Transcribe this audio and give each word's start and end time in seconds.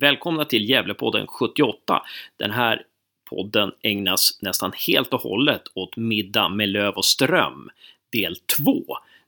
Välkomna 0.00 0.44
till 0.44 0.70
Gävlepodden 0.70 1.26
78. 1.26 2.02
Den 2.36 2.50
här 2.50 2.82
podden 3.30 3.72
ägnas 3.82 4.38
nästan 4.42 4.72
helt 4.88 5.14
och 5.14 5.20
hållet 5.20 5.62
åt 5.74 5.96
middag 5.96 6.48
med 6.48 6.68
löv 6.68 6.94
och 6.94 7.04
ström, 7.04 7.70
del 8.12 8.36
2, 8.36 8.84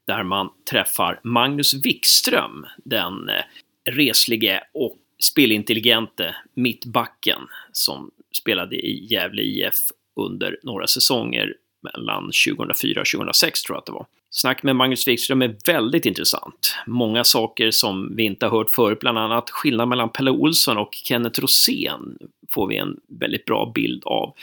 där 0.07 0.23
man 0.23 0.51
träffar 0.71 1.21
Magnus 1.25 1.75
Wikström, 1.75 2.67
den 2.85 3.29
eh, 3.29 3.45
reslige 3.91 4.62
och 4.75 4.96
spelintelligente 5.19 6.37
mittbacken 6.54 7.41
som 7.73 8.11
spelade 8.39 8.77
i 8.77 9.07
Gävle 9.07 9.43
IF 9.43 9.79
under 10.16 10.59
några 10.62 10.87
säsonger 10.87 11.55
mellan 11.82 12.25
2004 12.25 13.00
och 13.00 13.07
2006 13.07 13.62
tror 13.62 13.77
jag 13.77 13.80
att 13.80 13.87
det 13.87 13.93
var. 13.93 14.07
Snack 14.31 14.63
med 14.63 14.77
Magnus 14.77 15.09
Wikström 15.09 15.43
är 15.43 15.57
väldigt 15.67 16.07
intressant. 16.07 16.75
Många 16.87 17.25
saker 17.25 17.71
som 17.71 18.17
vi 18.17 18.23
inte 18.23 18.47
har 18.47 18.59
hört 18.59 18.71
förut, 18.71 18.99
bland 18.99 19.19
annat 19.19 19.51
skillnaden 19.51 19.89
mellan 19.89 20.09
Pelle 20.09 20.31
Olsson 20.31 20.79
och 20.79 20.95
Kenneth 20.95 21.41
Rosén 21.41 22.19
får 22.55 22.67
vi 22.67 22.77
en 22.77 22.96
väldigt 23.09 23.45
bra 23.45 23.72
bild 23.75 24.03
av. 24.05 24.35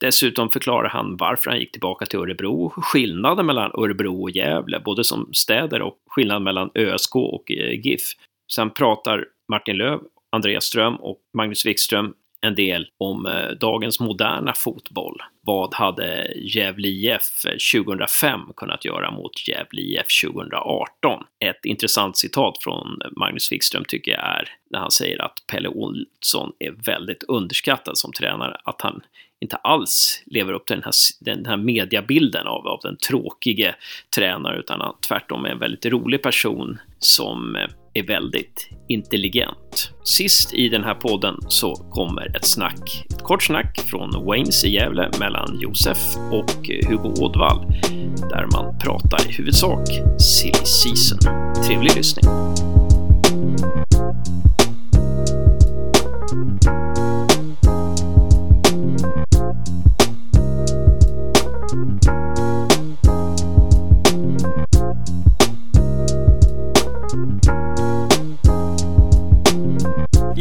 Dessutom 0.00 0.50
förklarar 0.50 0.88
han 0.88 1.16
varför 1.16 1.50
han 1.50 1.60
gick 1.60 1.72
tillbaka 1.72 2.06
till 2.06 2.18
Örebro, 2.18 2.72
skillnaden 2.76 3.46
mellan 3.46 3.70
Örebro 3.74 4.22
och 4.22 4.30
Gävle, 4.30 4.80
både 4.80 5.04
som 5.04 5.28
städer 5.32 5.82
och 5.82 5.96
skillnaden 6.06 6.42
mellan 6.42 6.70
ÖSK 6.74 7.16
och 7.16 7.52
eh, 7.52 7.80
GIF. 7.80 8.02
Sen 8.52 8.70
pratar 8.70 9.24
Martin 9.48 9.76
Löv, 9.76 10.00
Andreas 10.32 10.64
Ström 10.64 10.96
och 10.96 11.18
Magnus 11.34 11.66
Wikström 11.66 12.14
en 12.40 12.54
del 12.54 12.88
om 12.98 13.26
eh, 13.26 13.48
dagens 13.60 14.00
moderna 14.00 14.52
fotboll. 14.52 15.22
Vad 15.42 15.74
hade 15.74 16.32
Gävle 16.36 16.88
IF 16.88 17.42
2005 17.72 18.40
kunnat 18.56 18.84
göra 18.84 19.10
mot 19.10 19.48
Gävle 19.48 19.80
IF 19.80 20.06
2018? 20.24 21.24
Ett 21.44 21.64
intressant 21.64 22.16
citat 22.16 22.58
från 22.60 23.00
Magnus 23.16 23.52
Wikström 23.52 23.84
tycker 23.88 24.12
jag 24.12 24.20
är 24.20 24.48
när 24.70 24.78
han 24.78 24.90
säger 24.90 25.22
att 25.22 25.44
Pelle 25.46 25.68
Olsson 25.68 26.52
är 26.58 26.70
väldigt 26.86 27.22
underskattad 27.22 27.98
som 27.98 28.12
tränare, 28.12 28.56
att 28.64 28.80
han 28.80 29.02
inte 29.40 29.56
alls 29.56 30.22
lever 30.26 30.52
upp 30.52 30.66
till 30.66 30.76
den 30.76 30.84
här, 30.84 30.92
den 31.20 31.46
här 31.46 31.56
mediabilden 31.56 32.46
av, 32.46 32.66
av 32.66 32.80
den 32.82 32.96
tråkige 32.96 33.74
tränaren, 34.14 34.58
utan 34.58 34.80
han 34.80 34.94
tvärtom 35.08 35.44
är 35.44 35.48
en 35.48 35.58
väldigt 35.58 35.86
rolig 35.86 36.22
person 36.22 36.78
som 36.98 37.56
eh, 37.56 37.68
är 37.94 38.02
väldigt 38.02 38.68
intelligent. 38.90 39.92
Sist 40.04 40.54
i 40.54 40.68
den 40.68 40.84
här 40.84 40.94
podden 40.94 41.34
så 41.48 41.74
kommer 41.74 42.36
ett 42.36 42.46
snack, 42.46 43.06
ett 43.10 43.22
kort 43.22 43.42
snack 43.42 43.80
från 43.90 44.26
Waynes 44.26 44.64
i 44.64 44.70
Gävle 44.70 45.10
mellan 45.20 45.60
Josef 45.60 45.98
och 46.32 46.68
Hugo 46.88 47.22
Ådvall 47.22 47.66
där 48.30 48.48
man 48.52 48.78
pratar 48.78 49.30
i 49.30 49.32
huvudsak 49.32 49.88
silly 50.18 50.64
season. 50.64 51.18
Trevlig 51.66 51.96
lyssning! 51.96 52.30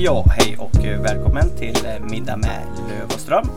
Ja, 0.02 0.26
hej 0.30 0.58
och 0.60 1.04
välkommen 1.06 1.56
till 1.58 1.86
eh, 1.86 2.00
Middag 2.00 2.38
med 2.38 2.68
Löv 2.90 3.06
och 3.06 3.20
Ström. 3.20 3.50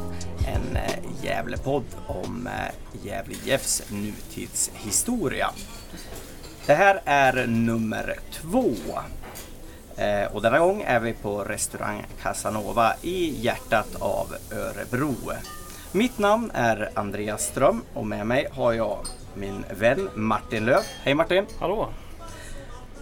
En 0.47 0.77
eh, 0.77 1.25
Gävlepodd 1.25 1.85
om 2.07 2.47
eh, 2.47 3.07
Gävle 3.07 3.35
IFs 3.45 3.83
nutidshistoria. 3.91 5.51
Det 6.67 6.75
här 6.75 7.01
är 7.05 7.47
nummer 7.47 8.17
två. 8.33 8.71
Och 10.33 10.43
denna 10.43 10.59
gång 10.59 10.83
är 10.87 11.01
vi 11.01 11.13
på 11.13 11.45
restaurang 11.45 12.07
Casanova 12.23 12.95
i 13.03 13.45
hjärtat 13.45 13.97
av 13.99 14.35
Örebro. 14.53 15.15
Mitt 15.93 16.19
namn 16.19 16.51
är 16.55 16.91
Andreas 16.95 17.43
Ström 17.43 17.83
och 17.95 18.07
med 18.07 18.27
mig 18.27 18.49
har 18.53 18.73
jag 18.73 18.99
min 19.35 19.65
vän 19.71 20.09
Martin 20.15 20.65
Löv. 20.65 20.83
Hej 21.03 21.15
Martin! 21.15 21.47
Hallå! 21.61 21.89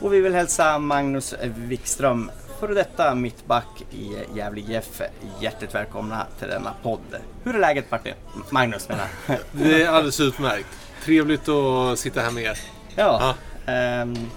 Och 0.00 0.12
vi 0.12 0.20
vill 0.20 0.34
hälsa 0.34 0.78
Magnus 0.78 1.34
Wikström 1.42 2.30
före 2.60 2.74
detta 2.74 3.14
mittback 3.14 3.84
i 3.90 4.16
Gävle 4.34 4.60
IF. 4.60 5.02
Hjärtligt 5.40 5.74
välkomna 5.74 6.26
till 6.38 6.48
denna 6.48 6.74
podd. 6.82 7.16
Hur 7.44 7.54
är 7.54 7.58
läget 7.58 7.90
Martin? 7.90 8.14
Magnus 8.50 8.88
menar 8.88 9.06
Det 9.52 9.82
är 9.82 9.88
alldeles 9.88 10.20
utmärkt. 10.20 10.66
Trevligt 11.04 11.48
att 11.48 11.98
sitta 11.98 12.20
här 12.20 12.30
med 12.30 12.42
er. 12.44 12.58
Ja. 12.96 13.34
ja. 13.66 14.02
Um, 14.02 14.30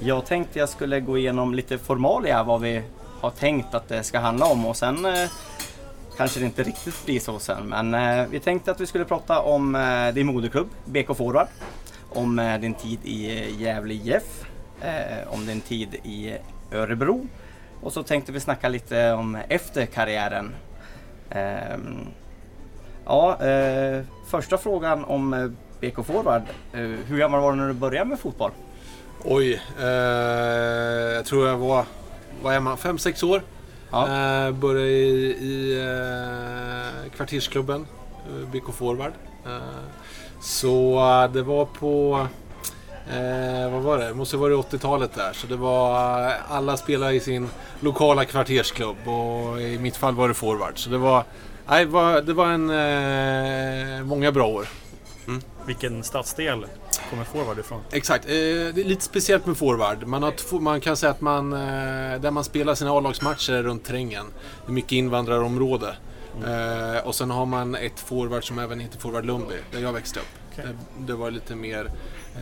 jag 0.00 0.26
tänkte 0.26 0.58
jag 0.58 0.68
skulle 0.68 1.00
gå 1.00 1.18
igenom 1.18 1.54
lite 1.54 1.78
formalia 1.78 2.42
vad 2.42 2.60
vi 2.60 2.82
har 3.20 3.30
tänkt 3.30 3.74
att 3.74 3.88
det 3.88 4.02
ska 4.02 4.18
handla 4.18 4.46
om 4.46 4.66
och 4.66 4.76
sen 4.76 5.06
uh, 5.06 5.12
kanske 6.16 6.40
det 6.40 6.46
inte 6.46 6.62
riktigt 6.62 7.04
blir 7.04 7.20
så 7.20 7.38
sen. 7.38 7.68
Men 7.68 7.94
uh, 7.94 8.28
vi 8.30 8.40
tänkte 8.40 8.70
att 8.70 8.80
vi 8.80 8.86
skulle 8.86 9.04
prata 9.04 9.40
om 9.40 9.74
uh, 9.74 10.14
din 10.14 10.26
moderklubb 10.26 10.68
BK 10.84 11.16
Forward. 11.16 11.46
Om 12.10 12.58
din 12.60 12.74
tid 12.74 12.98
i 13.04 13.54
Gävle 13.58 13.94
IF. 13.94 14.44
om 15.26 15.46
din 15.46 15.60
tid 15.60 15.94
i 15.94 16.36
Örebro 16.72 17.26
och 17.82 17.92
så 17.92 18.02
tänkte 18.02 18.32
vi 18.32 18.40
snacka 18.40 18.68
lite 18.68 19.12
om 19.12 19.38
efter 19.48 19.86
karriären. 19.86 20.54
Ehm, 21.30 22.06
ja, 23.04 23.44
eh, 23.44 24.04
första 24.26 24.58
frågan 24.58 25.04
om 25.04 25.34
eh, 25.34 25.50
BK 25.80 26.06
Forward. 26.06 26.42
Eh, 26.72 26.80
hur 26.80 27.18
gammal 27.18 27.40
var 27.40 27.52
du 27.52 27.58
när 27.58 27.68
du 27.68 27.74
började 27.74 28.08
med 28.10 28.18
fotboll? 28.18 28.50
Oj, 29.24 29.62
eh, 29.80 29.86
jag 31.14 31.24
tror 31.24 31.48
jag 31.48 31.56
var, 31.56 31.84
vad 32.42 32.54
är 32.54 32.60
man, 32.60 32.76
fem 32.76 32.98
sex 32.98 33.22
år. 33.22 33.42
Ja. 33.90 34.02
Eh, 34.02 34.52
började 34.52 34.88
i, 34.88 35.30
i 35.30 35.80
eh, 35.80 37.10
kvartersklubben, 37.16 37.86
BK 38.52 38.72
Forward. 38.74 39.12
så 40.40 41.28
det 41.32 41.42
var 41.42 41.64
på 41.64 42.26
Eh, 43.10 43.70
vad 43.72 43.82
var 43.82 43.98
det? 43.98 44.14
Måste 44.14 44.36
ha 44.36 44.42
varit 44.42 44.72
80-talet 44.72 45.14
där. 45.14 45.32
Så 45.32 45.46
det 45.46 45.56
var 45.56 46.20
eh, 46.26 46.52
alla 46.52 46.76
spelade 46.76 47.14
i 47.14 47.20
sin 47.20 47.48
lokala 47.80 48.24
kvartersklubb 48.24 49.08
och 49.08 49.60
i 49.60 49.78
mitt 49.78 49.96
fall 49.96 50.14
var 50.14 50.28
det 50.28 50.34
forward. 50.34 50.78
Så 50.78 50.90
det 50.90 50.98
var, 50.98 51.24
nej, 51.66 51.86
det 52.22 52.32
var 52.32 52.46
en, 52.46 52.70
eh, 52.70 54.04
många 54.04 54.32
bra 54.32 54.46
år. 54.46 54.66
Mm. 55.26 55.42
Vilken 55.66 56.04
stadsdel 56.04 56.66
kommer 57.10 57.24
forward 57.24 57.58
ifrån? 57.58 57.80
Exakt, 57.92 58.24
eh, 58.24 58.30
det 58.30 58.80
är 58.80 58.84
lite 58.84 59.04
speciellt 59.04 59.46
med 59.46 59.56
forward. 59.56 60.06
Man, 60.06 60.22
har 60.22 60.60
man 60.60 60.80
kan 60.80 60.96
säga 60.96 61.10
att 61.10 61.20
man, 61.20 61.52
eh, 61.52 62.20
där 62.20 62.30
man 62.30 62.44
spelar 62.44 62.74
sina 62.74 62.90
A-lagsmatcher 62.90 63.52
är 63.52 63.62
runt 63.62 63.84
Trängen. 63.84 64.26
Det 64.66 64.70
är 64.70 64.74
mycket 64.74 64.92
invandrarområde. 64.92 65.96
Mm. 66.36 66.96
Eh, 66.96 67.06
och 67.06 67.14
sen 67.14 67.30
har 67.30 67.46
man 67.46 67.74
ett 67.74 68.00
forward 68.00 68.46
som 68.46 68.58
även 68.58 68.80
heter 68.80 68.98
Forward 68.98 69.24
Lundby, 69.24 69.54
där 69.72 69.80
jag 69.80 69.92
växte 69.92 70.20
upp. 70.20 70.26
Okay. 70.52 70.66
Det, 70.66 71.06
det 71.06 71.14
var 71.14 71.30
lite 71.30 71.54
mer 71.54 71.90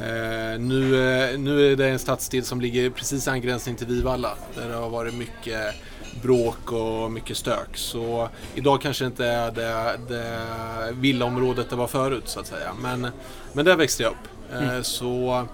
Eh, 0.02 0.60
nu, 0.60 1.10
eh, 1.10 1.38
nu 1.38 1.72
är 1.72 1.76
det 1.76 1.88
en 1.88 1.98
stadsdel 1.98 2.44
som 2.44 2.60
ligger 2.60 2.90
precis 2.90 3.26
i 3.26 3.30
angränsning 3.30 3.76
till 3.76 3.86
Vivalla 3.86 4.34
där 4.54 4.68
det 4.68 4.74
har 4.74 4.90
varit 4.90 5.14
mycket 5.14 5.74
bråk 6.22 6.72
och 6.72 7.12
mycket 7.12 7.36
stök. 7.36 7.76
Så 7.76 8.28
idag 8.54 8.80
kanske 8.82 9.06
inte 9.06 9.26
är 9.26 9.50
det, 9.50 9.98
det 10.08 10.38
villaområdet 10.92 11.70
det 11.70 11.76
var 11.76 11.86
förut 11.86 12.24
så 12.26 12.40
att 12.40 12.46
säga. 12.46 12.74
Men, 12.82 13.08
men 13.52 13.64
där 13.64 13.76
växte 13.76 14.02
jag 14.02 14.10
upp. 14.12 14.52
Eh, 14.52 14.68
mm. 14.68 14.84
Så, 14.84 15.46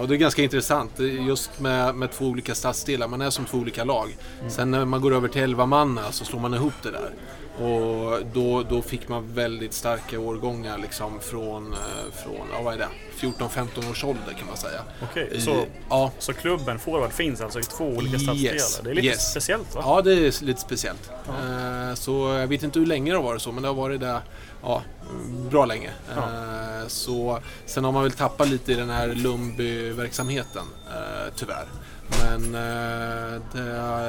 och 0.00 0.08
det 0.08 0.14
är 0.14 0.18
ganska 0.18 0.42
intressant 0.42 0.90
just 0.98 1.60
med, 1.60 1.94
med 1.94 2.12
två 2.12 2.24
olika 2.24 2.54
stadsdelar. 2.54 3.08
Man 3.08 3.20
är 3.20 3.30
som 3.30 3.44
två 3.44 3.58
olika 3.58 3.84
lag. 3.84 4.16
Mm. 4.38 4.50
Sen 4.50 4.70
när 4.70 4.84
man 4.84 5.00
går 5.00 5.14
över 5.14 5.28
till 5.28 5.42
11 5.42 5.66
manna 5.66 6.12
så 6.12 6.24
slår 6.24 6.40
man 6.40 6.54
ihop 6.54 6.74
det 6.82 6.90
där. 6.90 7.10
Och 7.60 8.26
då, 8.32 8.62
då 8.62 8.82
fick 8.82 9.08
man 9.08 9.34
väldigt 9.34 9.72
starka 9.72 10.20
årgångar 10.20 10.78
liksom 10.78 11.20
från, 11.20 11.74
från 12.24 12.46
ja, 12.52 12.62
vad 12.62 12.74
är 12.74 12.78
det? 12.78 12.88
14-15 13.20 13.90
års 13.90 14.04
ålder 14.04 14.32
kan 14.38 14.46
man 14.46 14.56
säga. 14.56 14.82
Okej, 15.02 15.26
okay, 15.26 15.40
så, 15.40 15.64
ja. 15.88 16.12
så 16.18 16.32
klubben 16.32 16.78
Forward 16.78 17.12
finns 17.12 17.40
alltså 17.40 17.60
i 17.60 17.62
två 17.62 17.84
olika 17.84 18.18
stadsdelar? 18.18 18.54
Yes, 18.54 18.80
det 18.84 18.90
är 18.90 18.94
lite 18.94 19.06
yes. 19.06 19.30
speciellt 19.30 19.74
va? 19.74 19.82
Ja, 19.84 20.02
det 20.02 20.12
är 20.12 20.44
lite 20.44 20.60
speciellt. 20.60 21.10
Ja. 21.26 21.32
Uh, 21.88 21.94
så 21.94 22.12
jag 22.12 22.46
vet 22.46 22.62
inte 22.62 22.78
hur 22.78 22.86
länge 22.86 23.10
det 23.10 23.16
har 23.16 23.24
varit 23.24 23.42
så, 23.42 23.52
men 23.52 23.62
det 23.62 23.68
har 23.68 23.74
varit 23.74 24.00
det 24.00 24.20
ja, 24.62 24.82
bra 25.50 25.64
länge. 25.64 25.90
Ja. 26.16 26.22
Uh, 26.22 26.88
så, 26.88 27.38
sen 27.66 27.84
har 27.84 27.92
man 27.92 28.02
väl 28.02 28.12
tappat 28.12 28.48
lite 28.48 28.72
i 28.72 28.74
den 28.74 28.90
här 28.90 29.08
Lundby-verksamheten, 29.08 30.64
tyvärr. 31.36 31.66
Men 32.24 32.52
det, 33.52 33.60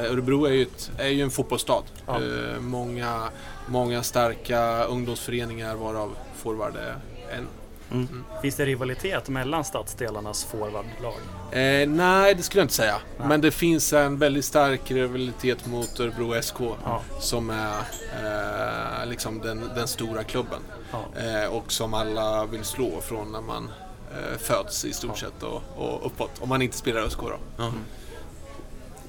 Örebro 0.10 0.46
är 0.46 0.52
ju, 0.52 0.62
ett, 0.62 0.92
är 0.98 1.08
ju 1.08 1.22
en 1.22 1.32
fotbollsstad. 1.32 1.84
Ja. 2.08 2.20
många, 2.60 3.30
många 3.68 4.04
starka 4.04 4.84
ungdomsföreningar 4.84 5.76
varav 5.76 6.16
Forward 6.36 6.76
är 6.76 6.96
en. 7.38 7.48
Mm. 7.92 8.08
Mm. 8.12 8.24
Finns 8.42 8.56
det 8.56 8.66
rivalitet 8.66 9.30
mellan 9.30 9.64
stadsdelarnas 9.64 10.44
forwardlag? 10.44 11.20
Eh, 11.52 11.90
nej, 11.90 12.36
det 12.36 12.44
skulle 12.44 12.60
jag 12.60 12.66
inte 12.66 12.74
säga. 12.74 12.98
Nej. 13.18 13.28
Men 13.28 13.42
det 13.42 13.52
finns 13.52 13.94
en 13.94 14.18
väldigt 14.18 14.46
stark 14.46 14.92
rivalitet 14.92 15.66
mot 15.66 16.00
Örebro 16.00 16.42
SK 16.42 16.60
ja. 16.60 17.02
som 17.20 17.50
är 17.50 17.80
eh, 18.24 19.06
liksom 19.10 19.40
den, 19.40 19.70
den, 19.76 19.88
stora 19.88 20.24
klubben. 20.24 20.60
Ja. 20.92 21.22
Eh, 21.22 21.46
och 21.46 21.72
som 21.72 21.94
alla 21.94 22.46
vill 22.46 22.64
slå 22.64 23.02
från 23.02 23.32
när 23.32 23.42
man 23.42 23.72
eh, 24.12 24.38
föds 24.38 24.86
i 24.86 24.94
stort 24.94 25.18
sett 25.18 25.44
och, 25.44 25.62
och 25.78 26.06
uppåt. 26.06 26.32
Om 26.40 26.50
man 26.50 26.62
inte 26.62 26.78
spelar 26.78 27.02
ÖSK 27.02 27.20
då. 27.20 27.64
Mm. 27.64 27.74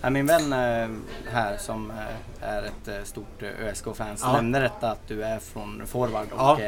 Ja, 0.00 0.10
Min 0.10 0.26
vän 0.26 0.52
eh, 0.52 0.88
här 1.32 1.56
som 1.58 1.90
eh, 1.90 2.48
är 2.48 2.62
ett 2.62 2.88
eh, 2.88 3.04
stort 3.04 3.42
ÖSK-fan 3.42 4.16
Ja. 4.20 4.32
nämnde 4.32 4.60
detta 4.60 4.90
att 4.90 5.08
du 5.08 5.22
är 5.24 5.38
från 5.38 5.82
forward 5.86 6.26
och 6.32 6.40
Ja. 6.40 6.58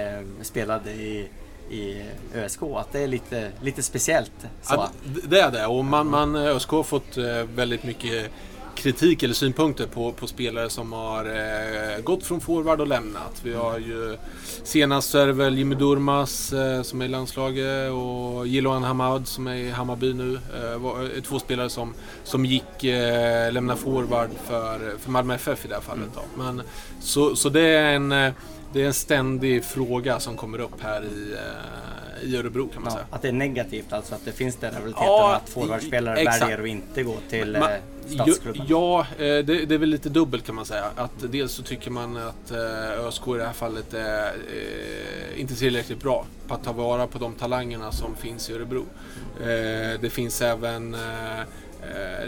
spelade 0.43 0.91
i, 0.91 1.29
i 1.71 2.05
ÖSK. 2.35 2.63
Att 2.63 2.93
det 2.93 3.01
är 3.01 3.09
lite, 3.09 3.51
lite 3.63 3.83
speciellt. 3.83 4.33
Så. 4.63 4.75
Ja, 4.75 4.89
det 5.29 5.41
är 5.41 5.51
det 5.51 5.67
och 5.67 5.85
man, 5.85 6.07
man, 6.11 6.37
ÖSK 6.37 6.69
har 6.69 6.83
fått 6.83 7.17
väldigt 7.55 7.85
mycket 7.85 8.31
kritik 8.75 9.23
eller 9.23 9.35
synpunkter 9.35 9.87
på, 9.87 10.13
på 10.13 10.27
spelare 10.27 10.71
som 10.71 10.93
har 10.93 11.25
eh, 11.25 12.03
gått 12.03 12.27
från 12.27 12.41
forward 12.41 12.81
och 12.81 12.87
lämnat. 12.87 13.41
Vi 13.43 13.55
har 13.55 13.79
ju 13.79 14.17
senast 14.65 15.11
så 15.11 15.19
är 15.19 15.27
det 15.27 15.33
väl 15.33 15.59
Jimmy 15.59 15.75
Durmaz 15.75 16.53
eh, 16.53 16.83
som 16.83 17.01
är 17.01 17.05
i 17.05 17.09
landslaget 17.09 17.93
och 17.93 18.47
Jiloan 18.47 18.83
Hamad 18.83 19.29
som 19.29 19.47
är 19.47 19.55
i 19.55 19.71
Hammarby 19.71 20.13
nu. 20.13 20.35
Eh, 20.35 20.79
var, 20.79 21.01
är 21.01 21.21
två 21.21 21.39
spelare 21.39 21.71
som, 21.71 21.95
som 22.25 22.45
gick 22.45 22.85
eh, 22.85 23.53
lämna 23.53 23.77
forward 23.77 24.31
för, 24.47 24.99
för 24.99 25.11
Malmö 25.11 25.35
FF 25.35 25.65
i 25.65 25.69
det 25.69 25.75
här 25.75 25.83
fallet. 25.83 26.09
Då. 26.15 26.43
Men, 26.43 26.63
så, 27.01 27.37
så 27.37 27.49
det 27.49 27.69
är 27.69 27.95
en 27.95 28.13
eh, 28.13 28.33
det 28.75 28.83
är 28.83 28.87
en 28.87 28.95
ständig 28.95 29.65
fråga 29.65 30.21
som 30.21 30.37
kommer 30.37 30.61
upp 30.61 30.81
här 30.83 31.03
i, 31.03 31.33
eh, 31.33 32.04
i 32.25 32.37
Örebro 32.37 32.69
kan 32.69 32.83
man 32.83 32.93
Ja, 32.93 32.97
säga. 32.97 33.07
att 33.11 33.23
det 33.23 33.29
är 33.29 33.33
negativt 33.33 33.93
alltså, 33.93 34.15
att 34.15 34.25
det 34.25 34.33
finns 34.33 34.57
den 34.57 34.71
rivaliteten 34.75 35.07
Ja, 35.07 35.35
att 35.37 35.49
forwardspelare 35.49 36.15
väljer 36.25 36.59
att 36.61 36.67
inte 36.67 37.03
gå 37.03 37.17
till 37.31 37.57
Ma- 37.57 37.71
eh, 37.71 38.15
statsklubben. 38.15 38.67
Ja, 38.69 39.01
eh, 39.01 39.05
det, 39.19 39.43
det 39.43 39.75
är 39.75 39.79
väl 39.79 39.89
lite 39.89 40.09
dubbelt 40.09 40.47
kan 40.47 40.55
man 40.55 40.67
säga. 40.67 40.85
Att 40.97 41.33
dels 41.33 41.53
så 41.53 41.63
tycker 41.63 41.91
man 41.91 42.17
att 42.17 42.51
eh, 42.51 43.07
ÖSK 43.07 43.23
i 43.29 43.39
det 43.39 43.45
här 43.47 43.53
fallet 43.53 43.95
är 43.95 44.33
inte 45.37 45.55
tillräckligt 45.55 46.01
bra 46.03 46.27
på 46.49 46.55
att 46.55 46.65
ta 46.65 46.73
vara 46.73 47.07
på 47.07 47.19
de 47.19 47.35
talangerna 47.35 47.93
som 47.93 48.17
finns 48.17 48.51
i 48.51 48.55
Örebro. 48.55 48.85
Det 50.01 50.13
finns 50.13 50.43
även 50.43 50.97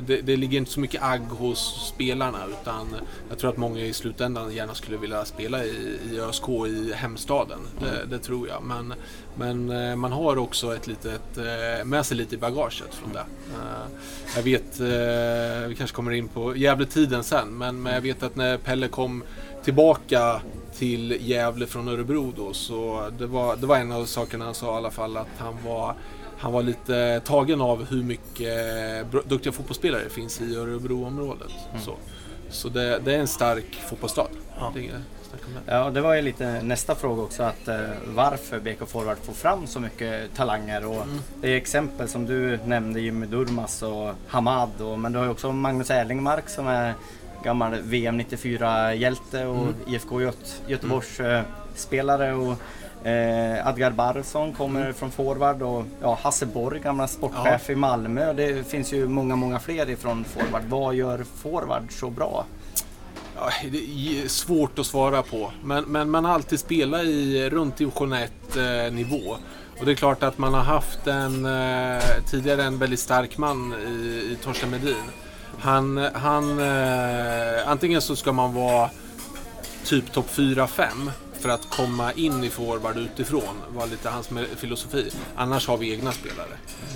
det, 0.07 0.21
det 0.23 0.37
ligger 0.37 0.59
inte 0.59 0.71
så 0.71 0.81
mycket 0.81 1.03
agg 1.03 1.23
hos 1.29 1.89
spelarna 1.95 2.39
utan 2.63 2.97
jag 3.29 3.39
tror 3.39 3.51
att 3.51 3.57
många 3.57 3.81
i 3.81 3.93
slutändan 3.93 4.55
gärna 4.55 4.75
skulle 4.75 4.97
vilja 4.97 5.25
spela 5.25 5.65
i, 5.65 5.99
i 6.13 6.21
ÖSK 6.21 6.49
i 6.49 6.93
hemstaden. 6.95 7.59
Det, 7.81 8.17
det 8.17 8.19
tror 8.19 8.49
jag. 8.49 8.63
Men, 8.63 8.95
men 9.39 9.71
eh, 9.91 9.97
man 9.97 10.13
har 10.13 10.37
också 10.39 10.75
ett 10.77 10.87
litet, 10.87 11.39
eh, 11.39 11.85
med 11.85 12.07
sig 12.07 12.17
lite 12.17 12.35
i 12.35 12.39
bagaget 12.39 12.95
från 12.95 13.13
det. 13.13 13.25
Eh, 13.55 14.01
Jag 14.37 14.43
vet, 14.43 14.81
eh, 14.81 15.69
vi 15.69 15.75
kanske 15.79 15.97
kommer 15.97 16.13
in 16.13 16.29
på 16.29 16.57
Gävletiden 16.57 17.25
sen, 17.25 17.59
men, 17.59 17.83
men 17.83 17.95
jag 17.95 18.01
vet 18.01 18.23
att 18.23 18.37
när 18.37 18.59
Pelle 18.59 18.89
kom 18.89 19.23
tillbaka 19.65 20.41
till 20.79 21.17
Gävle 21.21 21.67
från 21.67 21.89
Örebro 21.89 22.33
då 22.37 22.53
så 22.53 23.11
det 23.19 23.27
var, 23.27 23.57
det 23.57 23.67
var 23.67 23.77
en 23.77 23.93
av 23.93 24.05
sakerna 24.05 24.45
han 24.45 24.55
sa 24.55 24.75
i 24.75 24.77
alla 24.77 24.91
fall 24.91 25.17
att 25.17 25.29
han 25.39 25.55
var 25.65 25.95
han 26.39 26.53
var 26.53 26.63
lite 26.63 27.21
tagen 27.25 27.61
av 27.61 27.85
hur 27.91 28.03
mycket 28.03 29.07
bra- 29.11 29.23
duktiga 29.25 29.53
fotbollsspelare 29.53 30.05
det 30.05 30.11
finns 30.11 30.41
i 30.41 30.57
Örebroområdet. 30.57 31.51
Så, 31.85 31.95
så 32.51 32.69
det, 32.69 32.99
det 33.05 33.15
är 33.15 33.19
en 33.19 33.29
stark 33.29 33.75
fotbollsstad. 33.89 34.29
Ja. 34.59 34.73
Det. 34.75 34.91
Ja, 35.67 35.91
det 35.91 36.01
var 36.01 36.15
ju 36.15 36.23
lite 36.23 36.63
nästa 36.63 36.95
fråga 36.95 37.23
också 37.23 37.43
att 37.43 37.69
eh, 37.69 37.77
varför 38.15 38.59
BK 38.61 38.89
Forward 38.89 39.17
får 39.23 39.33
fram 39.33 39.67
så 39.67 39.81
mycket 39.81 40.35
talanger 40.35 40.87
och 40.87 40.95
Mm. 41.03 41.19
det 41.41 41.49
är 41.53 41.57
exempel 41.57 42.09
som 42.09 42.27
du 42.27 42.59
nämnde 42.65 43.01
Jimmy 43.01 43.27
Durmaz 43.27 43.83
och 43.83 44.13
Hamad 44.27 44.81
och, 44.81 44.99
men 44.99 45.13
du 45.13 45.19
har 45.19 45.25
ju 45.27 45.31
också 45.31 45.53
Magnus 45.53 45.91
Erlingmark 45.91 46.49
som 46.49 46.67
är 46.69 46.95
gammal 47.45 47.75
VM 47.83 48.21
94-hjälte 48.21 49.45
och 49.47 49.57
Mm. 49.63 49.75
IFK 49.87 50.21
Göt 50.23 50.63
Göteborgs 50.67 51.21
eh, 51.21 51.43
spelare 51.75 52.35
och 52.35 52.55
eh, 53.07 53.67
Adgar 53.67 53.91
Barsson 53.91 54.53
kommer 54.53 54.81
Mm. 54.81 54.95
från 54.95 55.11
forward 55.11 55.63
och 55.63 55.85
ja, 56.03 56.19
Hasse 56.23 56.47
Borg, 56.47 56.81
gamla 56.81 57.09
sportchef 57.09 57.71
i 57.71 57.75
Malmö. 57.75 58.33
Det 58.33 58.69
finns 58.69 58.93
ju 58.93 59.09
många, 59.09 59.37
många 59.37 59.59
fler 59.59 59.91
ifrån 59.91 60.25
forward. 60.25 60.63
Vad 60.69 60.95
gör 60.95 61.25
forward 61.43 61.83
så 61.91 62.11
bra? 62.11 62.45
Ja, 63.37 63.51
det 63.71 63.79
är 63.79 64.29
svårt 64.29 64.79
att 64.79 64.87
svara 64.87 65.23
på. 65.23 65.53
Men, 65.65 65.85
men 65.85 66.11
man 66.11 66.25
har 66.25 66.33
alltid 66.33 66.61
spelat 66.61 67.03
i 67.05 67.49
runt 67.51 67.77
division 67.77 68.13
1 68.13 68.33
eh, 68.57 68.93
nivå. 68.95 69.37
Och 69.81 69.85
det 69.87 69.91
är 69.93 69.95
klart 69.95 70.23
att 70.23 70.39
man 70.39 70.55
har 70.55 70.63
haft 70.63 71.07
en, 71.07 71.45
eh, 71.47 72.03
tidigare 72.31 72.65
en 72.65 72.79
väldigt 72.79 73.01
stark 73.01 73.39
man 73.39 73.75
i, 73.89 74.33
i 74.33 74.39
Torsten 74.43 74.71
Medin. 74.71 74.95
Han, 75.59 75.97
han, 76.15 76.59
eh, 76.61 77.69
antingen 77.69 78.03
så 78.03 78.17
ska 78.17 78.33
man 78.33 78.55
vara 78.55 78.91
typ 79.85 80.13
topp 80.13 80.27
4-5 80.31 81.11
för 81.47 81.53
att 81.53 81.71
komma 81.71 82.13
in 82.13 82.45
i 82.45 82.51
forward 82.51 82.97
utifrån 82.97 83.63
var 83.75 83.87
lite 83.87 84.09
hans 84.09 84.29
filosofi. 84.57 85.11
Annars 85.37 85.69
har 85.69 85.77
vi 85.77 85.93
egna 85.93 86.13
spelare. 86.13 86.49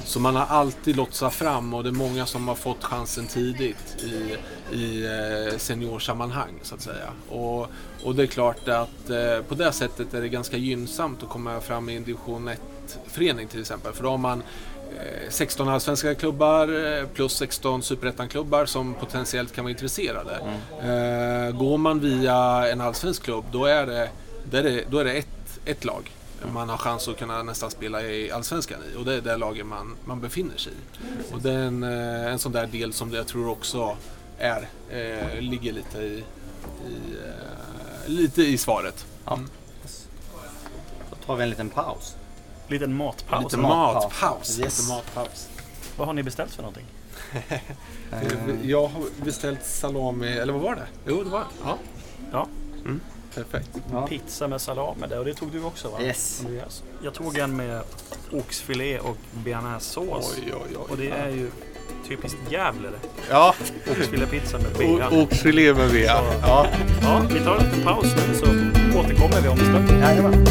Så 0.04 0.20
man 0.20 0.36
har 0.36 0.46
alltid 0.46 0.96
lotsat 0.96 1.34
fram 1.34 1.74
och 1.74 1.82
det 1.82 1.88
är 1.88 1.92
många 1.92 2.26
som 2.26 2.48
har 2.48 2.54
fått 2.54 2.84
chansen 2.84 3.26
tidigt 3.26 3.96
i, 4.04 4.36
i 4.76 5.04
eh, 5.04 5.58
seniorsammanhang 5.58 6.54
så 6.62 6.74
att 6.74 6.80
säga. 6.80 7.08
Och, 7.28 7.66
och 8.04 8.14
det 8.14 8.22
är 8.22 8.26
klart 8.26 8.68
att 8.68 9.10
eh, 9.10 9.42
på 9.48 9.54
det 9.54 9.72
sättet 9.72 10.14
är 10.14 10.20
det 10.20 10.28
ganska 10.28 10.56
gynnsamt 10.56 11.22
att 11.22 11.28
komma 11.28 11.60
fram 11.60 11.88
i 11.88 11.96
en 11.96 12.04
division 12.04 12.48
1-förening 12.48 13.48
till 13.48 13.60
exempel. 13.60 13.92
För 13.92 14.02
då 14.02 14.10
har 14.10 14.18
man 14.18 14.42
eh, 14.98 15.30
16 15.30 15.68
allsvenska 15.68 16.14
klubbar 16.14 16.98
eh, 16.98 17.06
plus 17.06 17.32
16 17.32 17.82
superettan-klubbar 17.82 18.66
som 18.66 18.94
potentiellt 18.94 19.54
kan 19.54 19.64
vara 19.64 19.72
intresserade. 19.72 20.40
Eh, 20.82 21.56
Går 21.56 21.78
man 21.78 22.00
via 22.00 22.68
en 22.72 22.80
allsvensk 22.80 23.22
klubb 23.22 23.44
då 23.52 23.64
är 23.64 23.86
det, 23.86 24.08
då 24.44 24.56
är 24.56 24.62
det, 24.62 24.84
då 24.90 24.98
är 24.98 25.04
det 25.04 25.12
ett, 25.12 25.60
ett 25.64 25.84
lag 25.84 26.10
man 26.52 26.68
har 26.68 26.76
chans 26.76 27.08
att 27.08 27.18
kunna 27.18 27.42
nästan 27.42 27.70
spela 27.70 28.02
i 28.02 28.30
Allsvenskan 28.30 28.80
i 28.92 28.96
och 28.96 29.04
det 29.04 29.14
är 29.14 29.20
det 29.20 29.36
laget 29.36 29.66
man, 29.66 29.96
man 30.04 30.20
befinner 30.20 30.56
sig 30.56 30.72
i. 30.72 31.34
Och 31.34 31.42
det 31.42 31.52
är 31.52 31.58
en, 31.58 31.82
eh, 31.82 32.32
en 32.32 32.38
sån 32.38 32.52
där 32.52 32.66
del 32.66 32.92
som 32.92 33.12
jag 33.12 33.26
tror 33.26 33.48
också 33.48 33.96
är, 34.38 34.68
eh, 34.90 35.40
ligger 35.40 35.72
lite 35.72 35.98
i, 35.98 36.24
i, 36.88 36.94
eh, 37.26 38.08
lite 38.08 38.42
i 38.42 38.58
svaret. 38.58 39.06
Ja. 39.24 39.38
Då 41.10 41.16
tar 41.26 41.36
vi 41.36 41.42
en 41.42 41.50
liten 41.50 41.68
paus. 41.68 42.16
Liten 42.68 42.96
matpaus. 42.96 43.44
Lite 43.44 43.56
matpaus. 43.56 44.04
matpaus. 44.04 44.58
Yes. 44.58 44.78
Lite 44.78 44.92
matpaus. 44.92 45.48
Vad 45.96 46.06
har 46.06 46.14
ni 46.14 46.22
beställt 46.22 46.54
för 46.54 46.62
någonting? 46.62 46.86
Jag 48.62 48.86
har 48.86 49.24
beställt 49.24 49.66
salami, 49.66 50.28
eller 50.28 50.52
vad 50.52 50.62
var 50.62 50.74
det? 50.74 50.86
Jo, 51.06 51.24
det 51.24 51.30
var 51.30 51.40
det. 51.40 51.46
Ja. 51.64 51.78
Ja. 52.32 52.46
Perfekt. 53.34 53.70
ja. 53.92 54.06
Pizza 54.06 54.48
med 54.48 54.60
salami 54.60 55.06
där 55.08 55.18
och 55.18 55.24
det 55.24 55.34
tog 55.34 55.52
du 55.52 55.62
också 55.62 55.88
va? 55.88 56.00
Yes. 56.02 56.42
Andreas? 56.46 56.82
Jag 57.04 57.14
tog 57.14 57.38
en 57.38 57.56
med 57.56 57.82
oxfilé 58.32 58.98
och 58.98 59.16
bearnaisesås. 59.44 60.34
Oj, 60.38 60.52
oj, 60.52 60.60
oj. 60.70 60.76
Och 60.90 60.96
det 60.96 61.10
är 61.10 61.28
ju 61.28 61.50
typiskt 62.08 62.38
Gävle 62.50 62.88
det. 62.88 63.08
Ja, 63.30 63.54
Oxfilépizza 63.90 64.58
med 64.58 64.72
bea. 64.78 65.26
gelé 65.30 65.74
med 65.74 65.90
bea. 65.92 66.22
Ja. 66.42 66.66
Ja, 67.02 67.22
vi 67.34 67.40
tar 67.40 67.56
en 67.56 67.64
liten 67.64 67.82
paus 67.84 68.06
nu 68.28 68.34
så 68.34 68.44
återkommer 68.98 69.40
vi 69.42 69.48
om 69.48 69.58
en 69.58 69.64
stund. 69.86 70.00
Jajamän. 70.02 70.44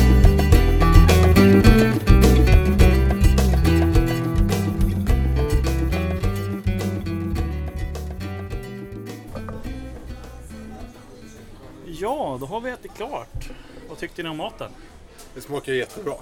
Ja, 12.00 12.38
då 12.40 12.46
har 12.46 12.62
vi 12.62 12.70
ätit 12.70 12.94
klart. 12.96 13.50
Vad 13.90 13.98
tyckte 13.98 14.24
ni 14.24 14.30
om 14.30 14.38
maten? 14.38 14.72
Det 15.34 15.42
smakar 15.42 15.74
jättebra. 15.74 16.14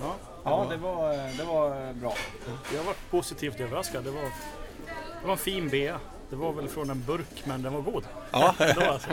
Ja, 0.00 0.14
Ja, 0.44 0.66
det 0.70 0.76
var, 0.76 1.12
det 1.38 1.44
var 1.44 1.92
bra. 1.92 2.14
jag 2.74 2.82
varit 2.84 3.10
positivt 3.10 3.60
överraskad. 3.60 4.04
Det 4.04 4.10
var, 4.10 4.22
det 5.20 5.24
var 5.26 5.32
en 5.32 5.38
fin 5.38 5.68
bea. 5.68 6.00
Det 6.30 6.36
var 6.36 6.52
väl 6.52 6.68
från 6.68 6.90
en 6.90 7.04
burk, 7.06 7.42
men 7.44 7.62
den 7.62 7.72
var 7.74 7.80
god. 7.80 8.04
Ja. 8.32 8.54
Då 8.74 8.80
alltså. 8.80 9.08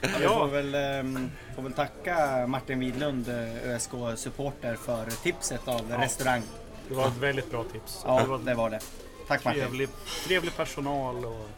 Vi 0.00 0.08
får 0.08 0.22
Ja, 0.22 0.44
väl, 0.44 0.74
ehm, 0.74 1.30
får 1.56 1.62
väl 1.62 1.72
tacka 1.72 2.46
Martin 2.46 2.78
Widlund, 2.80 3.28
eh, 3.28 3.70
ÖSK-supporter, 3.74 4.74
för 4.76 5.10
tipset 5.22 5.68
av 5.68 5.80
Ja. 5.90 6.00
restaurang. 6.00 6.42
det 6.88 6.94
var 6.94 7.06
ett 7.06 7.16
väldigt 7.16 7.50
bra 7.50 7.64
tips. 7.72 8.02
Ja, 8.06 8.20
det 8.20 8.26
var 8.26 8.38
det 8.38 8.54
var 8.54 8.70
det. 8.70 8.80
Tack 9.28 9.44
Martin. 9.44 9.60
trevlig, 9.60 9.88
trevlig 10.26 10.56
personal 10.56 11.24
och 11.24 11.48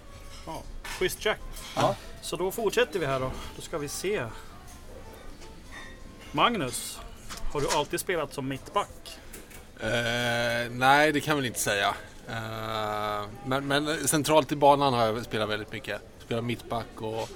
ja, 0.47 0.63
schysst 0.85 1.25
Jack. 1.25 1.39
Ja. 1.77 1.95
Så 2.23 2.37
då 2.37 2.51
fortsätter 2.51 2.99
vi 2.99 3.07
här 3.07 3.21
då. 3.21 3.31
Då 3.57 3.63
ska 3.63 3.79
vi 3.79 3.89
se. 3.89 4.25
Magnus, 6.33 7.01
har 7.53 7.61
du 7.61 7.69
alltid 7.69 8.01
spelat 8.01 8.35
som 8.35 8.49
mittback? 8.49 9.19
Eh, 9.81 10.71
nej, 10.71 11.13
det 11.13 11.21
kan 11.21 11.33
jag 11.33 11.37
väl 11.37 11.47
inte 11.47 11.61
säga. 11.61 11.95
Eh, 12.29 13.25
men, 13.47 13.67
men 13.67 14.09
centralt 14.09 14.53
i 14.53 14.57
banan 14.57 14.95
har 14.95 15.07
jag 15.07 15.25
spelat 15.25 15.49
väldigt 15.49 15.73
mycket. 15.73 16.01
Spelat 16.19 16.45
mittback 16.45 17.01
och, 17.01 17.29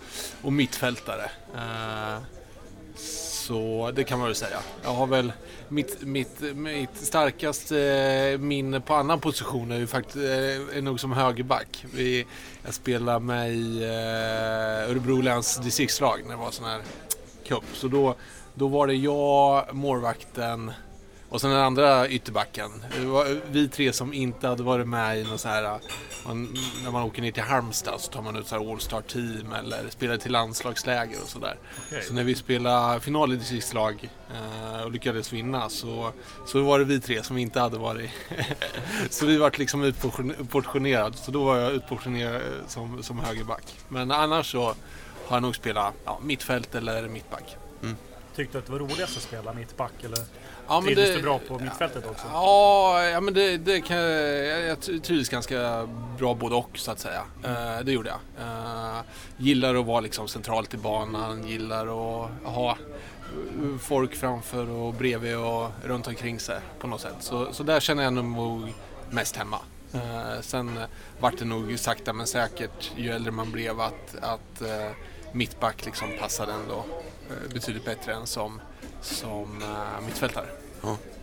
och 0.43 0.53
mittfältare. 0.53 1.31
Eh, 1.57 2.19
så 3.47 3.91
det 3.95 4.05
kan 4.05 4.19
man 4.19 4.29
väl 4.29 4.35
säga. 4.35 4.59
Jag 4.83 4.91
har 4.91 5.07
väl 5.07 5.33
mitt, 5.69 6.03
mitt, 6.03 6.41
mitt 6.55 6.97
starkaste 6.97 7.81
eh, 7.81 8.39
minne 8.39 8.81
på 8.81 8.95
annan 8.95 9.21
position 9.21 9.71
är 9.71 9.79
ju 9.79 9.87
faktiskt 9.87 10.17
eh, 10.17 10.79
är 10.79 10.83
nog 10.83 11.01
som 11.01 11.13
högerback. 11.13 11.85
Vi, 11.95 12.27
jag 12.65 12.75
spelade 12.75 13.21
med 13.21 13.47
eh, 13.47 13.55
i 13.55 13.85
Örebro 14.91 15.21
läns 15.21 15.57
distriktslag 15.57 16.21
när 16.25 16.31
det 16.31 16.37
var 16.37 16.51
sån 16.51 16.67
här 16.67 16.81
cup. 17.47 17.65
Så 17.73 17.89
då, 17.89 18.15
då 18.55 18.69
var 18.69 18.87
det 18.87 18.95
jag, 18.95 19.75
målvakten 19.75 20.73
och 21.37 21.41
sen 21.41 21.51
den 21.51 21.61
andra 21.61 22.09
ytterbacken. 22.09 22.71
Det 23.01 23.07
var 23.07 23.41
vi 23.51 23.69
tre 23.69 23.93
som 23.93 24.13
inte 24.13 24.49
hade 24.49 24.63
varit 24.63 24.89
med 24.89 25.19
i 25.19 25.25
någon 25.25 25.39
så 25.39 25.49
här... 25.49 25.79
Man, 26.27 26.57
när 26.85 26.91
man 26.91 27.03
åker 27.03 27.23
ner 27.23 27.33
till 27.33 27.43
Halmstad 27.43 28.01
så 28.01 28.13
tar 28.13 28.23
man 28.23 28.37
ut 28.37 28.47
så 28.47 28.59
här 28.59 28.73
All-Star 28.73 29.01
Team 29.01 29.53
eller 29.53 29.91
spelar 29.91 30.17
till 30.17 30.33
landslagsläger 30.33 31.23
och 31.23 31.29
sådär. 31.29 31.57
Okej. 31.87 32.03
Så 32.03 32.15
när 32.15 32.25
vi 32.25 32.35
spelade 32.35 33.01
final 33.01 33.33
i 33.33 33.37
distriktslag 33.37 34.11
eh, 34.35 34.83
och 34.83 34.93
lyckades 34.93 35.33
vinna 35.33 35.69
så, 35.69 36.13
så 36.47 36.63
var 36.63 36.79
det 36.79 36.85
vi 36.85 37.01
tre 37.01 37.23
som 37.23 37.39
inte 37.39 37.61
hade 37.61 37.79
varit... 37.79 38.11
så 39.11 39.27
vi 39.27 39.37
vart 39.37 39.59
liksom 39.59 39.85
utportion- 39.85 40.41
utportionerade. 40.41 41.17
Så 41.17 41.31
då 41.31 41.45
var 41.45 41.57
jag 41.57 41.73
utportionerad 41.73 42.43
som, 42.69 43.03
som 43.03 43.19
högerback. 43.19 43.65
Men 43.89 44.11
annars 44.11 44.53
så 44.53 44.65
har 45.27 45.37
jag 45.37 45.43
nog 45.43 45.57
spelat 45.57 45.95
ja, 46.05 46.19
mittfält 46.23 46.75
eller 46.75 47.09
mittback. 47.09 47.57
Tyckte 48.37 48.53
du 48.53 48.59
att 48.59 48.67
det 48.67 48.73
var 48.73 48.79
roligast 48.79 49.17
att 49.17 49.23
spela 49.23 49.53
mittback 49.53 50.05
eller 50.05 50.19
Ja, 50.69 50.83
trivdes 50.83 51.15
du 51.15 51.23
bra 51.23 51.39
på 51.39 51.59
mittfältet 51.59 52.07
också? 52.07 52.27
Ja, 52.33 53.05
ja 53.05 53.21
men 53.21 53.35
det, 53.35 53.57
det 53.57 53.81
kan 53.81 53.97
jag, 53.97 54.63
jag 54.63 55.03
trivs 55.03 55.29
ganska 55.29 55.89
bra 56.19 56.35
både 56.35 56.55
och 56.55 56.79
så 56.79 56.91
att 56.91 57.01
säga. 57.01 57.23
Eh, 57.45 57.85
det 57.85 57.93
gjorde 57.93 58.09
jag. 58.09 58.47
Eh, 58.47 59.01
gillar 59.37 59.75
att 59.75 59.87
vara 59.87 60.01
liksom 60.01 60.29
centralt 60.29 60.75
i 60.75 60.77
banan, 60.77 61.49
gillar 61.49 61.87
att 61.87 62.31
ha 62.45 62.71
eh, 62.71 63.79
folk 63.81 64.15
framför 64.15 64.71
och 64.71 64.95
bredvid 64.95 65.37
och 65.37 65.69
runt 65.85 66.07
omkring 66.07 66.41
sig 66.41 66.61
på 66.79 66.87
något 66.87 67.01
sätt. 67.01 67.17
Så, 67.21 67.53
så 67.53 67.63
där 67.63 67.81
känner 67.81 68.03
jag 68.03 68.13
nog 68.13 68.73
mest 69.11 69.37
hemma. 69.37 69.59
Eh, 69.95 70.41
sen 70.41 70.79
vart 71.21 71.39
det 71.39 71.45
nog 71.45 71.79
sakta 71.79 72.13
men 72.13 72.27
säkert 72.27 72.93
ju 72.97 73.11
äldre 73.11 73.33
man 73.33 73.53
blev 73.53 73.81
att, 73.81 74.17
att 74.21 74.63
mittback 75.33 75.85
liksom 75.85 76.09
passade 76.21 76.53
ändå 76.53 76.85
betydligt 77.55 77.85
bättre 77.85 78.15
än 78.15 78.27
som, 78.27 78.61
som 79.01 79.63
eh, 79.63 80.05
mittfältare. 80.07 80.47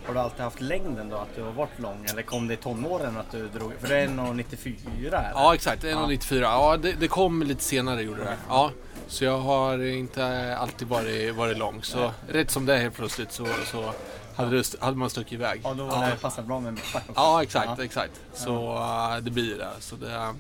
Har 0.06 0.14
du 0.14 0.20
alltid 0.20 0.42
haft 0.42 0.62
längden 0.62 1.10
då, 1.10 1.18
att 1.18 1.36
du 1.36 1.44
har 1.44 1.52
varit 1.52 1.80
lång? 1.80 2.06
Eller 2.10 2.22
kom 2.22 2.48
det 2.48 2.54
i 2.54 2.58
tonåren 2.58 3.18
att 3.18 3.32
du 3.32 3.48
drog? 3.48 3.74
För 3.82 3.88
det 3.88 3.98
är 3.98 4.08
nog 4.08 4.36
94 4.36 4.78
eller? 5.08 5.32
Ja 5.36 5.56
exakt, 5.56 5.84
1,94. 5.84 6.42
Ja, 6.42 6.78
det, 6.78 6.92
det 6.92 7.08
kom 7.08 7.44
lite 7.44 7.64
senare 7.64 8.02
gjorde 8.02 8.24
det. 8.24 8.38
Ja, 8.50 8.72
så 9.08 9.24
jag 9.26 9.38
har 9.38 9.84
inte 9.84 10.56
alltid 10.58 10.88
varit, 10.88 11.36
varit 11.36 11.58
lång. 11.58 11.84
Så 11.84 12.12
rätt 12.30 12.52
som 12.52 12.66
det 12.66 12.74
är 12.76 12.82
helt 12.82 12.96
plötsligt 12.96 13.32
så, 13.32 13.48
så 13.72 13.94
hade, 14.36 14.58
det, 14.58 14.76
hade 14.80 14.98
man 14.98 15.10
stuckit 15.10 15.34
iväg. 15.34 15.62
Ja, 15.64 15.74
då 15.74 15.84
var 15.86 16.06
det 16.10 16.16
passat 16.22 16.46
bra 16.46 16.60
med 16.60 16.74
mittback 16.74 17.04
också. 17.10 17.22
Ja, 17.22 17.44
exakt, 17.44 17.70
Ja. 17.78 17.84
exakt. 17.84 18.22
Så 18.34 18.76
äh, 18.76 19.18
det 19.24 19.32
blir 19.32 19.58
det. 19.58 19.70
Så 19.80 19.96
det, 19.96 20.34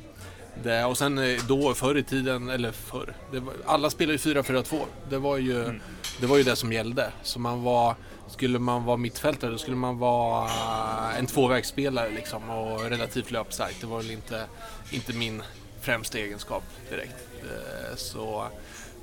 det. 0.63 0.86
Och 0.86 0.98
sen 0.98 1.17
eh, 1.17 1.39
då 1.48 1.74
förr 1.74 1.98
i 1.98 2.03
tiden, 2.03 2.50
eller 2.50 2.72
förr, 2.72 3.13
var, 3.31 3.53
alla 3.65 3.89
spelade 3.89 4.13
ju 4.17 4.33
4-4-2. 4.33 4.86
Det 5.10 5.17
var 5.17 5.38
ju, 5.38 5.63
Mm. 5.63 5.81
det 6.19 6.25
var 6.27 6.38
ju 6.38 6.43
det 6.43 6.55
som 6.55 6.74
gällde. 6.74 7.12
Så 7.24 7.39
man 7.39 7.63
var, 7.63 7.95
skulle 8.27 8.60
man 8.60 8.86
vara 8.86 8.98
mittfältare 8.98 9.51
då 9.51 9.57
skulle 9.57 9.77
man 9.77 9.98
vara 10.00 10.45
äh, 10.45 11.19
en 11.19 11.27
tvåvägsspelare 11.27 12.10
liksom 12.10 12.50
och 12.50 12.81
relativt 12.81 13.31
löpstark. 13.31 13.75
Det 13.81 13.88
var 13.88 13.98
väl 13.98 14.12
inte, 14.12 14.45
inte 14.91 15.13
min 15.13 15.43
främsta 15.81 16.17
egenskap 16.17 16.63
direkt. 16.89 17.15
Eh, 17.43 17.95
Så, 17.95 18.48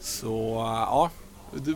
så 0.01 0.55
ja, 0.67 1.11
det, 1.53 1.75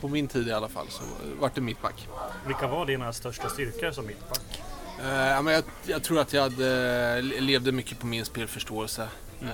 på 0.00 0.08
min 0.08 0.28
tid 0.28 0.48
i 0.48 0.52
alla 0.52 0.68
fall 0.68 0.86
så 0.90 1.02
vart 1.40 1.54
det 1.54 1.60
mittback. 1.60 2.08
Vilka 2.46 2.66
var 2.66 2.86
dina 2.86 3.12
största 3.12 3.48
styrkor 3.48 3.90
som 3.90 4.06
mittback? 4.06 4.62
Ja, 5.02 5.42
men 5.42 5.54
jag, 5.54 5.62
jag 5.86 6.02
tror 6.02 6.20
att 6.20 6.32
jag 6.32 6.42
hade, 6.42 7.22
levde 7.22 7.72
mycket 7.72 7.98
på 7.98 8.06
min 8.06 8.24
spelförståelse. 8.24 9.08
Eh, 9.42 9.48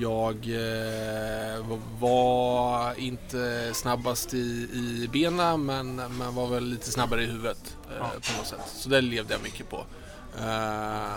jag 0.00 0.34
eh, 0.34 1.66
var- 2.00 2.98
inte 3.00 3.70
snabbast 3.74 4.34
i, 4.34 4.68
i 4.72 5.08
benen 5.12 5.64
men, 5.64 5.96
men 5.96 6.34
var 6.34 6.46
väl 6.46 6.64
lite 6.64 6.90
snabbare 6.90 7.22
i 7.22 7.26
huvudet 7.26 7.76
Ja. 7.98 8.06
på 8.08 8.38
något 8.38 8.46
sätt. 8.46 8.60
Så 8.74 8.88
det 8.88 9.00
levde 9.00 9.34
jag 9.34 9.42
mycket 9.42 9.70
på. 9.70 9.84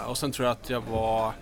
Och 0.08 0.18
sen 0.18 0.32
tror 0.32 0.48
jag 0.48 0.52
att 0.52 0.70
jag 0.70 0.82
var 0.82 1.34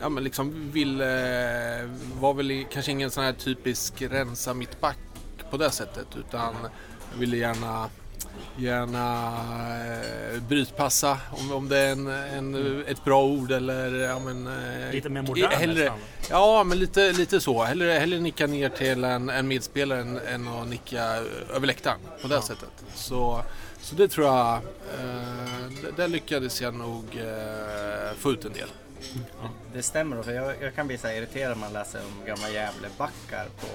Ja 0.00 0.08
men 0.08 0.24
liksom 0.24 0.70
ville, 0.72 1.90
var 2.20 2.34
väl 2.34 2.64
kanske 2.72 2.92
ingen 2.92 3.10
sån 3.10 3.24
här 3.24 3.32
typisk 3.32 4.02
rensa 4.02 4.54
mittback 4.54 4.98
på 5.50 5.56
det 5.56 5.70
sättet 5.70 6.06
utan 6.16 6.54
jag 7.12 7.18
ville 7.18 7.36
gärna 7.36 7.88
Gärna 8.56 9.32
eh, 10.34 10.42
brytpassa 10.42 11.18
om, 11.30 11.52
om 11.52 11.68
det 11.68 11.78
är 11.78 11.92
en, 11.92 12.06
en, 12.06 12.84
ett 12.86 13.04
bra 13.04 13.24
ord 13.24 13.52
eller 13.52 13.94
ja, 13.94 14.18
men, 14.18 14.46
eh, 14.46 14.92
Lite 14.92 15.08
mer 15.08 15.22
modern 15.22 15.50
hellre, 15.52 15.74
nästan. 15.84 15.98
Ja 16.30 16.64
men 16.64 16.78
lite, 16.78 17.12
lite 17.12 17.40
så. 17.40 17.62
Hellre, 17.64 17.92
hellre 17.92 18.20
nicka 18.20 18.46
ner 18.46 18.68
till 18.68 19.04
en, 19.04 19.28
en 19.30 19.48
medspelare 19.48 20.00
än, 20.00 20.18
än 20.18 20.48
att 20.48 20.68
nicka 20.68 21.02
över 21.54 21.66
läktaren 21.66 21.98
på 22.22 22.28
det 22.28 22.34
Ja. 22.34 22.42
sättet. 22.42 22.70
Så, 22.94 23.42
så 23.80 23.94
det 23.94 24.08
tror 24.08 24.26
jag, 24.26 24.54
eh, 24.54 25.94
där 25.96 26.08
lyckades 26.08 26.60
jag 26.62 26.74
nog 26.74 27.04
eh, 27.16 28.16
få 28.18 28.32
ut 28.32 28.44
en 28.44 28.52
del. 28.52 28.68
Det 29.72 29.82
stämmer 29.82 30.22
för 30.22 30.32
jag, 30.32 30.54
jag 30.62 30.74
kan 30.74 30.86
bli 30.86 30.98
så 30.98 31.08
irriterad 31.08 31.50
när 31.50 31.56
man 31.56 31.72
läser 31.72 32.00
om 32.00 32.26
gamla 32.26 32.50
Gävlebackar 32.50 33.46
på, 33.60 33.66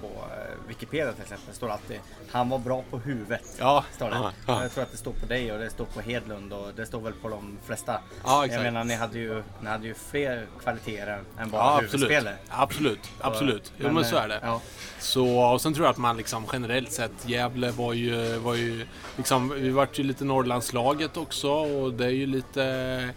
på 0.00 0.06
eh, 0.06 0.68
Wikipedia 0.68 1.12
till 1.12 1.22
exempel. 1.22 1.46
Det 1.50 1.54
står 1.56 1.68
alltid 1.70 2.00
Han 2.30 2.48
var 2.48 2.58
bra 2.58 2.84
på 2.90 2.98
huvudet. 2.98 3.56
Ja, 3.58 3.84
Står 3.96 4.10
det. 4.10 4.16
ja, 4.16 4.32
ja. 4.46 4.62
Jag 4.62 4.72
tror 4.72 4.82
att 4.84 4.90
det 4.92 4.96
står 4.98 5.12
på 5.12 5.26
dig 5.26 5.52
och 5.52 5.58
det 5.58 5.70
står 5.70 5.84
på 5.84 6.00
Hedlund 6.00 6.52
och 6.52 6.72
det 6.76 6.86
står 6.86 7.00
väl 7.00 7.12
på 7.12 7.28
de 7.28 7.58
flesta. 7.66 8.00
Ja, 8.24 8.44
exakt. 8.44 8.64
jag 8.64 8.72
menar 8.72 8.84
ni 8.84 8.94
hade 8.94 9.18
ju, 9.18 9.42
ni 9.60 9.68
hade 9.68 9.86
ju 9.86 9.94
fler 9.94 10.46
kvaliteter 10.62 11.22
än 11.38 11.50
bara 11.50 11.62
Ja, 11.62 11.72
absolut. 11.74 11.92
huvudspelare. 11.94 12.36
Absolut, 12.48 13.00
absolut. 13.20 13.72
Jo 13.78 13.90
men 13.92 14.04
så 14.04 14.16
är 14.16 14.28
det. 14.28 14.38
Ja, 14.42 14.60
Så, 14.98 15.38
och 15.38 15.60
sen 15.60 15.74
tror 15.74 15.86
jag 15.86 15.90
att 15.92 15.98
man 15.98 16.16
liksom 16.16 16.46
generellt 16.52 16.92
sett, 16.92 17.12
Gävle 17.28 17.70
var 17.70 17.92
ju, 17.92 18.36
var 18.38 18.54
ju 18.54 18.86
liksom, 19.16 19.48
vi 19.48 19.70
vart 19.70 19.98
ju 19.98 20.02
lite 20.02 20.24
Norrlandslaget 20.24 21.16
också 21.16 21.50
och 21.50 21.94
det 21.94 22.04
är 22.04 22.10
ju 22.10 22.26
lite, 22.26 23.08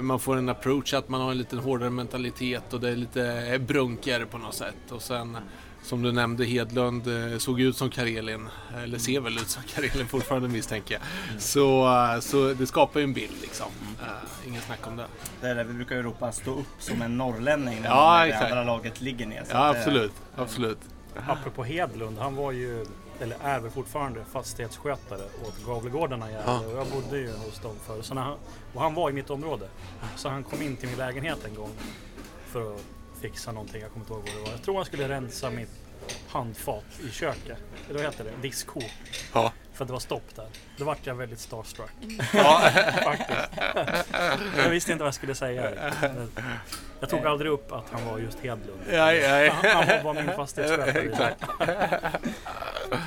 man 0.00 0.20
får 0.20 0.36
en 0.36 0.48
approach 0.48 0.94
att 0.94 1.08
man 1.08 1.20
har 1.20 1.30
en 1.30 1.38
lite 1.38 1.56
hårdare 1.56 1.90
mentalitet 1.90 2.72
och 2.72 2.80
det 2.80 2.88
är 2.88 2.96
lite 2.96 3.58
brunkigare 3.66 4.26
på 4.26 4.38
något 4.38 4.54
sätt. 4.54 4.90
Och 4.90 5.02
sen 5.02 5.36
som 5.82 6.02
du 6.02 6.12
nämnde, 6.12 6.44
Hedlund 6.44 7.32
eh, 7.32 7.38
såg 7.38 7.60
ut 7.60 7.76
som 7.76 7.90
Karelin, 7.90 8.48
eller 8.84 8.98
ser 8.98 9.20
väl 9.20 9.36
ut 9.38 9.48
som 9.48 9.62
Karelin 9.74 10.08
fortfarande 10.08 10.48
misstänker 10.48 10.94
jag. 10.94 11.42
Så, 11.42 11.86
eh, 12.14 12.20
så 12.20 12.54
det 12.54 12.66
skapar 12.66 13.00
ju 13.00 13.04
en 13.04 13.12
bild 13.12 13.34
liksom. 13.40 13.66
Uh, 14.02 14.48
ingen 14.48 14.62
snack 14.62 14.86
om 14.86 14.96
det. 14.96 15.06
det 15.40 15.46
är 15.46 15.54
det 15.54 15.64
vi 15.64 15.74
brukar 15.74 15.96
ju 15.96 16.02
ropa 16.02 16.32
stå 16.32 16.50
upp 16.50 16.66
som 16.78 17.02
en 17.02 17.18
norrlänning 17.18 17.80
när 17.82 17.88
Ja, 17.88 18.26
det 18.26 18.38
andra 18.38 18.64
laget 18.64 19.00
ligger 19.00 19.26
ner. 19.26 19.44
Så 19.44 19.50
Ja 19.52 19.74
eh, 19.74 19.80
absolut, 19.80 20.12
absolut. 20.36 20.78
Apropå 21.28 21.64
Hedlund, 21.64 22.18
han 22.18 22.36
var 22.36 22.52
ju, 22.52 22.86
eller 23.20 23.36
är 23.42 23.60
väl 23.60 23.70
fortfarande, 23.70 24.24
fastighetsskötare 24.24 25.22
åt 25.46 25.66
Gavlegårdarna 25.66 26.30
i 26.30 26.32
Gävle. 26.32 26.66
Och 26.66 26.78
jag 26.78 26.86
bodde 26.86 27.18
ju 27.18 27.32
hos 27.32 27.60
dem 27.60 27.76
förr. 27.86 28.02
Så 28.02 28.14
han, 28.14 28.38
och 28.74 28.80
han 28.80 28.94
var 28.94 29.10
i 29.10 29.12
mitt 29.12 29.30
område. 29.30 29.68
Så 30.16 30.28
han 30.28 30.44
kom 30.44 30.62
in 30.62 30.76
till 30.76 30.88
min 30.88 30.98
lägenhet 30.98 31.44
en 31.44 31.54
gång 31.54 31.70
för 32.46 32.74
att 32.74 32.80
fixa 33.20 33.52
någonting. 33.52 33.80
Jag 33.80 33.90
kommer 33.90 34.04
inte 34.04 34.12
ihåg 34.12 34.22
vad 34.22 34.34
det 34.36 34.50
var. 34.50 34.56
Jag 34.56 34.62
tror 34.62 34.76
han 34.76 34.84
skulle 34.84 35.08
rensa 35.08 35.50
mitt 35.50 35.70
handfat 36.28 36.84
i 37.08 37.10
köket. 37.10 37.58
Eller 37.88 38.02
vad 38.02 38.12
heter 38.12 38.24
det? 38.24 38.48
Diskho. 38.48 38.80
Ja. 39.32 39.52
För 39.82 39.84
att 39.84 39.88
det 39.88 39.92
var 39.92 40.00
stopp 40.00 40.34
där. 40.36 40.46
Då 40.76 40.84
vart 40.84 41.06
jag 41.06 41.14
väldigt 41.14 41.38
starstruck. 41.40 41.90
Ja. 42.34 42.60
Faktiskt. 43.04 43.38
Jag 44.56 44.68
visste 44.70 44.92
inte 44.92 45.02
vad 45.02 45.06
jag 45.08 45.14
skulle 45.14 45.34
säga. 45.34 45.70
Jag 47.00 47.08
tog 47.10 47.26
aldrig 47.26 47.50
upp 47.52 47.72
att 47.72 47.84
han 47.92 48.04
var 48.06 48.18
just 48.18 48.38
Hedlund. 48.40 48.80
Ja, 48.90 49.12
ja, 49.12 49.40
ja. 49.40 49.52
Han, 49.62 49.88
han 49.88 50.04
var 50.04 50.14
min 50.14 50.30
fastighetsskötare. 50.36 51.00
Exakt. 51.10 51.42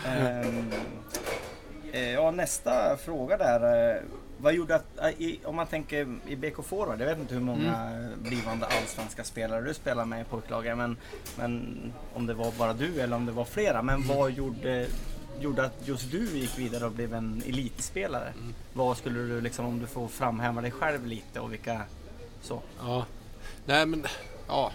Ehm, 0.06 0.72
eh, 1.94 2.12
ja, 2.12 2.32
nästa 2.32 2.98
fråga 2.98 3.38
där. 3.38 3.92
eh, 3.96 4.02
Vad 4.38 4.54
gjorde 4.54 4.76
att, 4.76 4.86
eh, 4.98 5.10
om 5.50 5.56
man 5.56 5.68
tänker 5.68 6.08
i 6.28 6.36
BK 6.36 6.64
Forward, 6.66 7.02
jag 7.02 7.06
vet 7.08 7.18
inte 7.20 7.34
hur 7.34 7.42
många 7.42 7.76
Mm. 7.76 8.24
blivande 8.24 8.66
allsvenska 8.66 9.24
spelare 9.24 9.62
du 9.62 9.74
spelar 9.74 10.06
med 10.06 10.22
i 10.22 10.24
pojklaget, 10.24 10.78
men, 10.78 10.98
men 11.38 11.94
om 12.14 12.26
det 12.28 12.34
var 12.34 12.52
bara 12.52 12.74
du 12.74 13.02
eller 13.02 13.16
om 13.16 13.26
det 13.26 13.32
var 13.32 13.46
flera. 13.46 13.82
Men 13.82 13.96
Mm. 13.96 14.08
vad 14.18 14.32
gjorde, 14.32 14.88
gjorde 15.40 15.66
att 15.66 15.82
just 15.86 16.12
du 16.12 16.38
gick 16.38 16.60
vidare 16.60 16.86
och 16.86 16.92
blev 16.92 17.14
en 17.14 17.44
elitspelare? 17.46 18.28
Mm. 18.28 18.54
Vad 18.74 18.98
skulle 18.98 19.20
du 19.20 19.42
liksom, 19.42 19.66
om 19.66 19.80
du 19.80 19.88
får 19.88 20.08
framhäva 20.08 20.62
dig 20.62 20.72
själv 20.72 21.06
lite 21.06 21.40
och 21.40 21.54
vilka 21.54 21.82
så? 22.42 22.62
Ja. 22.80 23.06
Nej 23.66 23.86
men, 23.86 24.06
ja. 24.48 24.72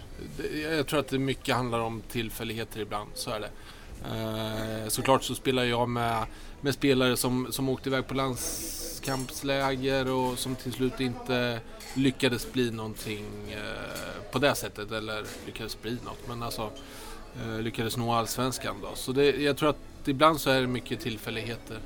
Jag 0.63 0.87
tror 0.87 0.99
att 0.99 1.07
det 1.07 1.19
mycket 1.19 1.55
handlar 1.55 1.79
om 1.79 2.01
tillfälligheter 2.11 2.79
ibland. 2.79 3.09
Så 3.13 3.31
är 3.31 3.39
det. 3.39 3.49
Eh, 4.05 4.87
såklart 4.87 5.23
så 5.23 5.35
spelar 5.35 5.63
jag 5.63 5.89
med, 5.89 6.25
med 6.61 6.73
spelare 6.73 7.17
som, 7.17 7.47
som 7.51 7.69
åkte 7.69 7.89
iväg 7.89 8.07
på 8.07 8.13
landskampsläger 8.13 10.11
och 10.11 10.39
som 10.39 10.55
till 10.55 10.73
slut 10.73 10.99
inte 10.99 11.59
lyckades 11.93 12.51
bli 12.51 12.71
någonting 12.71 13.51
eh, 13.51 14.31
på 14.31 14.39
det 14.39 14.55
sättet. 14.55 14.91
Eller 14.91 15.23
lyckades 15.45 15.81
bli 15.81 15.97
något. 16.05 16.27
Men 16.27 16.43
alltså 16.43 16.71
eh, 17.41 17.61
lyckades 17.61 17.97
nå 17.97 18.13
allsvenskan 18.13 18.75
då. 18.81 18.89
Så 18.95 19.11
det, 19.11 19.41
jag 19.41 19.57
tror 19.57 19.69
att 19.69 19.90
ibland 20.07 20.41
så 20.41 20.49
är 20.49 20.61
det 20.61 20.67
mycket 20.67 20.99
tillfälligheter. 20.99 21.79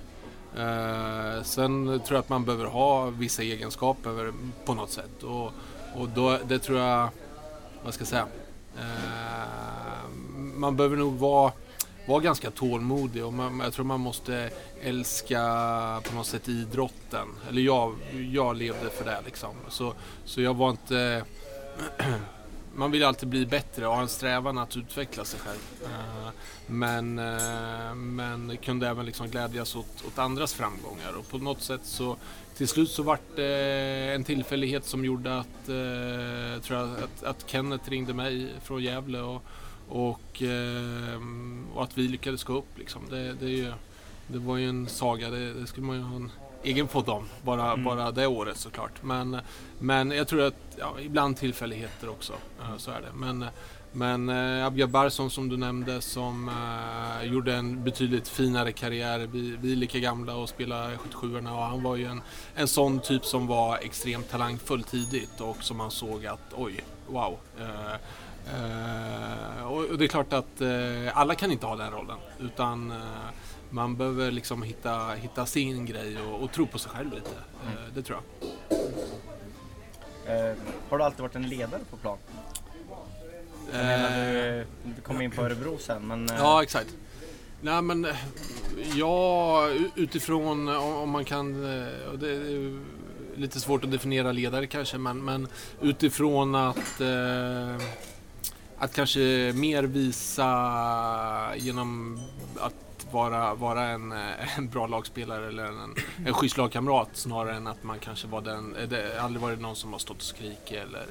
Eh, 0.57 1.43
sen 1.43 1.85
tror 1.85 2.15
jag 2.15 2.19
att 2.19 2.29
man 2.29 2.45
behöver 2.45 2.65
ha 2.65 3.05
vissa 3.05 3.43
egenskaper 3.43 4.33
på 4.65 4.73
något 4.73 4.91
sätt. 4.91 5.23
Och, 5.23 5.51
och 5.95 6.09
då, 6.15 6.39
det 6.47 6.59
tror 6.59 6.79
jag, 6.79 7.09
vad 7.83 7.93
ska 7.93 8.01
jag 8.01 8.07
säga, 8.07 8.27
eh, 8.77 10.09
man 10.55 10.75
behöver 10.75 10.97
nog 10.97 11.13
vara 11.13 11.51
vara 12.07 12.19
ganska 12.19 12.51
tålmodig 12.51 13.25
och 13.25 13.33
man, 13.33 13.59
jag 13.59 13.73
tror 13.73 13.85
man 13.85 13.99
måste 13.99 14.49
älska 14.81 15.41
på 16.09 16.15
något 16.15 16.25
sätt 16.25 16.49
idrotten. 16.49 17.27
Eller 17.49 17.61
jag, 17.61 17.95
jag 18.31 18.55
levde 18.55 18.89
för 18.89 19.05
det 19.05 19.21
liksom. 19.25 19.55
Så, 19.69 19.93
så 20.25 20.41
jag 20.41 20.53
var 20.53 20.69
inte... 20.69 21.23
man 22.75 22.91
vill 22.91 23.03
alltid 23.03 23.29
bli 23.29 23.45
bättre 23.45 23.87
och 23.87 23.95
ha 23.95 24.01
en 24.01 24.07
strävan 24.07 24.57
att 24.57 24.77
utveckla 24.77 25.25
sig 25.25 25.39
själv. 25.39 25.59
Eh, 25.83 26.29
men, 26.67 27.19
eh, 27.19 27.95
men 27.95 28.57
kunde 28.57 28.87
även 28.87 29.05
liksom 29.05 29.27
glädjas 29.27 29.75
åt, 29.75 30.05
åt 30.07 30.19
andras 30.19 30.53
framgångar 30.53 31.13
och 31.19 31.29
på 31.29 31.37
något 31.37 31.61
sätt 31.61 31.81
så 31.83 32.17
till 32.57 32.67
slut 32.67 32.89
så 32.89 33.03
vart 33.03 33.35
det 33.35 34.13
en 34.15 34.23
tillfällighet 34.23 34.85
som 34.85 35.05
gjorde 35.05 35.37
att, 35.37 35.69
eh, 35.69 36.61
tror 36.61 36.79
jag, 36.79 36.89
att, 36.89 37.23
att 37.23 37.49
Kenneth 37.49 37.89
ringde 37.89 38.13
mig 38.13 38.53
från 38.63 38.83
Gävle 38.83 39.19
och, 39.19 39.43
och, 39.89 40.43
och 41.73 41.83
att 41.83 41.97
vi 41.97 42.07
lyckades 42.07 42.43
gå 42.43 42.57
upp. 42.57 42.77
Liksom. 42.77 43.01
Det, 43.09 43.33
det, 43.33 43.45
är 43.45 43.49
ju, 43.49 43.73
det 44.27 44.39
var 44.39 44.57
ju 44.57 44.69
en 44.69 44.87
saga, 44.87 45.29
det, 45.29 45.53
det 45.53 45.67
skulle 45.67 45.87
man 45.87 45.95
ju 45.95 46.01
ha 46.01 46.15
en 46.15 46.31
egen 46.65 46.87
podd 46.87 47.09
om, 47.09 47.25
bara, 47.43 47.71
mm. 47.71 47.83
bara 47.83 48.11
det 48.11 48.27
året 48.27 48.57
såklart. 48.57 49.03
Men, 49.03 49.37
men 49.79 50.11
jag 50.11 50.27
tror 50.27 50.41
att 50.41 50.55
ja, 50.77 50.95
ibland 51.01 51.37
tillfälligheter 51.37 52.09
också, 52.09 52.33
uh, 52.33 52.77
så 52.77 52.91
är 52.91 53.01
det. 53.01 53.13
Men, 53.13 53.45
men 53.95 54.29
eh, 54.29 54.65
Abgar 54.65 54.87
Barsson 54.87 55.29
som 55.29 55.49
du 55.49 55.57
nämnde 55.57 56.01
som 56.01 56.49
eh, 56.49 57.31
gjorde 57.31 57.53
en 57.53 57.83
betydligt 57.83 58.27
finare 58.27 58.71
karriär. 58.71 59.19
Vi, 59.31 59.57
vi 59.61 59.71
är 59.71 59.75
lika 59.75 59.99
gamla 59.99 60.35
och 60.35 60.49
spelar 60.49 60.91
77orna 60.91 61.51
och 61.51 61.63
han 61.63 61.83
var 61.83 61.95
ju 61.95 62.05
en, 62.05 62.21
en 62.55 62.67
sån 62.67 62.99
typ 62.99 63.25
som 63.25 63.47
var 63.47 63.77
extremt 63.77 64.29
talangfull 64.29 64.83
tidigt 64.83 65.41
och 65.41 65.63
som 65.63 65.77
man 65.77 65.91
såg 65.91 66.25
att 66.25 66.53
oj, 66.55 66.83
wow. 67.07 67.37
Eh, 67.59 67.93
eh 68.55 69.65
och 69.65 69.97
det 69.97 70.03
är 70.03 70.07
klart 70.07 70.33
att 70.33 70.61
eh, 70.61 71.17
alla 71.17 71.35
kan 71.35 71.51
inte 71.51 71.65
ha 71.65 71.75
den 71.75 71.91
rollen 71.91 72.17
utan 72.39 72.91
eh, 72.91 72.97
man 73.75 73.95
behöver 73.95 74.31
liksom 74.31 74.63
hitta, 74.63 75.11
hitta 75.11 75.45
sin 75.45 75.85
grej 75.85 76.17
och, 76.21 76.43
och 76.43 76.51
tro 76.51 76.67
på 76.67 76.79
sig 76.79 76.91
själv 76.91 77.13
lite. 77.13 77.35
Mm. 77.65 77.77
det 77.95 78.01
tror 78.01 78.19
jag. 80.25 80.55
har 80.89 80.97
du 80.97 81.03
alltid 81.03 81.21
varit 81.21 81.35
en 81.35 81.49
ledare 81.49 81.81
på 81.89 81.97
plan? 81.97 82.17
Jag 83.71 83.85
menar, 83.85 84.33
du, 84.33 84.59
eh, 84.59 84.65
du 84.95 85.01
kom 85.01 85.21
in 85.21 85.31
på 85.31 85.41
Örebro 85.41 85.77
sen 85.79 86.07
men... 86.07 86.29
Eh, 86.29 86.35
ja, 86.37 86.63
exakt. 86.63 86.95
Nej 87.61 87.81
men, 87.81 88.07
ja 88.95 89.69
utifrån 89.95 90.67
om 90.77 91.09
man 91.09 91.25
kan... 91.25 91.61
Det 92.19 92.29
är 92.29 92.79
lite 93.35 93.59
svårt 93.59 93.83
att 93.83 93.91
definiera 93.91 94.31
ledare 94.31 94.67
kanske 94.67 94.97
men, 94.97 95.25
men 95.25 95.47
utifrån 95.81 96.55
att... 96.55 97.01
Eh, 97.01 97.77
att 98.77 98.95
kanske 98.95 99.19
mer 99.55 99.83
visa 99.83 101.55
genom 101.55 102.19
att 102.59 102.84
vara, 103.15 103.55
vara 103.55 103.83
en, 103.83 104.11
eh, 104.11 104.57
en 104.57 104.69
bra 104.69 104.87
lagspelare 104.87 105.47
eller 105.47 105.65
en, 105.65 105.95
en 106.25 106.33
schysst 106.33 106.57
lagkamrat 106.57 107.09
snarare 107.13 107.55
än 107.55 107.67
att 107.67 107.83
man 107.83 107.99
kanske 107.99 108.27
var 108.27 108.41
den... 108.41 108.75
Eh, 108.75 108.89
det 108.89 109.21
aldrig 109.21 109.41
varit 109.41 109.61
någon 109.61 109.75
som 109.75 109.91
har 109.91 109.99
stått 109.99 110.17
och 110.17 110.23
skrikit 110.23 110.77
eller 110.77 111.05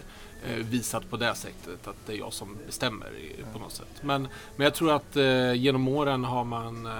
Eh, 0.46 0.56
visat 0.56 1.10
på 1.10 1.16
det 1.16 1.34
sättet 1.34 1.88
att 1.88 1.96
det 2.06 2.12
är 2.12 2.16
jag 2.16 2.32
som 2.32 2.58
bestämmer 2.66 3.08
på 3.52 3.58
något 3.58 3.72
sätt. 3.72 4.02
Men, 4.02 4.28
men 4.56 4.64
jag 4.64 4.74
tror 4.74 4.92
att 4.92 5.16
eh, 5.16 5.52
genom 5.52 5.88
åren 5.88 6.24
har 6.24 6.44
man, 6.44 6.86
eh, 6.86 6.92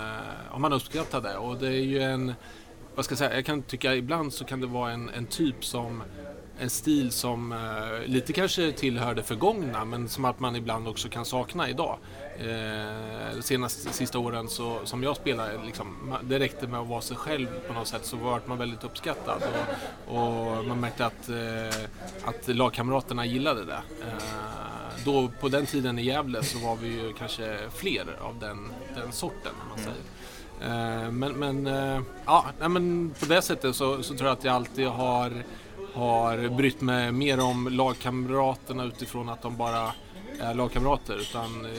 har 0.48 0.58
man 0.58 0.72
uppskattat 0.72 1.22
det 1.22 1.36
och 1.36 1.56
det 1.56 1.66
är 1.66 1.84
ju 1.84 2.02
en, 2.02 2.34
vad 2.94 3.04
ska 3.04 3.12
jag 3.12 3.18
säga, 3.18 3.34
jag 3.34 3.46
kan 3.46 3.62
tycka 3.62 3.94
ibland 3.94 4.32
så 4.32 4.44
kan 4.44 4.60
det 4.60 4.66
vara 4.66 4.92
en, 4.92 5.08
en 5.08 5.26
typ 5.26 5.64
som 5.64 6.02
en 6.58 6.70
stil 6.70 7.10
som 7.10 7.52
eh, 7.52 8.06
lite 8.06 8.32
kanske 8.32 8.72
tillhör 8.72 9.14
det 9.14 9.22
förgångna 9.22 9.84
men 9.84 10.08
som 10.08 10.24
att 10.24 10.40
man 10.40 10.56
ibland 10.56 10.88
också 10.88 11.08
kan 11.08 11.24
sakna 11.24 11.68
idag. 11.68 11.98
Eh, 12.38 13.36
de 13.36 13.42
senaste 13.42 13.92
sista 13.92 14.18
åren 14.18 14.48
så, 14.48 14.80
som 14.84 15.02
jag 15.02 15.16
spelar, 15.16 15.64
liksom, 15.66 16.14
det 16.22 16.38
räckte 16.38 16.66
med 16.66 16.80
att 16.80 16.88
vara 16.88 17.00
sig 17.00 17.16
själv 17.16 17.46
på 17.66 17.72
något 17.72 17.88
sätt 17.88 18.06
så 18.06 18.16
var 18.16 18.40
man 18.46 18.58
väldigt 18.58 18.84
uppskattad 18.84 19.42
och, 20.08 20.16
och 20.16 20.64
man 20.64 20.80
märkte 20.80 21.06
att, 21.06 21.28
eh, 21.28 21.84
att 22.24 22.48
lagkamraterna 22.48 23.26
gillade 23.26 23.64
det. 23.64 23.82
Eh, 24.06 25.04
då 25.04 25.30
på 25.40 25.48
den 25.48 25.66
tiden 25.66 25.98
i 25.98 26.02
Gävle 26.02 26.42
så 26.42 26.58
var 26.58 26.76
vi 26.76 26.88
ju 26.88 27.12
kanske 27.12 27.58
fler 27.74 28.06
av 28.20 28.38
den, 28.38 28.72
den 28.96 29.12
sorten 29.12 29.52
man 29.68 29.78
säger. 29.78 31.04
Eh, 31.04 31.10
men, 31.10 31.32
men, 31.32 31.66
ja, 32.24 32.46
men 32.58 33.14
på 33.20 33.26
det 33.26 33.42
sättet 33.42 33.76
så, 33.76 34.02
så 34.02 34.14
tror 34.14 34.28
jag 34.28 34.38
att 34.38 34.44
jag 34.44 34.54
alltid 34.54 34.86
har 34.86 35.44
har 35.94 36.48
brytt 36.48 36.80
mig 36.80 37.12
mer 37.12 37.40
om 37.40 37.68
lagkamraterna 37.68 38.84
utifrån 38.84 39.28
att 39.28 39.42
de 39.42 39.56
bara 39.56 39.92
är 40.40 40.54
lagkamrater 40.54 41.16
utan 41.16 41.64
eh, 41.64 41.72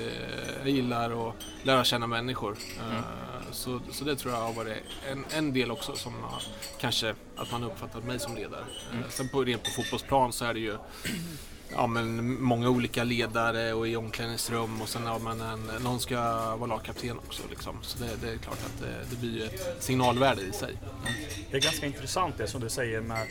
jag 0.59 0.69
gillar 0.69 1.29
att 1.29 1.35
lära 1.63 1.83
känna 1.83 2.07
människor. 2.07 2.57
Mm. 2.89 3.03
så, 3.51 3.79
så 3.91 4.05
det 4.05 4.15
tror 4.15 4.33
jag 4.33 4.41
har 4.41 4.53
varit 4.53 4.77
en, 5.11 5.25
en 5.37 5.53
del 5.53 5.71
också 5.71 5.95
som 5.95 6.13
har, 6.23 6.41
kanske 6.79 7.15
att 7.35 7.51
man 7.51 7.63
uppfattat 7.63 8.03
mig 8.03 8.19
som 8.19 8.35
ledare. 8.35 8.65
Mm. 8.91 9.03
sen 9.09 9.29
på, 9.29 9.43
rent 9.43 9.63
på 9.63 9.69
fotbollsplan 9.69 10.33
så 10.33 10.45
är 10.45 10.53
det 10.53 10.59
ju 10.59 10.77
ja, 11.71 11.87
men 11.87 12.41
många 12.43 12.69
olika 12.69 13.03
ledare 13.03 13.73
och 13.73 13.87
i 13.87 13.95
omklädningsrum 13.95 14.81
och 14.81 14.89
sen 14.89 15.05
har 15.05 15.19
man 15.19 15.41
en, 15.41 15.83
någon 15.83 15.99
ska 15.99 16.15
vara 16.55 16.65
lagkapten 16.65 17.17
också. 17.17 17.43
Liksom. 17.49 17.77
Så 17.81 17.99
det, 17.99 18.09
det, 18.21 18.33
är 18.33 18.37
klart 18.37 18.59
att 18.65 18.81
det, 18.81 18.95
det 19.09 19.15
blir 19.15 19.45
ett 19.45 19.83
signalvärde 19.83 20.41
i 20.41 20.51
sig. 20.51 20.69
Mm. 20.71 21.13
Det 21.51 21.57
är 21.57 21.61
ganska 21.61 21.85
intressant 21.85 22.37
det 22.37 22.47
som 22.47 22.61
du 22.61 22.69
säger 22.69 23.01
med 23.01 23.27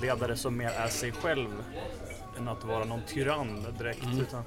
ledare 0.00 0.36
som 0.36 0.56
mer 0.56 0.70
är 0.70 0.88
sig 0.88 1.12
själv 1.12 1.48
än 2.38 2.48
att 2.48 2.64
vara 2.64 2.84
någon 2.84 3.02
tyrann 3.06 3.66
direkt. 3.78 4.02
Mm. 4.02 4.20
Utan 4.20 4.42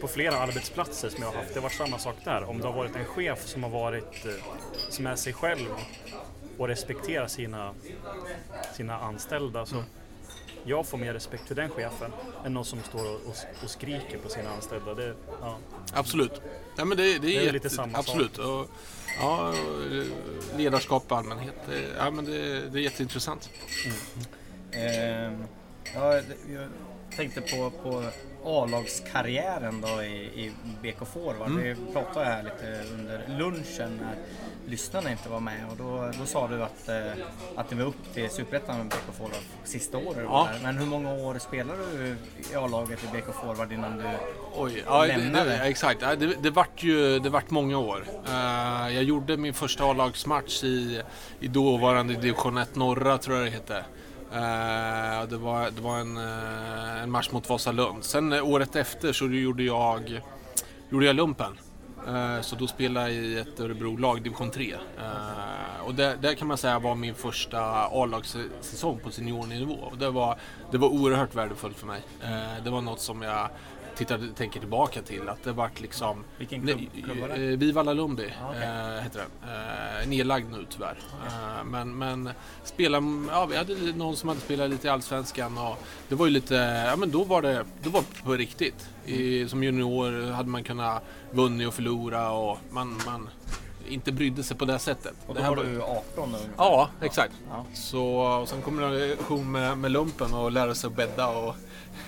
på 0.00 0.08
flera 0.08 0.36
arbetsplatser 0.36 1.08
som 1.08 1.22
jag 1.22 1.30
har 1.30 1.36
haft, 1.36 1.48
det 1.48 1.54
har 1.54 1.62
varit 1.62 1.72
samma 1.72 1.98
sak 1.98 2.16
där. 2.24 2.44
Om 2.44 2.58
det 2.58 2.66
har 2.66 2.74
varit 2.74 2.96
en 2.96 3.04
chef 3.04 3.46
som 3.46 3.62
har 3.62 3.70
varit, 3.70 4.26
eh, 4.26 4.32
som 4.88 5.06
är 5.06 5.16
sig 5.16 5.32
själv 5.32 5.68
och 6.58 6.68
respekterar 6.68 7.26
sina, 7.26 7.74
sina 8.74 8.98
anställda 8.98 9.66
så 9.66 9.74
mm. 9.74 9.86
jag 10.64 10.86
får 10.86 10.98
mer 10.98 11.14
respekt 11.14 11.48
för 11.48 11.54
den 11.54 11.70
chefen 11.70 12.12
än 12.44 12.54
någon 12.54 12.64
som 12.64 12.82
står 12.82 13.00
och, 13.00 13.14
och, 13.14 13.36
och 13.64 13.70
skriker 13.70 14.18
på 14.18 14.28
sina 14.28 14.50
anställda. 14.50 14.94
Det, 14.94 15.14
ja. 15.40 15.56
Absolut. 15.92 16.40
Ja, 16.76 16.84
men 16.84 16.96
det, 16.96 17.02
det 17.02 17.14
är, 17.14 17.20
det 17.20 17.36
är 17.36 17.40
jätte, 17.40 17.52
lite 17.52 17.70
samma 17.70 17.98
absolut. 17.98 18.36
sak. 18.36 18.46
Och, 18.46 18.70
ja, 19.20 19.54
ledarskap 20.56 21.10
i 21.10 21.14
allmänhet. 21.14 21.54
Ja, 21.98 22.10
men 22.10 22.24
det, 22.24 22.68
det 22.68 22.78
är 22.78 22.82
jätteintressant. 22.82 23.50
Mm. 23.84 25.32
Eh, 25.32 25.46
ja, 25.94 26.14
jag 26.14 26.68
tänkte 27.16 27.40
på, 27.40 27.70
på 27.70 28.04
A-lagskarriären 28.44 29.80
då 29.80 30.02
i, 30.02 30.14
i 30.14 30.52
BK 30.82 31.06
Forward. 31.06 31.50
Mm. 31.50 31.62
Vi 31.62 31.92
pratade 31.92 32.26
här 32.26 32.42
lite 32.42 32.94
under 32.94 33.38
lunchen 33.38 34.00
när 34.02 34.16
lyssnarna 34.66 35.10
inte 35.10 35.28
var 35.28 35.40
med 35.40 35.66
och 35.70 35.76
då, 35.76 36.10
då 36.18 36.26
sa 36.26 36.48
du 36.48 36.62
att, 36.62 36.88
eh, 36.88 37.24
att 37.56 37.68
det 37.68 37.74
var 37.76 37.84
upp 37.84 38.14
till 38.14 38.30
Superettan 38.30 38.78
med 38.78 38.86
BK 38.86 39.16
Forward 39.18 39.42
sista 39.64 39.98
året. 39.98 40.24
Ja. 40.24 40.48
Men 40.62 40.78
hur 40.78 40.86
många 40.86 41.12
år 41.12 41.38
spelade 41.38 41.82
du 41.96 42.16
i 42.52 42.54
A-laget 42.54 43.04
i 43.04 43.06
BK 43.06 43.34
Forward 43.34 43.72
innan 43.72 43.98
du 43.98 44.04
Oj, 44.54 44.82
ja, 44.86 45.06
lämnade? 45.06 45.50
Det, 45.50 45.56
det, 45.56 45.64
exakt, 45.64 46.00
det, 46.00 46.34
det 46.42 46.50
vart 46.50 46.82
ju 46.82 47.18
det 47.18 47.30
vart 47.30 47.50
många 47.50 47.78
år. 47.78 48.04
Uh, 48.28 48.94
jag 48.94 49.02
gjorde 49.02 49.36
min 49.36 49.54
första 49.54 49.84
A-lagsmatch 49.84 50.64
i, 50.64 51.02
i 51.40 51.48
dåvarande 51.48 52.14
division 52.14 52.58
1 52.58 52.76
norra 52.76 53.18
tror 53.18 53.36
jag 53.36 53.46
det 53.46 53.50
hette. 53.50 53.84
Eh, 54.34 55.28
det 55.28 55.36
var, 55.36 55.70
det 55.70 55.82
var 55.82 55.98
en, 55.98 56.16
eh, 56.16 57.02
en 57.02 57.10
match 57.10 57.30
mot 57.30 57.48
Vasalund. 57.48 58.04
Sen 58.04 58.32
eh, 58.32 58.48
året 58.48 58.76
efter 58.76 59.12
så 59.12 59.26
gjorde 59.26 59.62
jag, 59.62 60.20
gjorde 60.90 61.06
jag 61.06 61.16
lumpen. 61.16 61.58
Så 62.40 62.56
då 62.56 62.66
spelade 62.66 63.12
jag 63.12 63.24
i 63.24 63.38
ett 63.38 63.60
Örebro-lag, 63.60 64.22
division 64.22 64.50
3. 64.50 64.76
Och 65.84 65.94
det, 65.94 66.18
det, 66.22 66.34
kan 66.34 66.48
man 66.48 66.56
säga 66.56 66.78
var 66.78 66.94
min 66.94 67.14
första 67.14 67.60
A-lagssäsong 67.86 68.98
på 68.98 69.10
seniornivå. 69.10 69.92
Det 69.98 70.10
var, 70.10 70.38
det 70.70 70.78
var 70.78 70.88
oerhört 70.88 71.34
värdefullt 71.34 71.78
för 71.78 71.86
mig. 71.86 72.00
Det 72.64 72.70
var 72.70 72.80
något 72.80 73.00
som 73.00 73.22
jag 73.22 73.48
tittar, 73.96 74.20
tänker 74.36 74.60
tillbaka 74.60 75.02
till. 75.02 75.28
Att 75.28 75.44
det 75.44 75.52
vart 75.52 75.80
liksom... 75.80 76.24
Vilken 76.38 76.62
klubb, 76.62 76.80
klubb 77.04 77.18
var 77.18 77.28
det? 77.28 77.34
Eh, 77.34 77.58
Viva 77.58 77.82
La 77.82 77.92
Lumbi 77.92 78.32
ah, 78.42 78.50
okay. 78.50 78.62
äh, 78.62 79.02
heter 79.02 79.18
den. 79.18 79.50
Äh, 80.02 80.08
nedlagd 80.08 80.50
nu 80.50 80.66
tyvärr. 80.70 80.96
Äh, 81.26 81.64
men, 81.64 81.98
men 81.98 82.30
spela, 82.64 83.02
ja, 83.30 83.46
vi 83.46 83.56
hade 83.56 83.74
någon 83.74 84.16
som 84.16 84.28
hade 84.28 84.40
spelat 84.40 84.70
lite 84.70 84.86
i 84.86 84.90
Allsvenskan 84.90 85.58
och 85.58 85.78
det 86.08 86.14
var 86.14 86.26
ju 86.26 86.32
lite, 86.32 86.54
ja 86.90 86.96
men 86.96 87.10
då 87.10 87.24
var 87.24 87.42
det, 87.42 87.64
då 87.82 87.90
var 87.90 88.00
det 88.00 88.22
på 88.22 88.32
riktigt. 88.32 88.88
I, 89.06 89.36
mm. 89.36 89.48
som 89.48 89.64
junior 89.64 90.32
hade 90.32 90.48
man 90.48 90.64
kunnat 90.64 91.02
vunnit 91.30 91.68
och 91.68 91.74
förlora 91.74 92.30
och 92.30 92.58
man, 92.70 93.00
man 93.06 93.28
inte 93.88 94.12
brydde 94.12 94.42
sig 94.42 94.56
på 94.56 94.64
det 94.64 94.78
sättet. 94.78 95.14
Och 95.26 95.34
då 95.34 95.42
var, 95.42 95.56
var 95.56 95.64
du 95.64 95.82
18 95.82 96.04
ungefär? 96.16 96.50
Ja, 96.56 96.90
exakt. 97.00 97.32
Ja. 97.50 97.64
Så, 97.74 98.06
och 98.16 98.48
sen 98.48 98.62
kombination 98.62 99.52
med, 99.52 99.78
med 99.78 99.90
lumpen 99.90 100.34
och 100.34 100.52
lära 100.52 100.74
sig 100.74 100.88
att 100.88 100.96
bädda 100.96 101.28
och 101.28 101.54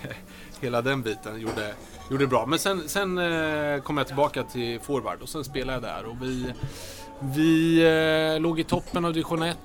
hela 0.64 0.82
den 0.82 1.02
biten 1.02 1.40
gjorde, 1.40 1.74
gjorde 2.10 2.26
bra. 2.26 2.46
Men 2.46 2.58
sen, 2.58 2.88
sen 2.88 3.18
eh, 3.18 3.82
kom 3.82 3.96
jag 3.98 4.06
tillbaka 4.06 4.42
till 4.42 4.80
forward 4.80 5.22
och 5.22 5.28
sen 5.28 5.44
spelade 5.44 5.72
jag 5.72 5.82
där. 5.82 6.10
Och 6.10 6.22
vi 6.22 6.52
vi 7.20 7.82
eh, 8.34 8.40
låg 8.40 8.60
i 8.60 8.64
toppen 8.64 9.04
av 9.04 9.12
division 9.12 9.42
1. 9.42 9.58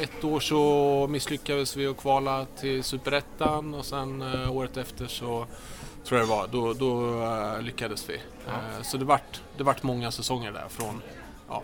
Ett 0.00 0.24
år 0.24 0.40
så 0.40 1.06
misslyckades 1.10 1.76
vi 1.76 1.86
att 1.86 1.96
kvala 1.96 2.46
till 2.60 2.84
superettan 2.84 3.74
och 3.74 3.84
sen 3.84 4.22
eh, 4.22 4.56
året 4.56 4.76
efter 4.76 5.06
så 5.06 5.46
tror 6.04 6.20
jag 6.20 6.28
det 6.28 6.34
var. 6.34 6.48
Då, 6.52 6.72
då 6.72 7.22
lyckades 7.60 8.10
vi. 8.10 8.14
Eh, 8.46 8.82
så 8.82 8.96
det 8.96 9.04
vart, 9.04 9.40
det 9.56 9.64
vart 9.64 9.82
många 9.82 10.10
säsonger 10.10 10.52
där 10.52 10.68
från 10.68 11.02
ja, 11.48 11.62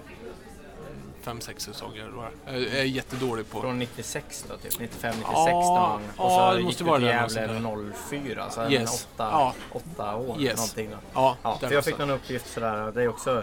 fem, 1.26 1.40
sex 1.40 1.64
säsonger. 1.64 2.12
Jag 2.46 2.56
är 2.56 2.82
jättedålig 2.84 3.50
på... 3.50 3.60
Från 3.60 3.78
96 3.78 4.44
då, 4.48 4.56
typ 4.56 4.80
95, 4.80 5.14
96 5.16 5.26
Ja, 5.34 5.98
någon. 5.98 6.02
Och 6.26 6.32
ja, 6.32 6.50
så 6.50 6.54
det 6.56 6.60
gick 6.62 6.78
du 6.78 6.84
till 6.96 7.02
Gävle 7.06 7.92
04, 8.10 8.50
så 8.50 8.70
Yes. 8.70 9.06
åtta, 9.14 9.28
Ja. 9.32 9.54
åtta 9.72 10.16
år 10.16 10.40
Yes. 10.40 10.56
någonting 10.56 10.90
då. 10.90 10.96
Ja, 11.14 11.36
Ja, 11.42 11.58
för 11.60 11.72
jag 11.74 11.84
fick 11.84 11.98
någon 11.98 12.10
uppgift 12.10 12.52
sådär, 12.52 12.92
det 12.94 13.02
är 13.02 13.08
också 13.08 13.42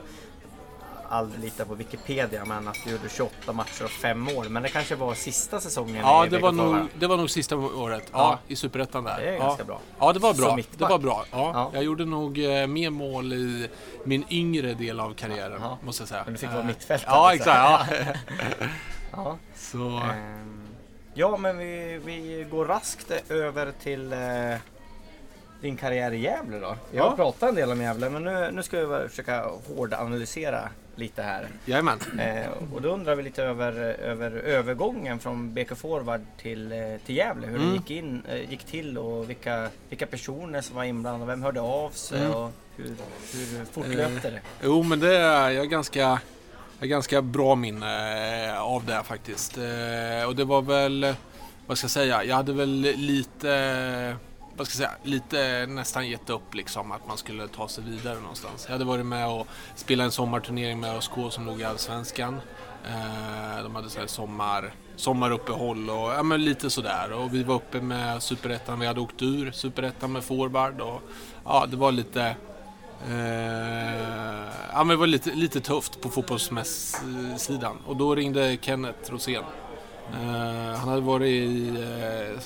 aldrig 1.13 1.43
lita 1.43 1.65
på 1.65 1.75
Wikipedia, 1.75 2.45
men 2.45 2.67
att 2.67 2.77
du 2.85 2.91
gjorde 2.91 3.09
28 3.09 3.53
matcher 3.53 3.83
och 3.83 3.89
5 3.91 4.27
år. 4.27 4.43
Men 4.49 4.63
det 4.63 4.69
kanske 4.69 4.95
var 4.95 5.13
sista 5.13 5.59
säsongen 5.59 5.95
Ja, 5.95 6.25
i 6.25 6.29
det 6.29 6.39
var, 6.39 6.51
nog, 6.51 6.75
det 6.99 7.07
var 7.07 7.17
nog 7.17 7.29
sista 7.29 7.55
året. 7.57 8.03
Ja, 8.11 8.19
Ja. 8.19 8.39
i 8.47 8.55
Superettan 8.55 9.03
där. 9.03 9.17
Det 9.19 9.29
är 9.29 9.33
ja. 9.33 9.39
ganska 9.39 9.63
bra. 9.63 9.79
Ja, 9.99 10.13
det 10.13 10.19
var 10.19 10.33
bra. 10.33 10.57
Det 10.77 10.85
var 10.85 10.99
bra. 10.99 11.25
Ja, 11.31 11.51
Ja. 11.53 11.71
Jag 11.73 11.83
gjorde 11.83 12.05
nog 12.05 12.45
eh, 12.45 12.67
mer 12.67 12.89
mål 12.89 13.33
i 13.33 13.69
min 14.03 14.25
yngre 14.29 14.73
del 14.73 14.99
av 14.99 15.13
karriären, 15.13 15.61
måste 15.83 16.01
jag 16.01 16.09
säga. 16.09 16.21
Men 16.25 16.33
du 16.33 16.39
fick 16.39 16.49
Eh, 16.49 16.55
vara 16.55 16.65
mittfältare, 16.65 17.15
Ja, 17.15 17.31
liksom. 17.33 17.51
exakt. 17.51 17.91
Ja. 17.91 18.65
Ja. 19.15 19.37
Så, 19.55 19.77
Ehm, 20.13 20.63
ja, 21.13 21.37
men 21.37 21.57
vi, 21.57 22.01
vi 22.05 22.47
går 22.51 22.65
raskt 22.65 23.11
över 23.29 23.71
till 23.83 24.13
eh, 24.13 24.19
din 25.61 25.77
karriär 25.77 26.11
i 26.11 26.19
Gävle 26.21 26.59
då. 26.59 26.75
Vi 26.91 26.97
har 26.99 27.05
Ja. 27.09 27.15
pratat 27.15 27.49
en 27.49 27.55
del 27.55 27.71
om 27.71 27.81
Gävle, 27.81 28.09
men 28.09 28.23
nu, 28.23 28.49
nu 28.53 28.63
ska 28.63 28.85
vi 28.85 29.07
försöka 29.09 29.45
hårdanalysera 29.77 30.69
lite 30.95 31.21
här. 31.23 31.47
jajamän. 31.65 31.99
Eh, 32.19 32.49
och 32.73 32.81
då 32.81 32.89
undrar 32.89 33.15
vi 33.15 33.23
lite 33.23 33.43
över, 33.43 33.73
över 33.99 34.31
övergången 34.31 35.19
från 35.19 35.53
BK 35.53 35.75
Forward 35.75 36.21
till, 36.41 36.71
eh, 36.71 36.77
till 37.05 37.15
Gävle. 37.17 37.47
Hur 37.47 37.55
Mm. 37.57 37.69
det 37.69 37.75
gick, 37.75 37.91
in, 37.91 38.23
eh, 38.29 38.49
gick 38.51 38.63
till 38.63 38.97
och 38.97 39.29
vilka, 39.29 39.69
vilka 39.89 40.05
personer 40.05 40.61
som 40.61 40.75
var 40.75 40.83
inblandade. 40.83 41.25
Vem 41.31 41.43
hörde 41.43 41.61
av 41.61 41.89
sig 41.89 42.19
Mm. 42.19 42.31
och 42.33 42.51
hur, 42.77 42.85
hur 43.33 43.65
fortlöpte 43.65 44.29
det? 44.29 44.41
Jo, 44.63 44.83
men 44.83 44.99
det 44.99 45.17
är 45.17 45.49
jag 45.49 45.69
ganska, 45.69 46.19
jag 46.79 46.89
ganska 46.89 47.21
bra 47.21 47.55
minne 47.55 48.47
eh, 48.49 48.61
av 48.61 48.85
det 48.85 49.03
faktiskt. 49.03 49.57
Eh, 49.57 50.27
Och 50.27 50.35
det 50.35 50.43
var 50.45 50.61
väl, 50.61 51.13
vad 51.67 51.77
ska 51.77 51.85
jag 51.85 51.91
säga, 51.91 52.23
jag 52.23 52.35
hade 52.35 52.53
väl 52.53 52.69
lite, 52.97 54.15
vad 54.57 54.67
ska 54.67 54.83
jag 54.83 54.89
säga, 54.89 54.99
lite 55.03 55.65
nästan 55.65 56.09
gett 56.09 56.29
upp 56.29 56.53
liksom 56.55 56.91
att 56.91 57.07
man 57.07 57.17
skulle 57.17 57.47
ta 57.47 57.67
sig 57.67 57.83
vidare 57.83 58.19
någonstans. 58.19 58.65
Jag 58.65 58.71
hade 58.71 58.85
varit 58.85 59.05
med 59.05 59.27
och 59.27 59.47
spelat 59.75 60.05
en 60.05 60.11
sommarturnering 60.11 60.79
med 60.79 60.95
ÖSK 60.95 61.11
som 61.29 61.45
låg 61.45 61.61
i 61.61 61.63
Allsvenskan. 61.63 62.41
Eh, 62.87 63.63
de 63.63 63.75
hade 63.75 63.89
så 63.89 63.99
här 63.99 64.07
sommar, 64.07 64.73
sommaruppehåll 64.95 65.89
och 65.89 65.95
ja, 65.95 66.23
men 66.23 66.45
lite 66.45 66.69
sådär. 66.69 67.13
Och 67.13 67.33
vi 67.33 67.43
var 67.43 67.55
uppe 67.55 67.81
med 67.81 68.23
Superettan, 68.23 68.79
vi 68.79 68.87
hade 68.87 69.01
åkt 69.01 69.21
ur 69.21 69.51
Superettan 69.51 70.11
med 70.11 70.23
forward 70.23 70.81
och 70.81 71.01
ja, 71.45 71.65
det 71.69 71.77
var 71.77 71.91
lite 71.91 72.35
Eh, 73.09 74.47
ja, 74.73 74.77
men 74.77 74.87
det 74.87 74.95
var 74.95 75.07
lite, 75.07 75.31
lite 75.35 75.59
tufft 75.59 76.01
på 76.01 76.09
fotbollssidan. 76.09 77.77
och 77.85 77.97
då 77.97 78.15
ringde 78.15 78.57
Kenneth 78.61 79.11
Rosén. 79.11 79.43
Eh, 80.13 80.77
han, 80.77 80.89
hade 80.89 81.01
varit 81.01 81.27
i, 81.27 81.67
eh, 81.69 82.39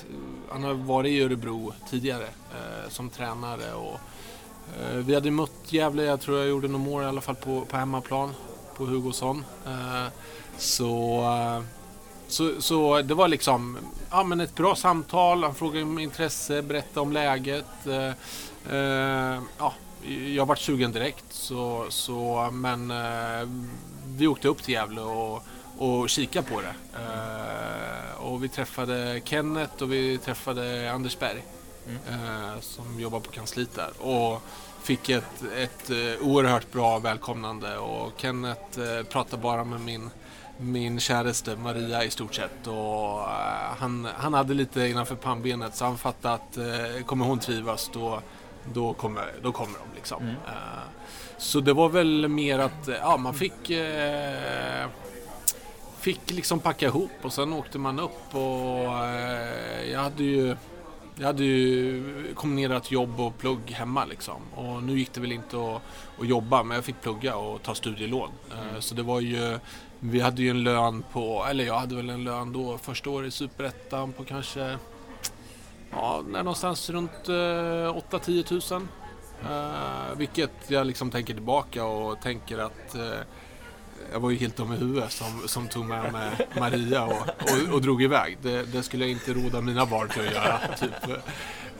han 0.50 0.64
har 0.64 0.74
varit 0.74 1.10
i 1.10 1.22
Örebro 1.22 1.72
tidigare 1.90 2.24
eh, 2.24 2.90
som 2.90 3.10
tränare 3.10 3.72
och 3.72 4.00
eh, 4.80 4.96
vi 4.96 5.14
hade 5.14 5.30
mött 5.30 5.72
Gävle, 5.72 6.02
jag 6.02 6.20
tror 6.20 6.38
jag 6.38 6.48
gjorde 6.48 6.68
några 6.68 6.84
mål 6.84 7.02
i 7.02 7.06
alla 7.06 7.20
fall 7.20 7.34
på, 7.34 7.64
på 7.64 7.76
hemmaplan 7.76 8.34
på 8.76 8.86
Hugosson. 8.86 9.44
Eh, 9.66 10.06
så, 10.58 11.20
eh, 11.22 11.62
så, 12.28 12.62
så 12.62 13.02
det 13.02 13.14
var 13.14 13.28
liksom 13.28 13.78
ja, 14.10 14.24
men 14.24 14.40
ett 14.40 14.54
bra 14.54 14.74
samtal, 14.74 15.44
han 15.44 15.54
frågade 15.54 15.84
om 15.84 15.98
intresse, 15.98 16.62
berättade 16.62 17.00
om 17.00 17.12
läget. 17.12 17.86
Eh, 17.86 18.12
eh, 18.76 19.40
ja, 19.58 19.74
jag 20.34 20.46
vart 20.46 20.58
sugen 20.58 20.92
direkt, 20.92 21.24
så, 21.30 21.86
så, 21.88 22.48
men 22.52 22.90
eh, 22.90 23.48
vi 24.06 24.26
åkte 24.26 24.48
upp 24.48 24.62
till 24.62 24.74
Gävle 24.74 25.00
och, 25.00 25.42
och 25.78 26.08
kikade 26.08 26.48
på 26.48 26.60
det. 26.60 26.74
Eh, 26.98 28.24
och 28.24 28.44
vi 28.44 28.48
träffade 28.48 29.20
Kenneth 29.24 29.82
och 29.82 29.92
vi 29.92 30.18
träffade 30.18 30.92
Anders 30.92 31.18
Berg 31.18 31.42
eh, 32.08 32.60
som 32.60 33.00
jobbar 33.00 33.20
på 33.20 33.30
kansliet 33.30 33.74
där. 33.74 33.90
Och 33.98 34.42
fick 34.82 35.08
ett, 35.08 35.42
ett 35.56 35.90
eh, 35.90 36.26
oerhört 36.26 36.72
bra 36.72 36.98
välkomnande 36.98 37.78
och 37.78 38.12
Kenneth 38.16 39.02
pratade 39.10 39.42
bara 39.42 39.64
med 39.64 39.80
min 39.80 40.10
min 40.60 41.00
käraste 41.00 41.56
Maria 41.56 42.04
i 42.04 42.10
stort 42.10 42.34
sett 42.34 42.66
och 42.66 43.20
han, 43.78 44.08
han 44.16 44.34
hade 44.34 44.54
lite 44.54 44.86
innanför 44.86 45.14
pannbenet 45.14 45.76
så 45.76 45.84
han 45.84 45.98
fattade 45.98 46.34
att 46.34 46.58
kommer 47.06 47.24
hon 47.24 47.38
trivas 47.38 47.90
då, 47.92 48.20
då, 48.72 48.92
kommer, 48.92 49.32
då 49.42 49.52
kommer 49.52 49.78
de 49.78 49.94
liksom. 49.96 50.22
Mm. 50.22 50.34
Så 51.38 51.60
det 51.60 51.72
var 51.72 51.88
väl 51.88 52.28
mer 52.28 52.58
att 52.58 52.88
ja, 53.00 53.16
man 53.16 53.34
fick 53.34 53.70
eh, 53.70 54.86
fick 55.98 56.30
liksom 56.30 56.60
packa 56.60 56.86
ihop 56.86 57.10
och 57.22 57.32
sen 57.32 57.52
åkte 57.52 57.78
man 57.78 58.00
upp 58.00 58.34
och 58.34 59.04
eh, 59.06 59.90
jag 59.92 60.00
hade 60.00 60.24
ju 60.24 60.56
jag 61.20 61.26
hade 61.26 61.44
ju 61.44 62.34
kombinerat 62.34 62.90
jobb 62.90 63.20
och 63.20 63.38
plugg 63.38 63.70
hemma 63.70 64.04
liksom. 64.04 64.42
Och 64.54 64.82
nu 64.82 64.98
gick 64.98 65.12
det 65.12 65.20
väl 65.20 65.32
inte 65.32 65.56
att, 65.56 65.82
att 66.20 66.28
jobba 66.28 66.62
men 66.62 66.74
jag 66.74 66.84
fick 66.84 67.00
plugga 67.00 67.36
och 67.36 67.62
ta 67.62 67.74
studielån. 67.74 68.30
Eh, 68.50 68.80
Så 68.80 68.94
det 68.94 69.02
var 69.02 69.20
ju 69.20 69.58
Vi 70.00 70.20
hade 70.20 70.42
ju 70.42 70.50
en 70.50 70.62
lön 70.64 71.04
på, 71.12 71.46
eller 71.50 71.64
jag 71.64 71.78
hade 71.78 71.94
väl 71.96 72.10
en 72.10 72.24
lön 72.24 72.52
då 72.52 72.78
första 72.78 73.10
året 73.10 73.28
i 73.28 73.30
Superettan 73.30 74.12
på 74.12 74.24
kanske 74.24 74.76
Ja, 75.90 76.22
någonstans 76.28 76.90
runt 76.90 77.28
eh, 77.28 77.32
8-10 77.32 78.42
tusen. 78.42 78.88
Eh, 79.50 80.16
vilket 80.16 80.50
jag 80.68 80.86
liksom 80.86 81.10
tänker 81.10 81.34
tillbaka 81.34 81.84
och 81.84 82.20
tänker 82.20 82.58
att 82.58 82.94
eh, 82.94 83.18
jag 84.12 84.20
var 84.20 84.30
ju 84.30 84.36
helt 84.36 84.56
dum 84.56 84.72
i 84.72 84.76
huvudet 84.76 85.12
som, 85.12 85.42
som 85.48 85.68
tog 85.68 85.84
med 85.86 86.12
mig 86.12 86.30
Maria 86.58 87.04
och, 87.04 87.12
och, 87.12 87.74
och 87.74 87.82
drog 87.82 88.02
iväg. 88.02 88.38
Det, 88.42 88.62
det 88.62 88.82
skulle 88.82 89.04
jag 89.04 89.10
inte 89.10 89.32
råda 89.32 89.60
mina 89.60 89.86
barn 89.86 90.08
till 90.08 90.28
att 90.28 90.34
göra. 90.34 90.58
Typ. 90.80 91.10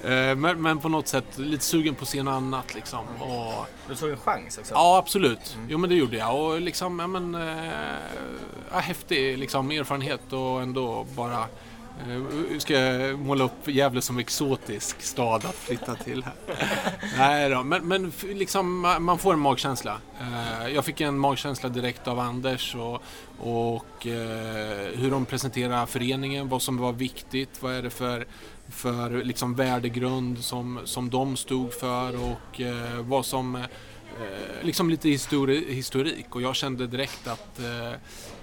Eh, 0.02 0.34
men, 0.36 0.62
men 0.62 0.78
på 0.78 0.88
något 0.88 1.08
sätt 1.08 1.38
lite 1.38 1.64
sugen 1.64 1.94
på 1.94 2.02
att 2.02 2.08
se 2.08 2.22
något 2.22 2.32
annat 2.32 2.74
liksom. 2.74 3.06
Och, 3.20 3.66
Du 3.88 3.94
såg 3.94 4.10
en 4.10 4.16
chans 4.16 4.58
också? 4.58 4.74
Ja, 4.74 4.98
absolut. 4.98 5.56
Jo, 5.68 5.78
men 5.78 5.90
det 5.90 5.96
gjorde 5.96 6.16
jag. 6.16 6.40
Och 6.44 6.60
liksom, 6.60 6.98
ja 6.98 7.06
men... 7.06 7.36
Ja, 8.72 8.78
häftig 8.78 9.38
liksom, 9.38 9.70
erfarenhet 9.70 10.32
och 10.32 10.62
ändå 10.62 11.06
bara... 11.16 11.44
Eh, 12.00 12.58
ska 12.58 12.74
jag 12.80 13.18
måla 13.18 13.44
upp 13.44 13.68
Gävle 13.68 14.02
som 14.02 14.18
exotisk 14.18 15.02
stad 15.02 15.44
att 15.44 15.54
flytta 15.54 15.94
till 15.94 16.24
här? 16.24 16.34
Nej 17.18 17.50
då, 17.50 17.62
men, 17.62 17.88
men 17.88 18.12
liksom 18.34 18.86
ma- 18.86 18.98
man 18.98 19.18
får 19.18 19.32
en 19.32 19.38
magkänsla. 19.38 19.98
Eh, 20.20 20.68
jag 20.74 20.84
fick 20.84 21.00
en 21.00 21.18
magkänsla 21.18 21.68
direkt 21.68 22.08
av 22.08 22.18
Anders 22.18 22.74
och, 22.74 23.02
och 23.38 24.06
eh, 24.06 24.88
hur 24.94 25.10
de 25.10 25.24
presenterar 25.24 25.86
föreningen, 25.86 26.48
vad 26.48 26.62
som 26.62 26.76
var 26.76 26.92
viktigt, 26.92 27.62
vad 27.62 27.74
är 27.74 27.82
det 27.82 27.90
för, 27.90 28.26
för 28.68 29.24
liksom 29.24 29.54
värdegrund 29.54 30.38
som, 30.38 30.80
som 30.84 31.10
de 31.10 31.36
stod 31.36 31.72
för 31.72 32.24
och 32.24 32.60
vad 33.00 33.26
som 33.26 33.64
liksom 34.62 34.90
lite 34.90 35.08
histori- 35.08 35.72
historik 35.72 36.34
och 36.34 36.42
jag 36.42 36.56
kände 36.56 36.86
direkt 36.86 37.26
att 37.28 37.60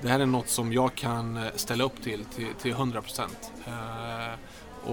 det 0.02 0.08
här 0.08 0.20
är 0.20 0.26
något 0.26 0.50
som 0.50 0.74
jag 0.74 0.96
kan 0.96 1.38
eh, 1.38 1.44
ställa 1.56 1.84
upp 1.84 2.04
till 2.04 2.26
till, 2.26 2.48
till 2.62 2.72
100 2.72 3.02
procent. 3.02 3.52
Eh, 3.68 4.34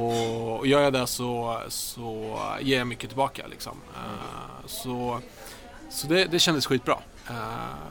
och, 0.00 0.66
gör 0.66 0.80
jag 0.80 0.92
det 0.92 1.06
så, 1.06 1.60
så 1.68 2.38
ger 2.60 2.78
jag 2.78 2.86
mycket 2.86 3.10
tillbaka 3.10 3.46
liksom. 3.50 3.76
Eh, 3.96 4.66
så 4.66 5.20
så 5.90 6.06
det, 6.06 6.24
det 6.24 6.38
kändes 6.38 6.66
skitbra. 6.66 6.98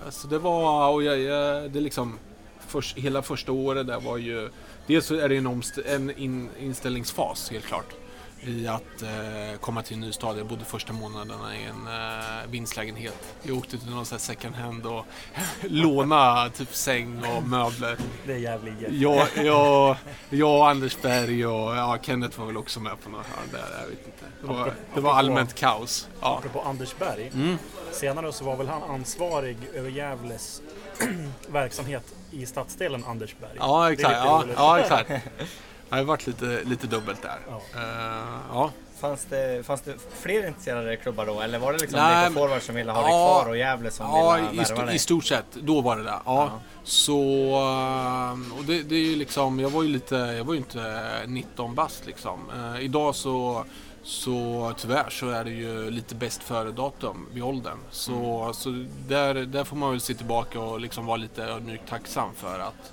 Så 0.10 0.28
det 0.28 0.39
var, 0.39 0.89
och 0.89 1.04
jag, 1.04 1.19
jag, 1.19 1.71
det 1.71 1.80
liksom, 1.80 2.19
först, 2.67 2.97
hela 2.97 3.21
första 3.21 3.52
året 3.52 3.88
där 3.88 4.00
var 4.00 4.17
ju, 4.17 4.50
dels 4.88 5.06
så 5.06 5.15
är 5.15 5.30
det 5.30 5.38
en, 5.38 5.47
omst- 5.47 5.88
en 5.88 6.17
in, 6.17 6.50
inställningsfas 6.60 7.52
helt 7.52 7.65
klart. 7.65 7.93
I 8.44 8.68
att 8.68 9.02
eh, 9.02 9.60
komma 9.60 9.82
till 9.82 9.94
en 9.94 10.00
ny 10.00 10.12
stad. 10.12 10.40
Jag 10.40 10.46
bodde 10.46 10.66
första 10.66 10.94
månaderna 10.94 11.56
i 11.56 11.64
en 11.64 11.88
eh, 11.88 12.50
vindslägenhet. 12.50 13.36
Jag 13.44 13.58
åkte 13.58 13.78
till 13.78 13.90
någon 13.90 14.06
sån 14.06 14.16
här 14.16 14.20
second 14.20 14.56
hand 14.56 14.86
och 14.86 15.06
låna 15.62 16.50
typ 16.50 16.76
säng 16.76 17.24
och 17.26 17.44
möbler. 17.44 17.98
Det 18.26 18.34
är 18.34 18.38
jävligt 18.38 18.82
gött. 18.82 18.92
Jag, 18.94 19.46
jag, 19.46 19.96
jag 20.30 20.58
och 20.58 20.70
Anders 20.70 21.02
Berg 21.02 21.46
och 21.46 21.76
ja, 21.76 21.98
Kenneth 22.02 22.40
var 22.40 22.46
väl 22.46 22.58
också 22.58 22.80
med 22.80 23.04
på 23.04 23.10
något 23.10 23.26
hörn 23.26 23.50
där. 23.52 23.82
Jag 23.82 23.88
vet 23.88 24.06
inte. 24.06 24.26
Det 24.42 24.48
var, 24.48 24.74
det 24.96 25.02
var 25.02 25.14
allmänt 25.14 25.56
kaos. 25.56 26.08
Ja. 26.22 26.38
Apropå 26.38 26.62
Anders 26.62 26.96
Berg. 27.00 27.32
Mm. 27.34 27.58
Senare 27.92 28.34
så 28.34 28.44
var 28.44 28.56
väl 28.56 28.68
han 28.68 28.84
ansvarig 28.84 29.58
över 29.74 29.90
Gävles 29.90 30.62
verksamhet 31.48 32.16
i 32.32 32.46
stadsdelen 32.46 33.04
Andersberg. 33.08 33.52
Ja, 33.58 33.92
exakt. 33.92 34.16
Ja, 34.16 34.44
ja, 34.56 34.80
exakt. 34.80 35.12
Det 35.92 35.98
har 35.98 36.04
varit 36.04 36.28
lite, 36.28 36.62
lite 36.66 36.88
dubbelt 36.88 37.22
där. 37.22 37.40
Ja. 37.50 37.62
Eh, 37.76 38.40
ja. 38.54 38.72
Fanns 39.00 39.26
det, 39.30 39.66
fanns 39.66 39.82
det 39.82 39.94
fler 40.22 40.48
intresserade 40.48 40.96
klubbar 40.98 41.26
då? 41.26 41.42
Eller 41.42 41.60
var 41.60 41.74
det 41.74 41.80
liksom 41.80 42.00
Nej, 42.00 42.30
BK 42.30 42.38
Forward 42.38 42.62
som 42.62 42.76
ville 42.76 42.92
ha 42.92 43.02
ja, 43.02 43.06
dig 43.08 43.12
kvar 43.44 43.50
och 43.50 43.58
Gävle 43.58 43.92
som 43.92 44.06
ja 44.06 44.34
ville 44.36 44.48
i, 44.54 44.56
värva 44.58 44.82
sto- 44.82 44.86
dig? 44.86 44.96
i 44.96 45.00
stort 45.00 45.26
sett. 45.26 45.46
Då 45.54 45.82
var 45.82 45.98
det 45.98 46.04
det. 46.04 46.10
Ja. 46.10 46.22
Ja. 46.26 46.60
Så, 46.84 47.22
eh, 47.54 48.58
och 48.60 48.66
det, 48.66 48.84
det 48.84 48.96
är 48.96 49.00
ju 49.10 49.16
liksom, 49.16 49.60
jag 49.60 49.70
var 49.70 49.84
ju 49.84 49.90
lite, 49.90 50.16
jag 50.16 50.44
var 50.44 50.54
ju 50.54 50.60
inte 50.60 51.12
19 51.28 51.76
bast 51.76 52.06
liksom. 52.06 52.40
Eh, 52.56 52.82
idag 52.86 53.16
så, 53.16 53.66
Så 54.04 54.74
tyvärr 54.78 55.10
så 55.10 55.30
är 55.30 55.44
det 55.44 55.52
ju 55.52 55.92
lite 55.92 56.16
bäst 56.16 56.44
före-datum 56.44 57.28
vid 57.34 57.44
åldern. 57.44 57.78
Så, 57.92 58.52
så 58.54 58.86
där, 59.08 59.34
där 59.34 59.64
får 59.64 59.76
man 59.76 59.92
väl 59.92 60.02
se 60.02 60.14
tillbaka 60.14 60.60
och 60.60 60.80
liksom 60.80 61.06
vara 61.06 61.18
lite 61.18 61.44
ödmjukt 61.44 61.90
tacksam 61.90 62.30
för 62.36 62.60
att 62.60 62.92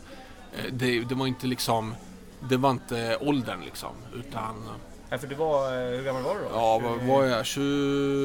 eh, 0.57 0.73
det, 0.73 1.01
det 1.01 1.15
var 1.15 1.27
inte 1.27 1.47
liksom 1.47 1.95
det 2.41 2.57
var 2.57 2.71
inte 2.71 3.17
åldern 3.21 3.61
liksom 3.65 3.91
utan 4.15 4.55
Ja, 5.11 5.19
för 5.19 5.27
du 5.27 5.35
var, 5.35 5.73
eh, 5.73 5.97
hur 5.97 6.05
gammal 6.05 6.23
var 6.23 6.35
du 6.35 6.41
då? 6.41 6.49
ja 6.53 6.79
vad 6.79 6.99
var 7.09 7.25
jag? 7.25 7.47
20, 7.47 7.63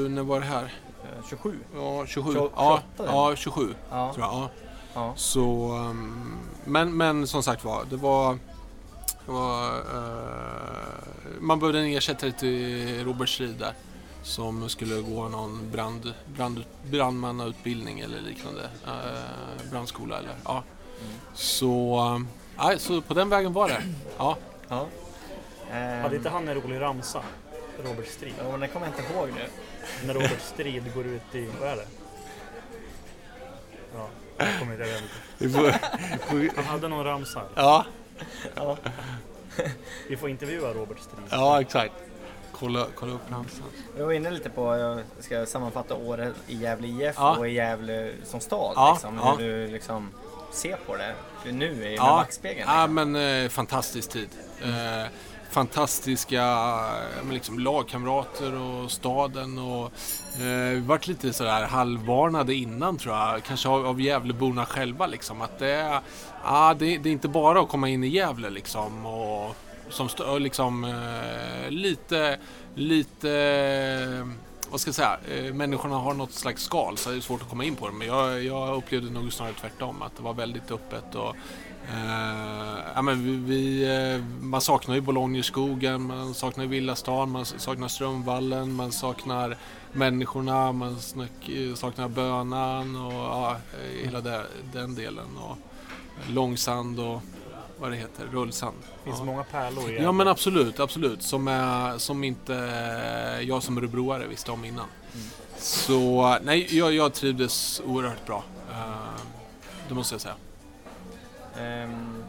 när 0.10 0.24
var 0.24 0.40
det 0.40 0.46
här? 0.46 0.64
Eh, 0.64 1.28
27? 1.30 1.60
Ja 1.76 2.06
27. 2.08 2.34
28 2.34 2.54
Ja, 2.58 2.82
ja 2.98 3.36
27 3.36 3.76
Ja. 3.90 4.14
tror 4.14 4.26
jag. 4.26 4.34
Ja. 4.36 4.50
ja. 4.94 5.14
Så, 5.16 5.72
um, 5.72 6.38
men, 6.66 6.98
men 6.98 7.28
som 7.28 7.44
sagt 7.44 7.64
var, 7.66 7.86
det 7.90 7.96
var... 7.96 8.38
Det 9.26 9.32
var 9.32 9.78
eh, 9.78 10.84
man 11.40 11.60
behövde 11.60 11.80
en 11.80 11.86
ersättare 11.86 12.32
till 12.32 13.04
Robert 13.06 13.30
Strid 13.30 13.56
där. 13.60 13.74
Som 14.24 14.70
skulle 14.70 15.02
gå 15.02 15.28
någon 15.28 15.72
brand, 15.72 16.14
brand, 16.36 16.64
brandmannautbildning 16.92 18.00
eller 18.00 18.22
liknande. 18.22 18.62
Uh, 18.88 19.70
brandskola 19.72 20.18
eller 20.18 20.36
ja. 20.46 20.64
Så, 21.34 22.22
nej, 22.58 22.80
så 22.80 23.02
på 23.02 23.14
den 23.14 23.30
vägen 23.30 23.54
var 23.54 23.68
det. 23.70 23.84
Ja. 24.18 24.38
ja. 24.70 24.88
Hade 26.02 26.16
inte 26.16 26.30
Ehm, 26.30 26.34
han 26.34 26.48
en 26.48 26.56
rolig 26.62 26.82
ramsa? 26.82 27.22
Robert 27.84 28.08
Strid. 28.08 28.34
Ja, 28.38 28.52
men 28.52 28.60
det 28.60 28.68
kommer 28.68 28.88
jag 28.88 29.00
inte 29.00 29.14
ihåg 29.14 29.28
nu. 29.36 29.46
När 30.08 30.14
Robert 30.14 30.42
Strid 30.42 30.94
går 30.96 31.06
ut 31.06 31.36
i, 31.36 31.50
vad 31.62 31.70
är 31.70 31.76
det? 31.76 31.86
Ja, 33.96 34.08
jag 34.38 34.60
kommer 34.60 34.74
inte 34.74 35.58
ihåg. 35.60 36.50
Han 36.56 36.66
hade 36.66 36.88
någon 36.88 37.04
ramsa. 37.06 37.42
ja, 37.56 37.86
Ja. 38.56 38.78
Vi 40.10 40.18
får 40.18 40.30
intervjua 40.30 40.74
Robert 40.74 41.00
Strid. 41.00 41.24
ja, 41.30 41.62
exakt. 41.62 41.94
Kolla, 42.52 42.88
kolla 42.96 43.14
upp 43.14 43.32
ramsan. 43.32 43.66
Vi 43.98 44.04
var 44.04 44.12
inne 44.14 44.32
lite 44.32 44.50
på, 44.50 44.78
jag 44.78 45.00
ska 45.20 45.46
sammanfatta 45.46 45.96
året 45.96 46.34
i 46.48 46.56
Gävle 46.56 46.88
IF 46.88 47.16
Ja. 47.18 47.38
och 47.38 47.48
i 47.48 47.52
Gävle 47.52 48.12
som 48.24 48.40
stad. 48.40 48.74
Ja, 48.76 48.92
liksom, 48.94 49.16
ja. 49.24 49.36
Hur 49.40 49.50
du 49.66 49.68
liksom 49.68 50.12
ser 50.54 50.76
på 50.76 50.96
det 50.96 51.14
nu 51.52 51.66
i 51.74 51.76
med 51.76 51.94
Ja. 51.94 52.16
backspegeln. 52.16 52.66
Ja, 52.70 52.86
liksom. 52.88 53.12
men 53.12 53.44
eh, 53.44 53.50
fantastisk 53.50 54.10
tid. 54.10 54.30
Eh, 54.64 55.08
fantastiska 55.52 56.42
eh, 56.44 57.24
men 57.26 57.34
liksom, 57.34 57.60
lagkamrater 57.60 58.54
och 58.56 58.92
staden 58.92 59.58
och 59.60 59.86
eh, 60.42 60.70
vi 60.74 60.80
varit 60.80 61.08
lite 61.08 61.34
sådär 61.34 61.62
halvvarnade 61.68 62.54
innan 62.54 62.98
tror 62.98 63.16
jag. 63.16 63.44
Kanske 63.44 63.70
av, 63.70 63.86
av 63.86 64.02
Gävleborna 64.02 64.66
själva 64.66 65.08
liksom. 65.08 65.42
Att 65.42 65.60
det, 65.60 65.72
är- 65.72 66.00
ja, 66.44 66.76
det, 66.80 66.98
det 66.98 67.10
är 67.10 67.14
inte 67.14 67.28
bara 67.28 67.60
att 67.62 67.70
komma 67.70 67.90
in 67.90 68.04
i 68.04 68.08
Gävle 68.08 68.50
liksom 68.50 69.06
och 69.06 69.56
som 69.90 70.10
liksom 70.40 70.84
eh, 70.84 71.70
lite, 71.70 72.38
lite 72.76 73.30
vad 74.74 74.82
ska 74.82 74.88
jag 74.88 74.96
säga, 74.96 75.18
eh, 75.28 75.54
människorna 75.54 75.96
har 75.96 76.14
något 76.14 76.32
slags 76.32 76.64
skal 76.64 76.98
så 76.98 77.10
det 77.10 77.16
är 77.16 77.22
svårt 77.22 77.42
att 77.42 77.50
komma 77.50 77.64
in 77.64 77.76
på 77.76 77.88
det. 77.88 77.94
Men 77.94 78.08
jag, 78.08 78.44
jag 78.44 78.78
upplevde 78.78 79.12
nog 79.12 79.34
snarare 79.34 79.54
tvärtom, 79.54 80.02
att 80.02 80.18
det 80.18 80.24
var 80.24 80.34
väldigt 80.34 80.72
öppet 80.72 81.16
och 81.16 81.36
eh, 81.94 82.78
ja, 82.96 83.02
men 83.02 83.24
vi, 83.24 83.36
vi, 83.36 83.84
eh, 84.14 84.24
man 84.42 84.62
saknar 84.62 84.96
ju 84.96 85.02
Bologneskogen, 85.02 86.02
man 86.02 86.34
saknar 86.34 86.66
Villastan, 86.66 87.32
man 87.32 87.46
saknar 87.46 87.88
Strömvallen, 87.88 88.74
man 88.74 88.92
saknar 88.92 89.58
människorna, 89.92 90.72
man 90.72 90.92
eh, 90.92 91.76
saknar 91.76 92.10
bönan 92.10 92.96
och 92.96 93.14
ja, 93.14 93.52
eh, 93.74 94.06
hela 94.06 94.22
det, 94.22 94.46
den 94.74 94.96
delen. 94.96 95.38
Och 95.38 95.58
Långsand 96.30 97.00
och 97.00 97.22
vad 97.84 97.92
det 97.92 97.98
heter, 97.98 98.26
Rullsand. 98.32 98.76
Det 98.82 99.04
finns 99.04 99.20
Ja. 99.20 99.26
många 99.26 99.44
pärlor 99.44 99.92
i 99.92 99.98
Ja 100.04 100.12
men 100.12 100.28
absolut, 100.28 100.80
absolut. 100.80 101.24
Som, 101.24 101.48
är, 101.48 101.98
som 101.98 102.24
inte 102.24 102.54
jag 103.48 103.64
som 103.64 103.78
örebroare 103.78 104.28
visste 104.28 104.52
om 104.52 104.66
innan. 104.66 104.86
Så 105.58 106.38
nej, 106.44 106.78
jag, 106.78 106.94
jag 106.94 107.14
trivdes 107.14 107.82
oerhört 107.86 108.26
bra. 108.26 108.44
Eh, 108.72 109.22
det 109.88 109.94
måste 109.94 110.14
jag 110.14 110.22
säga. 110.22 110.36
Ehm, 111.60 112.24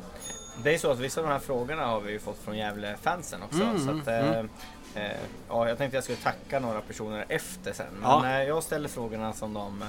det 0.64 0.74
är 0.74 0.78
så 0.78 0.90
att 0.90 0.98
vissa 0.98 1.20
av 1.20 1.26
de 1.26 1.32
här 1.32 1.38
frågorna 1.40 1.86
har 1.86 2.00
vi 2.00 2.12
ju 2.12 2.18
fått 2.18 2.38
från 2.44 2.56
Gävle-fansen 2.58 3.42
också. 3.42 3.62
Mm, 3.62 3.84
så 3.86 3.90
att, 3.90 4.06
mm, 4.08 4.48
eh, 4.94 5.04
eh, 5.04 5.16
ja, 5.48 5.68
jag 5.68 5.78
tänkte 5.78 5.96
jag 5.96 6.04
skulle 6.04 6.18
tacka 6.18 6.60
några 6.60 6.80
personer 6.80 7.24
efter 7.28 7.72
sen. 7.72 7.86
Men 8.00 8.10
Ja. 8.10 8.26
eh, 8.28 8.42
jag 8.48 8.62
ställer 8.62 8.88
frågorna 8.88 9.32
som 9.32 9.54
de 9.54 9.82
eh, 9.82 9.88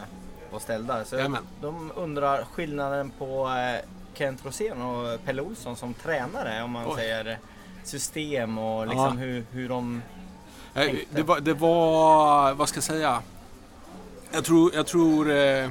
var 0.52 0.60
ställda. 0.60 1.06
Så 1.06 1.38
de 1.62 1.92
undrar 1.96 2.44
skillnaden 2.44 3.12
på 3.18 3.48
eh, 3.50 3.90
Kent 4.18 4.46
Rosén 4.46 4.82
och 4.82 5.26
Pelle 5.26 5.42
Olsson 5.42 5.76
som 5.76 5.94
tränare. 5.94 6.64
Om 6.64 6.72
man 6.72 6.86
Oj. 6.88 6.94
säger 6.96 7.40
system 7.84 8.58
och 8.58 8.88
liksom 8.88 9.04
Ja. 9.06 9.10
hur, 9.12 9.46
hur 9.52 9.70
de... 9.70 10.02
Eh, 10.74 10.82
Tänkte. 10.86 11.06
Det 11.16 11.24
var, 11.24 11.40
det 11.40 11.54
var, 11.54 12.54
vad 12.54 12.70
ska 12.70 12.78
jag 12.78 12.84
säga? 12.84 13.22
Jag 14.32 14.44
tror, 14.46 14.76
jag 14.76 14.88
tror 14.88 15.32
eh, 15.32 15.70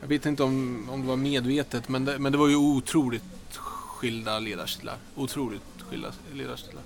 jag 0.00 0.08
vet 0.08 0.26
inte 0.26 0.42
om, 0.42 0.88
om 0.92 1.00
det 1.02 1.06
var 1.08 1.16
medvetet, 1.16 1.88
men 1.88 2.04
det, 2.04 2.18
men 2.18 2.32
det 2.32 2.38
var 2.38 2.48
ju 2.48 2.56
otroligt 2.56 3.56
skilda 3.56 4.38
ledarstilar. 4.38 4.96
Otroligt 5.16 5.62
skilda 5.90 6.08
ledarstilar. 6.32 6.82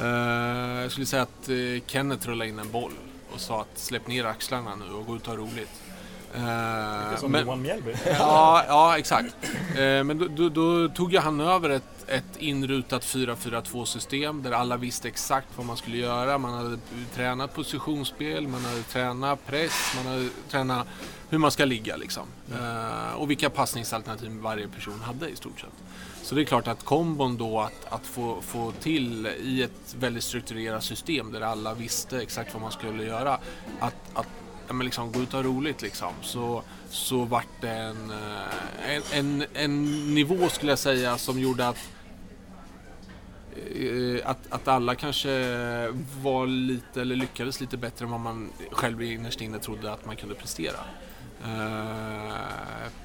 Eh, 0.00 0.82
jag 0.82 0.90
skulle 0.92 1.06
säga 1.06 1.22
att 1.22 1.48
eh, 1.48 1.56
Kenneth 1.86 2.28
rullade 2.28 2.50
in 2.50 2.58
en 2.58 2.70
boll 2.70 2.92
och 3.34 3.40
sa 3.40 3.60
att 3.60 3.78
släpp 3.78 4.06
ner 4.08 4.24
axlarna 4.24 4.74
nu 4.74 4.94
och 4.94 5.06
gå 5.06 5.16
ut 5.16 5.22
och 5.22 5.28
ha 5.28 5.36
roligt. 5.36 5.82
Eh, 6.34 7.18
Som 7.18 7.32
men- 7.32 7.44
Johan 7.44 7.62
Mjällby. 7.62 7.94
Ja, 8.18 8.64
ja 8.68 8.98
exakt. 8.98 9.34
Eh, 9.70 10.04
men 10.04 10.18
då, 10.18 10.26
då, 10.28 10.48
då 10.48 10.88
tog 10.94 11.12
ju 11.12 11.18
han 11.18 11.40
över 11.40 11.70
ett, 11.70 12.04
ett 12.06 12.36
inrutat 12.38 13.02
4-4-2 13.04 13.84
system 13.84 14.42
där 14.42 14.52
alla 14.52 14.76
visste 14.76 15.08
exakt 15.08 15.48
vad 15.56 15.66
man 15.66 15.76
skulle 15.76 15.96
göra. 15.96 16.38
Man 16.38 16.54
hade 16.54 16.78
tränat 17.14 17.54
positionsspel, 17.54 18.48
man 18.48 18.64
hade 18.64 18.82
tränat 18.82 19.46
press, 19.46 19.92
man 19.96 20.06
hade 20.12 20.28
tränat 20.50 20.86
hur 21.30 21.38
man 21.38 21.50
ska 21.50 21.64
ligga 21.64 21.96
liksom. 21.96 22.22
Eh, 22.52 23.14
och 23.16 23.30
vilka 23.30 23.50
passningsalternativ 23.50 24.30
varje 24.30 24.68
person 24.68 25.00
hade 25.00 25.28
i 25.28 25.36
stort 25.36 25.60
sett. 25.60 25.70
Så 26.22 26.34
det 26.34 26.40
är 26.40 26.44
klart 26.44 26.68
att 26.68 26.84
kombon 26.84 27.36
då 27.36 27.60
att, 27.60 27.92
att 27.92 28.06
få, 28.06 28.40
få 28.42 28.72
till 28.80 29.26
i 29.26 29.62
ett 29.62 29.94
väldigt 29.98 30.24
strukturerat 30.24 30.84
system 30.84 31.32
där 31.32 31.40
alla 31.40 31.74
visste 31.74 32.22
exakt 32.22 32.52
vad 32.54 32.62
man 32.62 32.72
skulle 32.72 33.04
göra. 33.04 33.38
Att, 33.80 33.94
att 34.14 34.26
ja, 34.66 34.72
men 34.72 34.84
liksom, 34.84 35.12
gå 35.12 35.20
ut 35.20 35.34
och 35.34 35.42
ha 35.42 35.50
roligt 35.50 35.82
liksom. 35.82 36.12
Så, 36.22 36.62
så 36.90 37.24
vart 37.24 37.60
det 37.60 37.70
en, 37.70 38.10
eh, 38.10 38.96
en, 38.96 39.02
en, 39.12 39.44
en 39.54 40.14
nivå 40.14 40.48
skulle 40.48 40.72
jag 40.72 40.78
säga 40.78 41.18
som 41.18 41.40
gjorde 41.40 41.68
att 41.68 41.88
eh, 43.56 44.30
att, 44.30 44.38
att 44.50 44.68
alla 44.68 44.94
kanske 44.94 45.30
var 46.22 46.46
lite, 46.46 47.00
eller 47.00 47.16
lyckades 47.16 47.60
lite 47.60 47.76
bättre 47.76 48.04
än 48.04 48.10
vad 48.10 48.20
man 48.20 48.48
själv 48.70 49.02
innerst 49.02 49.40
inne 49.40 49.58
trodde 49.58 49.92
att 49.92 50.06
man 50.06 50.16
kunde 50.16 50.34
prestera. 50.34 50.78
Eh, 51.44 52.32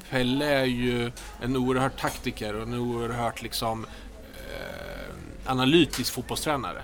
Pelle 0.10 0.46
är 0.46 0.66
ju 0.66 1.12
en 1.42 1.56
oerhört 1.56 2.00
taktiker 2.00 2.56
och 2.56 2.64
en 2.64 2.74
oerhört 2.74 3.42
liksom 3.42 3.86
analytisk 5.46 6.14
fotbollstränare. 6.14 6.84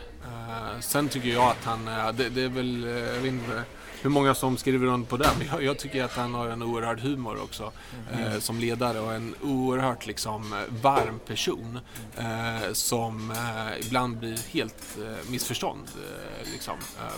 Sen 0.79 1.09
tycker 1.09 1.29
jag 1.29 1.43
att 1.43 1.63
han, 1.63 1.85
det, 2.17 2.29
det 2.29 2.41
är 2.41 2.49
väl, 2.49 2.83
jag 3.15 3.21
vet 3.21 3.33
inte 3.33 3.63
hur 4.01 4.09
många 4.09 4.35
som 4.35 4.57
skriver 4.57 4.85
runt 4.87 5.09
på 5.09 5.17
det, 5.17 5.29
men 5.37 5.47
jag, 5.47 5.63
jag 5.63 5.79
tycker 5.79 6.03
att 6.03 6.11
han 6.11 6.33
har 6.33 6.47
en 6.49 6.63
oerhörd 6.63 6.99
humor 6.99 7.41
också 7.43 7.71
eh, 8.11 8.39
som 8.39 8.59
ledare 8.59 8.99
och 8.99 9.13
en 9.13 9.35
oerhört 9.43 10.05
liksom 10.07 10.53
eh, 10.53 10.59
varm 10.81 11.19
person 11.27 11.79
eh, 12.17 12.73
som 12.73 13.31
eh, 13.31 13.79
ibland 13.87 14.17
blir 14.17 14.37
helt 14.53 14.97
eh, 15.01 15.31
missförstånd 15.31 15.83
eh, 15.95 16.51
liksom, 16.51 16.73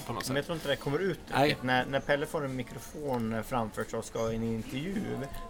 på 0.08 0.14
något 0.14 0.28
Men 0.28 0.36
jag 0.36 0.44
sätt. 0.44 0.46
tror 0.46 0.56
inte 0.56 0.68
det 0.68 0.76
kommer 0.76 1.00
ut 1.00 1.20
Nej. 1.34 1.58
När, 1.62 1.86
när 1.86 2.00
Pelle 2.00 2.26
får 2.26 2.46
en 2.46 2.56
mikrofon 2.56 3.44
framför 3.48 3.84
sig 3.84 4.00
och 4.00 4.06
ska 4.06 4.32
i 4.32 4.36
en 4.36 4.44
intervju 4.44 4.96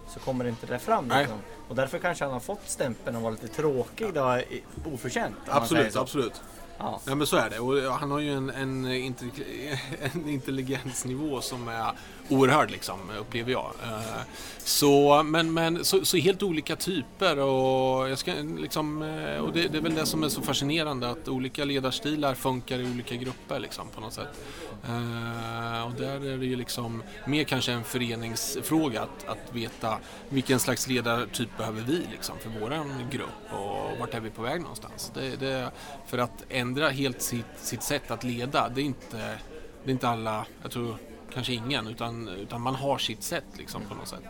så 0.08 0.20
kommer 0.20 0.44
det 0.44 0.50
inte 0.50 0.66
det 0.66 0.78
fram. 0.78 1.08
Liksom. 1.18 1.38
Och 1.68 1.76
därför 1.76 1.98
kanske 1.98 2.24
han 2.24 2.32
har 2.32 2.40
fått 2.40 2.62
stämpeln 2.66 3.16
att 3.16 3.22
vara 3.22 3.32
lite 3.32 3.48
tråkig 3.48 4.14
då, 4.14 4.38
i- 4.38 4.62
oförtjänt. 4.94 5.34
Absolut, 5.48 5.96
absolut. 5.96 6.42
Ja. 6.80 7.00
Ja 7.04 7.14
men 7.14 7.26
så 7.26 7.36
är 7.36 7.50
det 7.50 7.58
och 7.58 7.98
han 7.98 8.10
har 8.10 8.18
ju 8.18 8.32
en, 8.32 8.50
en, 8.50 8.84
en 10.14 10.28
intelligensnivå 10.28 11.40
som 11.40 11.68
är 11.68 11.92
oerhörd 12.28 12.70
liksom, 12.70 12.98
upplever 13.20 13.52
jag. 13.52 13.72
Eh, 13.84 14.20
så, 14.58 15.22
men, 15.22 15.52
men 15.52 15.84
så, 15.84 16.04
så 16.04 16.16
helt 16.16 16.42
olika 16.42 16.76
typer 16.76 17.38
och, 17.38 18.10
jag 18.10 18.18
ska, 18.18 18.32
liksom, 18.58 19.02
eh, 19.02 19.36
och 19.36 19.52
det, 19.52 19.68
det 19.68 19.78
är 19.78 19.82
väl 19.82 19.94
det 19.94 20.06
som 20.06 20.22
är 20.22 20.28
så 20.28 20.42
fascinerande 20.42 21.10
att 21.10 21.28
olika 21.28 21.64
ledarstilar 21.64 22.34
funkar 22.34 22.78
i 22.78 22.84
olika 22.92 23.14
grupper 23.14 23.60
liksom, 23.60 23.88
på 23.94 24.00
något 24.00 24.12
sätt. 24.12 24.44
Eh, 24.84 25.86
och 25.86 25.92
där 25.92 26.26
är 26.26 26.38
det 26.38 26.46
ju 26.46 26.56
liksom 26.56 27.02
mer 27.26 27.44
kanske 27.44 27.72
en 27.72 27.84
föreningsfråga 27.84 29.02
att, 29.02 29.28
att 29.28 29.54
veta 29.54 29.98
vilken 30.28 30.60
slags 30.60 30.88
ledartyp 30.88 31.56
behöver 31.56 31.82
vi 31.82 32.06
liksom, 32.12 32.38
för 32.38 32.50
vår 32.60 33.10
grupp 33.10 33.52
och 33.52 33.98
vart 33.98 34.14
är 34.14 34.20
vi 34.20 34.30
på 34.30 34.42
väg 34.42 34.60
någonstans. 34.60 35.12
Det, 35.14 35.36
det, 35.36 35.70
för 36.06 36.18
att 36.18 36.44
ändra 36.48 36.88
helt 36.88 37.22
sitt, 37.22 37.58
sitt 37.58 37.82
sätt 37.82 38.10
att 38.10 38.24
leda, 38.24 38.68
det 38.68 38.80
är 38.80 38.84
inte, 38.84 39.38
det 39.84 39.90
är 39.90 39.92
inte 39.92 40.08
alla, 40.08 40.46
jag 40.62 40.70
tror 40.70 40.96
kanske 41.32 41.52
ingen, 41.52 41.86
utan, 41.86 42.28
utan 42.28 42.60
man 42.60 42.74
har 42.74 42.98
sitt 42.98 43.22
sätt 43.22 43.44
liksom 43.58 43.82
på 43.88 43.94
något 43.94 44.08
sätt. 44.08 44.24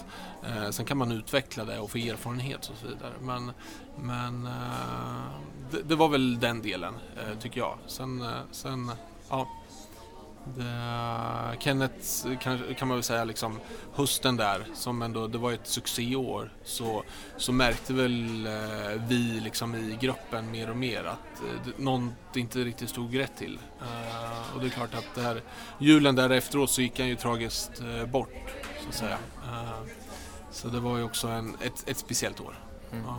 Eh, 0.47 0.71
sen 0.71 0.87
kan 0.87 0.97
man 0.99 1.13
utveckla 1.13 1.65
det 1.65 1.79
och 1.79 1.91
få 1.91 1.99
erfarenhet 1.99 2.71
och 2.71 2.77
så 2.79 2.87
vidare. 2.87 3.13
Men, 3.21 3.53
men 3.97 4.47
eh, 4.47 5.31
det, 5.71 5.83
det 5.83 5.95
var 5.95 6.09
väl 6.09 6.41
den 6.41 6.63
delen, 6.63 6.95
eh, 7.17 7.39
tycker 7.39 7.61
jag. 7.61 7.79
Sen, 7.87 8.23
eh, 8.23 8.29
sen 8.51 8.91
ja. 9.29 9.49
Det, 10.45 11.57
Kenneth 11.59 12.39
kan, 12.41 12.75
kan 12.75 12.89
man 12.89 12.97
väl 12.97 13.03
säga 13.03 13.25
liksom 13.25 13.59
hösten 13.95 14.37
där 14.37 14.65
som 14.75 15.03
ändå, 15.03 15.27
det 15.27 15.39
var 15.39 15.53
ett 15.53 15.67
succéår 15.67 16.53
så, 16.65 17.03
så 17.37 17.53
märkte 17.53 17.93
väl 17.93 18.47
eh, 18.47 19.03
vi 19.09 19.41
liksom 19.41 19.75
i 19.75 19.99
gruppen 20.01 20.51
mer 20.51 20.71
och 20.71 20.77
mer 20.77 21.05
att 21.05 21.41
eh, 21.41 21.73
något 21.77 22.37
inte 22.37 22.59
riktigt 22.59 22.91
stod 22.91 23.19
rätt 23.19 23.37
till. 23.37 23.59
Eh, 23.81 24.55
och 24.55 24.61
det 24.61 24.67
är 24.67 24.71
klart 24.71 24.95
att 24.95 25.15
det 25.15 25.23
här 25.23 25.43
julen 25.79 26.15
där 26.15 26.31
efteråt 26.31 26.71
så 26.71 26.83
gick 26.83 26.99
han 26.99 27.09
ju 27.09 27.17
tragiskt 27.17 27.81
eh, 27.81 28.07
bort 28.07 28.35
så 28.83 28.89
att 28.89 28.95
säga. 28.95 29.19
Så 30.51 30.69
det 30.69 30.81
var 30.81 30.97
ju 30.99 31.05
också 31.05 31.29
en, 31.29 31.57
ett, 31.63 31.89
ett 31.89 31.99
speciellt 31.99 32.41
år. 32.41 32.55
Mm. 32.93 33.05
Ja. 33.05 33.19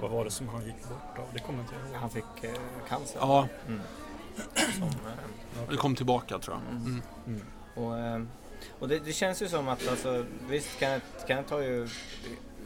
Vad 0.00 0.10
var 0.10 0.24
det 0.24 0.30
som 0.30 0.48
han 0.48 0.64
gick 0.64 0.82
bort 0.88 1.18
av? 1.18 1.24
Det 1.32 1.38
kommer 1.38 1.60
inte 1.60 1.74
jag 1.74 1.90
ihåg. 1.90 2.00
Han 2.00 2.10
fick 2.10 2.24
eh, 2.42 2.50
cancer. 2.88 3.18
ja, 3.20 3.48
Mm. 3.66 3.80
Som, 4.78 4.90
eh, 5.56 5.70
det 5.70 5.76
kom 5.76 5.96
tillbaka 5.96 6.38
tror 6.38 6.56
jag. 6.56 6.76
Mm. 6.76 7.02
Mm. 7.26 7.42
Och, 7.74 7.98
eh, 7.98 8.22
och 8.78 8.88
det, 8.88 8.98
det 8.98 9.12
känns 9.12 9.42
ju 9.42 9.48
som 9.48 9.68
att, 9.68 9.88
alltså, 9.88 10.24
visst 10.48 10.80
Kenneth, 10.80 11.06
Kenneth 11.28 11.52
har 11.52 11.60
ju 11.60 11.88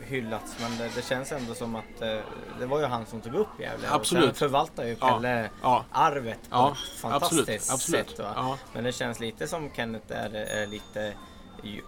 hyllats 0.01 0.57
men 0.61 0.79
det, 0.79 0.91
det 0.95 1.03
känns 1.05 1.33
ändå 1.33 1.55
som 1.55 1.77
att 1.77 2.03
eh, 2.03 2.19
det 2.59 2.67
var 2.67 2.79
ju 2.81 2.85
han 2.87 3.07
som 3.07 3.21
tog 3.21 3.35
upp 3.35 3.49
Gävle. 3.61 3.89
Och 3.89 3.95
Absolut. 3.95 4.25
sen 4.25 4.35
förvaltar 4.35 4.85
ju 4.85 4.97
Ja. 5.01 5.09
Pelle 5.09 5.51
Ja, 5.63 5.85
arvet 5.93 6.39
på 6.43 6.47
ja 6.51 6.73
ett 6.73 7.01
fantastiskt 7.01 7.73
absolut. 7.73 8.09
sätt. 8.11 8.19
Ja. 8.19 8.59
Men 8.73 8.85
det 8.85 8.93
känns 8.93 9.21
lite 9.21 9.47
som 9.47 9.71
Kenneth 9.77 10.13
är, 10.13 10.35
är 10.35 10.67
lite 10.67 11.13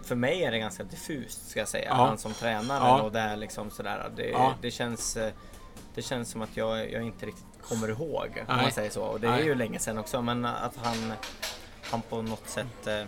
för 0.05 0.15
mig 0.15 0.45
är 0.45 0.51
det 0.51 0.59
ganska 0.59 0.85
diffust 0.85 1.51
ska 1.51 1.61
jag 1.61 1.69
säga. 1.69 1.89
Ja. 1.89 1.95
Han 1.95 2.19
som 2.19 2.33
tränare 2.33 2.79
Ja. 2.85 3.03
och 3.03 3.13
det 3.13 3.21
är 3.21 3.37
liksom 3.37 3.71
sådär. 3.71 4.11
Det, 4.17 4.29
Ja. 4.29 4.55
det, 4.63 4.71
känns, 4.71 5.17
eh, 5.17 5.33
det 5.95 6.03
känns 6.03 6.31
som 6.31 6.43
att 6.43 6.57
jag, 6.57 6.93
jag 6.93 7.03
inte 7.03 7.27
riktigt 7.27 7.48
kommer 7.69 7.89
ihåg 7.89 8.27
om 8.49 8.55
Nej. 8.57 8.63
man 8.63 8.73
säger 8.73 8.91
så. 8.91 9.03
Och 9.03 9.21
det 9.21 9.27
är 9.27 9.31
Nej. 9.31 9.45
ju 9.45 9.55
länge 9.55 9.79
sedan 9.79 9.99
också 9.99 10.23
men 10.23 10.45
att 10.45 10.77
han, 10.83 11.13
han 11.91 12.03
på 12.03 12.23
något 12.23 12.49
sätt 12.49 12.87
eh, 12.87 13.03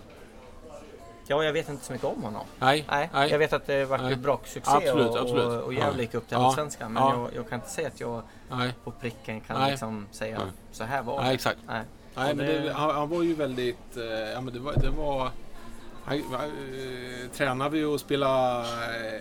Ja, 1.27 1.45
jag 1.45 1.53
vet 1.53 1.69
inte 1.69 1.85
så 1.85 1.93
mycket 1.93 2.07
om 2.09 2.23
honom. 2.23 2.47
Nej, 2.59 2.85
Nej, 2.91 3.11
nej. 3.13 3.31
jag 3.31 3.39
vet 3.39 3.53
att 3.53 3.67
det 3.67 3.91
Nej. 4.01 4.13
ett 4.13 4.19
braksuccé 4.19 4.71
Absolut, 4.71 5.11
och, 5.11 5.19
absolut. 5.21 5.45
och, 5.47 5.63
och 5.63 5.75
Gävle 5.75 6.03
gick 6.03 6.15
upp 6.15 6.29
till. 6.29 6.37
Allsvenskan. 6.37 6.93
Men 6.93 7.03
Ja. 7.03 7.15
jag, 7.15 7.29
jag 7.35 7.49
kan 7.49 7.59
inte 7.59 7.71
säga 7.71 7.89
att 7.89 8.01
jag 8.01 8.23
nej. 8.51 8.75
på 8.85 8.91
pricken 8.91 9.41
kan 9.41 9.61
Nej. 9.61 9.71
liksom 9.71 10.07
säga 10.11 10.39
Nej. 10.39 10.47
så 10.73 10.85
här 10.85 11.03
var 11.03 11.17
Nej, 11.21 11.29
det. 11.29 11.35
exakt. 11.35 11.59
Nej. 11.67 11.83
Nej, 12.15 12.35
men 12.35 12.47
det- 12.47 12.73
han, 12.73 12.95
han 12.95 13.09
var 13.09 13.23
ju 13.23 13.35
väldigt... 13.35 13.97
Eh, 13.97 14.03
ja, 14.05 14.41
men 14.41 14.55
det 14.55 14.61
var... 14.61 14.73
Det 14.73 14.91
var 14.91 15.31
han, 16.05 16.17
eh, 16.19 17.31
tränade 17.35 17.71
vi 17.71 17.85
och 17.85 18.01
spela 18.01 18.61
eh, 18.61 19.21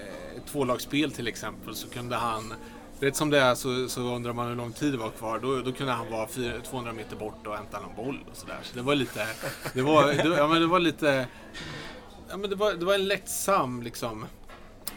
tvålagsspel 0.52 1.12
till 1.12 1.28
exempel 1.28 1.76
så 1.76 1.90
kunde 1.90 2.16
han... 2.16 2.54
Rätt 3.00 3.16
som 3.16 3.30
det 3.30 3.40
är 3.40 3.56
så, 3.56 3.90
så 3.90 4.02
undrar 4.02 4.34
man 4.34 4.48
hur 4.48 4.56
lång 4.56 4.72
tid 4.72 4.94
det 4.94 4.98
var 4.98 5.10
kvar. 5.10 5.40
Då, 5.40 5.62
då 5.62 5.72
kunde 5.72 5.94
han 5.94 6.12
vara 6.12 6.28
400, 6.28 6.62
200 6.70 6.94
meter 6.94 7.16
bort 7.16 7.48
och 7.48 7.56
hämta 7.56 7.80
någon 7.80 7.96
boll 8.06 8.20
och 8.32 8.38
sådär. 8.38 8.58
Så 8.64 8.76
det 8.76 8.82
var 8.82 8.96
lite... 8.96 9.28
Det 9.74 9.82
var, 9.82 10.08
det, 10.08 10.38
ja, 10.38 10.48
men 10.48 10.62
det 10.62 10.68
var 10.68 10.80
lite... 10.80 11.28
Ja, 12.30 12.38
men 12.38 12.50
det, 12.50 12.56
var, 12.56 12.74
det 12.74 12.86
var 12.86 12.94
en 12.94 13.08
lättsam 13.08 13.84
liksom, 13.84 14.26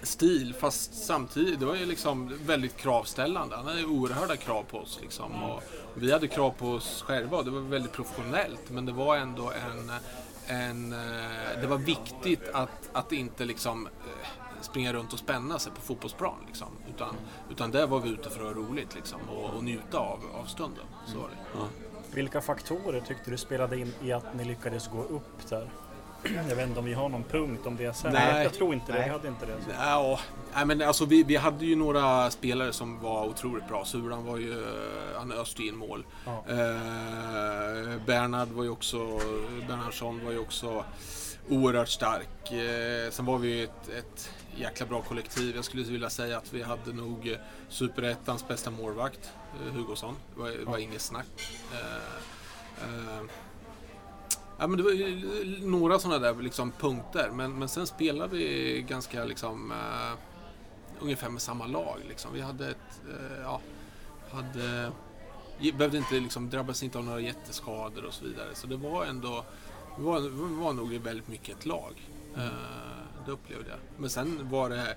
stil 0.02 0.54
fast 0.58 1.04
samtidigt, 1.04 1.60
det 1.60 1.66
var 1.66 1.74
ju 1.74 1.86
liksom 1.86 2.38
väldigt 2.46 2.76
kravställande. 2.76 3.56
Han 3.56 3.66
hade 3.66 3.84
oerhörda 3.84 4.36
krav 4.36 4.62
på 4.62 4.78
oss. 4.78 4.98
Liksom, 5.02 5.42
och, 5.42 5.56
och 5.56 5.62
vi 5.94 6.12
hade 6.12 6.28
krav 6.28 6.50
på 6.50 6.70
oss 6.70 7.04
själva 7.06 7.36
och 7.36 7.44
det 7.44 7.50
var 7.50 7.60
väldigt 7.60 7.92
professionellt. 7.92 8.70
Men 8.70 8.86
det 8.86 8.92
var 8.92 9.16
ändå 9.16 9.52
en... 9.52 9.90
en 10.46 10.92
eh, 10.92 11.60
det 11.60 11.66
var 11.66 11.78
viktigt 11.78 12.48
att, 12.52 12.90
att 12.92 13.12
inte 13.12 13.44
liksom 13.44 13.88
springa 14.72 14.92
runt 14.92 15.12
och 15.12 15.18
spänna 15.18 15.58
sig 15.58 15.72
på 15.72 15.80
fotbollsplan. 15.80 16.34
Liksom, 16.46 16.68
utan, 16.94 17.14
utan 17.50 17.70
där 17.70 17.86
var 17.86 18.00
vi 18.00 18.10
ute 18.10 18.30
för 18.30 18.40
att 18.40 18.56
ha 18.56 18.62
roligt 18.62 18.94
liksom, 18.94 19.20
och, 19.28 19.50
och 19.56 19.64
njuta 19.64 19.98
av, 19.98 20.20
av 20.34 20.44
stunden. 20.44 20.84
Så 21.06 21.18
var 21.18 21.28
det. 21.28 21.58
Ja. 21.58 21.68
Vilka 22.14 22.40
faktorer 22.40 23.00
tyckte 23.00 23.30
du 23.30 23.36
spelade 23.36 23.78
in 23.78 23.94
i 24.02 24.12
att 24.12 24.34
ni 24.34 24.44
lyckades 24.44 24.88
gå 24.88 25.02
upp 25.02 25.48
där? 25.48 25.70
Jag 26.48 26.56
vet 26.56 26.68
inte 26.68 26.78
om 26.78 26.84
vi 26.84 26.94
har 26.94 27.08
någon 27.08 27.24
punkt 27.24 27.66
om 27.66 27.76
det 27.76 27.96
sen. 27.96 28.12
Nej. 28.12 28.42
Jag 28.42 28.52
tror 28.52 28.74
inte 28.74 28.92
det. 28.92 28.98
Nej. 28.98 29.08
Vi 29.08 29.12
hade 29.12 29.28
inte 29.28 29.46
det. 29.46 29.52
Ja, 29.78 30.20
nej, 30.54 30.66
men 30.66 30.82
alltså 30.82 31.04
vi, 31.04 31.22
vi 31.22 31.36
hade 31.36 31.64
ju 31.66 31.76
några 31.76 32.30
spelare 32.30 32.72
som 32.72 33.00
var 33.00 33.26
otroligt 33.26 33.68
bra. 33.68 33.84
Suran 33.84 34.24
var 34.26 34.36
ju, 34.36 34.52
eh, 34.52 35.18
han 35.18 35.32
öste 35.32 35.62
in 35.62 35.76
mål. 35.76 36.04
Ja. 36.26 36.44
Eh, 36.48 38.00
Bernhard 38.06 38.48
var 38.48 38.64
ju 38.64 38.70
också, 38.70 39.20
Bernhardsson 39.68 40.24
var 40.24 40.32
ju 40.32 40.38
också 40.38 40.84
oerhört 41.48 41.88
stark. 41.88 42.52
Eh, 42.52 43.10
sen 43.10 43.24
var 43.24 43.38
vi 43.38 43.48
ju 43.48 43.64
ett, 43.64 43.88
ett 43.88 44.30
jäkla 44.56 44.86
bra 44.86 45.02
kollektiv. 45.02 45.56
Jag 45.56 45.64
skulle 45.64 45.82
vilja 45.82 46.10
säga 46.10 46.38
att 46.38 46.52
vi 46.52 46.62
hade 46.62 46.92
nog 46.92 47.28
eh, 47.28 47.38
Superettans 47.68 48.48
bästa 48.48 48.70
målvakt, 48.70 49.32
eh, 49.66 49.72
Hugosson. 49.72 50.14
Det 50.34 50.40
var, 50.40 50.64
var 50.64 50.78
inget 50.78 51.02
snack. 51.02 51.26
Eh, 51.72 53.22
Ja, 54.58 54.66
men 54.66 54.76
det 54.76 54.82
var 54.82 55.66
några 55.66 55.98
sådana 55.98 56.18
där 56.18 56.42
liksom 56.42 56.72
punkter, 56.72 57.30
men, 57.32 57.58
men 57.58 57.68
sen 57.68 57.86
spelade 57.86 58.36
vi 58.36 58.84
ganska 58.88 59.24
liksom 59.24 59.72
eh, 59.72 60.18
ungefär 61.00 61.28
med 61.28 61.42
samma 61.42 61.66
lag. 61.66 61.98
Liksom. 62.08 62.32
Vi 62.32 62.40
hade 62.40 62.70
ett, 62.70 63.02
eh, 63.08 63.42
ja, 63.42 63.60
hade, 64.32 64.92
behövde 65.74 65.98
inte 65.98 66.14
liksom, 66.14 66.50
drabbas 66.50 66.82
inte 66.82 66.98
av 66.98 67.04
några 67.04 67.20
jätteskador 67.20 68.04
och 68.04 68.14
så 68.14 68.24
vidare. 68.24 68.48
Så 68.54 68.66
det 68.66 68.76
var 68.76 69.04
ändå, 69.04 69.44
vi 69.98 70.04
var, 70.04 70.20
var 70.62 70.72
nog 70.72 70.92
väldigt 70.92 71.28
mycket 71.28 71.58
ett 71.58 71.66
lag. 71.66 72.10
Eh, 72.36 73.01
det 73.26 73.32
upplevde 73.32 73.70
jag. 73.70 73.78
Men 73.96 74.10
sen 74.10 74.48
var 74.50 74.68
det, 74.70 74.96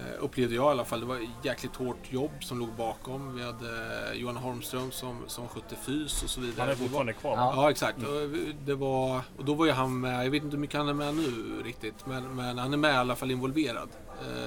eh, 0.00 0.06
upplevde 0.24 0.54
jag 0.54 0.64
i 0.64 0.68
alla 0.68 0.84
fall, 0.84 1.00
det 1.00 1.06
var 1.06 1.16
ett 1.16 1.44
jäkligt 1.44 1.76
hårt 1.76 2.12
jobb 2.12 2.30
som 2.40 2.58
låg 2.58 2.68
bakom. 2.68 3.36
Vi 3.36 3.42
hade 3.44 3.68
Johan 4.14 4.36
Holmström 4.36 4.90
som, 4.90 5.20
som 5.26 5.48
skötte 5.48 5.76
fys 5.76 6.22
och 6.22 6.30
så 6.30 6.40
vidare. 6.40 6.60
Han 6.60 6.70
är 6.70 6.74
fortfarande 6.74 7.12
kvar. 7.12 7.36
Ja. 7.36 7.52
Ja, 7.56 7.70
exakt. 7.70 7.98
Och 7.98 8.28
Det 8.64 8.74
var, 8.74 9.20
och 9.38 9.44
då 9.44 9.54
var 9.54 9.66
ju 9.66 9.72
han 9.72 10.00
med, 10.00 10.26
jag 10.26 10.30
vet 10.30 10.42
inte 10.42 10.56
hur 10.56 10.60
mycket 10.60 10.76
han 10.78 10.88
är 10.88 10.94
med 10.94 11.14
nu 11.14 11.62
riktigt, 11.64 12.06
men, 12.06 12.36
men 12.36 12.58
han 12.58 12.72
är 12.72 12.76
med 12.76 12.94
i 12.94 12.96
alla 12.96 13.16
fall 13.16 13.30
involverad. 13.30 13.88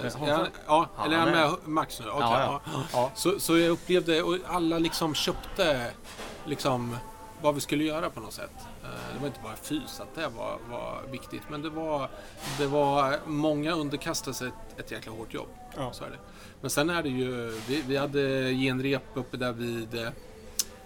Eh, 0.06 0.12
han, 0.20 0.28
ja, 0.30 0.48
Ja, 0.68 0.90
eller 1.06 1.16
är 1.16 1.20
han 1.20 1.30
han 1.30 1.38
är- 1.38 1.50
med 1.50 1.58
Max 1.66 2.00
nu? 2.00 2.06
Ja, 2.08 2.18
ja. 2.20 2.62
ja. 2.74 2.82
Ja. 2.94 3.12
Så, 3.16 3.40
så 3.40 3.58
jag 3.58 3.70
upplevde, 3.70 4.22
och 4.24 4.38
alla 4.48 4.80
liksom 4.80 5.14
köpte 5.16 5.92
liksom 6.46 6.98
vad 7.42 7.56
vi 7.56 7.62
skulle 7.62 7.84
göra 7.84 8.10
på 8.10 8.20
något 8.20 8.34
sätt. 8.34 8.52
Eh, 8.96 9.14
Det 9.14 9.20
var 9.20 9.28
inte 9.28 9.40
bara 9.44 9.56
fys, 9.56 10.00
att 10.00 10.16
det 10.16 10.28
var, 10.28 10.58
var 10.70 11.02
viktigt, 11.12 11.42
men 11.50 11.62
det 11.62 11.70
var, 11.70 12.10
det 12.58 12.68
var 12.68 13.20
många 13.26 13.72
underkastade 13.72 14.34
sig 14.34 14.48
ett, 14.48 14.80
ett 14.80 14.92
jäkla 14.92 15.12
hårt 15.12 15.34
jobb. 15.34 15.48
Ja. 15.78 15.94
Så 15.94 16.04
är 16.04 16.10
det. 16.10 16.20
Men 16.62 16.70
sen 16.70 16.90
är 16.90 17.04
det 17.04 17.10
ju, 17.10 17.52
vi, 17.68 17.82
vi 17.88 17.98
hade 17.98 18.52
genrep 18.54 19.04
uppe 19.14 19.38
där 19.38 19.52
vid, 19.54 19.96
eh, 19.96 20.10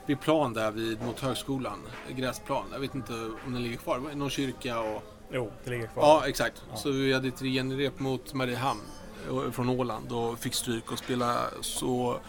vid 0.06 0.20
plan 0.22 0.54
där 0.54 0.72
vid, 0.72 1.02
mot 1.02 1.20
högskolan, 1.20 1.80
gräsplan. 2.16 2.66
Jag 2.72 2.80
vet 2.80 2.96
inte 2.96 3.14
om 3.46 3.54
den 3.54 3.64
ligger 3.64 3.78
kvar, 3.78 4.00
någon 4.16 4.30
kyrka 4.30 4.80
och... 4.80 5.04
Jo, 5.32 5.52
det 5.64 5.70
ligger 5.70 5.88
kvar. 5.88 6.04
Ja, 6.04 6.24
exakt. 6.28 6.64
Så 6.76 6.92
vi 6.92 7.14
hade 7.14 7.28
ett 7.28 7.40
genrep 7.40 8.00
mot 8.00 8.34
Mariehamn 8.34 8.82
eh, 9.30 9.52
från 9.52 9.70
Åland 9.70 10.12
och 10.12 10.40
fick 10.40 10.54
stryk 10.54 10.92
och 10.92 10.98
spela 11.00 11.46
så 11.62 12.20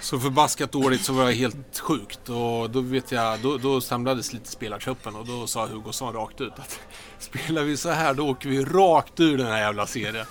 så 0.00 0.20
förbaskat 0.20 0.72
dåligt 0.72 1.04
så 1.04 1.12
var 1.12 1.24
jag 1.24 1.32
helt 1.32 1.78
sjukt 1.78 2.28
och 2.28 2.70
då 2.70 2.80
vet 2.80 3.12
jag, 3.12 3.40
då, 3.40 3.56
då 3.56 3.80
samlades 3.80 4.32
lite 4.32 4.50
spelartruppen 4.50 5.16
och 5.16 5.26
då 5.26 5.46
sa 5.46 5.66
Hugosson 5.66 6.12
rakt 6.12 6.40
ut 6.40 6.52
att 6.56 6.80
spelar 7.18 7.62
vi 7.62 7.76
så 7.76 7.90
här 7.90 8.14
då 8.14 8.28
åker 8.28 8.48
vi 8.48 8.64
rakt 8.64 9.20
ur 9.20 9.38
den 9.38 9.46
här 9.46 9.58
jävla 9.58 9.86
serien. 9.86 10.26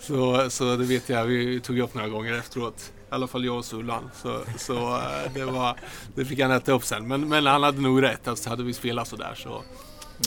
Så, 0.00 0.50
så 0.50 0.76
det 0.76 0.84
vet 0.84 1.08
jag, 1.08 1.24
vi 1.24 1.60
tog 1.60 1.78
upp 1.78 1.94
några 1.94 2.08
gånger 2.08 2.32
efteråt. 2.32 2.92
I 3.10 3.14
alla 3.14 3.26
fall 3.26 3.44
jag 3.44 3.56
och 3.56 3.64
Sullan. 3.64 4.10
Så, 4.22 4.40
så 4.58 4.96
eh, 4.96 5.32
det, 5.34 5.44
var, 5.44 5.76
det 6.14 6.24
fick 6.24 6.40
han 6.40 6.50
äta 6.50 6.72
upp 6.72 6.84
sen. 6.84 7.08
Men, 7.08 7.28
men 7.28 7.46
han 7.46 7.62
hade 7.62 7.80
nog 7.80 8.02
rätt. 8.02 8.28
Alltså, 8.28 8.48
hade 8.48 8.62
vi 8.62 8.72
spelat 8.72 9.08
så 9.08 9.16
där 9.16 9.34
så, 9.34 9.62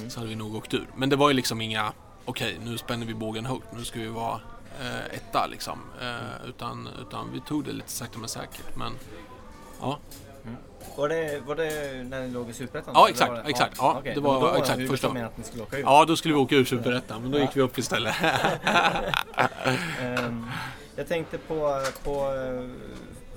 så 0.08 0.20
hade 0.20 0.30
vi 0.30 0.36
nog 0.36 0.56
åkt 0.56 0.74
ur. 0.74 0.88
Men 0.98 1.10
det 1.10 1.16
var 1.16 1.30
ju 1.30 1.36
liksom 1.36 1.62
inga, 1.62 1.94
okej 2.26 2.58
nu 2.64 2.78
spänner 2.78 3.06
vi 3.06 3.14
bågen 3.14 3.46
högt. 3.46 3.68
Nu 3.78 3.86
ska 3.86 4.00
vi 4.00 4.08
vara 4.08 4.42
eh, 4.80 5.16
etta 5.18 5.48
liksom. 5.48 5.80
Eh, 6.02 6.50
utan, 6.50 6.90
utan 7.08 7.30
vi 7.34 7.42
tog 7.42 7.66
det 7.66 7.72
lite 7.72 7.92
sakta 7.92 8.20
men 8.20 8.30
säkert. 8.30 8.76
Men 8.76 8.94
ja, 9.82 10.00
Var 10.98 11.10
det, 11.10 11.40
var 11.46 11.56
det 11.56 12.04
när 12.10 12.22
ni 12.22 12.30
låg 12.30 12.50
i 12.50 12.54
Superettan? 12.54 12.94
Ja, 12.96 13.10
exakt, 13.10 13.30
var 13.32 13.38
det- 13.44 13.50
exakt. 13.50 13.76
Ja, 13.78 13.96
okej. 14.00 14.16
det 14.16 14.22
var 14.22 14.42
Då 14.42 14.48
exakt 14.48 14.70
Hugosson 14.70 14.88
första. 14.88 15.08
menade 15.14 15.28
att 15.32 15.38
ni 15.38 15.44
skulle 15.44 15.64
åka 15.64 15.78
ut. 15.78 15.84
ja 15.86 16.06
då 16.06 16.16
skulle 16.16 16.34
vi 16.34 16.40
åka 16.40 16.56
ur 16.56 16.66
Superettan. 16.66 17.22
Men 17.22 17.32
då 17.32 17.40
gick 17.40 17.56
vi 17.58 17.62
upp 17.62 17.78
istället. 17.78 18.16
Ehm, 20.02 20.46
jag 20.96 21.08
tänkte 21.08 21.38
på, 21.38 21.82
på 22.04 22.34
eh, 22.34 22.70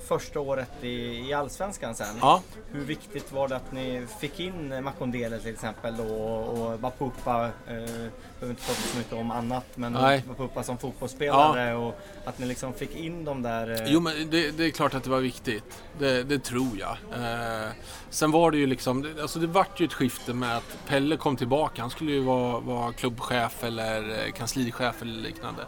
första 0.07 0.39
året 0.39 0.69
i, 0.81 1.19
i 1.29 1.33
Allsvenskan 1.33 1.95
sen. 1.95 2.15
Ja. 2.21 2.41
Hur 2.71 2.85
viktigt 2.85 3.31
var 3.31 3.47
det 3.47 3.55
att 3.55 3.71
ni 3.71 4.07
fick 4.19 4.39
in 4.39 4.83
Makondele 4.83 5.39
till 5.39 5.53
exempel 5.53 5.97
då 5.97 6.03
och, 6.15 6.79
Vapupa, 6.79 7.45
eh, 7.45 7.73
behöver 7.73 8.09
inte 8.49 8.61
prata 8.65 8.81
så 8.81 8.97
mycket 8.97 9.13
om 9.13 9.31
annat, 9.31 9.65
men 9.75 9.93
Nej. 9.93 10.23
Vapupa 10.27 10.63
som 10.63 10.77
fotbollsspelare 10.77 11.75
och 11.75 11.99
att 12.25 12.39
ni 12.39 12.45
liksom 12.45 12.73
fick 12.73 12.95
in 12.95 13.25
dem 13.25 13.41
där. 13.41 13.71
eh, 13.81 13.91
Jo 13.91 13.99
men 13.99 14.29
det, 14.29 14.51
det 14.51 14.65
är 14.65 14.71
klart 14.71 14.93
att 14.93 15.03
det 15.03 15.09
var 15.09 15.19
viktigt. 15.19 15.83
Det, 15.99 16.23
det 16.23 16.39
tror 16.43 16.77
jag. 16.79 16.97
Eh, 17.23 17.69
sen 18.09 18.31
var 18.31 18.51
det 18.51 18.57
ju 18.57 18.67
liksom, 18.67 19.13
alltså 19.21 19.39
det 19.39 19.47
vart 19.47 19.79
ju 19.79 19.85
ett 19.85 19.93
skifte 19.93 20.33
med 20.33 20.57
att 20.57 20.77
Pelle 20.87 21.17
kom 21.17 21.35
tillbaka. 21.37 21.81
Han 21.81 21.89
skulle 21.91 22.11
ju 22.11 22.19
vara, 22.23 22.59
vara 22.59 22.93
klubbchef 22.93 23.63
eller 23.63 24.09
eh, 24.25 24.31
kanslichef 24.31 25.01
eller 25.01 25.21
liknande. 25.21 25.61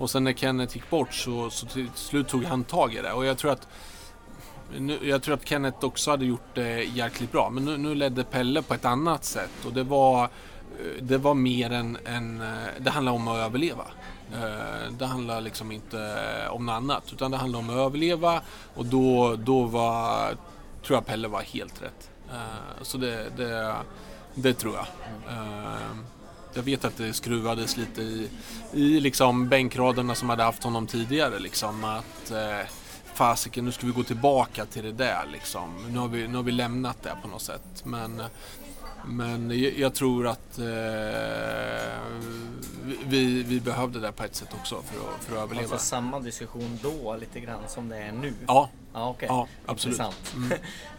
Och 0.00 0.10
sen 0.10 0.24
när 0.24 0.32
Kenneth 0.32 0.76
gick 0.76 0.90
bort 0.90 1.14
så, 1.14 1.50
så 1.50 1.66
till 1.66 1.88
slut 1.94 2.28
tog 2.28 2.44
han 2.44 2.64
tag 2.64 2.94
i 2.94 3.00
det. 3.02 3.12
Och 3.12 3.24
jag 3.24 3.38
tror 3.38 3.52
att 3.52 3.68
Nu, 4.78 4.98
jag 5.02 5.22
tror 5.22 5.34
att 5.34 5.48
Kenneth 5.48 5.84
också 5.84 6.10
hade 6.10 6.24
gjort 6.24 6.54
det 6.54 6.82
jäkligt 6.84 7.32
bra, 7.32 7.50
men 7.50 7.64
nu, 7.64 7.76
nu 7.76 7.94
ledde 7.94 8.24
Pelle 8.24 8.62
på 8.62 8.74
ett 8.74 8.84
annat 8.84 9.24
sätt 9.24 9.50
och 9.66 9.72
det 9.72 9.82
var, 9.82 10.22
eh, 10.24 10.28
det 11.02 11.18
var 11.18 11.34
mer 11.34 11.70
än, 11.72 11.98
än 12.06 12.40
eh, 12.40 12.48
det 12.80 12.90
handlar 12.90 13.12
om 13.12 13.28
att 13.28 13.38
överleva. 13.38 13.84
Eh, 14.32 14.92
Det 14.98 15.06
handlar 15.06 15.40
liksom 15.40 15.72
inte 15.72 16.16
om 16.50 16.66
något 16.66 16.72
annat, 16.72 17.12
utan 17.12 17.30
det 17.30 17.36
handlar 17.36 17.58
om 17.58 17.70
att 17.70 17.76
överleva 17.76 18.40
och 18.74 18.86
då, 18.86 19.36
då 19.36 19.64
var, 19.64 20.28
tror 20.86 20.96
jag 20.96 21.06
Pelle 21.06 21.28
var 21.28 21.42
helt 21.42 21.82
rätt. 21.82 22.10
Så 22.82 22.98
det, 22.98 23.30
det, 23.36 23.74
det 24.34 24.54
tror 24.54 24.74
jag. 24.74 24.86
Jag 26.54 26.62
vet 26.62 26.84
att 26.84 26.96
det 26.96 27.12
skruvades 27.12 27.76
lite 27.76 28.02
i, 28.02 28.28
i 28.72 29.00
liksom 29.00 29.48
bänkraderna 29.48 30.14
som 30.14 30.30
hade 30.30 30.42
haft 30.42 30.64
honom 30.64 30.86
tidigare. 30.86 31.38
Liksom, 31.38 31.84
att 31.84 32.30
eh, 32.30 32.68
fasiken, 33.14 33.64
nu 33.64 33.72
ska 33.72 33.86
vi 33.86 33.92
gå 33.92 34.02
tillbaka 34.02 34.66
till 34.66 34.84
det 34.84 34.92
där. 34.92 35.28
Liksom. 35.32 35.86
Nu, 35.92 35.98
har 35.98 36.08
vi, 36.08 36.28
nu 36.28 36.36
har 36.36 36.42
vi 36.42 36.52
lämnat 36.52 37.02
det 37.02 37.16
på 37.22 37.28
något 37.28 37.42
sätt. 37.42 37.84
Men, 37.84 38.22
men 39.06 39.50
jag, 39.50 39.78
jag 39.78 39.94
tror 39.94 40.26
att 40.26 40.58
eh, 40.58 40.64
vi, 43.06 43.42
vi 43.42 43.60
behövde 43.60 44.00
det 44.00 44.12
på 44.12 44.24
ett 44.24 44.34
sätt 44.36 44.54
också 44.60 44.82
för 44.82 44.98
att, 44.98 45.24
för 45.24 45.36
att 45.36 45.42
överleva. 45.42 45.72
Alltså 45.72 45.86
samma 45.86 46.20
diskussion 46.20 46.78
då 46.82 47.16
lite 47.16 47.40
grann 47.40 47.62
som 47.68 47.88
det 47.88 47.96
är 47.96 48.12
nu. 48.12 48.34
Ja, 48.46 48.68
Ja, 48.92 49.08
okej. 49.08 49.28
Ja, 49.30 49.48
absolut. 49.66 49.98
Intressant. 49.98 50.34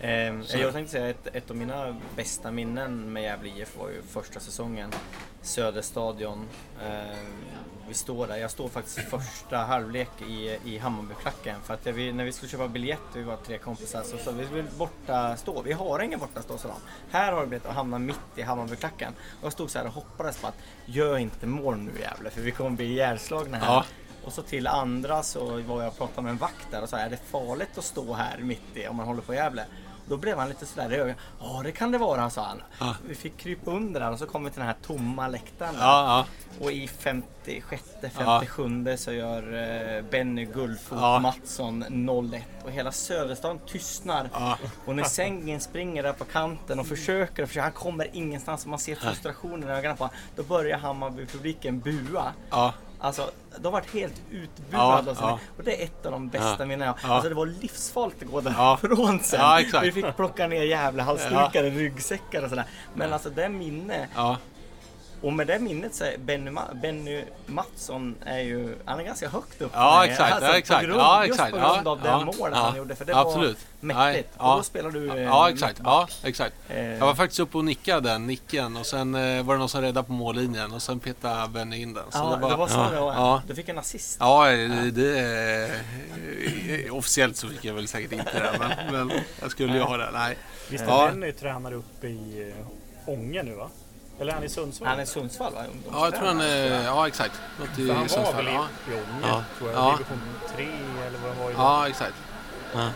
Mm. 0.01 0.43
Så. 0.45 0.57
jag 0.57 0.73
tänkte 0.73 0.91
säga 0.91 1.09
ett, 1.09 1.27
ett 1.33 1.49
av 1.49 1.55
mina 1.55 1.95
bästa 2.15 2.51
minnen 2.51 3.13
med 3.13 3.23
Gävle 3.23 3.49
IF 3.49 3.77
var 3.77 3.89
ju 3.89 4.01
första 4.01 4.39
säsongen. 4.39 4.91
Söderstadion. 5.41 6.47
Ehm, 6.83 7.15
vi 7.87 7.93
står 7.93 8.27
där. 8.27 8.37
Jag 8.37 8.51
står 8.51 8.69
faktiskt 8.69 8.97
i 8.97 9.01
första 9.01 9.57
halvlek 9.57 10.09
i, 10.29 10.57
i 10.65 10.77
Hammarbyklacken. 10.77 11.55
För 11.63 11.73
att 11.73 11.85
jag, 11.85 11.93
vi, 11.93 12.13
när 12.13 12.25
vi 12.25 12.31
skulle 12.31 12.49
köpa 12.49 12.67
biljett, 12.67 12.99
vi 13.13 13.23
var 13.23 13.37
tre 13.37 13.57
kompisar, 13.57 14.03
så 14.03 14.17
sa 14.17 14.31
vi 14.31 14.45
vi 14.45 14.55
vill 14.55 14.65
borta 14.77 15.37
stå. 15.37 15.61
Vi 15.61 15.73
har 15.73 15.99
ingen 15.99 16.19
borta 16.19 16.41
stå, 16.41 16.57
sa 16.57 16.67
de. 16.67 16.77
Här 17.11 17.31
har 17.31 17.41
du 17.41 17.47
biljett 17.47 17.65
att 17.65 17.75
hamna 17.75 17.99
mitt 17.99 18.19
i 18.35 18.41
Hammarbyklacken. 18.41 19.13
Och 19.39 19.45
jag 19.45 19.53
stod 19.53 19.69
så 19.69 19.79
här 19.79 19.85
och 19.85 19.93
hoppades 19.93 20.37
på 20.37 20.47
att 20.47 20.57
gör 20.85 21.17
inte 21.17 21.45
mål 21.47 21.77
nu 21.77 21.91
Gävle, 21.99 22.29
för 22.29 22.41
vi 22.41 22.51
kommer 22.51 22.69
bli 22.69 22.85
ihjälslagna 22.85 23.57
här. 23.57 23.65
Ja. 23.65 23.85
Och 24.25 24.33
så 24.33 24.41
till 24.41 24.67
andra 24.67 25.23
så 25.23 25.45
var 25.45 25.81
jag 25.81 25.87
och 25.87 25.97
pratade 25.97 26.21
med 26.21 26.31
en 26.31 26.37
vakt 26.37 26.67
där 26.71 26.81
och 26.81 26.89
sa 26.89 26.97
är 26.97 27.09
det 27.09 27.17
farligt 27.31 27.77
att 27.77 27.83
stå 27.83 28.13
här 28.13 28.37
mitt 28.37 28.61
i 28.77 28.87
om 28.87 28.95
man 28.95 29.07
håller 29.07 29.21
på 29.21 29.33
Gävle? 29.33 29.65
Då 30.05 30.17
blev 30.17 30.37
han 30.37 30.49
lite 30.49 30.65
sådär 30.65 30.93
i 30.93 30.95
ögonen. 30.95 31.15
Ja 31.39 31.61
det 31.63 31.71
kan 31.71 31.91
det 31.91 31.97
vara 31.97 32.29
sa 32.29 32.41
han. 32.45 32.61
Ja. 32.79 32.95
Vi 33.07 33.15
fick 33.15 33.37
krypa 33.37 33.71
under 33.71 33.99
där 33.99 34.11
och 34.11 34.19
så 34.19 34.25
kom 34.25 34.43
vi 34.43 34.49
till 34.49 34.59
den 34.59 34.67
här 34.67 34.75
tomma 34.85 35.27
läktaren. 35.27 35.73
där. 35.73 35.81
ja, 35.81 36.25
Och 36.59 36.71
i 36.71 36.87
56, 36.87 37.83
57 38.13 38.97
så 38.97 39.11
gör 39.11 39.53
eh, 39.97 40.03
Benny 40.11 40.45
Guldfot 40.45 40.97
Ja. 41.01 41.19
Mattsson 41.19 41.83
0-1 41.83 42.41
och 42.63 42.71
hela 42.71 42.91
Söderstaden 42.91 43.59
tystnar. 43.67 44.29
Och 44.85 44.95
när 44.95 45.03
Sengin 45.03 45.59
springer 45.59 46.03
där 46.03 46.13
på 46.13 46.25
kanten 46.25 46.79
och 46.79 46.87
försöker, 46.87 47.43
och 47.43 47.49
försöker 47.49 47.63
han 47.63 47.71
kommer 47.71 48.07
ingenstans 48.13 48.63
och 48.63 48.69
man 48.69 48.79
ser 48.79 48.95
frustrationen 48.95 49.69
i 49.69 49.71
ögonen 49.71 49.97
på 49.97 50.03
honom. 50.03 50.15
Då 50.35 50.43
börjar 50.43 50.77
Hammarby-publiken 50.77 51.79
bua. 51.79 52.33
Ja, 53.01 53.07
Alltså, 53.07 53.31
de 53.57 53.65
har 53.65 53.71
varit 53.71 53.93
helt 53.93 54.21
Ja, 54.31 54.37
utbuade. 54.37 55.11
och, 55.11 55.17
så. 55.17 55.23
ja. 55.23 55.39
och 55.57 55.63
det 55.63 55.81
är 55.81 55.85
ett 55.85 56.05
av 56.05 56.11
de 56.11 56.29
bästa 56.29 56.55
Ja, 56.59 56.65
minnen 56.65 56.87
jag 56.87 56.95
ja. 57.03 57.13
Alltså 57.13 57.29
det 57.29 57.35
var 57.35 57.45
livsfarligt 57.45 58.23
att 58.23 58.31
gå 58.31 58.41
Ja. 58.45 58.79
därifrån 58.81 59.19
sen. 59.19 59.39
Ja. 59.73 59.79
Vi 59.83 59.91
fick 59.91 60.15
plocka 60.15 60.47
ner 60.47 60.63
jävla 60.63 61.03
halsdukar, 61.03 61.63
ryggsäckar 61.63 62.43
och 62.43 62.49
sådär. 62.49 62.65
Men 62.93 63.13
alltså 63.13 63.29
det 63.29 63.49
minne, 63.49 64.07
ja. 64.15 64.37
Och 65.21 65.33
med 65.33 65.47
det 65.47 65.59
minnet 65.59 65.95
så 65.95 66.03
är 66.03 66.17
Benny, 66.17 66.51
Ma- 66.51 66.81
Benny 66.81 67.23
Mattsson 67.45 68.15
är 68.25 68.39
ju, 68.39 68.75
han 68.85 68.99
är 68.99 69.03
ganska 69.03 69.29
högt 69.29 69.61
upp. 69.61 69.71
Ja, 69.73 70.05
exakt, 70.05 70.31
Alltså, 70.33 70.45
ja, 70.45 70.51
på 70.51 70.57
exakt, 70.57 70.85
grund, 70.85 70.99
ja, 70.99 71.25
just 71.25 71.33
exakt, 71.39 71.51
på 71.51 71.57
grund 71.57 71.81
ja, 71.85 71.91
av 71.91 72.01
det 72.01 72.07
ja, 72.07 72.19
målet 72.25 72.57
ja, 72.57 72.63
han 72.67 72.77
gjorde. 72.77 72.95
För 72.95 73.05
det 73.05 73.15
absolut. 73.17 73.57
var 73.79 73.87
mäktigt. 73.87 74.29
Nej, 74.29 74.37
och 74.37 74.45
ja. 74.45 74.55
då 74.57 74.63
spelar 74.63 74.89
du 74.91 75.09
eh, 75.09 75.21
Ja, 75.23 75.49
exakt. 75.49 75.81
Ja, 75.83 76.07
exakt. 76.23 76.55
Eh, 76.69 76.85
Jag 76.85 77.05
var 77.05 77.15
faktiskt 77.15 77.39
uppe 77.39 77.57
och 77.57 77.65
nickade 77.65 78.09
den 78.09 78.27
nicken 78.27 78.77
och 78.77 78.85
sen 78.85 79.15
eh, 79.15 79.43
var 79.43 79.53
det 79.53 79.59
någon 79.59 79.69
som 79.69 79.81
räddade 79.81 80.07
på 80.07 80.13
mållinjen 80.13 80.73
och 80.73 80.81
sen 80.81 80.99
petade 80.99 81.47
Benny 81.49 81.81
in 81.81 81.93
den. 81.93 82.03
Så 82.09 82.17
ja, 82.17 82.35
det 82.35 82.41
var, 82.41 82.49
det 82.49 82.55
var 82.55 82.67
så 82.67 82.77
ja, 82.77 82.89
det 82.91 82.99
var. 82.99 83.13
ja. 83.13 83.41
Du 83.47 83.55
fick 83.55 83.69
en 83.69 83.77
assist. 83.77 84.17
Ja, 84.19 84.45
det, 84.45 84.91
det, 84.91 85.69
eh, 86.85 86.95
officiellt 86.97 87.37
så 87.37 87.47
fick 87.47 87.65
jag 87.65 87.73
väl 87.73 87.87
säkert 87.87 88.11
inte 88.11 88.39
det, 88.39 88.59
men, 88.59 89.07
men 89.07 89.19
jag 89.41 89.51
skulle 89.51 89.73
ju 89.73 89.81
ha 89.81 89.97
det. 89.97 90.09
Nej. 90.13 90.37
Visst 90.69 90.83
är 90.83 90.87
Ja. 90.87 91.07
Benny 91.07 91.31
tränare 91.31 91.75
uppe 91.75 92.07
i 92.07 92.53
Ånge 93.05 93.43
nu 93.43 93.53
va? 93.53 93.69
Eller 94.21 94.31
är 94.31 94.35
han 94.35 94.43
i 94.43 94.49
Sundsvall? 94.49 94.87
Han 94.89 94.99
är 94.99 95.03
i 95.03 95.05
Sundsvall 95.05 95.53
va? 95.53 95.63
Ja, 95.91 96.05
jag 96.05 96.15
tror 96.15 96.27
han 96.27 96.41
är... 96.41 96.83
Ja, 96.85 97.07
exakt. 97.07 97.41
Något 97.59 97.69
För 97.69 97.81
han 97.81 97.89
i 97.89 98.01
var 98.01 98.07
Sundsvall. 98.07 98.35
väl 98.35 98.47
i, 98.47 98.51
Ja, 98.53 98.67
i 98.87 98.93
Ånge, 98.93 99.27
Ja. 99.27 99.43
tror 99.57 99.71
jag. 99.71 99.79
Ja. 99.79 99.91
Division 99.97 100.21
3 100.55 100.63
eller 101.07 101.19
vad 101.19 101.31
det 101.37 101.43
var 101.43 101.49
i 101.51 101.53
ja 101.57 101.87
exakt. 101.87 102.15
Ja. 102.73 102.89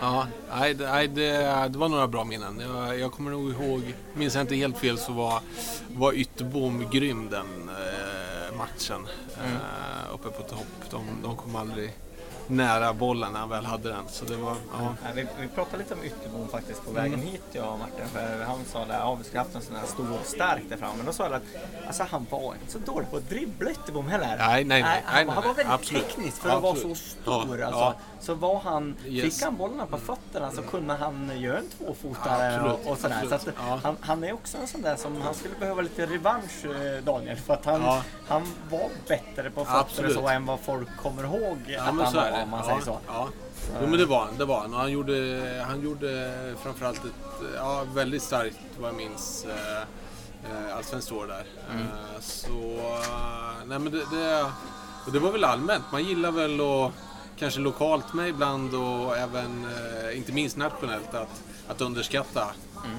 Ja, 0.00 0.26
nej, 0.58 0.74
det, 0.74 0.86
nej, 0.90 1.08
det, 1.08 1.68
det 1.68 1.78
var 1.78 1.88
några 1.88 2.06
bra 2.08 2.24
minnen. 2.24 2.60
Jag, 2.60 2.98
jag 2.98 3.12
kommer 3.12 3.30
nog 3.30 3.50
ihåg, 3.50 3.94
minns 4.14 4.34
jag 4.34 4.42
inte 4.42 4.54
helt 4.54 4.78
fel 4.78 4.98
så 4.98 5.12
var, 5.12 5.40
var 5.88 6.12
Ytterbom 6.12 6.90
grym 6.90 7.28
den 7.30 7.68
eh, 7.68 8.56
matchen 8.56 9.06
eh, 9.44 10.14
uppe 10.14 10.28
på 10.28 10.42
topp. 10.42 10.66
De, 10.90 11.04
de 11.22 11.36
kom 11.36 11.56
aldrig 11.56 11.92
nära 12.48 12.92
bollen 12.92 13.32
när 13.32 13.40
han 13.40 13.48
väl 13.48 13.64
hade 13.64 13.88
den. 13.88 14.04
Så 14.08 14.24
det 14.24 14.36
var, 14.36 14.56
ja. 14.72 14.94
Nej, 15.04 15.12
vi, 15.14 15.26
vi 15.40 15.48
pratade 15.48 15.78
lite 15.78 15.94
om 15.94 16.04
Ytterbom 16.04 16.48
faktiskt 16.48 16.84
på 16.86 16.90
vägen 16.92 17.20
hit 17.20 17.42
jag 17.52 17.72
och 17.72 17.78
Martin. 17.78 18.06
För 18.12 18.44
han 18.44 18.64
sa 18.64 18.82
att 18.82 18.88
ja, 18.88 19.14
vi 19.14 19.24
skulle 19.24 19.38
haft 19.40 19.54
en 19.54 19.62
sån 19.62 19.76
här 19.76 19.86
stor 19.86 20.12
och 20.20 20.26
stark 20.26 20.62
där 20.68 20.76
framme. 20.76 20.94
Men 20.96 21.06
då 21.06 21.12
sa 21.12 21.24
jag 21.24 21.32
att 21.32 21.42
alltså, 21.86 22.02
han 22.10 22.26
var 22.30 22.54
inte 22.54 22.72
så 22.72 22.78
dålig 22.78 23.10
på 23.10 23.16
att 23.16 23.28
dribbla 23.28 23.70
Ytterbom 23.70 24.08
heller. 24.08 24.36
Nej, 24.38 24.64
nej, 24.64 24.64
nej, 24.64 24.82
han, 24.82 24.90
nej, 24.92 25.02
han 25.06 25.26
nej, 25.26 25.36
var 25.36 25.42
nej, 25.42 25.54
väldigt 25.54 25.74
absolut. 25.74 26.08
teknisk 26.08 26.36
för 26.42 26.48
att 26.50 26.62
vara 26.62 26.76
så 26.76 26.94
stor. 26.94 27.58
Ja, 27.58 27.66
alltså. 27.66 27.80
ja. 27.80 27.94
Så 28.20 28.34
var 28.34 28.58
han, 28.60 28.96
Yes. 29.06 29.34
fick 29.34 29.44
han 29.44 29.56
bollen 29.56 29.86
på 29.86 29.98
fötterna 29.98 30.50
så 30.50 30.62
kunde 30.62 30.94
han 30.94 31.30
göra 31.40 31.58
en 31.58 31.68
tvåfotare 31.68 32.70
och, 32.72 32.90
och 32.92 32.98
sådär. 32.98 33.26
Så 33.28 33.34
att, 33.34 33.48
Ja. 33.68 33.80
han, 33.82 33.96
han 34.00 34.24
är 34.24 34.32
också 34.32 34.58
en 34.58 34.66
sån 34.66 34.82
där 34.82 34.96
som 34.96 35.20
han 35.20 35.34
skulle 35.34 35.54
behöva 35.54 35.82
lite 35.82 36.06
revansch 36.06 36.64
eh, 36.64 37.04
Daniel. 37.04 37.36
För 37.36 37.54
att 37.54 37.64
han, 37.64 37.82
Ja. 37.82 38.02
han 38.28 38.42
var 38.70 38.88
bättre 39.08 39.50
på 39.50 39.64
fötter 39.64 39.78
Absolut. 39.80 40.14
så 40.14 40.28
än 40.28 40.46
vad 40.46 40.60
folk 40.60 40.88
kommer 41.02 41.24
ihåg 41.24 41.58
Ja, 41.66 41.80
att 41.80 41.86
han 41.86 41.96
var. 41.96 42.04
Om 42.42 42.50
man 42.50 42.60
ja, 42.60 42.66
säger 42.66 42.80
så. 42.80 42.98
Ja. 43.06 43.28
Jo, 43.80 43.86
men 43.86 43.98
det 43.98 44.06
var 44.06 44.24
han. 44.24 44.38
Det 44.38 44.44
var 44.44 44.60
han. 44.60 44.74
Och 44.74 44.80
han 44.80 44.92
gjorde, 44.92 45.64
han 45.68 45.80
gjorde 45.82 46.34
framförallt 46.62 47.04
ett 47.04 47.12
ja, 47.56 47.84
väldigt 47.94 48.22
starkt, 48.22 48.56
vad 48.78 48.88
jag 48.88 48.96
minns, 48.96 49.44
eh, 49.44 49.80
eh, 50.50 50.76
allsvenskt 50.76 51.12
år 51.12 51.26
där. 51.26 51.44
Mm. 51.70 51.82
Eh, 51.86 52.20
så, 52.20 52.78
eh, 53.02 53.66
nej 53.66 53.78
men 53.78 53.92
det, 53.92 54.04
det, 54.16 54.42
och 55.06 55.12
det 55.12 55.18
var 55.18 55.30
väl 55.32 55.44
allmänt. 55.44 55.84
Man 55.92 56.04
gillar 56.04 56.30
väl 56.32 56.60
och 56.60 56.92
kanske 57.38 57.60
lokalt 57.60 58.14
med 58.14 58.28
ibland 58.28 58.74
och 58.74 59.16
även, 59.16 59.64
eh, 59.64 60.16
inte 60.18 60.32
minst 60.32 60.56
nationellt, 60.56 61.14
att, 61.14 61.42
att 61.68 61.80
underskatta 61.80 62.46
Mm. 62.84 62.98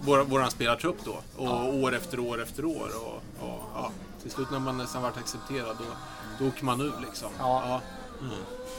vår, 0.00 0.18
våran 0.24 0.50
spelartrupp 0.50 0.96
då. 1.04 1.16
Och 1.36 1.74
år 1.74 1.94
efter 1.94 2.18
år 2.20 2.42
efter 2.42 2.64
år. 2.64 2.88
Och, 3.04 3.46
och, 3.48 3.60
ja, 3.74 3.90
till 4.22 4.30
slut 4.30 4.50
när 4.50 4.58
man 4.58 4.78
nästan 4.78 5.02
varit 5.02 5.16
accepterad, 5.16 5.76
då, 5.78 5.84
då 6.42 6.48
åker 6.48 6.64
man 6.64 6.80
ur 6.80 6.92
liksom. 7.06 7.28
Ja. 7.38 7.80
Mm. 8.20 8.34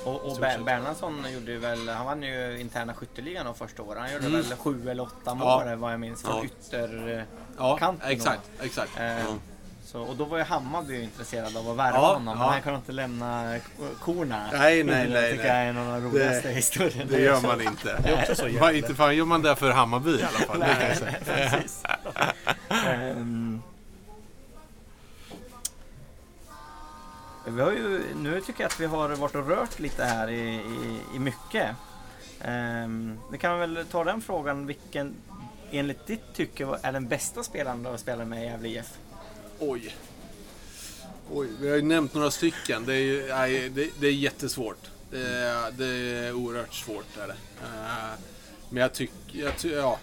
Och, 0.05 0.25
och 0.25 0.37
Ber-. 0.39 0.63
Bernhardsson 0.65 1.25
gjorde 1.33 1.51
ju 1.51 1.57
väl, 1.57 1.89
han 1.89 2.05
vann 2.05 2.23
ju 2.23 2.59
interna 2.59 2.93
skytteligan 2.93 3.45
de 3.45 3.55
första 3.55 3.83
åren. 3.83 4.01
Han 4.01 4.13
gjorde 4.13 4.25
Mm. 4.27 4.41
väl 4.41 4.57
sju 4.57 4.89
eller 4.89 5.03
åtta 5.03 5.15
Ja. 5.25 5.33
mål 5.35 5.75
vad 5.75 5.93
jag 5.93 5.99
minns 5.99 6.21
från 6.23 6.37
Ja. 6.37 6.43
ytter... 6.45 7.25
Ja, 7.57 7.77
då. 8.01 8.07
exakt. 8.09 8.41
exakt. 8.61 8.91
Eh, 8.99 9.05
Ja. 9.19 9.25
så, 9.85 10.01
och 10.01 10.15
då 10.15 10.25
var 10.25 10.37
ju 10.37 10.43
Hammarby 10.43 11.01
intresserad 11.03 11.57
av 11.57 11.69
att 11.69 11.77
värva 11.77 11.97
Ja, 11.97 12.07
honom. 12.13 12.23
Men 12.37 12.37
ja. 12.37 12.51
han 12.51 12.61
kunde 12.61 12.77
inte 12.77 12.91
lämna 12.91 13.57
korna. 14.01 14.45
Nej, 14.51 14.83
nej, 14.83 15.05
Det 15.07 15.13
nej, 15.13 15.31
tycker 15.31 15.43
nej. 15.43 15.47
jag 15.53 15.57
är 15.65 15.69
en 15.69 15.77
av 15.77 16.01
de 16.01 16.09
roligaste 16.09 16.47
Det- 16.47 16.53
historierna. 16.53 17.11
Det 17.11 17.21
gör 17.21 17.41
man 17.41 17.61
inte. 17.61 17.99
Det 18.03 18.09
är 18.09 18.19
också 18.21 18.35
så 18.35 18.47
Man, 18.59 18.75
inte 18.75 18.95
fan 18.95 19.15
gör 19.15 19.25
man 19.25 19.41
det 19.41 19.55
för 19.55 19.71
Hammarby 19.71 20.11
i 20.19 20.23
alla 20.23 20.39
fall. 20.39 20.59
det 20.59 20.65
Nej, 20.67 20.97
nej, 21.01 21.49
precis. 21.51 21.83
Ehm. 22.69 23.61
Vi 27.47 27.61
har 27.61 27.71
ju, 27.71 28.01
nu 28.15 28.41
tycker 28.41 28.63
jag 28.63 28.69
att 28.69 28.79
vi 28.79 28.85
har 28.85 29.09
varit 29.15 29.35
och 29.35 29.47
rört 29.47 29.79
lite 29.79 30.03
här 30.03 30.29
i, 30.29 30.55
i, 30.55 30.99
i 31.15 31.19
mycket. 31.19 31.69
Um, 32.47 33.19
vi 33.31 33.37
kan 33.37 33.59
väl 33.59 33.85
ta 33.91 34.03
den 34.03 34.21
frågan, 34.21 34.65
vilken 34.67 35.15
enligt 35.71 36.07
ditt 36.07 36.33
tycke 36.33 36.67
är 36.81 36.91
den 36.91 37.07
bästa 37.07 37.43
spelaren 37.43 37.83
du 37.83 37.89
har 37.89 37.97
spelat 37.97 38.27
med 38.27 38.43
i 38.43 38.45
Gävle 38.45 38.69
IF? 38.69 38.97
Oj. 39.59 39.95
Oj, 41.31 41.47
vi 41.59 41.69
har 41.69 41.75
ju 41.75 41.81
nämnt 41.81 42.13
några 42.13 42.31
stycken. 42.31 42.85
Det 42.85 42.93
är, 42.93 42.99
ju- 42.99 43.27
nej, 43.29 43.69
det, 43.69 43.89
det 43.99 44.07
är 44.07 44.11
jättesvårt. 44.11 44.89
Det 45.11 45.27
är, 45.27 45.71
det 45.71 45.85
är 45.87 46.33
oerhört 46.33 46.73
svårt. 46.73 47.17
Är 47.17 47.27
det. 47.27 47.35
Ehm, 47.65 48.17
men 48.69 48.81
jag 48.81 48.93
tycker, 48.93 49.39
jag 49.39 49.57
ty, 49.57 49.71
ja, 49.73 49.99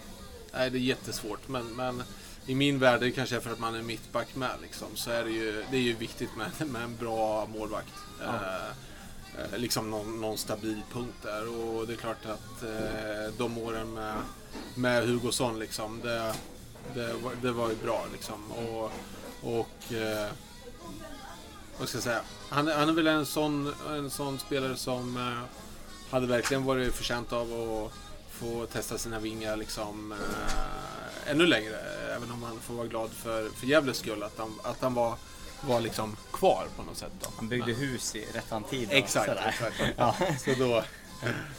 nej, 0.53 0.69
det 0.69 0.77
är 0.77 0.79
jättesvårt. 0.79 1.47
Men, 1.47 1.65
men 1.75 2.03
i 2.45 2.55
min 2.55 2.79
värld, 2.79 2.99
det 2.99 3.11
kanske 3.11 3.35
är 3.35 3.39
för 3.39 3.51
att 3.51 3.59
man 3.59 3.75
är 3.75 3.81
mittback 3.81 4.35
med, 4.35 4.51
liksom, 4.61 4.87
så 4.95 5.11
är 5.11 5.23
det 5.23 5.31
ju, 5.31 5.63
det 5.71 5.77
är 5.77 5.81
ju 5.81 5.93
viktigt 5.93 6.29
med, 6.35 6.67
med 6.67 6.83
en 6.83 6.97
bra 6.97 7.45
målvakt. 7.45 7.93
Ja. 8.19 8.25
Eh, 8.25 9.53
eh, 9.53 9.59
liksom 9.59 9.91
någon, 9.91 10.21
någon 10.21 10.37
stabil 10.37 10.81
punkt 10.93 11.17
där. 11.21 11.47
Och 11.47 11.87
det 11.87 11.93
är 11.93 11.97
klart 11.97 12.25
att 12.25 12.63
eh, 12.63 13.33
de 13.37 13.57
åren 13.57 13.93
med, 13.93 14.15
med 14.75 15.07
Hugosson, 15.07 15.59
liksom, 15.59 16.01
det, 16.01 16.33
det, 16.93 17.13
var, 17.13 17.31
det 17.41 17.51
var 17.51 17.69
ju 17.69 17.75
bra. 17.75 18.05
Liksom. 18.13 18.51
Och, 18.51 18.91
och 19.41 19.93
eh, 19.93 20.29
vad 21.79 21.89
ska 21.89 21.95
jag 21.95 22.03
säga? 22.03 22.21
Han, 22.49 22.67
han 22.67 22.89
är 22.89 22.93
väl 22.93 23.07
en 23.07 23.25
sån, 23.25 23.73
en 23.89 24.09
sån 24.09 24.39
spelare 24.39 24.75
som 24.75 25.17
eh, 25.17 25.59
hade 26.11 26.27
verkligen 26.27 26.65
varit 26.65 26.93
förtjänt 26.93 27.33
av 27.33 27.53
att 27.53 27.91
få 28.41 28.65
testa 28.65 28.97
sina 28.97 29.19
vingar 29.19 29.55
liksom 29.57 30.11
eh, 30.11 31.31
ännu 31.31 31.45
längre. 31.45 31.75
Även 32.15 32.31
om 32.31 32.39
man 32.39 32.59
får 32.59 32.73
vara 32.73 32.87
glad 32.87 33.09
för, 33.11 33.49
för 33.49 33.67
Gävles 33.67 33.97
skull 33.97 34.23
att 34.23 34.37
han, 34.37 34.53
att 34.63 34.81
han 34.81 34.93
var, 34.93 35.15
var 35.61 35.81
liksom 35.81 36.15
kvar 36.33 36.65
på 36.75 36.83
något 36.83 36.97
sätt. 36.97 37.11
Då. 37.19 37.27
Han 37.37 37.47
byggde 37.47 37.73
hus 37.73 38.15
i 38.15 38.25
rättan 38.33 38.63
tid. 38.63 38.87
och 38.89 38.93
Exakt, 38.95 39.31
exakt. 39.47 39.75
Ja. 39.97 40.15
Så 40.45 40.51
då, 40.59 40.83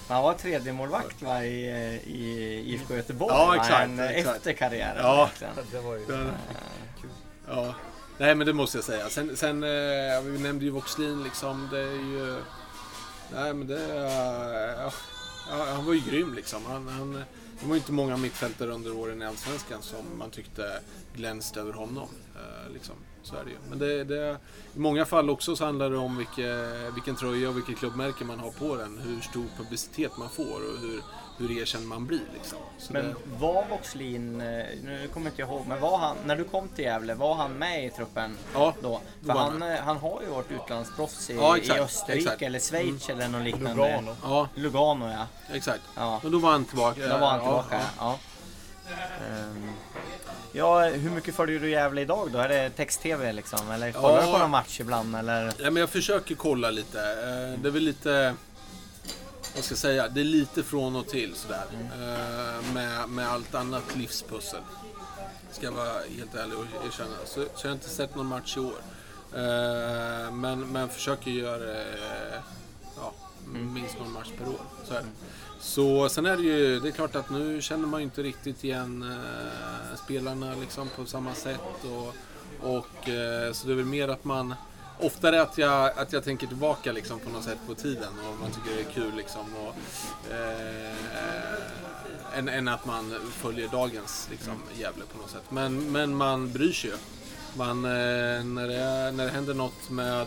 Han 0.08 0.22
var 0.22 0.34
tredje 0.34 0.72
målvakt 0.72 1.22
va, 1.22 1.44
i, 1.44 1.66
i 2.06 2.62
IFK 2.74 2.94
Göteborg 2.96 3.34
Ja, 3.34 3.46
va? 3.46 3.56
exakt, 3.56 3.82
En, 3.84 3.98
exakt. 3.98 4.36
efter 4.36 4.52
karriären. 4.52 4.96
Ja. 5.02 5.30
Det 5.72 5.80
var 5.80 5.94
ju... 5.96 6.06
den, 6.06 6.32
ja. 7.48 7.74
Nej 8.18 8.34
men 8.34 8.46
det 8.46 8.52
måste 8.52 8.78
jag 8.78 8.84
säga. 8.84 9.08
Sen, 9.08 9.36
sen 9.36 9.62
eh, 9.62 10.22
vi 10.22 10.38
nämnde 10.38 10.64
ju 10.64 10.70
Voxlin 10.70 11.22
liksom. 11.22 11.68
Det 11.72 11.78
är 11.80 11.92
ju... 11.92 12.36
Nej 13.34 13.54
men 13.54 13.66
det... 13.66 13.94
ja, 14.78 14.92
ja, 15.50 15.64
han 15.74 15.86
var 15.86 15.94
ju 15.94 16.00
grym 16.00 16.34
liksom. 16.34 16.64
Han, 16.66 16.88
han, 16.88 17.12
det 17.60 17.66
var 17.66 17.74
ju 17.74 17.80
inte 17.80 17.92
många 17.92 18.16
mittfältare 18.16 18.70
under 18.70 18.96
åren 18.96 19.22
i 19.22 19.24
Allsvenskan 19.24 19.82
som 19.82 20.18
man 20.18 20.30
tyckte 20.30 20.80
glänste 21.16 21.60
över 21.60 21.72
honom. 21.72 22.08
Eh, 22.36 22.72
liksom. 22.72 22.94
Så 23.22 23.36
är 23.36 23.44
det 23.44 23.50
ju. 23.50 23.56
Men 23.70 23.78
det, 23.78 24.04
det, 24.04 24.36
i 24.74 24.78
många 24.78 25.04
fall 25.04 25.30
också 25.30 25.56
så 25.56 25.64
handlar 25.64 25.90
det 25.90 25.96
om 25.96 26.16
vilke, 26.16 26.66
vilken 26.94 27.16
tröja 27.16 27.48
och 27.48 27.56
vilket 27.56 27.78
klubbmärke 27.78 28.24
man 28.24 28.38
har 28.38 28.50
på 28.50 28.76
den. 28.76 28.98
Hur 28.98 29.20
stor 29.20 29.44
publicitet 29.56 30.16
man 30.18 30.28
får 30.30 30.42
och 30.56 30.80
hur, 30.80 31.02
hur 31.38 31.58
erkänd 31.58 31.86
man 31.88 32.06
blir. 32.06 32.20
Liksom. 32.34 32.58
Men 32.90 33.04
det, 33.08 33.14
var 33.38 33.64
Voxlin, 33.70 34.40
eh, 34.40 34.46
nu 34.84 35.08
kommer 35.12 35.30
inte 35.30 35.42
jag 35.42 35.48
ihåg, 35.48 35.66
men 35.68 35.80
var 35.80 35.98
han, 35.98 36.16
när 36.26 36.36
du 36.36 36.44
kom 36.44 36.68
till 36.68 36.84
Gävle, 36.84 37.14
var 37.14 37.34
han 37.34 37.52
med 37.52 37.84
i 37.84 37.90
truppen 37.90 38.36
ja, 38.54 38.74
då? 38.82 39.00
För 39.26 39.32
han 39.32 39.52
han, 39.52 39.72
eh, 39.72 39.78
han 39.80 39.96
har 39.96 40.22
ju 40.22 40.28
varit 40.28 40.50
utlandsproffs 40.50 41.30
i, 41.30 41.34
Ja, 41.36 41.56
exakt, 41.56 41.78
i 41.78 41.82
Österrike 41.82 42.18
exakt. 42.22 42.42
eller 42.42 42.58
Schweiz 42.58 43.08
eller 43.08 43.28
något 43.28 43.42
liknande. 43.44 43.74
Lugano. 43.74 44.16
ja, 44.22 44.48
Lugano 44.54 45.08
ja. 45.10 45.26
exakt. 45.52 45.82
Ja, 45.96 46.20
Men 46.22 46.32
då 46.32 46.38
var 46.38 46.50
han 46.50 46.64
tillbaka. 46.64 47.08
då 47.08 47.18
var 47.18 47.30
han 47.30 47.38
Ja, 47.44 47.62
tillbaka. 47.62 47.80
ja. 47.98 48.18
Ja. 48.18 48.18
Ehm, 49.26 49.70
Ja, 50.52 50.80
hur 50.88 51.10
mycket 51.10 51.34
följer 51.34 51.60
du 51.60 51.70
Gävle 51.70 52.00
idag 52.00 52.30
då? 52.32 52.38
Är 52.38 52.48
det 52.48 52.70
text-tv 52.70 53.32
liksom? 53.32 53.70
Eller 53.70 53.92
kollar 53.92 54.20
Ja. 54.20 54.26
du 54.26 54.32
på 54.32 54.38
någon 54.38 54.50
match 54.50 54.80
ibland? 54.80 55.16
Eller? 55.16 55.44
Ja, 55.58 55.70
men 55.70 55.76
jag 55.76 55.90
försöker 55.90 56.34
kolla 56.34 56.70
lite. 56.70 56.98
Eh, 57.00 57.60
Det 57.62 57.68
är 57.68 57.72
väl 57.72 57.82
lite... 57.82 58.34
Vad 59.54 59.64
ska 59.64 59.72
jag 59.72 59.78
säga? 59.78 60.08
Det 60.08 60.20
är 60.20 60.24
lite 60.24 60.62
från 60.62 60.96
och 60.96 61.08
till 61.08 61.34
sådär. 61.34 61.64
Eh, 61.72 62.72
Med, 62.74 63.08
med 63.08 63.28
allt 63.28 63.54
annat 63.54 63.96
livspussel. 63.96 64.60
Ska 65.52 65.64
jag 65.66 65.72
vara 65.72 65.92
helt 66.18 66.34
ärlig 66.34 66.58
och 66.58 66.86
erkänna. 66.86 67.16
Så, 67.24 67.34
så 67.34 67.66
jag 67.66 67.70
har 67.70 67.74
inte 67.74 67.88
sett 67.88 68.14
någon 68.16 68.26
match 68.26 68.56
i 68.56 68.60
år. 68.60 68.74
Eh, 69.34 70.32
Men, 70.32 70.60
men 70.72 70.88
försöker 70.88 71.30
göra 71.30 71.84
ja, 72.96 73.12
minst 73.52 73.98
någon 73.98 74.12
match 74.12 74.28
per 74.38 74.48
år. 74.48 74.60
Så, 74.88 74.94
är 74.94 74.98
det 75.00 75.06
så 75.62 76.08
sen 76.08 76.26
är 76.26 76.36
det 76.36 76.42
ju, 76.42 76.80
det 76.80 76.88
är 76.88 76.92
klart 76.92 77.16
att 77.16 77.30
nu 77.30 77.62
känner 77.62 77.86
man 77.86 78.00
ju 78.00 78.04
inte 78.04 78.22
riktigt 78.22 78.64
igen 78.64 79.02
eh, 79.02 79.96
spelarna 80.04 80.54
liksom 80.54 80.88
på 80.96 81.06
samma 81.06 81.34
sätt. 81.34 81.60
Och, 81.84 82.14
och, 82.76 83.08
eh, 83.08 83.52
så 83.52 83.66
det 83.66 83.72
är 83.72 83.76
väl 83.76 83.84
mer 83.84 84.08
att 84.08 84.24
man 84.24 84.54
Oftare 84.98 85.42
att 85.42 85.58
jag, 85.58 85.98
att 85.98 86.12
jag 86.12 86.24
tänker 86.24 86.46
tillbaka 86.46 86.92
liksom 86.92 87.20
på 87.20 87.30
något 87.30 87.44
sätt 87.44 87.58
på 87.66 87.74
tiden 87.74 88.12
och 88.28 88.40
man 88.40 88.50
tycker 88.50 88.76
det 88.76 88.80
är 88.80 88.94
kul 88.94 89.16
liksom. 89.16 89.56
Och, 89.56 89.74
eh, 90.32 92.38
än, 92.38 92.48
än 92.48 92.68
att 92.68 92.86
man 92.86 93.14
följer 93.32 93.68
dagens 93.68 94.28
liksom, 94.30 94.54
Gävle 94.78 95.04
på 95.12 95.18
något 95.18 95.30
sätt. 95.30 95.44
Men, 95.48 95.92
men 95.92 96.16
man 96.16 96.52
bryr 96.52 96.72
sig 96.72 96.90
ju. 96.90 96.96
Man, 97.56 97.84
eh, 97.84 98.44
när, 98.44 98.68
det, 98.68 99.12
när 99.12 99.24
det 99.24 99.30
händer 99.30 99.54
något 99.54 99.90
med 99.90 100.26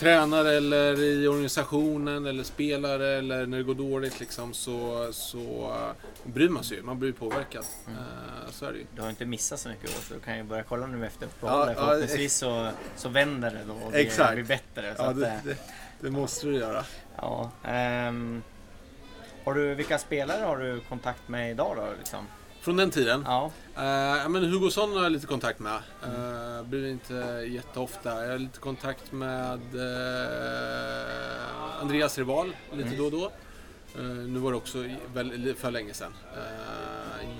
tränare 0.00 0.52
eller 0.56 1.00
i 1.02 1.28
organisationen 1.28 2.26
eller 2.26 2.44
spelare 2.44 3.06
eller 3.18 3.46
när 3.46 3.58
det 3.58 3.64
går 3.64 3.74
dåligt 3.74 4.20
liksom 4.20 4.52
så, 4.54 5.08
så 5.12 5.38
eh, 5.76 6.30
bryr 6.32 6.48
man 6.48 6.64
sig 6.64 6.76
ju. 6.76 6.82
Man 6.82 6.98
blir 6.98 7.12
påverkad. 7.12 7.64
Eh, 7.88 8.50
så 8.50 8.66
är 8.66 8.72
det 8.72 8.78
ju. 8.78 8.86
Du 8.96 9.02
har 9.02 9.10
inte 9.10 9.24
missat 9.26 9.60
så 9.60 9.68
mycket 9.68 9.84
år 9.90 10.00
så 10.08 10.14
du 10.14 10.20
kan 10.20 10.36
ju 10.36 10.42
börja 10.42 10.62
kolla 10.62 10.86
nu 10.86 11.06
efter 11.06 11.26
uppehållet. 11.26 11.74
Ja, 11.78 11.84
Förhoppningsvis 11.84 12.34
så, 12.36 12.70
så 12.96 13.08
vänder 13.08 13.50
det 13.50 13.60
då 13.66 13.72
och 13.86 13.90
blir, 13.90 14.00
Exakt. 14.00 14.34
blir 14.34 14.44
bättre. 14.44 14.94
Så 14.96 15.02
Ja, 15.02 15.06
att, 15.10 15.20
det, 15.20 15.26
eh, 15.26 15.34
det, 15.44 15.56
det 16.00 16.10
måste 16.10 16.46
du 16.46 16.56
göra. 16.56 16.84
ja, 17.16 17.50
ehm, 17.64 18.42
har 19.44 19.54
du, 19.54 19.74
vilka 19.74 19.98
spelare 19.98 20.44
har 20.44 20.56
du 20.58 20.80
kontakt 20.80 21.28
med 21.28 21.50
idag 21.50 21.76
då? 21.76 21.84
Liksom? 21.98 22.26
Från 22.60 22.76
den 22.76 22.90
tiden? 22.90 23.22
Ja, 23.26 23.50
ja, 23.74 24.28
men 24.28 24.52
Hugosson 24.52 24.96
har 24.96 25.02
jag 25.02 25.12
lite 25.12 25.26
kontakt 25.26 25.58
med. 25.58 25.80
Uh, 26.04 26.62
blir 26.62 26.90
inte 26.90 27.14
jätteofta. 27.48 28.24
Jag 28.24 28.30
har 28.30 28.38
lite 28.38 28.58
kontakt 28.58 29.12
med 29.12 29.60
eh, 29.74 31.80
Andreas 31.80 32.18
Rival 32.18 32.56
lite 32.72 32.96
då 32.96 33.04
och 33.04 33.10
då. 33.10 33.32
Nu 34.26 34.38
var 34.38 34.50
det 34.50 34.56
också 34.56 34.84
väl, 35.14 35.54
för 35.54 35.70
länge 35.70 35.94
sedan. 35.94 36.12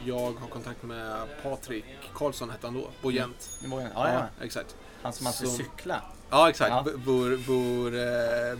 Jag 0.04 0.18
har 0.32 0.48
kontakt 0.48 0.82
med 0.82 1.26
Patrik 1.42 1.84
Karlsson 2.14 2.50
hette 2.50 2.66
han 2.66 2.74
då, 2.74 2.88
Bojent. 3.02 3.50
det 3.62 3.68
var, 3.68 3.80
ja, 3.80 3.88
ja, 3.94 4.26
exakt. 4.44 4.76
han 5.02 5.12
som 5.12 5.26
alltid 5.26 5.48
Som- 5.48 5.56
cykla. 5.56 6.02
Ja, 6.30 6.50
exakt. 6.50 6.70
Ja. 6.70 6.82
Bor, 6.82 7.36
bor, 7.46 7.90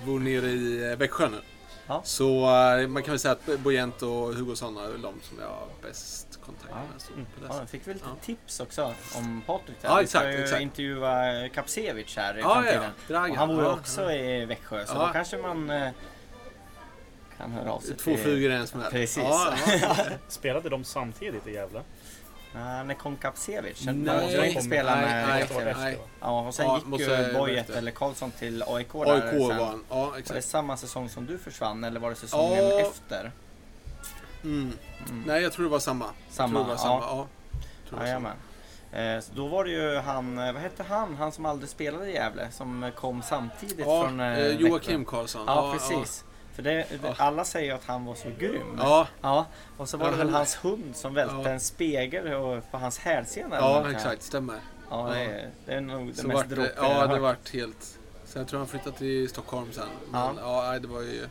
bor 0.07 0.21
nere 0.21 0.51
i 0.51 0.97
Växjö 0.97 1.29
nu. 1.29 1.41
Ja. 1.87 2.01
Så 2.05 2.41
man 2.89 3.03
kan 3.03 3.13
väl 3.13 3.19
säga 3.19 3.33
att 3.33 3.61
Bojent 3.61 4.03
och 4.03 4.35
Hugosson 4.35 4.77
är 4.77 4.89
de 4.89 5.15
som 5.23 5.39
jag 5.39 5.47
har 5.47 5.67
bäst 5.83 6.30
kontakt 6.51 6.93
med. 6.93 7.01
Så 7.03 7.13
Mm. 7.13 7.25
på 7.27 7.41
det 7.41 7.55
Ja, 7.61 7.67
fick 7.67 7.89
vi 7.89 7.95
lite 7.95 8.07
Ja. 8.09 8.17
tips 8.23 8.61
också 8.61 8.95
om 9.17 9.43
Patrik. 9.47 9.77
där. 9.83 9.89
Ja, 9.89 9.97
Vi 10.01 10.07
ska 10.07 10.19
exakt, 10.19 10.35
ju 10.39 10.43
exakt. 10.43 10.63
intervjua 10.63 11.49
Kapsevich 11.49 12.17
här 12.17 12.39
i 12.39 12.41
Ja, 12.41 12.47
ja, 12.67 12.73
framtiden. 12.73 12.91
ja. 13.09 13.29
Och 13.31 13.37
han 13.37 13.49
bor 13.49 13.57
ju 13.59 13.65
Ja, 13.65 13.73
också 13.75 14.13
i 14.13 14.45
Växjö 14.45 14.87
så 14.87 14.95
Ja. 14.95 15.07
då 15.07 15.13
kanske 15.13 15.37
man 15.39 15.71
eh, 15.71 15.91
kan 17.39 17.53
höra 17.53 17.73
av 17.73 17.81
sig 17.81 17.97
Två 17.97 18.17
flugor 18.17 18.51
i 18.51 18.55
en 18.55 18.67
smäll. 18.67 18.91
Precis. 18.91 19.23
Ja, 19.23 19.55
ja. 19.83 19.97
Spelade 20.29 20.69
de 20.69 20.85
samtidigt 20.85 21.47
i 21.47 21.53
Gävle? 21.53 21.83
Nej, 22.55 22.85
med 22.85 22.99
Kon 22.99 23.17
Kapsevich. 23.17 23.85
Nej, 23.85 23.95
Nej, 23.95 24.33
jag 24.35 24.49
inte 24.49 24.63
spela 24.63 24.95
nej, 24.95 25.05
med 25.05 25.29
nej, 25.29 25.41
Kapsevich. 25.43 25.77
nej. 25.77 25.99
Ja, 26.21 26.47
och 26.47 26.55
sen 26.55 26.67
Ja, 26.67 26.81
gick 26.93 27.01
ju 27.01 27.33
Bojet 27.33 27.71
eller 27.71 27.91
Karlsson 27.91 28.31
till 28.31 28.63
AIK 28.67 28.93
där 28.93 29.15
AIK 29.15 29.23
sen. 29.31 29.39
var 29.59 29.65
han. 29.65 29.85
Ja, 29.91 30.05
Var 30.05 30.13
det 30.13 30.19
exakt. 30.19 30.45
samma 30.45 30.77
säsong 30.77 31.09
som 31.09 31.27
du 31.27 31.39
försvann 31.39 31.85
eller 31.85 32.01
var 32.01 32.11
det 32.11 32.17
säsongen 32.17 32.69
Ja. 32.69 32.81
efter? 32.81 33.33
Mm. 34.45 34.73
Nej, 35.27 35.43
jag 35.43 35.53
tror 35.53 35.65
det 35.65 35.71
var 35.71 35.79
samma. 35.79 36.07
Samma, 36.31 36.59
jag 36.59 36.67
tror 36.67 36.77
det 36.77 36.83
var 36.83 36.91
ja. 36.95 37.01
samma. 37.01 37.17
Ja. 37.21 37.27
Det 37.91 37.97
var 37.97 38.07
samma. 38.07 38.33
Eh, 38.93 39.23
då 39.35 39.47
var 39.47 39.65
det 39.65 39.71
ju 39.71 39.97
han, 39.99 40.39
eh, 40.39 40.53
vad 40.53 40.63
hette 40.63 40.83
han, 40.83 41.15
han 41.17 41.33
som 41.33 41.47
aldrig 41.47 41.71
spelade 41.71 42.11
i 42.11 42.15
Gävle, 42.15 42.51
som 42.51 42.91
kom 42.97 43.23
samtidigt 43.23 43.79
Ja, 43.79 44.03
från 44.05 44.21
eh, 44.21 44.39
eh, 44.39 44.47
Joakim. 44.61 45.05
Karlsson. 45.05 45.45
Ja, 45.47 45.73
precis. 45.73 46.25
För 46.55 46.63
det, 46.63 46.87
Ja. 47.03 47.15
alla 47.19 47.45
säger 47.45 47.67
ju 47.67 47.73
att 47.73 47.85
han 47.85 48.05
var 48.05 48.15
så 48.15 48.29
grym. 48.39 48.77
Ja, 48.79 49.07
Ja, 49.23 49.47
och 49.77 49.89
så 49.89 49.97
var 49.97 50.05
Ja, 50.07 50.11
det 50.11 50.17
väl 50.19 50.27
han- 50.27 50.35
hans 50.35 50.65
hund 50.65 50.97
som 50.97 51.15
välte 51.15 51.35
Ja. 51.45 51.49
en 51.49 51.61
spegel 51.61 52.61
på 52.71 52.79
hans 52.79 52.99
hälsena. 52.99 53.57
ja 53.57 53.91
exakt. 53.91 54.23
Stämmer. 54.23 54.61
Ja, 54.91 55.09
det 55.13 55.21
är, 55.21 55.51
det 55.67 55.73
är 55.75 55.81
nog 55.81 56.07
det 56.09 56.15
Så 56.15 56.27
mest 56.27 56.49
dråpliga 56.49 56.71
jag 56.77 56.85
ja, 56.87 57.07
det 57.07 57.21
vart 57.21 57.51
helt... 57.53 57.99
Så 58.25 58.39
jag 58.39 58.49
tror 58.49 58.59
han 58.59 58.69
flyttade 58.69 58.97
till 58.97 59.29
Stockholm 59.29 59.73
sen. 59.73 59.89
Men 60.13 60.37
ja, 60.37 60.63
nej, 60.71 60.81
det 60.81 60.89
var 60.89 61.01
ju... 61.01 61.27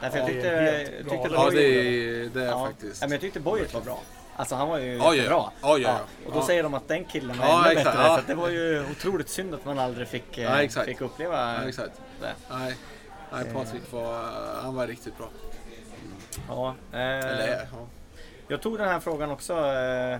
Därför 0.00 0.18
jag 0.18 0.24
Ja, 0.28 0.32
tyckte, 0.32 0.50
det 0.50 0.56
är 0.56 0.76
helt 0.78 0.90
jag 0.90 1.10
tyckte. 1.10 1.28
Ja, 1.34 1.50
det 1.50 1.62
är, 1.62 2.28
det 2.34 2.42
är 2.42 2.46
ja, 2.46 2.66
faktiskt. 2.66 3.00
ja, 3.02 3.06
men 3.06 3.12
jag 3.12 3.20
tyckte 3.20 3.40
Bojet 3.40 3.74
var 3.74 3.80
bra. 3.80 4.00
Alltså 4.36 4.54
han 4.54 4.68
var 4.68 4.78
ju 4.78 4.92
Ja, 4.96 5.04
ja, 5.04 5.14
jättebra. 5.14 5.36
ja. 5.36 5.52
Ja, 5.62 5.78
ja. 5.78 6.00
Och 6.26 6.32
då 6.32 6.42
säger 6.42 6.62
de 6.62 6.74
att 6.74 6.88
den 6.88 7.04
killen 7.04 7.38
var 7.38 7.46
Ja, 7.46 7.64
ännu 7.70 7.78
exakt, 7.80 7.96
bättre. 7.96 8.16
Så 8.16 8.22
det 8.26 8.34
var 8.34 8.48
ju 8.48 8.84
otroligt 8.90 9.28
synd 9.28 9.54
att 9.54 9.64
man 9.64 9.78
aldrig 9.78 10.08
fick, 10.08 10.38
eh, 10.38 10.62
Ja, 10.62 10.82
fick 10.84 11.00
uppleva 11.00 11.54
Ja, 11.62 11.68
exakt. 11.68 12.00
det. 12.20 12.32
Nej, 12.50 12.74
nej 13.32 13.44
Patrik 13.54 13.92
var, 13.92 14.22
han 14.62 14.74
var 14.74 14.86
riktigt 14.86 15.18
bra. 15.18 15.28
Ja, 16.48 16.74
eh, 16.92 17.00
Eller 17.00 17.48
ja. 17.72 17.86
Jag 18.48 18.60
tog 18.62 18.78
den 18.78 18.88
här 18.88 19.00
frågan 19.00 19.30
också. 19.30 19.52
eh, 19.52 20.12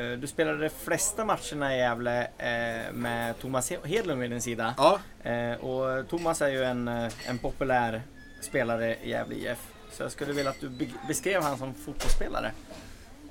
eh, 0.00 0.18
Du 0.18 0.26
spelade 0.26 0.58
de 0.58 0.68
flesta 0.70 1.24
matcherna 1.24 1.74
i 1.76 1.78
Gävle 1.78 2.22
eh, 2.38 2.92
med 2.92 3.38
Thomas 3.40 3.72
Hedlund 3.84 4.20
vid 4.20 4.30
din 4.30 4.42
sida. 4.42 4.74
Ja, 4.78 4.98
Eh, 5.30 5.52
Och 5.64 6.08
Thomas 6.08 6.42
är 6.42 6.48
ju 6.48 6.64
en, 6.64 6.88
eh, 6.88 7.12
en 7.28 7.38
populär 7.38 8.02
spelare 8.40 8.96
i 9.02 9.10
Gävle 9.10 9.34
IF. 9.34 9.58
Så 9.92 10.02
jag 10.02 10.12
skulle 10.12 10.32
vilja 10.32 10.50
att 10.50 10.60
du 10.60 10.88
beskrev 11.08 11.42
han 11.42 11.58
som 11.58 11.74
fotbollsspelare. 11.74 12.52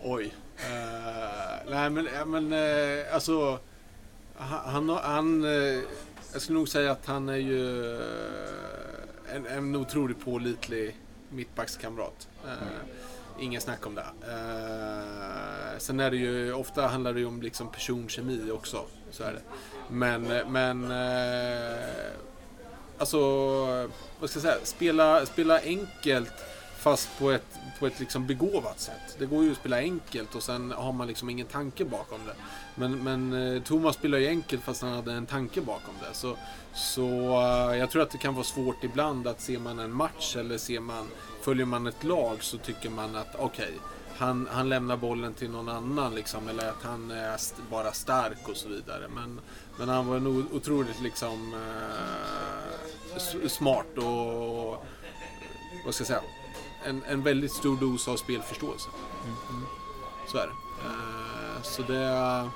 oj. 0.02 0.26
Uh, 0.26 1.72
nej 1.72 1.90
men, 1.90 2.08
men 2.26 2.54
uh, 2.54 3.14
alltså... 3.14 3.60
Han, 4.40 4.90
han, 4.90 4.98
han 5.04 5.44
jag 6.34 6.42
skulle 6.42 6.60
nog 6.60 6.70
säga 6.70 6.92
att 6.92 7.06
han 7.06 7.30
är 7.30 7.36
ju 7.36 7.96
en, 9.34 9.46
en 9.46 9.76
otroligt 9.76 10.20
pålitlig 10.20 10.98
mittbackskamrat. 11.30 12.28
Uh, 12.46 12.52
ingen 13.40 13.62
snack 13.62 13.88
om 13.88 13.96
det. 13.96 14.02
Uh, 14.02 15.78
sen 15.78 16.00
är 16.00 16.12
det 16.12 16.18
ju, 16.18 16.54
ofta 16.54 16.88
handlar 16.88 17.14
det 17.14 17.20
ju 17.20 17.26
om 17.26 17.42
liksom 17.42 17.72
personkemi 17.72 18.52
också. 18.52 18.86
Så 19.12 19.24
är 19.24 19.34
det. 19.34 19.42
Men, 19.90 20.22
men 20.52 20.84
uh, 20.84 21.78
alltså, 22.98 23.20
vad 24.20 24.30
ska 24.30 24.40
jag 24.40 24.42
säga, 24.42 24.58
spela, 24.64 25.26
spela 25.26 25.60
enkelt 25.62 26.34
Fast 26.80 27.10
på 27.20 27.32
ett, 27.32 27.46
på 27.80 27.88
ett 27.88 28.00
liksom 28.00 28.28
begåvat 28.28 28.80
sätt. 28.80 29.16
Det 29.20 29.26
går 29.26 29.44
ju 29.44 29.52
att 29.52 29.58
spela 29.58 29.78
enkelt 29.78 30.36
och 30.36 30.44
sen 30.44 30.72
har 30.72 30.92
man 30.94 31.08
liksom 31.08 31.30
ingen 31.30 31.48
tanke 31.48 31.86
bakom 31.86 32.20
det. 32.26 32.36
Men, 32.76 33.04
men 33.04 33.56
eh, 33.56 33.64
Thomas 33.64 33.96
spelar 33.96 34.18
ju 34.18 34.28
enkelt 34.28 34.64
fast 34.64 34.82
han 34.82 34.94
hade 34.94 35.14
en 35.14 35.26
tanke 35.26 35.62
bakom 35.62 35.94
det. 36.02 36.14
Så, 36.16 36.38
så 36.74 37.08
eh, 37.42 37.78
jag 37.78 37.90
tror 37.90 38.02
att 38.02 38.10
det 38.12 38.18
kan 38.18 38.34
vara 38.34 38.44
svårt 38.44 38.84
ibland 38.84 39.28
att 39.28 39.42
ser 39.42 39.60
man 39.60 39.80
en 39.80 39.94
match 39.94 40.36
eller 40.36 40.58
ser 40.58 40.80
man, 40.80 41.08
följer 41.42 41.66
man 41.66 41.88
ett 41.88 42.04
lag 42.04 42.44
så 42.44 42.58
tycker 42.58 42.90
man 42.90 43.16
att 43.16 43.36
okej, 43.40 43.74
han, 44.18 44.48
han 44.52 44.70
lämnar 44.70 44.98
bollen 44.98 45.34
till 45.34 45.50
någon 45.50 45.70
annan 45.70 46.16
liksom, 46.16 46.48
eller 46.48 46.70
att 46.70 46.84
han 46.84 47.12
är 47.12 47.36
st- 47.36 47.62
bara 47.72 47.92
stark 47.92 48.48
och 48.50 48.58
så 48.58 48.70
vidare. 48.70 49.08
Men, 49.16 49.40
men 49.78 49.90
han 49.90 50.08
var 50.08 50.20
nog 50.20 50.46
otroligt 50.54 51.02
liksom 51.02 51.54
eh, 51.54 53.48
smart 53.48 53.98
och 53.98 54.86
vad 55.86 55.94
ska 55.94 56.02
jag 56.02 56.08
säga? 56.08 56.22
En, 56.86 57.04
en 57.04 57.24
väldigt 57.24 57.52
stor 57.52 57.78
dos 57.78 58.08
av 58.08 58.18
spelförståelse. 58.18 58.90
Så 60.28 60.38
är 60.38 60.48
det. 60.48 60.54
Eh, 60.86 61.62
så 61.62 61.82
det, 61.82 62.50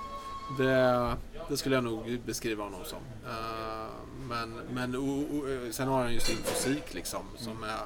det, 0.58 1.16
det 1.50 1.58
skulle 1.58 1.76
jag 1.76 1.84
nog 1.84 2.20
beskriva 2.26 2.64
honom 2.64 2.86
som. 2.86 3.00
Eh, 3.26 3.92
men 4.30 4.54
men 4.74 4.96
o, 4.96 5.26
o, 5.32 5.72
sen 5.72 5.88
har 5.88 6.02
han 6.02 6.14
ju 6.14 6.20
sin 6.20 6.38
fysik 6.38 6.94
liksom 6.94 7.26
som 7.38 7.64
är, 7.64 7.80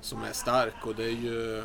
som 0.00 0.22
är 0.22 0.32
stark 0.32 0.86
och 0.86 0.94
det 0.94 1.04
är 1.04 1.16
ju 1.16 1.62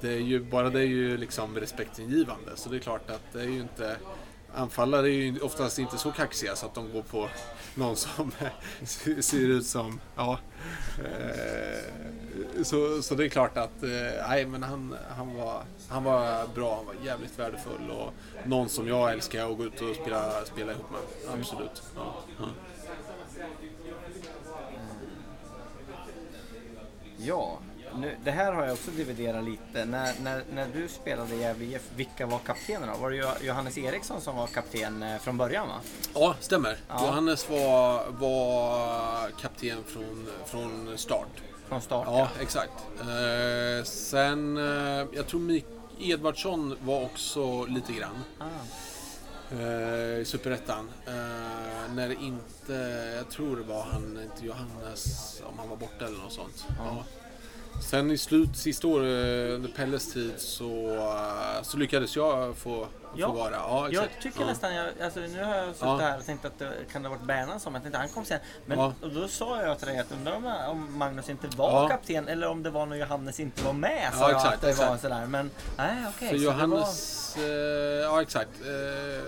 det 0.00 0.08
är 0.08 0.20
ju, 0.20 0.40
bara 0.40 0.70
det 0.70 0.80
är 0.80 0.86
ju 0.86 1.16
liksom 1.16 1.56
respektingivande. 1.56 2.56
Så 2.56 2.68
det 2.68 2.76
är 2.76 2.80
klart 2.80 3.10
att 3.10 3.32
det 3.32 3.40
är 3.40 3.46
ju 3.46 3.60
inte 3.60 3.96
Anfallare 4.54 5.06
är 5.06 5.12
ju 5.12 5.40
oftast 5.40 5.78
inte 5.78 5.98
så 5.98 6.12
kaxiga 6.12 6.56
så 6.56 6.66
att 6.66 6.74
de 6.74 6.92
går 6.92 7.02
på 7.02 7.28
någon 7.74 7.96
som 7.96 8.32
ser 9.20 9.38
ut 9.38 9.66
som, 9.66 10.00
ja. 10.16 10.38
Eh, 10.98 12.62
så, 12.62 13.02
så 13.02 13.14
det 13.14 13.24
är 13.24 13.28
klart 13.28 13.56
att, 13.56 13.82
eh, 13.82 14.28
nej 14.28 14.46
men 14.46 14.62
han, 14.62 14.96
han, 15.16 15.34
var, 15.34 15.62
han 15.88 16.04
var 16.04 16.46
bra, 16.54 16.76
han 16.76 16.86
var 16.86 16.94
jävligt 17.04 17.38
värdefull 17.38 17.90
och 17.90 18.12
någon 18.44 18.68
som 18.68 18.88
jag 18.88 19.12
älskar 19.12 19.50
att 19.50 19.56
gå 19.56 19.64
ut 19.64 19.80
och 19.80 19.96
spela, 19.96 20.44
spela 20.44 20.72
ihop 20.72 20.90
med. 20.90 21.00
Absolut. 21.40 21.82
Ja, 21.96 22.14
ja. 22.38 22.46
Ja, 27.22 27.58
nu, 27.96 28.16
det 28.24 28.30
här 28.30 28.52
har 28.52 28.64
jag 28.64 28.72
också 28.72 28.90
dividerat 28.90 29.44
lite. 29.44 29.84
När, 29.84 30.14
när, 30.22 30.42
när 30.54 30.66
du 30.74 30.88
spelade 30.88 31.34
i 31.34 31.40
Gävle 31.40 31.64
IF, 31.64 31.82
vilka 31.96 32.26
var 32.26 32.38
kaptenerna? 32.38 32.94
Var 32.96 33.10
det 33.10 33.16
Jo- 33.16 33.46
Johannes 33.46 33.78
Eriksson 33.78 34.20
som 34.20 34.36
var 34.36 34.46
kapten 34.46 35.02
eh, 35.02 35.18
från 35.18 35.36
början 35.36 35.68
va? 35.68 35.74
Ja, 36.14 36.34
stämmer. 36.40 36.76
Ja. 36.88 37.06
Johannes 37.06 37.50
var, 37.50 38.04
var 38.10 39.30
kapten 39.40 39.84
från, 39.86 40.28
från 40.46 40.98
start. 40.98 41.42
Från 41.68 41.80
start? 41.80 42.06
Ja, 42.10 42.28
exakt. 42.40 42.72
Eh, 43.00 43.84
sen, 43.84 44.56
eh, 44.56 45.06
jag 45.12 45.26
tror 45.26 45.40
Mik 45.40 45.64
Edvardsson 45.98 46.76
var 46.82 47.02
också 47.04 47.64
lite 47.64 47.92
grann. 47.92 48.24
Ah. 48.38 48.44
Eh, 49.52 50.18
I 50.18 50.24
Superettan. 50.26 50.90
Eh, 51.06 51.12
när 51.94 52.08
det 52.08 52.14
inte, 52.14 52.72
jag 53.16 53.30
tror 53.30 53.56
det 53.56 53.62
var 53.62 53.82
han, 53.82 54.20
inte 54.32 54.46
Johannes, 54.46 55.42
om 55.46 55.58
han 55.58 55.68
var 55.68 55.76
borta 55.76 56.06
eller 56.06 56.18
något 56.18 56.32
sånt. 56.32 56.64
Ja. 56.78 57.04
Sen 57.80 58.10
i 58.10 58.18
slut, 58.18 58.56
sista 58.56 58.86
året 58.86 59.50
under 59.54 59.68
Pelles 59.68 60.12
tid 60.12 60.32
så, 60.36 60.94
eh, 60.94 61.62
så 61.62 61.76
lyckades 61.76 62.16
jag 62.16 62.56
få, 62.56 62.86
Ja, 63.16 63.26
få 63.26 63.32
vara. 63.34 63.50
Ja, 63.52 63.88
Jag 63.90 64.04
tycker 64.22 64.40
ja. 64.40 64.46
nästan, 64.46 64.74
jag, 64.74 64.86
alltså 65.04 65.20
nu 65.20 65.42
har 65.44 65.54
jag 65.54 65.66
suttit 65.66 65.80
Ja. 65.82 65.96
här 65.96 66.18
och 66.18 66.24
tänkt 66.26 66.44
att 66.44 66.58
det 66.58 66.72
kan 66.92 67.02
det 67.02 67.08
ha 67.08 67.16
varit 67.16 67.26
Bernan 67.26 67.60
som, 67.60 67.74
jag 67.74 67.82
tänkte 67.82 67.98
han 67.98 68.08
kom 68.08 68.24
sen. 68.24 68.38
Men 68.66 68.78
Ja. 68.78 68.92
då 69.14 69.28
sa 69.28 69.62
jag 69.62 69.78
till 69.78 69.88
dig 69.88 69.98
att 69.98 70.12
undrar 70.12 70.36
om, 70.36 70.46
om 70.70 70.98
Magnus 70.98 71.28
inte 71.28 71.48
var 71.56 71.82
Ja. 71.82 71.88
kapten 71.88 72.28
eller 72.28 72.46
om 72.48 72.62
det 72.62 72.70
var 72.70 72.86
när 72.86 72.96
Johannes 72.96 73.40
inte 73.40 73.64
var 73.64 73.72
med. 73.72 74.10
Ja, 74.12 74.18
Sa 74.18 74.30
jag 74.30 74.36
exakt, 74.36 74.54
att 74.54 74.60
det 74.60 74.66
var 74.66 74.72
exakt. 74.84 75.02
sådär. 75.02 75.26
Men 75.26 75.50
nej 75.76 75.96
okej. 76.16 76.28
För 76.28 76.36
så 76.38 76.44
Johannes, 76.44 77.36
eh, 77.36 77.42
ja 78.02 78.22
exakt, 78.22 78.50
eh, 78.60 79.24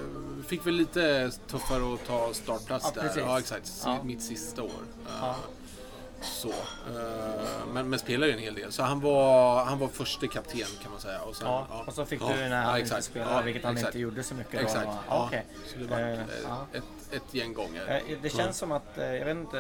fick 0.47 0.67
väl 0.67 0.75
lite 0.75 1.31
tuffare 1.51 1.95
att 1.95 2.07
ta 2.07 2.35
startplats 2.35 2.93
Ja, 2.97 3.03
där. 3.03 3.21
Ja 3.21 3.39
exakt, 3.39 3.73
Ja. 3.85 3.99
mitt 4.05 4.23
sista 4.23 4.63
år. 4.63 4.71
Ja. 6.23 6.29
Så. 6.29 6.49
Eh, 6.49 7.67
men, 7.73 7.91
men 7.91 7.99
spelar 7.99 8.27
ju 8.27 8.33
en 8.33 8.39
hel 8.39 8.55
del. 8.55 8.73
Så 8.73 8.83
han 8.83 9.01
var, 9.01 9.65
han 9.65 9.79
var 9.79 9.89
första 9.89 10.27
kapten 10.27 10.61
kan 10.83 10.93
man 10.93 11.01
säga. 11.01 11.21
Och, 11.21 11.37
sen, 11.37 11.47
Ja, 11.49 11.85
och 11.87 11.95
så 11.95 12.05
fick 12.07 12.21
Ja, 12.23 12.29
du 12.29 12.49
när 12.49 12.57
han 12.57 12.65
ja, 12.65 12.71
inte 12.71 12.81
exakt. 12.81 13.05
spelade, 13.05 13.35
Ja, 13.35 13.41
vilket 13.41 13.65
han 13.65 13.73
exakt. 13.73 13.89
inte 13.89 13.99
gjorde 13.99 14.23
så 14.23 14.35
mycket 14.35 14.61
Exakt. 14.61 14.85
då. 14.87 14.95
Ja, 15.09 15.25
Okej. 15.27 15.45
Så 15.67 15.79
det 15.79 15.85
var 15.87 16.01
eh, 16.01 16.19
ja. 16.49 16.67
ett, 16.73 16.83
ett 17.13 17.35
gäng 17.35 17.53
gånger. 17.55 18.03
Eh, 18.09 18.17
Det 18.23 18.29
känns 18.31 18.59
som 18.59 18.73
att, 18.73 18.83
jag 18.97 19.25
vet 19.25 19.37
inte 19.37 19.59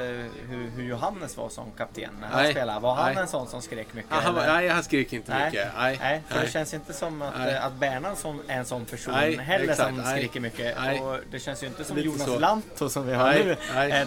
hur, 0.48 0.70
hur 0.70 0.84
Johannes 0.88 1.36
var 1.36 1.48
som 1.48 1.70
kapten 1.76 2.10
när 2.20 2.28
han 2.28 2.42
Nej, 2.42 2.50
spelade. 2.52 2.80
Var 2.80 2.94
han 2.94 3.12
nej. 3.14 3.22
en 3.22 3.28
sån 3.28 3.46
som 3.48 3.62
skrek 3.62 3.94
mycket? 3.94 4.12
Ah, 4.12 4.20
han, 4.20 4.34
var- 4.34 4.46
nej, 4.46 4.68
han 4.68 4.84
skrek 4.84 5.12
inte 5.12 5.32
Nej. 5.32 5.44
mycket. 5.50 5.68
Nej, 5.78 5.98
Nej, 6.02 6.22
för 6.28 6.34
nej. 6.36 6.44
det 6.46 6.52
känns 6.52 6.74
inte 6.74 6.92
som 6.92 7.22
att, 7.22 7.38
Nej. 7.38 7.56
att 7.58 7.72
Bernhardsson 7.74 8.40
är 8.48 8.58
en 8.58 8.64
sån 8.64 8.84
person 8.84 9.14
Nej, 9.14 9.36
heller 9.36 9.68
exakt, 9.72 9.88
som 9.88 9.96
nej. 9.98 10.18
skriker 10.18 10.40
mycket. 10.40 10.76
Nej. 10.80 11.00
Och 11.00 11.18
det 11.30 11.38
känns 11.38 11.62
ju 11.62 11.66
inte 11.66 11.84
som 11.84 11.96
Lite 11.96 12.08
Jonas 12.08 12.24
så. 12.24 12.38
Lantto 12.38 12.88
som 12.88 13.06
vi 13.06 13.14
har 13.14 13.32
nu 13.32 13.56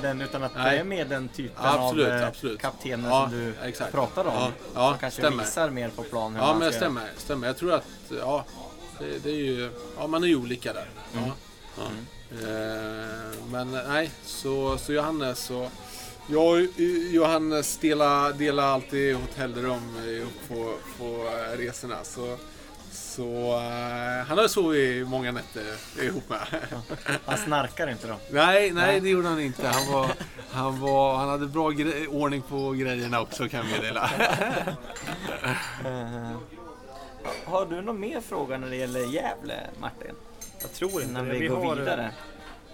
den, 0.01 0.21
utan 0.21 0.43
att 0.43 0.53
det 0.53 0.59
är 0.59 0.83
med 0.83 1.07
den 1.07 1.27
typen 1.27 1.65
av 1.65 1.81
absolut. 1.81 2.23
Kaptener 2.57 3.09
Ja, 3.09 3.29
som 3.29 3.39
du 3.39 3.53
exakt. 3.63 3.91
pratar 3.91 4.25
om. 4.25 4.33
Ja, 4.33 4.51
ja, 4.75 4.89
som 4.91 4.99
kanske 4.99 5.21
stämmer. 5.21 5.43
visar 5.43 5.69
mer 5.69 5.89
på 5.89 6.03
plan 6.03 6.33
hur 6.35 6.41
Ja, 6.41 6.47
man 6.47 6.59
men 6.59 6.71
ska- 6.71 6.77
stämmer, 6.79 7.09
stämmer. 7.17 7.47
Jag 7.47 7.57
tror 7.57 7.73
att, 7.73 7.85
ja, 8.19 8.45
det, 8.99 9.23
det 9.23 9.29
är 9.29 9.33
ju, 9.35 9.71
ja 9.97 10.07
man 10.07 10.23
är 10.23 10.27
ju 10.27 10.35
olika 10.35 10.73
där. 10.73 10.89
Ja. 11.13 11.19
Mm. 11.19 11.31
Ja. 11.77 11.83
Eh, 12.47 13.37
men 13.51 13.71
nej, 13.87 14.11
så, 14.25 14.77
så 14.77 14.93
Johannes 14.93 15.49
och 15.49 15.69
jag 16.29 16.47
och 16.53 16.59
Johannes 17.11 17.77
delar, 17.77 18.33
delar 18.33 18.63
alltid 18.63 19.15
hotellrum 19.15 20.05
ihop 20.07 20.33
på, 20.47 20.73
på 20.97 21.27
eh, 21.27 21.57
resorna. 21.57 21.97
Så, 22.03 22.37
så 23.15 23.53
eh, 23.53 24.27
han 24.27 24.37
har 24.37 24.47
sovit 24.47 25.07
många 25.07 25.31
nätter 25.31 25.63
ihop 26.03 26.29
med. 26.29 26.39
Han 27.25 27.37
snarkar 27.37 27.87
inte 27.89 28.07
då. 28.07 28.15
Nej, 28.29 28.71
nej, 28.71 28.71
Nej. 28.73 28.99
det 28.99 29.09
gjorde 29.09 29.27
han 29.27 29.39
inte. 29.41 29.67
Han, 29.67 29.91
var, 29.93 30.07
han, 30.51 30.79
var, 30.79 31.17
han 31.17 31.29
hade 31.29 31.47
bra 31.47 31.69
gre- 31.71 32.07
ordning 32.07 32.41
på 32.41 32.71
grejerna 32.71 33.21
också 33.21 33.49
kan 33.49 33.59
jag 33.59 33.81
meddela. 33.81 34.09
Eh, 35.85 36.37
har 37.45 37.65
du 37.65 37.81
någon 37.81 37.99
mer 37.99 38.21
fråga 38.21 38.57
när 38.57 38.69
det 38.69 38.75
gäller 38.75 38.99
Gävle, 38.99 39.59
Martin? 39.79 40.15
Jag 40.61 40.73
tror 40.73 40.91
inte 40.91 41.03
Innan 41.03 41.25
det. 41.25 41.33
vi, 41.33 41.39
Vi 41.39 41.47
går 41.47 41.65
har, 41.65 41.75
vidare. 41.75 42.11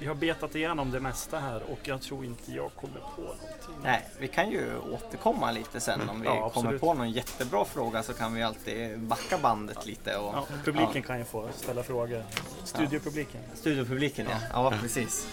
Vi 0.01 0.07
har 0.07 0.15
betat 0.15 0.55
igenom 0.55 0.91
det 0.91 0.99
mesta 0.99 1.39
här 1.39 1.61
och 1.71 1.79
jag 1.83 2.01
tror 2.01 2.25
inte 2.25 2.51
jag 2.51 2.71
kommer 2.75 2.99
på 3.15 3.21
någonting. 3.21 3.75
Nej, 3.83 4.07
vi 4.19 4.27
kan 4.27 4.51
ju 4.51 4.77
återkomma 4.77 5.51
lite 5.51 5.79
sen 5.79 6.09
om 6.09 6.21
vi 6.21 6.27
Ja, 6.27 6.49
kommer 6.49 6.77
på 6.77 6.93
någon 6.93 7.11
jättebra 7.11 7.65
fråga 7.65 8.03
så 8.03 8.13
kan 8.13 8.33
vi 8.33 8.43
alltid 8.43 8.99
backa 8.99 9.37
bandet 9.37 9.85
lite. 9.85 10.17
Och... 10.17 10.33
Ja, 10.35 10.45
publiken 10.65 11.01
kan 11.03 11.17
ju 11.17 11.25
få 11.25 11.49
ställa 11.55 11.83
frågor. 11.83 12.23
Studiopubliken. 12.63 13.41
Studiopubliken 13.53 14.27
ja. 14.29 14.37
Ja, 14.53 14.73
precis. 14.81 15.27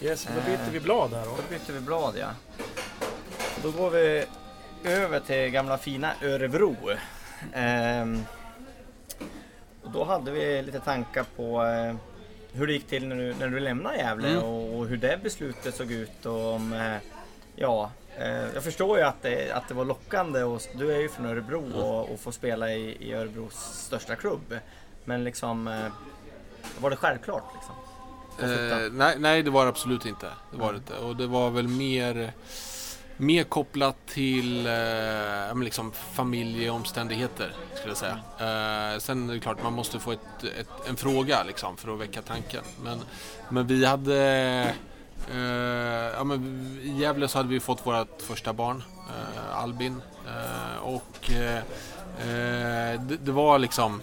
Yes, 0.00 0.28
då 0.34 0.50
byter 0.50 0.70
vi 0.72 0.80
blad 0.80 1.12
här 1.12 1.24
då. 1.24 1.30
Då 1.30 1.42
byter 1.50 1.72
vi 1.72 1.80
blad 1.80 2.14
ja. 2.18 2.28
Då 3.62 3.70
går 3.70 3.90
vi 3.90 4.24
över 4.84 5.20
till 5.20 5.50
gamla 5.50 5.78
fina 5.78 6.12
Örebro. 6.22 6.76
Ehm, 7.54 8.24
och 9.82 9.90
då 9.90 10.04
hade 10.04 10.30
vi 10.30 10.62
lite 10.62 10.80
tankar 10.80 11.24
på 11.36 11.64
eh, 11.64 11.94
hur 12.52 12.66
det 12.66 12.72
gick 12.72 12.86
till 12.86 13.06
när 13.08 13.16
du, 13.16 13.34
när 13.34 13.48
du 13.48 13.60
lämnade 13.60 13.96
Gävle 13.98 14.28
Mm. 14.28 14.42
och, 14.42 14.78
och 14.78 14.86
hur 14.86 14.96
det 14.96 15.18
beslutet 15.22 15.74
såg 15.74 15.92
ut. 15.92 16.26
Och 16.26 16.52
om, 16.54 16.72
eh, 16.72 16.96
ja, 17.56 17.90
eh, 18.18 18.28
jag 18.54 18.62
förstår 18.64 18.98
ju 18.98 19.04
att 19.04 19.22
det, 19.22 19.50
att 19.52 19.68
det 19.68 19.74
var 19.74 19.84
lockande 19.84 20.42
och 20.42 20.62
du 20.74 20.92
är 20.92 20.98
ju 21.00 21.08
från 21.08 21.26
Örebro 21.26 21.58
Mm. 21.66 21.74
och, 21.78 22.10
och 22.12 22.20
får 22.20 22.32
spela 22.32 22.72
i, 22.72 22.96
i 23.00 23.12
Örebros 23.12 23.54
största 23.86 24.16
klubb. 24.16 24.58
Men 25.04 25.24
liksom, 25.24 25.68
eh, 25.68 25.86
var 26.80 26.90
det 26.90 26.96
självklart? 26.96 27.44
Liksom? 27.54 27.74
Eh, 28.50 28.92
nej, 28.92 29.16
nej, 29.18 29.42
det 29.42 29.50
var 29.50 29.62
det 29.64 29.68
absolut 29.68 30.06
inte. 30.06 30.26
Det 30.52 30.58
var 30.58 30.72
det 30.72 30.76
inte. 30.78 30.94
Och 30.94 31.16
det 31.16 31.26
var 31.26 31.50
väl 31.50 31.68
mer, 31.68 32.32
mer 33.18 33.44
kopplat 33.44 33.96
till 34.06 34.66
eh, 34.66 35.62
liksom 35.62 35.92
familjeomständigheter, 35.92 37.52
skulle 37.74 37.90
jag 37.90 37.96
säga. 37.96 38.18
Eh, 38.38 38.98
sen 38.98 39.30
är 39.30 39.34
det 39.34 39.40
klart, 39.40 39.62
man 39.62 39.72
måste 39.72 39.98
få 39.98 40.12
ett, 40.12 40.44
ett, 40.60 40.88
en 40.88 40.96
fråga 40.96 41.44
liksom, 41.44 41.76
för 41.76 41.94
att 41.94 42.00
väcka 42.00 42.22
tanken. 42.22 42.62
Men, 42.84 43.00
men 43.48 43.66
vi 43.66 43.84
hade... 43.84 44.16
Eh, 45.32 45.38
ja, 46.16 46.24
men 46.24 46.78
I 46.82 47.00
Gävle 47.00 47.28
så 47.28 47.38
hade 47.38 47.48
vi 47.48 47.60
fått 47.60 47.86
vårt 47.86 48.22
första 48.22 48.52
barn, 48.52 48.82
eh, 49.08 49.58
Albin. 49.58 50.02
Eh, 50.26 50.82
och 50.82 51.30
eh, 51.30 51.62
det, 53.00 53.16
det 53.24 53.32
var 53.32 53.58
liksom... 53.58 54.02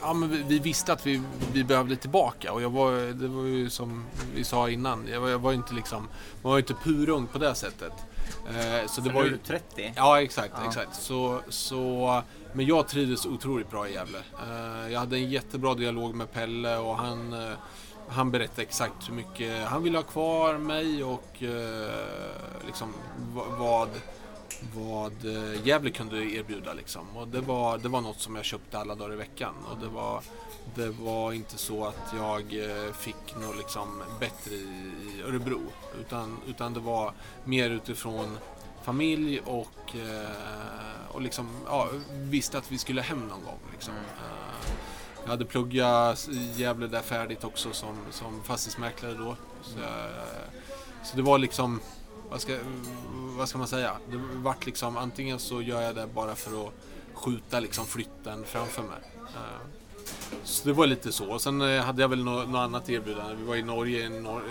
Ja, 0.00 0.12
men 0.12 0.30
vi, 0.30 0.42
vi 0.42 0.58
visste 0.58 0.92
att 0.92 1.06
vi, 1.06 1.22
vi 1.52 1.64
behövde 1.64 1.96
tillbaka 1.96 2.52
och 2.52 2.62
jag 2.62 2.70
var, 2.70 3.12
det 3.12 3.28
var 3.28 3.44
ju 3.44 3.70
som 3.70 4.06
vi 4.34 4.44
sa 4.44 4.70
innan, 4.70 5.08
jag 5.12 5.20
var, 5.20 5.28
jag 5.28 5.38
var 5.38 5.52
inte 5.52 5.74
liksom, 5.74 6.08
man 6.42 6.50
var 6.50 6.56
ju 6.56 6.60
inte 6.62 6.74
purung 6.74 7.26
på 7.26 7.38
det 7.38 7.54
sättet. 7.54 7.92
Eh, 8.48 8.86
så 8.86 9.00
det 9.00 9.06
Så 9.08 9.14
var 9.14 9.24
ju, 9.24 9.30
du 9.30 9.36
30? 9.38 9.92
Ja, 9.96 10.20
exakt. 10.22 10.54
Ja. 10.62 10.68
exakt. 10.68 10.94
Så, 11.02 11.40
så, 11.48 12.22
men 12.52 12.66
jag 12.66 12.88
trivdes 12.88 13.26
otroligt 13.26 13.70
bra 13.70 13.88
i 13.88 13.92
Gävle. 13.92 14.18
Eh, 14.18 14.92
jag 14.92 15.00
hade 15.00 15.16
en 15.16 15.30
jättebra 15.30 15.74
dialog 15.74 16.14
med 16.14 16.32
Pelle 16.32 16.76
och 16.76 16.96
han, 16.96 17.32
eh, 17.32 17.52
han 18.08 18.30
berättade 18.30 18.62
exakt 18.62 19.08
hur 19.08 19.14
mycket 19.14 19.66
han 19.68 19.82
ville 19.82 19.98
ha 19.98 20.02
kvar 20.02 20.58
mig 20.58 21.04
och 21.04 21.42
eh, 21.42 21.90
liksom 22.66 22.92
va- 23.34 23.44
vad, 23.58 23.88
vad 24.74 25.12
eh, 25.24 25.66
Gävle 25.66 25.90
kunde 25.90 26.16
erbjuda. 26.16 26.72
Liksom. 26.72 27.16
Och 27.16 27.28
det, 27.28 27.40
var, 27.40 27.78
det 27.78 27.88
var 27.88 28.00
något 28.00 28.20
som 28.20 28.36
jag 28.36 28.44
köpte 28.44 28.78
alla 28.78 28.94
dagar 28.94 29.12
i 29.12 29.16
veckan. 29.16 29.54
Och 29.70 29.78
det, 29.78 29.88
var, 29.88 30.20
det 30.74 30.88
var 30.88 31.32
inte 31.32 31.58
så 31.58 31.84
att 31.84 32.12
jag 32.16 32.40
eh, 32.40 32.92
fick 32.92 33.36
något 33.40 33.56
liksom 33.56 34.02
bättre 34.20 34.54
i, 34.54 35.22
Örebro. 35.26 35.60
Utan, 36.00 36.38
utan 36.46 36.74
det 36.74 36.80
var 36.80 37.12
mer 37.44 37.70
utifrån 37.70 38.38
familj 38.82 39.40
och, 39.40 39.96
eh, 39.96 41.14
och 41.14 41.20
liksom, 41.22 41.48
ja, 41.66 41.88
visste 42.10 42.58
att 42.58 42.72
vi 42.72 42.78
skulle 42.78 43.02
hem 43.02 43.20
någon 43.20 43.44
gång. 43.44 43.58
Liksom. 43.72 43.94
Eh, 43.94 44.70
jag 45.22 45.30
hade 45.30 45.44
pluggat 45.44 46.28
i 46.28 46.52
Gävle 46.56 46.86
där 46.86 47.02
färdigt 47.02 47.44
också 47.44 47.72
som, 47.72 47.96
som 48.10 48.42
fastighetsmäklare 48.42 49.14
då. 49.14 49.36
Så, 49.62 49.78
jag, 49.80 50.10
så 51.04 51.16
det 51.16 51.22
var 51.22 51.38
liksom, 51.38 51.80
vad 52.30 52.40
ska, 52.40 52.58
vad 53.12 53.48
ska 53.48 53.58
man 53.58 53.68
säga? 53.68 53.96
Det 54.10 54.16
vart 54.34 54.66
liksom, 54.66 54.96
antingen 54.96 55.38
så 55.38 55.62
gör 55.62 55.82
jag 55.82 55.94
det 55.94 56.06
bara 56.06 56.34
för 56.34 56.66
att 56.66 56.72
skjuta 57.14 57.60
liksom 57.60 57.86
flytten 57.86 58.44
framför 58.44 58.82
mig. 58.82 59.00
Eh, 60.32 60.36
Så 60.44 60.68
det 60.68 60.72
var 60.74 60.86
lite 60.86 61.12
så. 61.12 61.38
Sen 61.38 61.60
eh, 61.62 61.82
hade 61.82 62.02
jag 62.02 62.08
väl 62.08 62.24
nå- 62.24 62.42
något 62.42 62.58
annat 62.58 62.88
erbjudande. 62.90 63.34
Vi 63.34 63.44
var 63.44 63.56
i 63.56 63.62
Norge, 63.62 64.00
i 64.00 64.02
en 64.06 64.26
nor- 64.26 64.42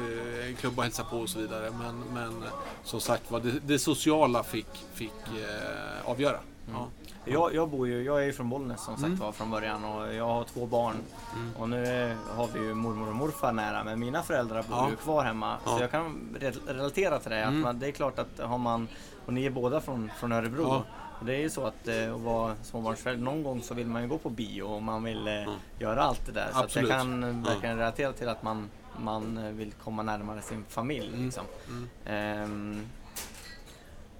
eh, 0.41 0.47
en 0.49 0.55
klubb 0.55 0.77
och 0.77 0.83
hälsade 0.83 1.09
på 1.09 1.17
och 1.17 1.29
så 1.29 1.39
vidare. 1.39 1.71
Men, 1.79 2.03
men 2.13 2.43
eh, 2.43 2.49
som 2.83 2.99
sagt 3.01 3.31
var, 3.31 3.39
det, 3.39 3.51
det 3.59 3.79
sociala 3.79 4.43
fick, 4.43 4.85
fick 4.93 5.13
eh, 5.27 6.09
avgöra. 6.11 6.37
Ja. 6.73 6.87
Jag, 7.25 7.53
jag 7.55 7.69
bor 7.69 7.87
ju, 7.87 8.03
jag 8.03 8.21
är 8.21 8.25
ju 8.25 8.33
från 8.33 8.49
Bollnäs 8.49 8.83
som 8.85 8.95
sagt 8.95 9.05
Mm. 9.07 9.19
var 9.19 9.31
från 9.31 9.51
början 9.51 9.85
och 9.85 10.13
jag 10.13 10.25
har 10.27 10.43
två 10.43 10.65
barn. 10.65 10.95
Mm. 11.35 11.55
Och 11.55 11.69
nu 11.69 11.85
är- 11.85 12.17
har 12.35 12.47
vi 12.53 12.59
ju 12.59 12.73
mormor 12.73 13.07
och 13.09 13.15
morfar 13.15 13.51
nära 13.51 13.83
men 13.83 13.99
mina 13.99 14.23
föräldrar 14.23 14.63
bor 14.69 14.77
Ja. 14.77 14.89
ju 14.89 14.95
kvar 14.95 15.23
hemma. 15.23 15.57
Ja. 15.65 15.77
Så 15.77 15.83
jag 15.83 15.91
kan 15.91 16.37
re- 16.39 16.59
relatera 16.67 17.19
till 17.19 17.31
det. 17.31 17.41
Att 17.43 17.49
Mm. 17.49 17.61
man, 17.61 17.79
det 17.79 17.87
är 17.87 17.91
klart 17.91 18.19
att 18.19 18.39
har 18.39 18.57
man, 18.57 18.87
och 19.25 19.33
ni 19.33 19.45
är 19.45 19.49
båda 19.49 19.81
från, 19.81 20.11
från 20.19 20.31
Örebro. 20.31 20.63
Ja. 20.67 20.83
Det 21.25 21.35
är 21.35 21.39
ju 21.39 21.49
så 21.49 21.65
att 21.65 21.87
eh, 21.87 22.15
att 22.15 22.21
vara 22.21 22.55
småbarnsförälder, 22.63 23.23
någon 23.23 23.43
gång 23.43 23.61
så 23.61 23.73
vill 23.73 23.87
man 23.87 24.01
ju 24.01 24.07
gå 24.07 24.17
på 24.17 24.29
bio 24.29 24.63
och 24.63 24.83
man 24.83 25.03
vill 25.03 25.27
eh, 25.27 25.33
Mm. 25.33 25.55
göra 25.79 26.03
allt 26.03 26.25
det 26.25 26.31
där. 26.31 26.43
Så 26.45 26.49
att 26.49 26.55
jag 26.55 26.63
Absolut. 26.63 26.89
kan 26.91 27.23
eh, 27.23 27.29
verkligen 27.53 27.77
relatera 27.77 28.13
till 28.13 28.29
att 28.29 28.43
man, 28.43 28.69
man 28.99 29.57
vill 29.57 29.71
komma 29.83 30.03
närmare 30.03 30.41
sin 30.41 30.65
familj. 30.69 31.07
Mm. 31.07 31.25
Liksom. 31.25 31.43
Mm. 31.67 31.89
Ehm, 32.05 32.87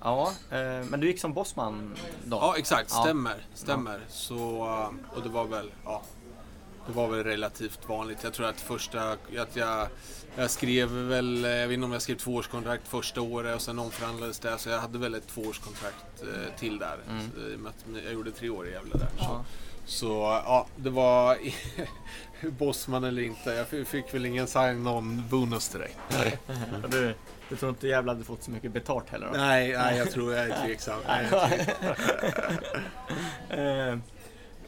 ja, 0.02 0.32
eh, 0.52 0.58
men 0.90 1.00
du 1.00 1.08
gick 1.08 1.20
som 1.20 1.34
bossman 1.34 1.96
då? 2.26 2.38
Ja, 2.38 2.56
exakt. 2.58 2.90
Stämmer. 2.92 3.46
Stämmer. 3.54 4.00
Så, 4.10 4.66
eh, 4.66 5.16
och 5.18 5.24
det 5.24 5.30
var 5.30 5.46
väl, 5.46 5.72
ja, 5.86 6.02
det 6.88 6.94
var 6.94 7.08
väl 7.08 7.24
relativt 7.24 7.80
vanligt. 7.90 8.24
Jag 8.24 8.34
tror 8.34 8.48
att 8.48 8.62
första, 8.62 9.12
att 9.12 9.56
jag, 9.56 9.88
jag 10.36 10.52
skrev 10.52 10.90
väl, 10.90 11.44
jag 11.44 11.68
vet 11.68 11.74
inte 11.74 11.86
om 11.86 11.92
jag 11.92 12.02
skrev 12.02 12.16
tvåårskontrakt 12.16 12.88
första 12.88 13.22
året 13.22 13.56
och 13.56 13.62
sen 13.62 13.80
omförhandlades 13.80 14.40
det. 14.40 14.58
Så 14.58 14.70
jag 14.70 14.80
hade 14.80 14.98
väl 14.98 15.16
ett 15.16 15.28
tvåårskontrakt 15.28 16.22
eh, 16.22 16.60
till 16.60 16.80
där. 16.80 16.98
Mm. 17.10 17.68
Jag 18.06 18.14
gjorde 18.14 18.32
tre 18.32 18.50
år 18.50 18.68
i 18.68 18.72
Gävle 18.72 18.92
där. 18.94 19.08
Så, 19.18 19.24
Ja. 19.24 19.46
så 19.86 20.08
ja, 20.46 20.68
det 20.76 20.90
var 20.90 21.38
bossman 22.50 23.04
eller 23.04 23.22
inte. 23.22 23.50
Jag 23.50 23.88
fick- 23.88 24.14
väl 24.14 24.26
ingen 24.26 24.48
sign-on 24.48 25.24
bonus 25.30 25.70
direkt. 25.70 25.98
Du, 26.92 27.16
du 27.50 27.56
tror 27.56 27.70
inte 27.70 27.88
jävla 27.88 28.12
hade 28.12 28.24
fått 28.24 28.44
så 28.44 28.52
mycket 28.52 28.72
betalt 28.72 29.10
heller 29.10 29.28
då? 29.28 29.34
Nej, 29.38 29.74
nej, 29.78 29.98
jag 29.98 30.12
tror 30.12 30.34
jag 30.34 30.50
är 30.50 30.66
tveksam. 30.66 31.00
Jag 31.08 31.20
är 31.20 31.48
tveksam. 31.48 31.76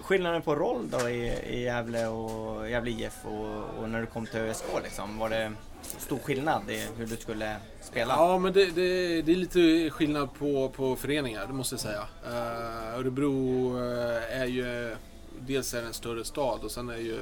Skillnaden 0.05 0.41
på 0.41 0.55
roll 0.55 0.89
då 0.89 1.09
i, 1.09 1.33
i 1.49 1.63
Gävle 1.63 2.07
och 2.07 2.69
Gävle 2.69 2.91
IF 2.91 3.25
och, 3.25 3.81
och 3.83 3.89
när 3.89 4.01
du 4.01 4.05
kom 4.05 4.25
till 4.25 4.39
ÖSK 4.39 4.65
liksom, 4.83 5.19
var 5.19 5.29
det 5.29 5.51
stor 5.81 6.17
skillnad 6.17 6.61
i 6.69 6.87
hur 6.97 7.05
du 7.05 7.15
skulle 7.15 7.55
spela? 7.81 8.13
Ja, 8.13 8.37
men 8.37 8.53
det, 8.53 8.65
det, 8.65 9.21
det 9.21 9.31
är 9.31 9.35
lite 9.35 9.89
skillnad 9.89 10.33
på, 10.33 10.69
på 10.69 10.95
föreningar, 10.95 11.47
det 11.47 11.53
måste 11.53 11.73
jag 11.75 11.79
säga. 11.79 12.01
Uh, 12.27 12.99
Örebro 12.99 13.77
eh, 13.77 14.41
är 14.41 14.45
ju... 14.45 14.95
Dels 15.39 15.73
är 15.73 15.81
det 15.81 15.87
en 15.87 15.93
större 15.93 16.23
stad 16.23 16.63
och 16.63 16.71
sen 16.71 16.89
är 16.89 16.97
ju 16.97 17.19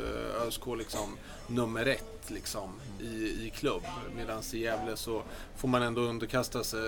ÖSK 0.48 0.62
liksom 0.78 1.18
nummer 1.48 1.86
ett 1.86 2.14
liksom, 2.28 2.70
i, 3.00 3.48
i 3.48 3.52
klubb. 3.56 3.82
Medan 4.16 4.44
i 4.54 4.58
Gävle 4.58 4.98
så 4.98 5.24
får 5.58 5.68
man 5.68 5.82
ändå 5.82 6.02
underkasta 6.02 6.64
sig 6.64 6.80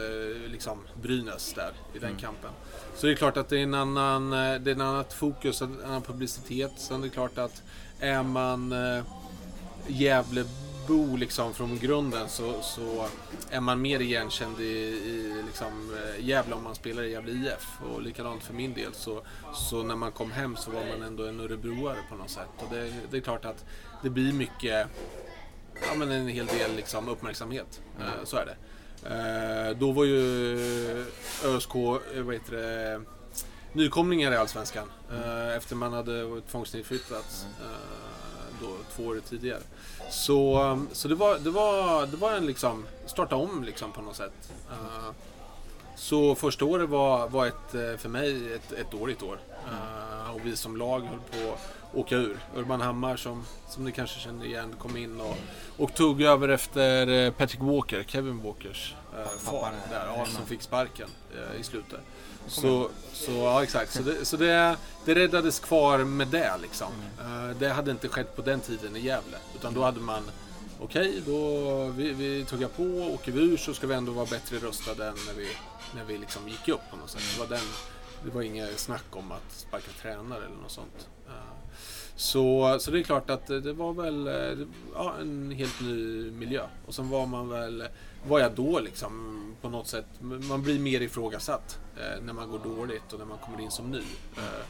liksom, 0.47 0.79
Brynäs 1.01 1.53
där 1.53 1.71
i 1.93 1.99
den 1.99 2.15
kampen. 2.15 2.51
Så 2.95 3.07
det 3.07 3.13
är 3.13 3.15
klart 3.15 3.37
att 3.37 3.49
det 3.49 3.59
är 3.59 3.63
en 3.63 3.73
annan, 3.73 4.33
eh, 4.33 4.59
det 4.61 4.71
är 4.71 4.75
en 4.75 4.81
annat 4.81 5.13
fokus, 5.13 5.61
en 5.61 5.81
annan 5.85 6.01
publicitet. 6.01 6.71
Sen 6.77 6.99
är 6.99 7.03
det 7.03 7.09
klart 7.09 7.37
att 7.37 7.63
är 7.99 8.23
man 8.23 8.71
eh, 8.71 9.03
Gävlebo 10.85 11.15
liksom 11.15 11.53
från 11.53 11.79
grunden 11.79 12.29
så, 12.29 12.61
så 12.61 13.07
är 13.49 13.59
man 13.59 13.81
mer 13.81 13.99
igenkänd 13.99 14.59
i, 14.59 14.63
i 14.63 15.43
liksom, 15.45 15.93
eh, 15.93 16.25
Gävle 16.25 16.55
om 16.55 16.63
man 16.63 16.75
spelar 16.75 17.03
i 17.03 17.11
Gävle 17.11 17.31
IF. 17.31 17.67
Och 17.91 18.01
likadant 18.01 18.43
för 18.43 18.53
min 18.53 18.73
del 18.73 18.93
så, 18.93 19.21
så 19.53 19.83
när 19.83 19.95
man 19.95 20.11
kom 20.11 20.31
hem 20.31 20.55
så 20.55 20.71
var 20.71 20.85
man 20.85 21.01
ändå 21.07 21.25
en 21.25 21.39
örebroare 21.39 21.97
på 22.09 22.15
något 22.15 22.29
sätt. 22.29 22.49
Och 22.57 22.67
det, 22.71 22.93
det 23.11 23.17
är 23.17 23.21
klart 23.21 23.45
att 23.45 23.65
det 24.03 24.09
blir 24.09 24.33
mycket, 24.33 24.87
ja 25.81 25.95
men 25.95 26.11
en 26.11 26.27
hel 26.27 26.45
del 26.45 26.75
liksom 26.75 27.09
uppmärksamhet. 27.09 27.81
Eh, 27.99 28.23
så 28.23 28.37
är 28.37 28.45
det. 28.45 28.55
Eh, 29.09 29.77
då 29.77 29.91
var 29.91 30.05
ju 30.05 31.05
ÖSK, 31.45 31.75
vad 31.75 32.33
heter 32.33 32.51
det, 32.51 33.01
nykomlingar 33.73 34.31
i 34.31 34.35
Allsvenskan. 34.35 34.91
Eh, 35.11 35.55
efter 35.55 35.75
man 35.75 35.93
hade 35.93 36.41
tvångsnedflyttats 36.51 37.45
då, 38.61 38.77
två 38.95 39.03
år 39.03 39.21
tidigare. 39.29 39.61
Så, 40.09 40.79
så 40.91 41.07
det 41.07 41.15
var, 41.15 41.37
det 41.39 41.49
var, 41.49 42.05
det 42.05 42.17
var 42.17 42.31
en 42.31 42.45
liksom, 42.45 42.85
starta 43.05 43.35
om 43.35 43.63
liksom 43.63 43.91
på 43.91 44.01
något 44.01 44.15
sätt. 44.15 44.51
Uh, 44.69 45.09
så 45.95 46.35
första 46.35 46.65
året 46.65 46.89
var, 46.89 47.27
var 47.27 47.45
ett, 47.45 47.75
eh, 47.75 47.97
för 47.97 48.09
mig 48.09 48.53
ett, 48.53 48.71
ett 48.71 48.91
dåligt 48.91 49.23
år. 49.23 49.39
Uh, 49.71 50.35
och 50.35 50.41
vi 50.43 50.55
som 50.55 50.77
lag 50.77 50.99
höll 50.99 51.19
på 51.19 51.57
åka 51.95 52.15
ur. 52.15 52.37
Urban 52.55 52.81
Hammar 52.81 53.17
som, 53.17 53.43
som 53.69 53.83
ni 53.83 53.91
kanske 53.91 54.19
känner 54.19 54.45
igen 54.45 54.75
kom 54.79 54.97
in 54.97 55.21
och, 55.21 55.37
och 55.77 55.93
tog 55.93 56.21
över 56.21 56.49
efter 56.49 57.07
eh, 57.07 57.31
Patrick 57.31 57.61
Walker, 57.61 58.03
Kevin 58.03 58.41
Walkers 58.43 58.95
eh, 59.17 59.39
far 59.39 59.71
där, 59.89 60.05
ja, 60.05 60.25
som 60.25 60.45
fick 60.45 60.61
sparken 60.61 61.09
eh, 61.35 61.61
i 61.61 61.63
slutet. 61.63 61.99
Så, 62.47 62.89
så 63.13 63.31
ja, 63.31 63.63
exakt. 63.63 63.93
Så, 63.93 64.03
det, 64.03 64.25
så 64.25 64.37
det, 64.37 64.77
det 65.05 65.15
räddades 65.15 65.59
kvar 65.59 65.97
med 65.97 66.27
det 66.27 66.53
liksom. 66.61 66.91
Eh, 67.19 67.57
det 67.59 67.69
hade 67.69 67.91
inte 67.91 68.07
skett 68.07 68.35
på 68.35 68.41
den 68.41 68.59
tiden 68.59 68.95
i 68.95 68.99
Gävle. 68.99 69.37
Utan 69.55 69.73
då 69.73 69.83
hade 69.83 69.99
man 69.99 70.23
Okej, 70.79 71.21
då 71.25 71.87
vi, 71.87 72.13
vi 72.13 72.45
tuggar 72.45 72.67
på. 72.67 72.83
Åker 73.13 73.31
vi 73.31 73.41
ur 73.41 73.57
så 73.57 73.73
ska 73.73 73.87
vi 73.87 73.93
ändå 73.93 74.11
vara 74.11 74.25
bättre 74.25 74.57
rustade 74.57 75.07
än 75.07 75.15
när 75.27 75.33
vi, 75.33 75.47
när 75.95 76.03
vi 76.03 76.17
liksom 76.17 76.49
gick 76.49 76.67
upp 76.67 76.81
på 76.91 76.97
något 76.97 77.09
sätt. 77.09 77.21
Det 77.33 77.39
var, 77.39 77.47
den, 77.47 77.65
det 78.23 78.31
var 78.31 78.41
inget 78.41 78.79
snack 78.79 79.05
om 79.09 79.31
att 79.31 79.51
sparka 79.51 79.91
tränare 80.01 80.45
eller 80.45 80.55
något 80.61 80.71
sånt. 80.71 81.07
Eh, 81.27 81.54
så, 82.15 82.77
så 82.79 82.91
det 82.91 82.99
är 82.99 83.03
klart 83.03 83.29
att 83.29 83.47
det 83.47 83.73
var 83.73 83.93
väl 83.93 84.27
eh, 84.27 84.67
ja, 84.93 85.13
en 85.21 85.51
helt 85.51 85.81
ny 85.81 86.31
miljö. 86.31 86.61
Och 86.85 86.95
sen 86.95 87.09
var 87.09 87.25
man 87.25 87.49
väl, 87.49 87.83
var 88.27 88.39
jag 88.39 88.51
då 88.51 88.79
liksom 88.79 89.41
på 89.61 89.69
något 89.69 89.87
sätt, 89.87 90.05
man 90.21 90.63
blir 90.63 90.79
mer 90.79 91.01
ifrågasatt 91.01 91.79
eh, 91.97 92.23
när 92.23 92.33
man 92.33 92.49
går 92.49 92.59
dåligt 92.59 93.13
och 93.13 93.19
när 93.19 93.25
man 93.25 93.37
kommer 93.37 93.61
in 93.61 93.71
som 93.71 93.91
ny. 93.91 94.03
Eh, 94.37 94.65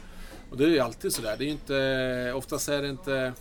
och 0.50 0.56
det 0.56 0.64
är 0.64 0.68
ju 0.68 0.78
alltid 0.78 1.12
sådär, 1.12 1.34
det 1.38 1.44
är 1.44 1.46
ju 1.46 1.52
inte, 1.52 2.32
oftast 2.36 2.68
är 2.68 2.82
det 2.82 2.88
inte, 2.88 3.32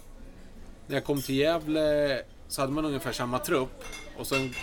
när 0.87 0.95
jag 0.95 1.05
kom 1.05 1.21
till 1.21 1.35
Gävle 1.35 2.21
så 2.47 2.61
hade 2.61 2.73
man 2.73 2.85
ungefär 2.85 3.11
samma 3.11 3.39
trupp 3.39 3.83
och 4.17 4.27
sen 4.27 4.53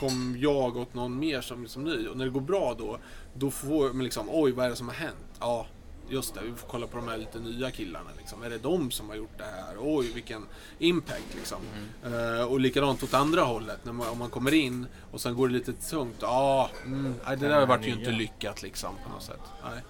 kom 0.00 0.36
jag 0.40 0.76
åt 0.76 0.94
någon 0.94 1.18
mer 1.18 1.40
som, 1.40 1.68
som 1.68 1.84
ny 1.84 2.08
och 2.08 2.16
när 2.16 2.24
det 2.24 2.30
går 2.30 2.40
bra 2.40 2.74
då, 2.78 2.98
då 3.34 3.50
får 3.50 3.92
man 3.92 4.04
liksom, 4.04 4.28
oj 4.30 4.52
vad 4.52 4.66
är 4.66 4.70
det 4.70 4.76
som 4.76 4.88
har 4.88 4.94
hänt? 4.94 5.16
Ja, 5.40 5.66
just 6.12 6.34
det, 6.34 6.40
vi 6.44 6.52
får 6.54 6.68
kolla 6.68 6.86
på 6.86 6.96
de 6.96 7.08
här 7.08 7.16
lite 7.16 7.38
nya 7.38 7.70
killarna 7.70 8.10
liksom. 8.18 8.42
Är 8.42 8.50
det 8.50 8.58
de 8.58 8.90
som 8.90 9.08
har 9.08 9.16
gjort 9.16 9.38
det 9.38 9.44
här? 9.44 9.76
Oj, 9.80 10.12
vilken 10.14 10.46
impact 10.78 11.34
liksom. 11.34 11.58
Eh, 12.04 12.44
och 12.44 12.60
likadant 12.60 13.02
åt 13.02 13.14
andra 13.14 13.40
hållet, 13.42 13.84
när 13.84 13.92
man, 13.92 14.08
om 14.08 14.18
man 14.18 14.30
kommer 14.30 14.54
in 14.54 14.86
och 15.12 15.20
sen 15.20 15.34
går 15.34 15.48
det 15.48 15.54
lite 15.54 15.72
tungt. 15.72 16.16
Ja, 16.20 16.70
mm, 16.84 17.14
nej, 17.26 17.36
det 17.36 17.48
där 17.48 17.66
vart 17.66 17.86
ju 17.86 17.90
inte 17.90 18.10
lyckat 18.10 18.62
liksom 18.62 18.94
på 19.04 19.10
något 19.12 19.22
sätt. 19.22 19.40
Nej. 19.64 19.82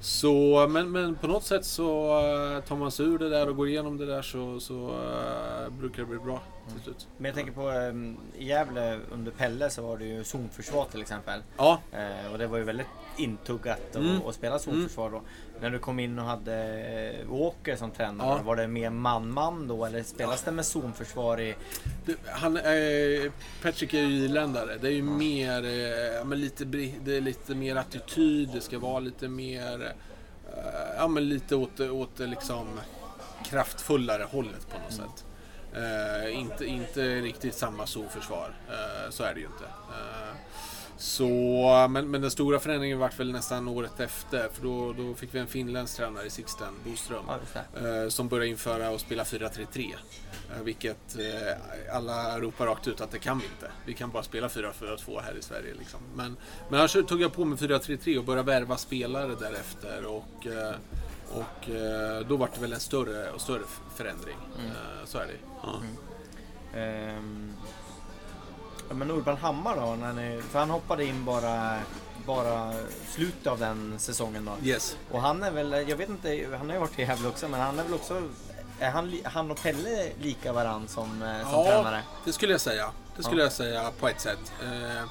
Så, 0.00 0.66
men, 0.70 0.90
men 0.90 1.14
på 1.14 1.26
något 1.26 1.44
sätt 1.44 1.64
så 1.64 2.18
eh, 2.18 2.60
tar 2.64 2.76
man 2.76 2.90
sig 2.90 3.06
ur 3.06 3.18
det 3.18 3.28
där 3.28 3.48
och 3.48 3.56
går 3.56 3.68
igenom 3.68 3.96
det 3.96 4.06
där 4.06 4.22
så, 4.22 4.60
så 4.60 4.88
eh, 4.88 5.70
brukar 5.72 6.02
det 6.02 6.08
bli 6.08 6.18
bra 6.18 6.42
till 6.74 6.82
slut. 6.82 7.06
Men 7.16 7.24
jag 7.24 7.34
tänker 7.34 7.52
på 7.52 7.68
um, 7.70 8.16
i 8.38 8.44
Gävle 8.46 9.00
under 9.12 9.32
Pelle 9.32 9.70
så 9.70 9.82
var 9.82 9.96
det 9.98 10.04
ju 10.04 10.24
zonförsvar 10.24 10.84
till 10.90 11.00
exempel. 11.00 11.40
Ja, 11.56 11.80
Eh, 11.92 12.32
och 12.32 12.38
det 12.38 12.46
var 12.46 12.58
ju 12.58 12.64
väldigt 12.64 12.86
intuggat 13.16 13.80
att 13.90 13.96
Mm. 13.96 14.32
spela 14.32 14.58
zonförsvar 14.58 15.10
då. 15.10 15.22
När 15.60 15.70
du 15.70 15.78
kom 15.78 15.98
in 15.98 16.18
och 16.18 16.24
hade 16.24 16.54
eh, 17.20 17.26
Walker 17.30 17.76
som 17.76 17.90
tränare, 17.90 18.28
Ja. 18.36 18.42
var 18.42 18.56
det 18.56 18.68
mer 18.68 18.90
man-man 18.90 19.68
då 19.68 19.84
eller 19.84 20.02
spelas 20.02 20.42
det 20.42 20.52
med 20.52 20.66
zonförsvar 20.66 21.40
i... 21.40 21.54
det, 22.06 22.14
han, 22.26 22.56
eh, 22.56 23.32
Patrick 23.62 23.94
är 23.94 23.98
ju 24.02 24.24
irländare. 24.24 24.76
Det 24.80 24.88
är 24.88 24.92
ju 24.92 25.02
mer, 25.02 25.64
eh, 25.64 26.16
ja, 26.16 26.24
men 26.24 26.40
lite, 26.40 26.64
det 26.64 27.16
är 27.16 27.20
lite 27.20 27.54
mer 27.54 27.76
attityd, 27.76 28.50
det 28.54 28.60
ska 28.60 28.78
vara 28.78 29.00
lite 29.00 29.28
mer, 29.28 29.82
eh, 30.56 30.96
ja 30.96 31.08
men 31.08 31.28
lite 31.28 31.56
åt, 31.56 31.80
åt 31.80 32.18
liksom 32.18 32.66
kraftfullare 33.44 34.26
hållet 34.30 34.66
på 34.70 34.78
något 34.78 34.92
sätt. 34.92 35.24
Eh, 35.76 36.38
inte, 36.38 36.64
inte 36.66 37.00
riktigt 37.20 37.54
samma 37.54 37.86
zonförsvar, 37.86 38.54
eh, 38.68 39.10
så 39.10 39.22
är 39.24 39.34
det 39.34 39.40
ju 39.40 39.46
inte. 39.46 39.64
Så, 40.98 41.28
men, 41.90 42.10
men 42.10 42.20
den 42.20 42.30
stora 42.30 42.58
förändringen 42.58 42.98
vart 42.98 43.20
väl 43.20 43.32
nästan 43.32 43.68
året 43.68 44.00
efter. 44.00 44.48
För 44.52 44.62
då, 44.62 44.92
då 44.92 45.14
fick 45.14 45.34
vi 45.34 45.38
en 45.38 45.46
finländsk 45.46 45.96
tränare 45.96 46.26
i 46.26 46.30
Sixten, 46.30 46.74
Boström. 46.84 47.24
Ja, 47.28 47.80
eh, 47.88 48.08
som 48.08 48.28
började 48.28 48.48
införa 48.48 48.90
och 48.90 49.00
spela 49.00 49.24
4-3-3. 49.24 49.94
Eh, 50.56 50.62
vilket 50.62 51.18
eh, 51.18 51.96
alla 51.96 52.40
ropar 52.40 52.66
rakt 52.66 52.88
ut 52.88 53.00
att 53.00 53.10
det 53.10 53.18
kan 53.18 53.38
vi 53.38 53.44
inte. 53.44 53.70
Vi 53.86 53.94
kan 53.94 54.10
bara 54.10 54.22
spela 54.22 54.48
4-4-2 54.48 55.20
här 55.20 55.36
i 55.38 55.42
Sverige. 55.42 55.74
Liksom. 55.78 56.00
Men, 56.14 56.36
men 56.68 56.78
annars 56.78 56.92
tog 56.92 57.20
jag 57.20 57.32
på 57.32 57.44
mig 57.44 57.58
4-3-3 57.58 58.18
och 58.18 58.24
började 58.24 58.46
värva 58.46 58.76
spelare 58.76 59.34
därefter. 59.40 60.06
Och, 60.06 60.46
eh, 60.46 60.74
och 61.28 61.70
eh, 61.70 62.26
då 62.26 62.36
var 62.36 62.50
det 62.54 62.60
väl 62.60 62.72
en 62.72 62.80
större 62.80 63.30
och 63.30 63.40
större 63.40 63.62
förändring. 63.96 64.36
Mm. 64.58 64.70
Eh, 64.70 65.04
så 65.04 65.18
är 65.18 65.26
det. 65.26 65.38
Ja. 65.62 65.80
Ehm, 66.78 67.52
ja, 68.88 68.94
men 68.94 69.10
Urban 69.10 69.36
Hammar 69.36 69.76
då? 69.76 69.94
När 69.94 70.12
ni, 70.12 70.42
för 70.50 70.58
han 70.58 70.70
hoppade 70.70 71.04
in 71.04 71.24
bara, 71.24 71.78
bara 72.26 72.72
slutet 73.14 73.46
av 73.46 73.58
den 73.58 73.94
säsongen 73.98 74.44
då. 74.44 74.68
Yes. 74.68 74.96
Och 75.10 75.20
han 75.22 75.42
är 75.42 75.50
väl, 75.50 75.72
jag 75.88 75.96
vet 75.96 76.08
inte, 76.08 76.46
han 76.58 76.66
har 76.68 76.74
ju 76.74 76.80
varit 76.80 76.98
i 76.98 77.02
Gävle 77.02 77.28
också, 77.28 77.48
men 77.48 77.60
han 77.60 77.78
är 77.78 77.82
väl 77.84 77.94
också 77.94 78.22
är 78.80 78.90
han, 78.90 79.18
han 79.24 79.50
och 79.50 79.62
Pelle 79.62 80.08
lika 80.20 80.52
varann 80.52 80.88
som, 80.88 81.22
eh, 81.22 81.50
som 81.50 81.52
Ja, 81.52 81.64
tränare? 81.64 82.02
det 82.24 82.32
skulle 82.32 82.52
jag 82.52 82.60
säga. 82.60 82.90
Det 83.16 83.22
skulle 83.22 83.40
Ja. 83.40 83.44
jag 83.44 83.52
säga 83.52 83.90
på 84.00 84.08
ett 84.08 84.20
sätt. 84.20 84.52
Eh, 84.62 85.02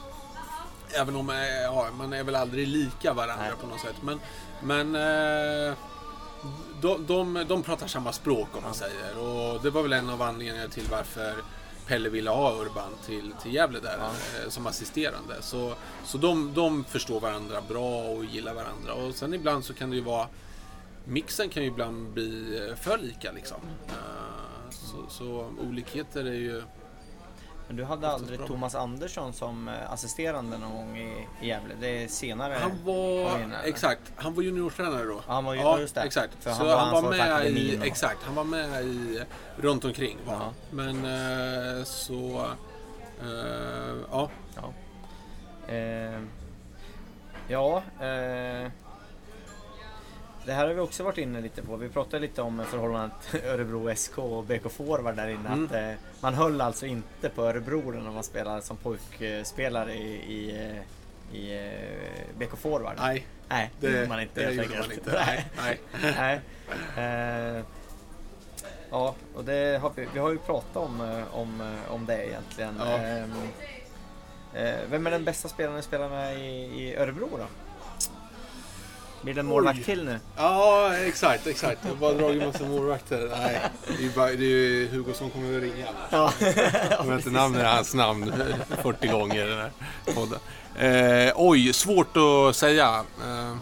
även 1.01 1.15
om 1.15 1.29
eh, 1.29 1.35
ja, 1.63 1.87
man 1.97 2.13
är 2.13 2.23
väl 2.23 2.35
aldrig 2.35 2.67
lika 2.67 3.13
varandra 3.13 3.43
Nej. 3.45 3.53
på 3.61 3.67
något 3.67 3.79
sätt. 3.81 3.95
Men, 4.01 4.19
men 4.61 4.95
eh, 4.95 5.73
de, 6.81 7.05
de, 7.05 7.45
de 7.47 7.63
pratar 7.63 7.87
samma 7.87 8.11
språk 8.13 8.47
om 8.57 8.63
man 8.63 8.73
säger. 8.73 9.17
Och 9.19 9.61
det 9.63 9.69
var 9.69 9.81
väl 9.81 9.93
en 9.93 10.09
av 10.09 10.21
anledningarna 10.21 10.69
till 10.69 10.87
varför 10.91 11.33
Pelle 11.87 12.09
ville 12.09 12.29
ha 12.29 12.61
Urban 12.61 12.91
till, 13.05 13.33
till 13.41 13.53
Gävle 13.53 13.79
där 13.79 13.97
eh, 13.97 14.49
som 14.49 14.67
assisterande. 14.67 15.35
Så, 15.41 15.73
så 16.05 16.17
de, 16.17 16.53
de 16.53 16.83
förstår 16.83 17.19
varandra 17.19 17.61
bra 17.69 18.01
och 18.01 18.25
gillar 18.25 18.53
varandra. 18.53 18.93
Och 18.93 19.15
sen 19.15 19.33
ibland 19.33 19.65
så 19.65 19.73
kan 19.73 19.89
det 19.89 19.95
ju 19.95 20.01
vara 20.01 20.27
Mixen 21.05 21.49
kan 21.49 21.63
ju 21.63 21.69
ibland 21.69 22.09
bli 22.09 22.59
eh, 22.69 22.75
för 22.75 22.97
lika 22.97 23.31
liksom. 23.31 23.57
Eh, 23.87 24.69
så, 24.69 25.05
så 25.09 25.53
olikheter 25.69 26.25
är 26.25 26.33
ju... 26.33 26.61
Men 27.67 27.75
du 27.75 27.83
hade 27.83 28.09
aldrig 28.09 28.39
bra. 28.39 28.47
Thomas 28.47 28.75
Andersson 28.75 29.33
som 29.33 29.67
eh, 29.67 29.91
assisterande 29.93 30.57
någon 30.57 30.73
gång 30.75 30.97
i, 30.97 31.27
i 31.41 31.47
Gävle? 31.47 31.73
Det 31.79 32.03
är 32.03 32.07
senare? 32.07 32.53
Han 32.61 32.71
var, 32.85 33.39
in, 33.41 33.53
exakt, 33.65 34.01
han 34.15 34.33
var 34.33 34.43
juniortränare 34.43 35.03
då. 35.05 35.13
Ja, 35.27 35.33
han 35.33 35.45
var 35.45 35.53
ju- 35.53 35.59
ja, 35.59 35.79
just 35.79 35.95
det. 35.95 36.01
Exakt. 36.01 36.33
För 36.39 36.51
så 36.51 36.57
han 36.57 36.67
var 36.67 36.77
han 36.77 37.03
var 37.03 37.09
med 37.11 37.45
i, 37.51 37.79
exakt, 37.83 38.23
han 38.23 38.35
var 38.35 38.43
med 38.43 38.85
i, 38.85 39.21
runt 39.57 39.85
omkring. 39.85 40.17
Va? 40.27 40.33
Ja. 40.39 40.53
Men 40.71 41.05
eh, 41.77 41.83
så, 41.83 42.45
eh, 43.21 43.97
ja. 44.11 44.29
Ja. 44.55 44.73
Eh, 45.73 46.19
ja, 47.47 47.77
eh, 47.99 48.71
det 50.47 50.53
här 50.53 50.67
har 50.67 50.73
vi 50.73 50.79
också 50.79 51.03
varit 51.03 51.17
inne 51.17 51.41
lite 51.41 51.61
på. 51.61 51.75
Vi 51.75 51.89
pratade 51.89 52.19
lite 52.19 52.41
om 52.41 52.63
förhållandet 52.65 53.35
Örebro 53.45 53.95
SK 53.95 54.17
och 54.17 54.43
BK 54.43 54.71
Forward 54.71 55.15
där 55.15 55.27
inne. 55.27 55.49
Mm. 55.49 55.65
Att, 55.65 55.71
eh, 55.73 55.91
man 56.21 56.33
höll 56.33 56.61
alltså 56.61 56.85
inte 56.85 57.29
på 57.29 57.43
Örebro 57.43 57.91
när 57.91 58.11
man 58.11 58.23
spelade 58.23 58.61
som 58.61 58.77
pojkspelare 58.77 59.93
i, 59.93 60.13
i, 60.13 60.71
eh, 61.31 61.37
i 61.37 61.67
eh, 61.67 62.39
BK 62.39 62.57
Forward. 62.57 62.95
Nej, 62.97 63.27
Nej, 63.47 63.71
det 63.79 63.87
gjorde 63.87 64.07
man 64.07 64.21
inte 64.21 64.45
det 64.45 64.53
helt 64.53 64.79
man 64.79 64.91
inte. 64.91 65.11
Nej, 65.11 65.45
nej. 65.57 65.79
Nej. 66.17 66.41
Eh, 66.97 67.63
ja, 68.89 69.15
och 69.35 69.43
det 69.43 69.81
har 69.81 69.91
vi, 69.95 70.07
vi 70.13 70.19
har 70.19 70.31
ju 70.31 70.37
pratat 70.37 70.77
om, 70.77 71.23
om, 71.31 71.77
om 71.89 72.05
det 72.05 72.27
egentligen. 72.27 72.75
Ja. 72.79 72.97
Ehm, 72.97 73.31
eh, 74.53 74.75
vem 74.89 75.07
är 75.07 75.11
den 75.11 75.23
bästa 75.23 75.47
spelaren 75.47 75.75
ni 75.75 75.83
spelar 75.83 76.09
med 76.09 76.39
i, 76.39 76.49
i 76.83 76.95
Örebro 76.95 77.29
då? 77.37 77.66
Blir 79.21 79.33
det 79.33 79.39
en 79.39 79.45
målvakt 79.45 79.79
Oj. 79.79 79.83
till 79.83 80.05
nu? 80.05 80.19
Ja, 80.35 80.95
exakt, 80.95 81.47
exakt. 81.47 81.79
Jag 81.83 81.89
har 81.89 81.95
bara 81.95 82.13
dragit 82.13 82.43
massa 82.43 82.63
målvakter. 82.63 83.29
Nej, 83.41 83.61
det 83.87 83.93
är 83.93 84.01
ju 84.01 84.11
bara, 84.11 84.29
det 84.31 84.45
är 84.45 84.87
Hugo 84.87 85.13
som 85.13 85.29
kommer 85.29 85.57
att 85.57 85.63
ringa. 85.63 85.87
Ja. 86.09 86.33
Jag 86.89 87.03
vet 87.03 87.17
inte 87.17 87.29
namnet 87.29 87.65
hans 87.65 87.93
namn 87.93 88.33
40 88.81 89.07
gånger 89.07 89.45
i 89.45 89.49
den 89.49 89.57
här 89.57 89.71
podden. 90.13 90.39
Eh, 90.77 91.33
oj, 91.35 91.73
svårt 91.73 92.17
att 92.17 92.55
säga. 92.55 93.03
Eh, 93.25 93.55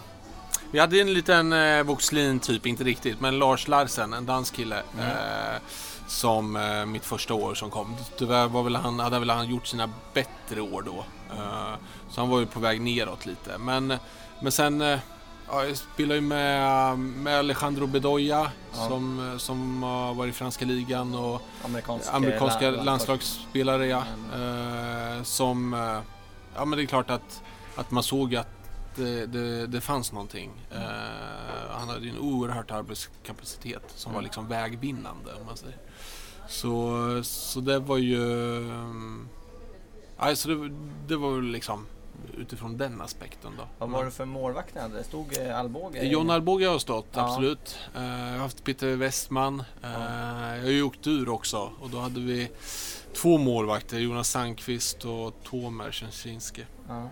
vi 0.71 0.79
hade 0.79 1.01
en 1.01 1.13
liten 1.13 1.53
eh, 1.53 1.83
Voxlin 1.83 2.39
typ, 2.39 2.65
inte 2.65 2.83
riktigt, 2.83 3.21
men 3.21 3.39
Lars 3.39 3.67
Larsen, 3.67 4.13
en 4.13 4.25
dansk 4.25 4.55
kille. 4.55 4.77
Eh, 4.77 5.61
som 6.07 6.55
eh, 6.55 6.85
mitt 6.85 7.05
första 7.05 7.33
år 7.33 7.53
som 7.53 7.69
kom. 7.69 7.95
Tyvärr 8.17 8.47
var 8.47 8.63
väl 8.63 8.75
han, 8.75 8.99
hade 8.99 9.19
väl 9.19 9.29
han 9.29 9.49
gjort 9.49 9.67
sina 9.67 9.89
bättre 10.13 10.61
år 10.61 10.81
då. 10.81 11.05
Eh, 11.35 11.73
så 12.09 12.21
han 12.21 12.29
var 12.29 12.39
ju 12.39 12.45
på 12.45 12.59
väg 12.59 12.81
neråt 12.81 13.25
lite. 13.25 13.57
Men, 13.57 13.93
men 14.39 14.51
sen 14.51 14.81
eh, 14.81 14.99
ja, 15.49 15.65
jag 15.65 15.77
spelade 15.77 16.15
ju 16.15 16.21
med, 16.21 16.99
med 16.99 17.39
Alejandro 17.39 17.87
Bedoya 17.87 18.51
Ja. 18.73 18.87
som, 18.87 19.31
eh, 19.31 19.37
som 19.37 19.83
har 19.83 20.13
varit 20.13 20.29
i 20.29 20.37
franska 20.37 20.65
ligan 20.65 21.15
och 21.15 21.41
Amerikansk, 21.65 22.13
amerikanska 22.13 22.71
la- 22.71 22.83
landslagsspelare 22.83 23.87
ja. 23.87 24.03
Eh, 24.35 25.23
som, 25.23 25.73
eh, 25.73 25.99
ja 26.55 26.65
men 26.65 26.77
det 26.77 26.83
är 26.83 26.87
klart 26.87 27.09
att, 27.09 27.41
att 27.75 27.91
man 27.91 28.03
såg 28.03 28.35
att 28.35 28.47
det, 28.95 29.25
det, 29.25 29.67
det 29.67 29.81
fanns 29.81 30.11
någonting. 30.11 30.51
Eh, 30.71 30.81
han 31.71 31.89
hade 31.89 32.05
ju 32.05 32.09
en 32.09 32.19
oerhört 32.19 32.71
arbetskapacitet 32.71 33.83
som 33.87 34.11
var 34.11 34.19
Mm. 34.19 34.23
liksom 34.25 34.47
vägvinnande 34.47 35.33
om 35.39 35.45
man 35.45 35.57
säger. 35.57 35.77
Så, 36.47 37.19
så 37.23 37.59
det 37.59 37.79
var 37.79 37.97
ju... 37.97 38.19
Um, 38.59 39.29
alltså 40.17 40.47
det, 40.49 40.71
det 41.07 41.15
var 41.15 41.31
väl 41.35 41.43
liksom 41.45 41.85
utifrån 42.37 42.77
den 42.77 43.01
aspekten 43.01 43.51
då. 43.57 43.63
Vad 43.77 43.89
var 43.89 44.05
det 44.05 44.11
för 44.11 44.25
målvakt 44.25 44.75
ni 44.75 44.81
hade? 44.81 44.97
Det 44.97 45.03
stod 45.03 45.37
eh, 45.37 45.59
Alvbåge? 45.59 45.99
i- 46.01 46.07
John 46.11 46.29
Alvbåge 46.29 46.67
har 46.67 46.79
stått, 46.79 47.07
Ja. 47.13 47.21
absolut. 47.27 47.77
Eh, 47.95 48.03
jag 48.03 48.31
har 48.31 48.37
haft 48.37 48.63
Peter 48.63 48.95
Westman. 48.95 49.63
Eh, 49.83 49.89
Jag 50.55 50.61
har 50.63 50.69
ju 50.69 50.83
åkt 50.83 51.07
ur 51.07 51.29
också 51.29 51.71
och 51.81 51.89
då 51.89 51.97
hade 51.99 52.19
vi 52.19 52.51
två 53.13 53.37
målvakter, 53.37 53.99
Jonas 53.99 54.29
Sandqvist 54.29 55.05
och 55.05 55.33
Tomer 55.43 55.91
Szczęszinski. 55.91 56.65
Ja. 56.87 57.09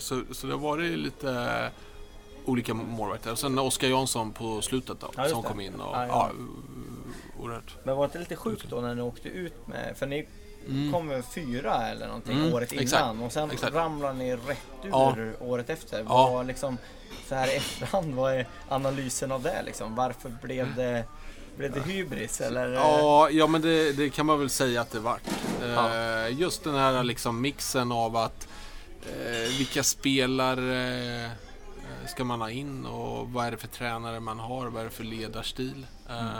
Så, 0.00 0.22
så 0.32 0.46
det 0.46 0.52
har 0.52 0.60
varit 0.60 0.98
lite 0.98 1.70
olika 2.44 2.74
målvakter. 2.74 3.32
Och 3.32 3.38
sen 3.38 3.58
Oskar 3.58 3.88
Jansson 3.88 4.32
på 4.32 4.60
slutet 4.60 4.96
då, 5.00 5.28
som 5.28 5.42
det. 5.42 5.48
kom 5.48 5.60
in. 5.60 5.74
Och, 5.80 5.96
ja. 5.96 6.30
oerhört. 7.40 7.76
Men 7.84 7.96
var 7.96 8.02
det 8.02 8.06
inte 8.06 8.18
lite 8.18 8.36
sjukt 8.36 8.70
då 8.70 8.80
när 8.80 8.94
ni 8.94 9.02
åkte 9.02 9.28
ut 9.28 9.66
med... 9.66 9.96
För 9.96 10.06
ni 10.06 10.28
Mm. 10.68 10.92
kom 10.92 11.08
väl 11.08 11.22
fyra 11.22 11.88
eller 11.88 12.06
någonting 12.06 12.38
Mm, 12.40 12.54
året 12.54 12.72
innan 12.72 12.82
exakt, 12.84 13.20
och 13.22 13.32
sen 13.32 13.50
exakt. 13.50 13.74
ramlar 13.74 14.12
ni 14.12 14.32
rätt 14.36 14.58
ur 14.84 14.88
Ja. 14.90 15.16
året 15.40 15.70
efter. 15.70 15.98
Ja. 16.08 16.30
Vad 16.30 16.46
liksom, 16.46 16.78
så 17.28 17.34
här 17.34 17.48
i 17.52 17.56
efterhand, 17.56 18.14
vad 18.14 18.34
är 18.34 18.46
analysen 18.68 19.32
av 19.32 19.42
det 19.42 19.62
liksom? 19.66 19.94
Varför 19.94 20.32
blev 20.42 20.74
det, 20.74 21.04
blev 21.56 21.72
det 21.72 21.80
hybris 21.80 22.40
eller? 22.40 22.68
Ja, 22.72 23.30
ja 23.30 23.46
men 23.46 23.60
det, 23.62 23.92
det 23.92 24.10
kan 24.10 24.26
man 24.26 24.38
väl 24.38 24.50
säga 24.50 24.80
att 24.80 24.90
det 24.90 25.00
vart. 25.00 25.22
Eh, 25.62 25.68
Ja. 25.70 26.28
Just 26.28 26.64
den 26.64 26.74
här 26.74 27.02
liksom 27.04 27.40
mixen 27.40 27.92
av 27.92 28.16
att 28.16 28.48
eh, 29.02 29.58
vilka 29.58 29.82
spelare 29.82 31.24
eh, 31.24 31.30
ska 32.06 32.24
man 32.24 32.40
ha 32.40 32.50
in 32.50 32.86
och 32.86 33.28
vad 33.28 33.46
är 33.46 33.50
det 33.50 33.56
för 33.56 33.68
tränare 33.68 34.20
man 34.20 34.38
har, 34.38 34.66
vad 34.66 34.80
är 34.80 34.84
det 34.84 34.90
för 34.90 35.04
ledarstil. 35.04 35.86
Eh, 36.08 36.20
Mm. 36.20 36.32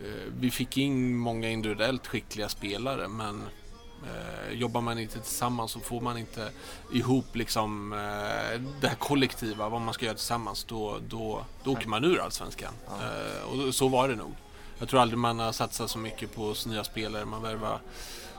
Eh, 0.00 0.32
vi 0.40 0.50
fick 0.50 0.76
in 0.76 1.16
många 1.16 1.48
individuellt 1.48 2.06
skickliga 2.06 2.48
spelare 2.48 3.08
men 3.08 3.42
eh, 4.04 4.52
jobbar 4.52 4.80
man 4.80 4.98
inte 4.98 5.18
tillsammans 5.18 5.72
så 5.72 5.80
får 5.80 6.00
man 6.00 6.18
inte 6.18 6.50
ihop 6.92 7.36
liksom 7.36 7.92
eh, 7.92 8.60
det 8.80 8.88
här 8.88 8.96
kollektiva, 8.98 9.68
vad 9.68 9.80
man 9.80 9.94
ska 9.94 10.04
göra 10.04 10.16
tillsammans, 10.16 10.64
då, 10.64 10.98
då, 11.08 11.44
då 11.64 11.72
åker 11.72 11.88
man 11.88 12.04
ur 12.04 12.20
Allsvenskan. 12.20 12.72
Ja. 12.86 12.92
Eh, 12.92 13.66
och 13.68 13.74
så 13.74 13.88
var 13.88 14.08
det 14.08 14.16
nog. 14.16 14.34
Jag 14.78 14.88
tror 14.88 15.00
aldrig 15.00 15.18
man 15.18 15.38
har 15.38 15.52
satsat 15.52 15.90
så 15.90 15.98
mycket 15.98 16.34
på 16.34 16.54
nya 16.66 16.84
spelare. 16.84 17.24
Man 17.24 17.42
värvade 17.42 17.78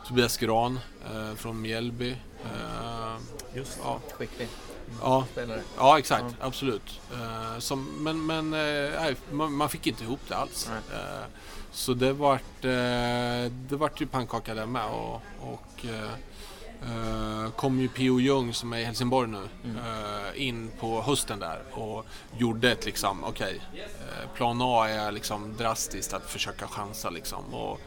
Tobias 0.08 0.38
Gran 0.38 0.80
eh, 1.14 1.36
från 1.36 1.62
Mjällby. 1.62 2.12
Eh, 2.44 3.16
Just 3.56 3.80
ja, 3.84 4.00
Skicklig 4.18 4.48
ja, 5.02 5.26
spelare. 5.32 5.62
ja, 5.78 6.00
exakt. 6.00 6.36
Absolut. 6.42 7.00
Eh, 7.14 7.60
som, 7.60 7.84
men 8.04 8.26
men 8.26 8.54
eh, 8.54 8.92
nej, 9.02 9.16
man, 9.32 9.54
man 9.54 9.70
fick 9.70 9.88
inte 9.88 10.04
ihop 10.04 10.20
det 10.28 10.36
alls. 10.36 10.70
Eh, 10.94 11.26
så 11.72 11.94
det 11.94 12.14
vart, 12.14 12.62
det 12.62 13.52
vart 13.76 14.02
ju 14.02 14.08
pannkaka 14.08 14.54
där 14.54 14.66
med. 14.66 14.86
Och, 14.90 15.22
och 15.40 15.86
kom 17.56 17.80
ju 17.80 17.88
P.O. 17.88 18.20
Jung 18.20 18.54
som 18.54 18.74
är 18.74 18.78
i 18.78 18.84
Helsingborg 18.84 19.30
nu 19.30 19.48
Mm. 19.64 19.78
in 20.36 20.72
på 20.80 21.02
hösten 21.02 21.40
där 21.40 21.62
och 21.72 22.06
gjorde 22.38 22.72
ett 22.72 22.86
liksom, 22.86 23.24
okej, 23.24 23.62
eh, 23.74 24.30
plan 24.36 24.60
A 24.62 24.88
är 24.90 25.12
liksom 25.12 25.56
drastiskt 25.58 26.14
att 26.14 26.30
försöka 26.30 26.68
chansa 26.68 27.10
liksom. 27.10 27.54
Och, 27.54 27.80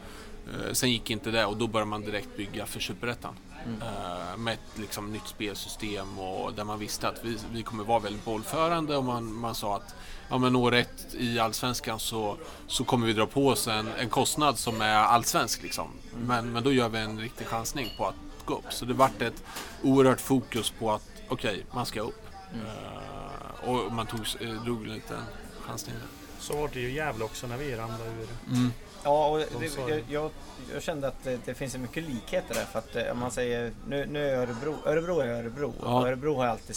sen 0.71 0.91
gick 0.91 1.09
inte 1.09 1.31
det 1.31 1.45
och 1.45 1.57
då 1.57 1.67
började 1.67 1.89
man 1.89 2.01
direkt 2.01 2.37
bygga 2.37 2.65
för 2.65 2.79
Superettan. 2.79 3.35
Eh, 3.81 4.37
med 4.37 4.53
ett 4.53 4.77
liksom, 4.79 5.13
nytt 5.13 5.27
spelsystem 5.27 6.19
och 6.19 6.53
där 6.53 6.63
man 6.63 6.79
visste 6.79 7.07
att 7.07 7.25
vi, 7.25 7.37
vi 7.51 7.63
kommer 7.63 7.83
vara 7.83 7.99
väldigt 7.99 8.25
bollförande 8.25 8.97
och 8.97 9.03
man, 9.03 9.33
man 9.33 9.55
sa 9.55 9.75
att 9.75 9.95
ja, 10.29 10.37
men 10.37 10.55
år 10.55 10.75
ett 10.75 11.13
i 11.13 11.39
Allsvenskan 11.39 11.99
så, 11.99 12.37
så 12.67 12.83
kommer 12.83 13.07
vi 13.07 13.13
dra 13.13 13.25
på 13.25 13.47
oss 13.47 13.67
en, 13.67 13.87
en 13.99 14.09
kostnad 14.09 14.57
som 14.59 14.81
är 14.81 14.95
allsvensk. 14.95 15.63
Liksom. 15.63 15.87
Men, 16.17 16.51
men 16.51 16.63
då 16.63 16.71
gör 16.71 16.89
vi 16.89 16.99
en 16.99 17.19
riktig 17.19 17.47
chansning 17.47 17.89
på 17.97 18.05
att 18.05 18.15
gå 18.45 18.53
upp. 18.53 18.73
Så 18.73 18.85
det 18.85 18.93
vart 18.93 19.21
ett 19.21 19.43
oerhört 19.83 20.21
fokus 20.21 20.69
på 20.69 20.91
att 20.91 21.09
okej, 21.29 21.51
okay, 21.51 21.63
man 21.71 21.85
ska 21.85 22.01
upp. 22.01 22.25
Eh, 22.53 23.69
och 23.69 23.93
man 23.93 24.07
tog, 24.07 24.19
eh, 24.39 24.63
drog 24.63 24.83
en 24.83 24.93
liten 24.93 25.21
chansning 25.61 25.95
där. 25.95 26.07
Så 26.39 26.57
var 26.57 26.69
det 26.73 26.79
ju 26.79 26.91
Gävle 26.91 27.23
också 27.23 27.47
när 27.47 27.57
vi 27.57 27.75
ramlade 27.75 28.03
ur. 28.03 28.27
Mm. 28.55 28.71
Ja, 29.05 29.27
och 29.27 29.37
De 29.39 29.45
det, 29.59 29.89
jag, 29.89 30.03
jag, 30.09 30.31
jag 30.73 30.83
kände 30.83 31.07
att 31.07 31.23
det, 31.23 31.39
det 31.45 31.53
finns 31.53 31.77
mycket 31.77 32.03
likheter 32.03 32.53
där. 32.55 32.65
För 32.65 32.79
att 32.79 32.95
eh, 32.95 33.11
om 33.11 33.19
man 33.19 33.31
säger, 33.31 33.71
nu, 33.87 34.05
nu 34.05 34.29
är 34.29 34.37
Örebro, 34.37 34.75
Örebro 34.85 35.19
är 35.19 35.27
Örebro. 35.27 35.73
Ja. 35.81 35.99
Och 35.99 36.07
Örebro 36.07 36.35
har 36.35 36.45
alltid 36.45 36.75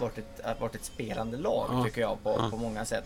varit 0.00 0.18
ett, 0.18 0.60
varit 0.60 0.74
ett 0.74 0.84
spelande 0.84 1.36
lag 1.36 1.68
Ja. 1.72 1.84
tycker 1.84 2.00
jag 2.00 2.22
på, 2.22 2.30
Ja. 2.38 2.50
på 2.50 2.56
många 2.56 2.84
sätt. 2.84 3.04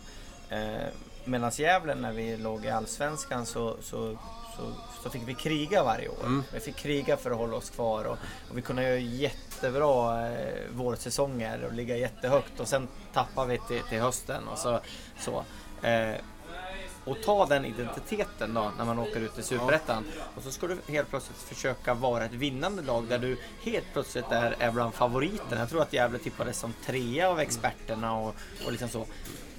Eh, 0.49 0.87
Medan 1.25 1.51
Gävle 1.55 1.95
när 1.95 2.13
vi 2.13 2.37
låg 2.37 2.65
i 2.65 2.71
Allsvenskan 2.71 3.47
så, 3.47 3.77
så, 3.83 4.19
så, 4.57 4.73
så 5.03 5.11
fick 5.11 5.23
vi 5.29 5.35
kriga 5.35 5.85
varje 5.85 6.09
år. 6.09 6.25
Mm. 6.25 6.43
Vi 6.53 6.61
fick 6.61 6.77
kriga 6.77 7.17
för 7.17 7.31
att 7.31 7.37
hålla 7.37 7.57
oss 7.57 7.71
kvar 7.71 8.05
och, 8.05 8.19
och 8.51 8.59
vi 8.59 8.63
kunde 8.63 8.83
göra 8.83 8.97
jättebra 8.99 10.29
eh, 10.33 10.55
vårsäsonger 10.73 11.65
och 11.65 11.73
ligga 11.73 11.97
jättehögt 11.97 12.61
och 12.61 12.69
sen 12.69 12.89
tappar 13.13 13.47
vi 13.47 13.59
till, 13.69 13.83
till 13.83 14.01
hösten 14.01 14.49
och 14.49 14.59
så. 14.59 14.81
så. 15.21 15.45
Eh, 15.87 16.15
och 17.05 17.23
ta 17.23 17.47
den 17.47 17.65
identiteten 17.65 18.55
då 18.55 18.73
när 18.79 18.85
man 18.85 18.99
åker 18.99 19.21
ut 19.21 19.39
i 19.39 19.43
Superettan. 19.43 20.05
Och 20.37 20.43
så 20.43 20.51
ska 20.51 20.67
du 20.67 20.79
helt 20.89 21.11
plötsligt 21.11 21.39
försöka 21.39 21.95
vara 21.95 22.25
ett 22.25 22.33
vinnande 22.33 22.83
lag 22.83 23.05
där 23.09 23.19
du 23.19 23.37
helt 23.63 23.87
plötsligt 23.93 24.31
är, 24.31 24.57
är 24.59 24.71
bland 24.71 24.95
favoriterna. 24.95 25.61
Jag 25.61 25.71
tror 25.71 25.83
att 25.83 25.93
Gävle 25.93 26.19
tippades 26.19 26.59
som 26.59 26.75
trea 26.87 27.29
av 27.29 27.41
experterna 27.41 28.17
och, 28.17 28.35
och 28.67 28.73
liksom 28.73 28.89
så. 28.89 29.07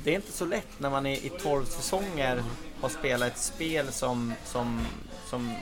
Det 0.03 0.11
är 0.11 0.15
inte 0.15 0.31
så 0.31 0.45
lätt 0.45 0.79
när 0.79 0.89
man 0.89 1.05
i, 1.05 1.13
i 1.13 1.31
12 1.43 1.65
säsonger 1.65 2.43
har 2.81 2.89
spelat 2.89 3.27
ett 3.31 3.37
spel 3.37 3.91
som, 3.91 4.33
som, 4.45 4.85
som 5.25 5.55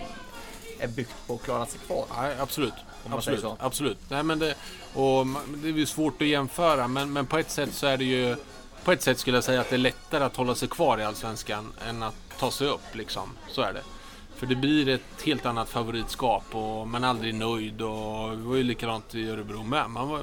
är 0.80 0.88
byggt 0.88 1.28
på 1.28 1.34
att 1.34 1.44
klara 1.44 1.66
sig 1.66 1.80
kvar. 1.80 2.06
Nej, 2.22 2.36
absolut. 2.40 2.74
Absolut. 3.10 3.46
absolut. 3.60 3.98
Nej, 4.10 4.24
men 4.24 4.40
det, 4.40 4.56
och 4.94 5.28
det 5.48 5.70
är 5.82 5.86
svårt 5.86 6.22
att 6.22 6.28
jämföra, 6.28 6.88
men, 6.88 7.14
men 7.14 7.26
på 7.26 7.38
ett 7.38 7.52
sätt 7.52 7.74
så 7.74 7.88
är 7.88 7.98
det 7.98 8.04
ju... 8.04 8.36
På 8.84 8.92
ett 8.92 9.02
sätt 9.02 9.20
skulle 9.20 9.38
jag 9.38 9.44
säga 9.44 9.62
att 9.62 9.70
det 9.70 9.76
är 9.76 9.78
lättare 9.78 10.24
att 10.24 10.36
hålla 10.36 10.56
sig 10.56 10.68
kvar 10.68 10.98
i 10.98 11.04
Allsvenskan 11.04 11.74
än 11.90 12.04
att 12.04 12.16
ta 12.40 12.52
sig 12.52 12.68
upp. 12.68 12.96
Liksom. 12.96 13.30
Så 13.48 13.62
är 13.62 13.74
det. 13.74 13.84
För 14.36 14.46
det 14.46 14.56
blir 14.56 14.90
ett 14.90 15.22
helt 15.26 15.46
annat 15.46 15.70
favoritskap 15.70 16.44
och 16.56 16.88
man 16.88 17.04
är 17.04 17.08
aldrig 17.08 17.36
nöjd. 17.36 17.82
Och 17.82 18.38
det 18.38 18.44
var 18.44 18.56
ju 18.56 18.64
likadant 18.64 19.16
i 19.16 19.30
Örebro 19.30 19.64
med. 19.64 19.90
Man 19.90 20.10
var, 20.10 20.22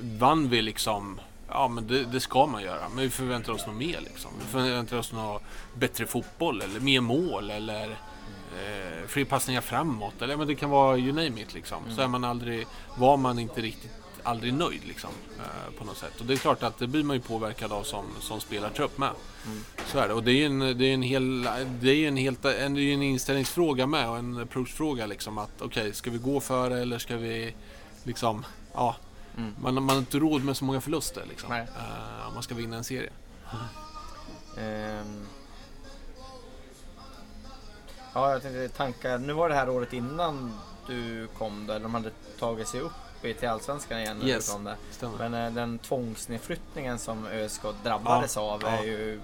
vann 0.00 0.48
vi 0.48 0.62
liksom... 0.62 1.20
Ja, 1.48 1.68
men 1.68 1.86
det, 1.86 2.04
det 2.04 2.20
ska 2.20 2.46
man 2.46 2.62
göra. 2.62 2.88
Men 2.94 3.04
vi 3.04 3.10
förväntar 3.10 3.52
oss 3.52 3.66
något 3.66 3.76
mer. 3.76 4.00
Liksom. 4.00 4.30
Vi 4.40 4.46
förväntar 4.46 4.96
oss 4.96 5.12
något 5.12 5.42
bättre 5.74 6.06
fotboll 6.06 6.62
eller 6.62 6.80
mer 6.80 7.00
mål 7.00 7.50
eller 7.50 7.90
eh, 7.90 9.06
fler 9.06 9.24
passningar 9.24 9.60
framåt. 9.60 10.22
Eller 10.22 10.36
men 10.36 10.46
det 10.46 10.54
kan 10.54 10.70
vara 10.70 10.98
you 10.98 11.12
name 11.12 11.40
it. 11.40 11.54
Liksom. 11.54 11.78
Så 11.96 12.02
är 12.02 12.08
man 12.08 12.24
aldrig, 12.24 12.66
var 12.96 13.16
man 13.16 13.38
inte 13.38 13.60
riktigt 13.60 13.92
aldrig 14.24 14.54
nöjd 14.54 14.80
liksom, 14.84 15.10
eh, 15.38 15.78
på 15.78 15.84
något 15.84 15.96
sätt. 15.96 16.20
Och 16.20 16.26
det 16.26 16.32
är 16.32 16.36
klart 16.36 16.62
att 16.62 16.78
det 16.78 16.86
blir 16.86 17.04
man 17.04 17.16
ju 17.16 17.22
påverkad 17.22 17.72
av 17.72 17.82
som, 17.82 18.04
som 18.20 18.40
spelartrupp 18.40 18.98
med. 18.98 19.10
Så 19.86 19.98
är 19.98 20.08
det. 20.08 20.14
Och 20.14 20.22
det 20.22 20.30
är 20.30 20.34
ju 20.34 20.46
en, 20.46 20.78
det 20.78 20.84
är 20.84 20.94
en, 20.94 21.02
hel, 21.02 21.42
det 21.80 21.90
är 21.90 21.94
ju 21.94 22.08
en, 22.08 22.16
helt, 22.16 22.44
en, 22.44 22.74
det 22.74 22.80
är 22.80 22.84
ju 22.84 22.94
en 22.94 23.02
inställningsfråga 23.02 23.86
med 23.86 24.08
och 24.08 24.18
en 24.18 24.38
approachfråga. 24.38 25.06
Liksom, 25.06 25.38
att 25.38 25.62
okej, 25.62 25.94
ska 25.94 26.10
vi 26.10 26.18
gå 26.18 26.40
före 26.40 26.82
eller 26.82 26.98
ska 26.98 27.16
vi 27.16 27.54
liksom, 28.04 28.44
ja. 28.72 28.96
Mm. 29.36 29.54
Man, 29.60 29.74
man 29.74 29.88
har 29.88 29.98
inte 29.98 30.18
råd 30.18 30.44
med 30.44 30.56
så 30.56 30.64
många 30.64 30.80
förluster 30.80 31.24
liksom, 31.28 31.52
eh, 31.52 32.28
om 32.28 32.34
man 32.34 32.42
ska 32.42 32.54
vinna 32.54 32.76
en 32.76 32.84
serie. 32.84 33.10
Ehm. 34.58 35.26
Ja, 38.14 38.32
jag 38.32 38.42
tänkte 38.42 38.68
tankar. 38.68 39.18
Nu 39.18 39.32
var 39.32 39.48
det 39.48 39.54
här 39.54 39.68
året 39.68 39.92
innan 39.92 40.52
du 40.86 41.28
kom 41.38 41.66
där. 41.66 41.80
De 41.80 41.94
hade 41.94 42.10
tagit 42.38 42.68
sig 42.68 42.80
upp 42.80 42.92
i- 43.22 43.34
till 43.34 43.48
Allsvenskan 43.48 43.98
igen 44.00 44.22
Yes. 44.24 44.56
där. 44.64 44.76
Stämmer. 44.90 45.18
Men 45.28 45.34
eh, 45.46 45.52
den 45.52 45.78
tvångsnedflyttningen 45.78 46.98
som 46.98 47.26
ÖSK 47.26 47.62
drabbades 47.84 48.36
av 48.36 48.60
Ja. 48.62 48.68
är 48.68 48.82
ju, 48.82 49.20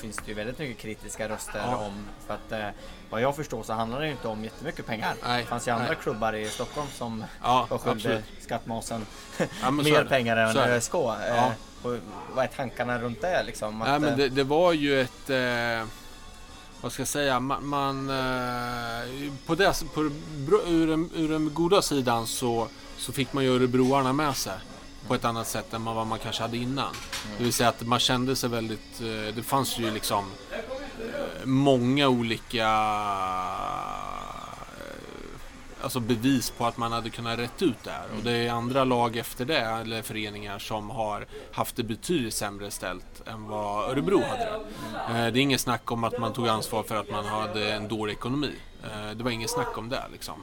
finns 0.00 0.16
det 0.16 0.22
ju 0.28 0.34
väldigt 0.34 0.58
mycket 0.58 0.78
kritiska 0.78 1.28
röster 1.28 1.62
Ja. 1.70 1.76
om. 1.76 2.04
För 2.26 2.34
att 2.34 2.52
eh, 2.52 2.68
vad 3.10 3.20
jag 3.20 3.36
förstår 3.36 3.62
så 3.62 3.72
handlar 3.72 4.00
det 4.00 4.06
ju 4.06 4.12
inte 4.12 4.28
om 4.28 4.44
jättemycket 4.44 4.86
pengar. 4.86 5.14
Nej, 5.26 5.42
Det 5.42 5.48
fanns 5.48 5.68
ju 5.68 5.72
andra 5.72 5.86
nej. 5.86 5.96
klubbar 6.02 6.32
i 6.32 6.48
Stockholm 6.48 6.88
som 6.94 7.24
Ja, 7.42 7.66
var 7.70 7.76
absolut. 7.92 8.24
skattmasen 8.40 9.06
Ja, 9.62 9.70
mer 9.70 10.02
det. 10.02 10.08
pengar 10.08 10.36
än 10.36 10.54
det. 10.54 10.64
ÖSK. 10.64 10.94
Eh, 10.94 11.50
och 11.82 11.96
vad 12.34 12.44
är 12.44 12.48
tankarna 12.56 12.98
runt 12.98 13.20
det 13.20 13.42
liksom? 13.42 13.82
Att, 13.82 13.88
Nej, 13.88 14.00
men 14.00 14.10
eh, 14.10 14.16
det, 14.16 14.28
det 14.28 14.44
var 14.44 14.72
ju 14.72 15.00
ett... 15.00 15.30
Eh, 15.30 15.88
vad 16.82 16.92
ska 16.92 17.00
jag 17.00 17.08
säga? 17.08 17.40
Man... 17.40 17.66
man 17.66 18.08
eh, 18.10 19.32
på 19.46 19.54
det, 19.54 19.82
på, 19.94 20.02
det 20.02 20.70
ur, 20.70 20.86
den, 20.86 21.10
ur 21.14 21.28
den 21.28 21.54
goda 21.54 21.82
sidan 21.82 22.26
så, 22.26 22.68
så 23.00 23.12
fick 23.12 23.32
man 23.32 23.44
ju 23.44 23.54
örebroarna 23.54 24.12
med 24.12 24.36
sig 24.36 24.52
på 25.08 25.14
ett 25.14 25.24
annat 25.24 25.46
sätt 25.46 25.74
än 25.74 25.84
vad 25.84 26.06
man 26.06 26.18
kanske 26.18 26.42
hade 26.42 26.56
innan. 26.56 26.94
Det 27.38 27.44
vill 27.44 27.52
säga 27.52 27.68
att 27.68 27.86
man 27.86 27.98
kände 27.98 28.36
sig 28.36 28.50
väldigt... 28.50 29.00
Eh, 29.00 29.34
det 29.34 29.42
fanns 29.42 29.78
ju 29.78 29.90
liksom 29.90 30.24
eh, 30.52 31.46
många 31.46 32.08
olika 32.08 32.66
eh, 32.66 32.74
alltså 35.82 36.00
bevis 36.00 36.50
på 36.50 36.66
att 36.66 36.76
man 36.76 36.92
hade 36.92 37.10
kunnat 37.10 37.38
rätt 37.38 37.62
ut 37.62 37.84
det 37.84 37.90
här. 37.90 38.06
Och 38.16 38.24
det 38.24 38.32
är 38.32 38.50
andra 38.52 38.84
lag 38.84 39.16
efter 39.16 39.44
det, 39.44 39.60
eller 39.60 40.02
föreningar, 40.02 40.58
som 40.58 40.90
har 40.90 41.26
haft 41.52 41.76
det 41.76 41.82
betydligt 41.82 42.34
sämre 42.34 42.70
ställt 42.70 43.22
än 43.26 43.48
vad 43.48 43.90
Örebro 43.90 44.22
hade 44.22 44.44
det. 44.44 45.30
Det 45.30 45.38
är 45.38 45.42
inget 45.42 45.60
snack 45.60 45.92
om 45.92 46.04
att 46.04 46.18
man 46.18 46.32
tog 46.32 46.48
ansvar 46.48 46.82
för 46.82 46.96
att 46.96 47.10
man 47.10 47.24
hade 47.24 47.72
en 47.72 47.88
dålig 47.88 48.12
ekonomi. 48.12 48.52
Det 49.16 49.24
var 49.24 49.30
inget 49.30 49.50
snack 49.50 49.78
om 49.78 49.88
det 49.88 50.02
liksom. 50.12 50.34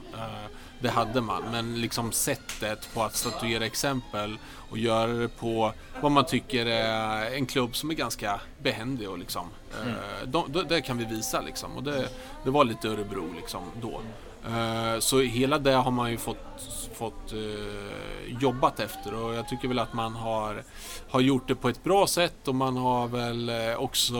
Det 0.80 0.88
hade 0.90 1.20
man, 1.20 1.42
men 1.50 1.80
liksom 1.80 2.12
sättet 2.12 2.88
på 2.94 3.02
att 3.02 3.16
statuera 3.16 3.66
exempel 3.66 4.38
och 4.70 4.78
göra 4.78 5.12
det 5.12 5.28
på 5.28 5.72
vad 6.00 6.12
man 6.12 6.24
tycker 6.24 6.66
är 6.66 7.34
en 7.34 7.46
klubb 7.46 7.76
som 7.76 7.90
är 7.90 7.94
ganska 7.94 8.40
behändig 8.62 9.08
och 9.10 9.18
liksom. 9.18 9.46
eh, 9.86 10.28
De, 10.28 10.52
de, 10.52 10.62
det 10.68 10.80
kan 10.80 10.98
vi 10.98 11.04
visa 11.04 11.40
liksom. 11.40 11.76
Och 11.76 11.82
det, 11.82 12.08
det 12.44 12.50
var 12.50 12.64
lite 12.64 12.88
Örebro 12.88 13.32
liksom 13.36 13.62
då. 13.82 14.00
Eh, 14.48 14.98
Så 14.98 15.20
hela 15.20 15.58
det 15.58 15.72
har 15.72 15.90
man 15.90 16.10
ju 16.10 16.16
fått, 16.16 16.88
fått 16.94 17.32
eh, 17.32 18.36
jobbat 18.40 18.80
efter 18.80 19.14
och 19.14 19.34
jag 19.34 19.48
tycker 19.48 19.68
väl 19.68 19.78
att 19.78 19.92
man 19.92 20.14
har, 20.14 20.62
har 21.10 21.20
gjort 21.20 21.48
det 21.48 21.54
på 21.54 21.68
ett 21.68 21.84
bra 21.84 22.06
sätt 22.06 22.48
och 22.48 22.54
man 22.54 22.76
har 22.76 23.08
väl 23.08 23.50
också, 23.78 24.18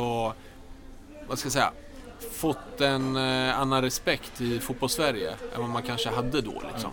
vad 1.29 1.39
ska 1.39 1.47
jag 1.47 1.53
säga, 1.53 1.73
fått 2.33 2.81
en 2.81 3.17
eh, 3.17 3.61
annan 3.61 3.83
respekt 3.83 4.41
i 4.41 4.59
fotbollssverige 4.59 5.31
än 5.55 5.61
vad 5.61 5.71
man 5.71 5.83
kanske 5.83 6.09
hade 6.11 6.41
då 6.41 6.63
liksom. 6.73 6.91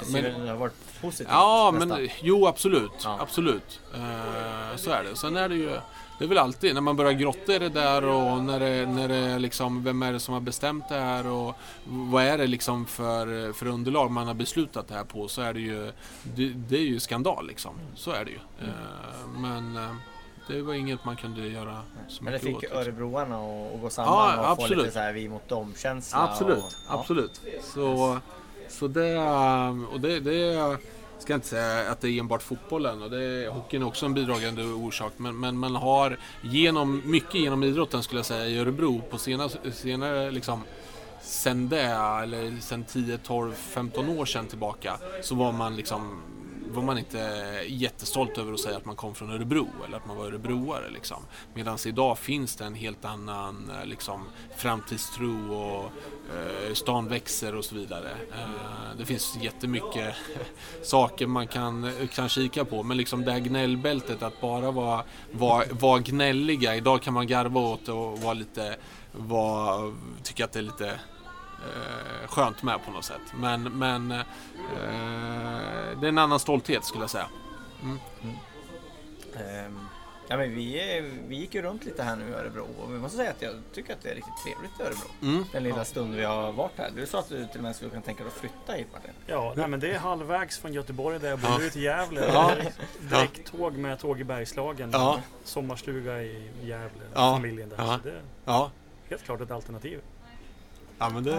Det 0.00 0.06
ser 0.06 0.22
väl- 0.22 0.40
det 0.44 0.50
har 0.50 0.56
varit 0.56 1.00
positivt 1.00 1.28
Ja, 1.30 1.70
nästan. 1.74 1.88
men 1.88 2.08
jo 2.22 2.46
absolut. 2.46 2.90
Ja. 3.04 3.18
Absolut. 3.20 3.80
Eh, 3.94 4.76
så 4.76 4.90
är 4.90 5.04
det. 5.04 5.16
Sen 5.16 5.36
är 5.36 5.48
det 5.48 5.54
ju, 5.54 5.70
det 6.18 6.24
är 6.24 6.28
väl 6.28 6.38
alltid 6.38 6.74
när 6.74 6.80
man 6.80 6.96
börjar 6.96 7.12
grotta 7.12 7.54
i 7.54 7.58
det 7.58 7.68
där 7.68 8.04
och 8.04 8.42
när 8.44 8.60
det, 8.60 8.86
när 8.86 9.08
det 9.08 9.38
liksom, 9.38 9.84
vem 9.84 10.02
är 10.02 10.12
det 10.12 10.20
som 10.20 10.34
har 10.34 10.40
bestämt 10.40 10.88
det 10.88 10.94
här 11.00 11.26
och 11.26 11.54
vad 11.84 12.24
är 12.24 12.38
det 12.38 12.46
liksom 12.46 12.86
för, 12.86 13.52
för 13.52 13.66
underlag 13.66 14.10
man 14.10 14.26
har 14.26 14.34
beslutat 14.34 14.88
det 14.88 14.94
här 14.94 15.04
på 15.04 15.28
så 15.28 15.42
är 15.42 15.54
det 15.54 15.60
ju, 15.60 15.92
det, 16.22 16.48
det 16.48 16.76
är 16.76 16.82
ju 16.86 17.00
skandal 17.00 17.46
liksom. 17.46 17.74
Så 17.94 18.10
är 18.10 18.24
det 18.24 18.30
ju. 18.30 18.38
Eh, 18.62 19.28
men 19.40 19.76
det 20.50 20.62
var 20.62 20.74
inget 20.74 21.04
man 21.04 21.16
kunde 21.16 21.48
göra 21.48 21.82
så 22.08 22.24
Men 22.24 22.32
det 22.32 22.38
fick 22.38 22.56
åt. 22.56 22.62
liksom. 22.62 22.78
örebroarna 22.78 23.36
att 23.36 23.74
att 23.74 23.80
gå 23.80 23.90
samman 23.90 24.14
Ja, 24.14 24.38
och 24.50 24.56
få 24.56 24.62
absolut. 24.62 24.78
lite 24.78 24.92
så 24.92 24.98
här 24.98 25.12
vi 25.12 25.28
mot 25.28 25.48
dem-känsla. 25.48 26.18
Absolut, 26.18 26.58
och, 26.58 26.72
ja. 26.88 26.98
absolut. 27.00 27.40
Så, 27.62 28.18
så 28.68 28.88
det, 28.88 29.18
och 29.92 30.00
det, 30.00 30.20
det 30.20 30.76
ska 31.18 31.32
jag 31.32 31.36
inte 31.36 31.48
säga 31.48 31.90
att 31.90 32.00
det 32.00 32.08
är 32.08 32.20
enbart 32.20 32.42
fotbollen 32.42 33.02
och 33.02 33.10
det 33.10 33.24
är, 33.24 33.48
hockeyn 33.50 33.82
är 33.82 33.86
också 33.86 34.06
en 34.06 34.14
bidragande 34.14 34.62
orsak. 34.64 35.12
Men, 35.16 35.40
men 35.40 35.58
man 35.58 35.74
har 35.74 36.18
genom, 36.40 37.02
mycket 37.04 37.34
genom 37.34 37.62
idrotten 37.62 38.02
skulle 38.02 38.18
jag 38.18 38.26
säga 38.26 38.46
i 38.46 38.58
Örebro 38.58 39.00
på 39.10 39.18
senare, 39.18 39.72
senare 39.72 40.30
liksom 40.30 40.62
sen 41.22 41.68
det, 41.68 41.82
eller 42.22 42.60
sen 42.60 42.84
10, 42.84 43.18
12, 43.18 43.52
15 43.54 44.08
år 44.08 44.24
sedan 44.26 44.46
tillbaka 44.46 44.98
så 45.22 45.34
var 45.34 45.52
man 45.52 45.76
liksom 45.76 46.22
var 46.70 46.82
man 46.82 46.98
inte 46.98 47.18
jättestolt 47.66 48.38
över 48.38 48.52
att 48.52 48.60
säga 48.60 48.76
att 48.76 48.84
man 48.84 48.96
kom 48.96 49.14
från 49.14 49.30
Örebro 49.30 49.68
eller 49.86 49.96
att 49.96 50.06
man 50.06 50.16
var 50.16 50.26
örebroare. 50.26 50.90
Liksom. 50.90 51.22
Medan 51.54 51.78
idag 51.86 52.18
finns 52.18 52.56
det 52.56 52.64
en 52.64 52.74
helt 52.74 53.04
annan 53.04 53.70
eh, 53.70 53.86
liksom, 53.86 54.24
framtidstro 54.56 55.54
och 55.54 55.84
eh, 55.84 56.74
stan 56.74 57.08
växer 57.08 57.54
och 57.54 57.64
så 57.64 57.74
vidare. 57.74 58.10
Eh, 58.10 58.98
det 58.98 59.04
finns 59.04 59.36
jättemycket 59.40 60.14
saker 60.82 61.26
man 61.26 61.46
kan, 61.46 61.92
kan 62.14 62.28
kika 62.28 62.64
på 62.64 62.82
men 62.82 62.96
liksom 62.96 63.24
det 63.24 63.32
här 63.32 63.38
gnällbältet 63.38 64.22
att 64.22 64.40
bara 64.40 64.70
vara, 64.70 65.04
vara, 65.32 65.64
vara 65.70 65.98
gnälliga. 65.98 66.76
Idag 66.76 67.02
kan 67.02 67.14
man 67.14 67.26
garva 67.26 67.60
åt 67.60 67.86
det 67.86 67.92
och 67.92 68.18
vara 68.18 68.34
lite, 68.34 68.76
vara, 69.12 69.92
tycka 70.22 70.44
att 70.44 70.52
det 70.52 70.58
är 70.58 70.62
lite 70.62 71.00
eh, 71.62 72.28
skönt 72.28 72.62
med 72.62 72.84
på 72.84 72.90
något 72.90 73.04
sätt. 73.04 73.20
Men, 73.34 73.62
men 73.62 74.10
eh, 74.12 74.20
det 76.00 76.06
är 76.06 76.08
en 76.08 76.18
annan 76.18 76.40
stolthet 76.40 76.84
skulle 76.84 77.02
jag 77.02 77.10
säga. 77.10 77.26
Ehm, 79.36 79.78
ja, 80.28 80.36
men 80.36 80.54
vi, 80.54 81.02
vi 81.28 81.36
gick 81.36 81.54
ju 81.54 81.62
runt 81.62 81.84
lite 81.84 82.02
här 82.02 82.16
nu 82.16 82.28
i 82.30 82.32
Örebro 82.34 82.66
och 82.82 82.94
vi 82.94 82.98
måste 82.98 83.16
säga 83.16 83.30
att 83.30 83.42
jag 83.42 83.54
tycker 83.72 83.92
att 83.92 84.02
det 84.02 84.10
är 84.10 84.14
riktigt 84.14 84.34
trevligt 84.44 84.80
i 84.80 84.82
Örebro. 84.82 85.08
Mm. 85.22 85.44
Den 85.52 85.62
lilla 85.62 85.84
stund 85.84 86.14
vi 86.14 86.24
har 86.24 86.52
varit 86.52 86.72
här. 86.78 86.90
Du 86.96 87.06
sa 87.06 87.18
att 87.18 87.28
du 87.28 87.46
till 87.46 87.56
och 87.56 87.62
med 87.62 87.76
skulle 87.76 87.90
kunna 87.90 88.02
tänka 88.02 88.22
dig 88.24 88.32
att 88.32 88.38
flytta 88.40 88.72
hit 88.72 88.86
Martin. 88.92 89.10
Ja, 89.26 89.52
nej, 89.56 89.68
men 89.68 89.80
det 89.80 89.90
är 89.94 89.98
halvvägs 89.98 90.58
från 90.58 90.72
Göteborg 90.72 91.18
där 91.18 91.28
jag 91.30 91.38
bor 91.38 91.50
Ja. 91.50 91.60
ut 91.60 91.72
till 91.72 91.82
Gävle. 91.82 92.26
Ja. 92.32 92.52
Direkttåg 93.00 93.72
med 93.76 93.98
tåg 93.98 94.20
i 94.20 94.24
Bergslagen. 94.24 94.90
Ja. 94.92 95.20
Sommarstuga 95.44 96.22
i 96.22 96.50
Gävle, 96.62 97.02
Ja. 97.14 97.34
familjen 97.36 97.68
där. 97.68 97.76
Ja. 97.78 97.98
Så 98.02 98.08
det 98.08 98.14
är 98.14 98.22
Ja. 98.44 98.70
helt 99.10 99.22
klart 99.24 99.40
ett 99.40 99.50
alternativ. 99.50 100.00
Ja, 101.00 101.10
men 101.10 101.24
det... 101.24 101.30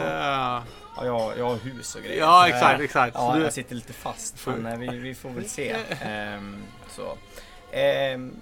Ja, 0.95 1.05
jag, 1.05 1.37
jag 1.37 1.45
har 1.45 1.55
hus 1.55 1.95
och 1.95 2.01
grejer. 2.01 2.19
Ja, 2.19 2.47
exakt, 2.47 2.81
exakt. 2.81 3.15
Ja, 3.15 3.39
jag 3.39 3.53
sitter 3.53 3.75
lite 3.75 3.93
fast. 3.93 4.47
Men 4.47 4.65
eh, 4.65 4.79
vi, 4.79 4.97
vi 4.97 5.15
får 5.15 5.29
väl 5.29 5.49
se. 5.49 5.75
Ehm, 6.01 6.63
så. 6.89 7.17
Ehm, 7.71 8.35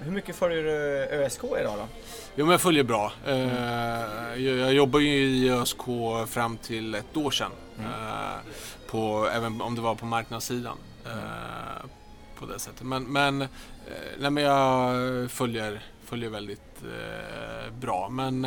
hur 0.00 0.12
mycket 0.12 0.36
följer 0.36 0.62
du 0.62 0.70
ÖSK 1.24 1.44
idag 1.44 1.78
då? 1.78 1.86
Jo, 2.34 2.44
men 2.44 2.50
jag 2.50 2.60
följer 2.60 2.84
bra. 2.84 3.12
Eh, 3.26 3.36
jag, 4.36 4.56
jag 4.56 4.72
jobbar 4.72 5.00
ju 5.00 5.08
i 5.08 5.50
ÖSK 5.50 5.80
fram 6.26 6.56
till 6.56 6.94
ett 6.94 7.16
år 7.16 7.30
sedan. 7.30 7.50
Eh, 7.78 8.38
på, 8.86 9.28
även 9.34 9.60
om 9.60 9.74
det 9.74 9.80
var 9.80 9.94
på 9.94 10.06
marknadssidan. 10.06 10.78
Eh, 11.06 11.86
på 12.38 12.46
det 12.46 12.58
sättet. 12.58 12.82
Men, 12.82 13.04
men, 13.04 13.38
nej, 14.18 14.30
men 14.30 14.44
jag 14.44 15.30
följer, 15.30 15.82
följer 16.04 16.30
väldigt 16.30 16.82
bra. 17.80 18.08
Men 18.08 18.46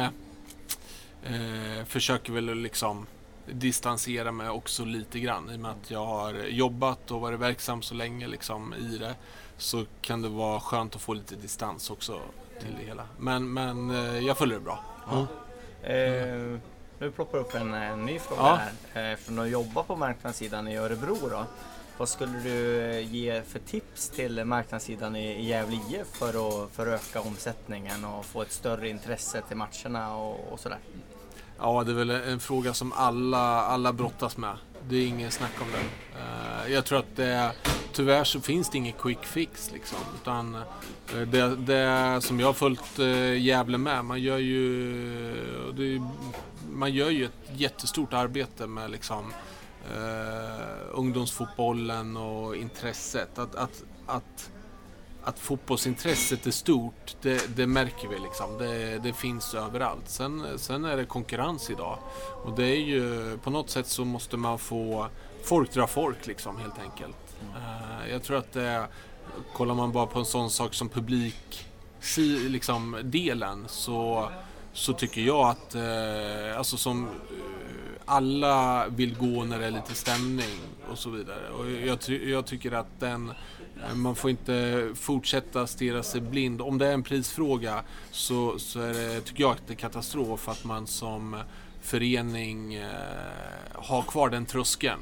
eh, 1.26 1.78
eh, 1.80 1.86
försöker 1.86 2.34
väl 2.34 2.56
liksom 2.56 3.08
distansera 3.46 4.32
mig 4.32 4.50
också 4.50 4.86
lite 4.86 5.20
grann. 5.20 5.50
I 5.52 5.56
och 5.56 5.60
med 5.60 5.72
att 5.72 5.92
jag 5.92 6.06
har 6.06 6.34
jobbat 6.34 7.12
och 7.12 7.22
varit 7.22 7.40
verksam 7.40 7.82
så 7.82 7.94
länge 7.96 8.28
liksom, 8.28 8.74
i 8.74 8.98
det. 8.98 9.16
Så 9.58 9.86
kan 10.02 10.22
det 10.22 10.30
vara 10.30 10.60
skönt 10.60 10.96
att 10.96 11.02
få 11.02 11.14
lite 11.14 11.36
distans 11.36 11.90
också 11.90 12.20
till 12.60 12.76
det 12.80 12.86
hela. 12.86 13.08
Men, 13.18 13.54
men 13.54 13.90
eh, 13.92 14.20
jag 14.20 14.38
följer 14.38 14.58
det 14.60 14.64
bra. 14.66 14.80
Ehm, 15.84 16.62
nu 17.00 17.12
ploppar 17.12 17.38
upp 17.38 17.56
en, 17.56 17.74
en 17.74 18.06
ny 18.06 18.20
fråga 18.20 18.42
Ja. 18.42 18.60
här. 18.94 19.12
Eh, 19.12 19.18
från 19.18 19.40
att 19.40 19.50
jobba 19.50 19.84
på 19.84 19.96
marknadssidan 19.96 20.68
i 20.68 20.78
Örebro 20.78 21.18
då. 21.30 21.46
Vad 21.98 22.10
skulle 22.10 22.40
du 22.40 22.82
eh, 22.82 23.14
ge 23.16 23.42
för 23.42 23.60
tips 23.60 24.10
till 24.10 24.46
marknadssidan 24.46 25.16
i, 25.16 25.28
i 25.32 25.46
Gävle 25.46 25.80
IF 25.90 26.08
för 26.08 26.28
att, 26.64 26.72
för 26.72 26.88
att 26.94 27.02
öka 27.02 27.22
omsättningen 27.22 28.06
och 28.06 28.26
få 28.26 28.42
ett 28.42 28.52
större 28.52 28.90
intresse 28.90 29.42
till 29.48 29.58
matcherna 29.58 30.16
och, 30.16 30.54
och 30.54 30.60
sådär? 30.60 30.80
Ja, 31.60 31.84
det 31.84 31.92
är 31.92 31.96
väl 31.96 32.10
en 32.10 32.40
fråga 32.40 32.74
som 32.74 32.94
alla, 32.94 33.62
alla 33.62 33.94
brottas 33.94 34.38
med. 34.38 34.58
Det 34.90 34.96
är 34.96 35.08
ingen 35.08 35.32
snack 35.32 35.62
om 35.62 35.68
det. 35.72 35.80
Eh, 36.20 36.74
jag 36.74 36.86
tror 36.86 37.00
att 37.00 37.16
det, 37.16 37.52
tyvärr 37.94 38.24
så 38.24 38.42
finns 38.42 38.70
det 38.70 38.78
ingen 38.78 38.94
quick 38.94 39.26
fix 39.26 39.72
liksom. 39.74 40.00
Utan 40.22 40.56
eh, 40.56 41.22
det, 41.28 41.56
det 41.56 42.22
som 42.22 42.40
jag 42.40 42.48
har 42.48 42.54
följt 42.54 43.00
eh, 43.00 43.42
Gävle 43.42 43.78
med, 43.78 44.06
man 44.06 44.22
gör 44.22 44.38
ju, 44.38 45.74
det, 45.74 46.02
man 46.72 46.92
gör 46.92 47.10
ju 47.10 47.26
ett 47.26 47.52
jättestort 47.56 48.14
arbete 48.14 48.68
med 48.68 48.92
liksom 48.92 49.34
uh, 49.98 50.90
ungdomsfotbollen 50.92 52.18
och 52.18 52.56
intresset. 52.56 53.40
Att, 53.40 53.56
att, 53.56 53.84
att, 54.06 54.52
att 55.24 55.40
fotbollsintresset 55.40 56.46
är 56.46 56.52
stort, 56.52 57.16
det, 57.22 57.56
det 57.56 57.68
märker 57.68 58.08
vi 58.08 58.20
liksom. 58.20 58.58
Det, 58.58 59.00
det 59.00 59.14
finns 59.14 59.54
överallt. 59.54 60.10
Sen, 60.10 60.46
sen 60.58 60.86
är 60.86 60.98
det 60.98 61.06
konkurrens 61.06 61.70
idag. 61.70 62.00
Och 62.44 62.56
det 62.56 62.66
är 62.66 62.82
ju, 62.82 63.38
på 63.38 63.50
något 63.50 63.70
sätt 63.70 63.88
så 63.88 64.06
måste 64.06 64.38
man 64.38 64.60
få 64.60 65.08
folk 65.44 65.74
dra 65.74 65.88
folk 65.88 66.28
liksom 66.28 66.58
helt 66.58 66.80
enkelt. 66.80 67.36
Eh, 67.56 68.12
jag 68.12 68.24
tror 68.24 68.38
att 68.38 68.54
det, 68.54 68.88
kollar 69.54 69.76
man 69.76 69.92
bara 69.92 70.06
på 70.06 70.20
en 70.20 70.26
sån 70.26 70.50
sak 70.50 70.74
som 70.74 70.90
publik 70.90 71.66
liksom, 72.50 72.98
delen 73.04 73.66
så, 73.68 74.30
så 74.74 74.94
tycker 74.94 75.22
jag 75.22 75.50
att 75.50 75.76
eh, 75.76 76.58
alltså 76.58 76.78
som 76.78 77.04
eh, 77.06 77.12
alla 78.06 78.88
vill 78.88 79.16
gå 79.18 79.44
när 79.44 79.60
det 79.60 79.66
är 79.66 79.72
lite 79.72 79.96
stämning 79.96 80.60
och 80.92 80.98
så 80.98 81.10
vidare. 81.10 81.50
Och 81.50 81.72
jag, 81.72 82.00
jag 82.10 82.46
tycker 82.46 82.72
att 82.72 83.00
den 83.00 83.34
man 83.96 84.16
får 84.16 84.30
inte 84.30 84.90
fortsätta 84.96 85.68
stirra 85.68 86.04
sig 86.04 86.22
blind. 86.22 86.62
Om 86.62 86.78
det 86.78 86.88
är 86.88 86.94
en 86.94 87.04
prisfråga 87.04 87.84
så, 88.12 88.60
så 88.60 88.80
är 88.80 88.94
det, 88.94 89.22
tycker 89.22 89.42
jag 89.44 89.52
att 89.52 89.68
det 89.68 89.74
är 89.74 89.76
katastrof 89.76 90.50
att 90.50 90.64
man 90.64 90.88
som 90.88 91.38
förening 91.82 92.74
eh, 92.74 92.90
har 93.74 94.02
kvar 94.02 94.30
den 94.30 94.46
tröskeln 94.46 95.00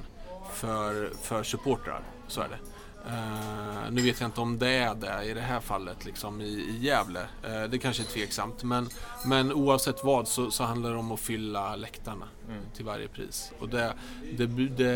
för, 0.53 1.13
för 1.21 1.43
supportrar. 1.43 2.01
Så 2.27 2.41
är 2.41 2.49
det. 2.49 2.70
Eh, 3.07 3.91
nu 3.91 4.01
vet 4.01 4.19
jag 4.19 4.27
inte 4.27 4.41
om 4.41 4.59
det 4.59 4.69
är 4.69 4.95
det 4.95 5.23
i 5.23 5.33
det 5.33 5.41
här 5.41 5.59
fallet 5.59 6.05
liksom 6.05 6.41
i, 6.41 6.45
i 6.45 6.77
Gävle. 6.79 7.21
Eh, 7.43 7.63
det 7.63 7.77
kanske 7.77 8.03
är 8.03 8.07
tveksamt. 8.07 8.63
Men, 8.63 8.89
men 9.25 9.53
oavsett 9.53 10.03
vad 10.03 10.27
så, 10.27 10.51
så 10.51 10.63
handlar 10.63 10.91
det 10.91 10.97
om 10.97 11.11
att 11.11 11.19
fylla 11.19 11.75
läktarna 11.75 12.27
till 12.75 12.85
varje 12.85 13.07
pris. 13.07 13.51
Och 13.59 13.69
det, 13.69 13.93
det, 14.37 14.45
det, 14.45 14.91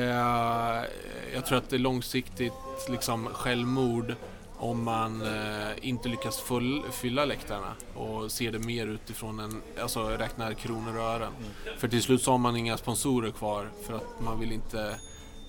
jag 1.34 1.46
tror 1.46 1.58
att 1.58 1.70
det 1.70 1.76
är 1.76 1.80
långsiktigt 1.80 2.54
liksom 2.90 3.28
självmord 3.34 4.16
om 4.58 4.84
man 4.84 5.22
eh, 5.22 5.72
inte 5.82 6.10
lyckas 6.10 6.40
full, 6.40 6.84
fylla 6.92 7.26
läktarna 7.26 7.74
och 7.94 8.32
ser 8.32 8.52
det 8.52 8.60
mer 8.60 8.88
utifrån 8.88 9.40
en, 9.40 9.62
alltså 9.82 10.08
räknar 10.08 10.54
kronor 10.54 10.98
och 10.98 11.04
ören. 11.04 11.32
För 11.78 11.88
till 11.88 12.02
slut 12.02 12.22
så 12.22 12.32
har 12.32 12.38
man 12.38 12.56
inga 12.56 12.78
sponsorer 12.78 13.32
kvar 13.32 13.70
för 13.84 13.94
att 13.94 14.20
man 14.20 14.40
vill 14.40 14.52
inte 14.52 15.00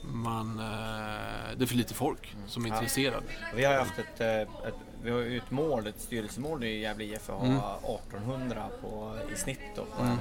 man, 0.06 0.58
eh, 0.58 1.56
det 1.56 1.64
är 1.64 1.66
för 1.66 1.74
lite 1.76 1.94
folk 1.94 2.36
som 2.46 2.64
är 2.64 2.68
Ja. 2.68 2.74
intresserade. 2.74 3.26
Vi 3.54 3.64
har 3.64 3.72
ju 3.72 3.78
haft 3.78 3.98
ett, 3.98 4.20
eh, 4.20 4.40
ett, 4.68 4.74
vi 5.02 5.10
har 5.10 5.20
ett 5.22 5.50
mål, 5.50 5.86
ett 5.86 6.00
styrelsemål 6.00 6.64
i 6.64 6.78
Gävle 6.80 7.04
IF 7.04 7.30
att 7.30 7.36
ha 7.36 7.44
Mm. 7.46 7.58
1800 7.84 8.64
på, 8.80 9.18
i 9.32 9.36
snitt. 9.36 9.60
Då, 9.76 9.84
på 9.84 10.02
Mm. 10.02 10.16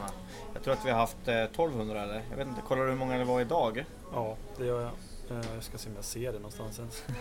Jag 0.53 0.63
tror 0.63 0.73
att 0.73 0.85
vi 0.85 0.89
har 0.91 0.99
haft 0.99 1.27
eh, 1.27 1.43
1200 1.43 2.03
eller? 2.03 2.23
Jag 2.29 2.37
vet 2.37 2.47
inte, 2.47 2.61
kollar 2.61 2.83
du 2.83 2.89
hur 2.89 2.97
många 2.97 3.17
det 3.17 3.23
var 3.25 3.41
idag? 3.41 3.85
Ja, 4.13 4.37
det 4.57 4.65
gör 4.65 4.81
jag. 4.81 4.91
Eh, 5.39 5.45
Jag 5.55 5.63
ska 5.63 5.77
se 5.77 5.89
om 5.89 5.95
jag 5.95 6.05
ser 6.05 6.31
det 6.31 6.37
någonstans 6.39 6.79
ens. 6.79 7.03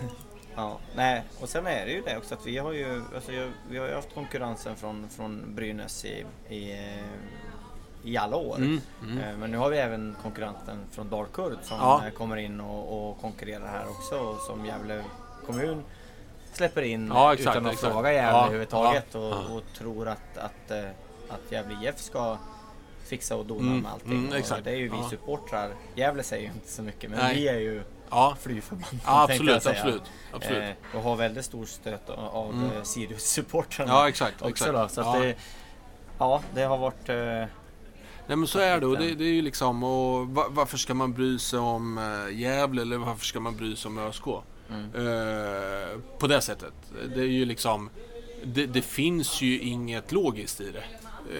Ja, 0.56 0.78
nej, 0.96 1.22
och 1.40 1.48
sen 1.48 1.66
är 1.66 1.86
det 1.86 1.92
ju 1.92 2.00
det 2.02 2.16
också 2.16 2.34
att 2.34 2.46
vi 2.46 2.58
har 2.58 2.72
ju, 2.72 3.02
alltså, 3.14 3.30
vi 3.70 3.78
har 3.78 3.88
ju 3.88 3.94
haft 3.94 4.14
konkurrensen 4.14 4.76
från, 4.76 5.08
från 5.08 5.54
Brynäs 5.54 6.04
i, 6.04 6.24
i, 6.48 6.72
eh, 6.72 7.04
i 8.04 8.16
alla 8.16 8.36
år. 8.36 8.56
Mm, 8.56 8.80
mm. 9.02 9.18
Eh, 9.18 9.36
Men 9.36 9.50
nu 9.50 9.58
har 9.58 9.70
vi 9.70 9.78
även 9.78 10.16
konkurrenten 10.22 10.78
från 10.92 11.10
Dalkurd 11.10 11.58
som 11.62 11.78
Ja. 11.78 12.02
eh, 12.06 12.12
kommer 12.12 12.36
in 12.36 12.60
och, 12.60 13.10
och 13.10 13.20
konkurrerar 13.20 13.66
här 13.66 13.88
också 13.88 14.18
och 14.18 14.40
som 14.40 14.66
Gävle 14.66 15.04
kommun 15.46 15.84
släpper 16.52 16.82
in 16.82 17.10
Ja, 17.14 17.32
exakt, 17.34 17.56
utan 17.56 17.66
att 17.66 17.72
exakt. 17.72 17.92
fråga 17.92 18.12
Gävle 18.12 18.30
Ja, 18.38 18.42
överhuvudtaget 18.44 19.06
ja, 19.12 19.18
och, 19.20 19.56
och 19.56 19.62
tror 19.78 20.08
att, 20.08 20.38
att, 20.38 20.70
eh, 20.70 20.84
att 21.28 21.52
Gävle 21.52 21.88
IF 21.88 21.98
ska 21.98 22.38
fixa 23.04 23.36
och 23.36 23.46
dona 23.46 23.60
Mm, 23.60 23.80
med 23.82 23.92
allting. 23.92 24.12
mm. 24.12 24.42
Det 24.64 24.70
är 24.70 24.76
ju 24.76 24.88
vi 24.88 25.02
supportrar. 25.10 25.70
Gävle 25.94 26.22
säger 26.22 26.42
ju 26.48 26.52
inte 26.54 26.68
så 26.68 26.82
mycket 26.82 27.10
men 27.10 27.18
Nej. 27.18 27.34
vi 27.34 27.48
är 27.48 27.58
ju 27.58 27.82
Ja, 28.10 28.36
fly 28.40 28.60
förbannade 28.60 28.96
ja 29.06 29.22
absolut, 29.24 29.66
absolut, 29.66 30.02
absolut. 30.32 30.62
Eh, 30.62 30.96
och 30.96 31.02
har 31.02 31.16
väldigt 31.16 31.44
stor 31.44 31.64
stöt 31.66 32.10
av 32.10 32.50
Mm. 32.50 32.70
Sirius-supportrarna 32.84 33.88
Ja, 33.92 34.08
exakt. 34.08 34.42
också 34.42 34.48
exakt. 34.48 34.72
då. 34.72 34.88
Så 35.04 35.12
det, 35.18 35.34
ja, 36.18 36.40
det 36.54 36.62
har 36.62 36.78
varit... 36.78 37.08
Nej 38.26 38.36
men 38.36 38.46
så 38.46 38.58
är 38.58 38.80
det 38.80 38.86
och 38.86 38.98
det, 38.98 39.14
det 39.14 39.24
är 39.24 39.32
ju 39.32 39.42
liksom 39.42 39.82
och 39.82 40.28
va, 40.28 40.46
varför 40.50 40.78
ska 40.78 40.94
man 40.94 41.12
bry 41.12 41.38
sig 41.38 41.58
om 41.58 41.98
eh, 41.98 42.40
Gävle 42.40 42.82
eller 42.82 42.96
varför 42.96 43.26
ska 43.26 43.40
man 43.40 43.56
bry 43.56 43.76
sig 43.76 43.88
om 43.88 43.98
ÖSK? 43.98 44.26
mm. 44.70 44.84
Eh, 44.94 45.98
på 46.18 46.26
det 46.26 46.40
sättet. 46.40 46.72
Det 47.14 47.20
är 47.20 47.24
ju 47.24 47.44
liksom 47.44 47.90
det, 48.44 48.66
det 48.66 48.82
finns 48.82 49.42
ju 49.42 49.60
inget 49.60 50.12
logiskt 50.12 50.60
i 50.60 50.70
det. 50.70 50.84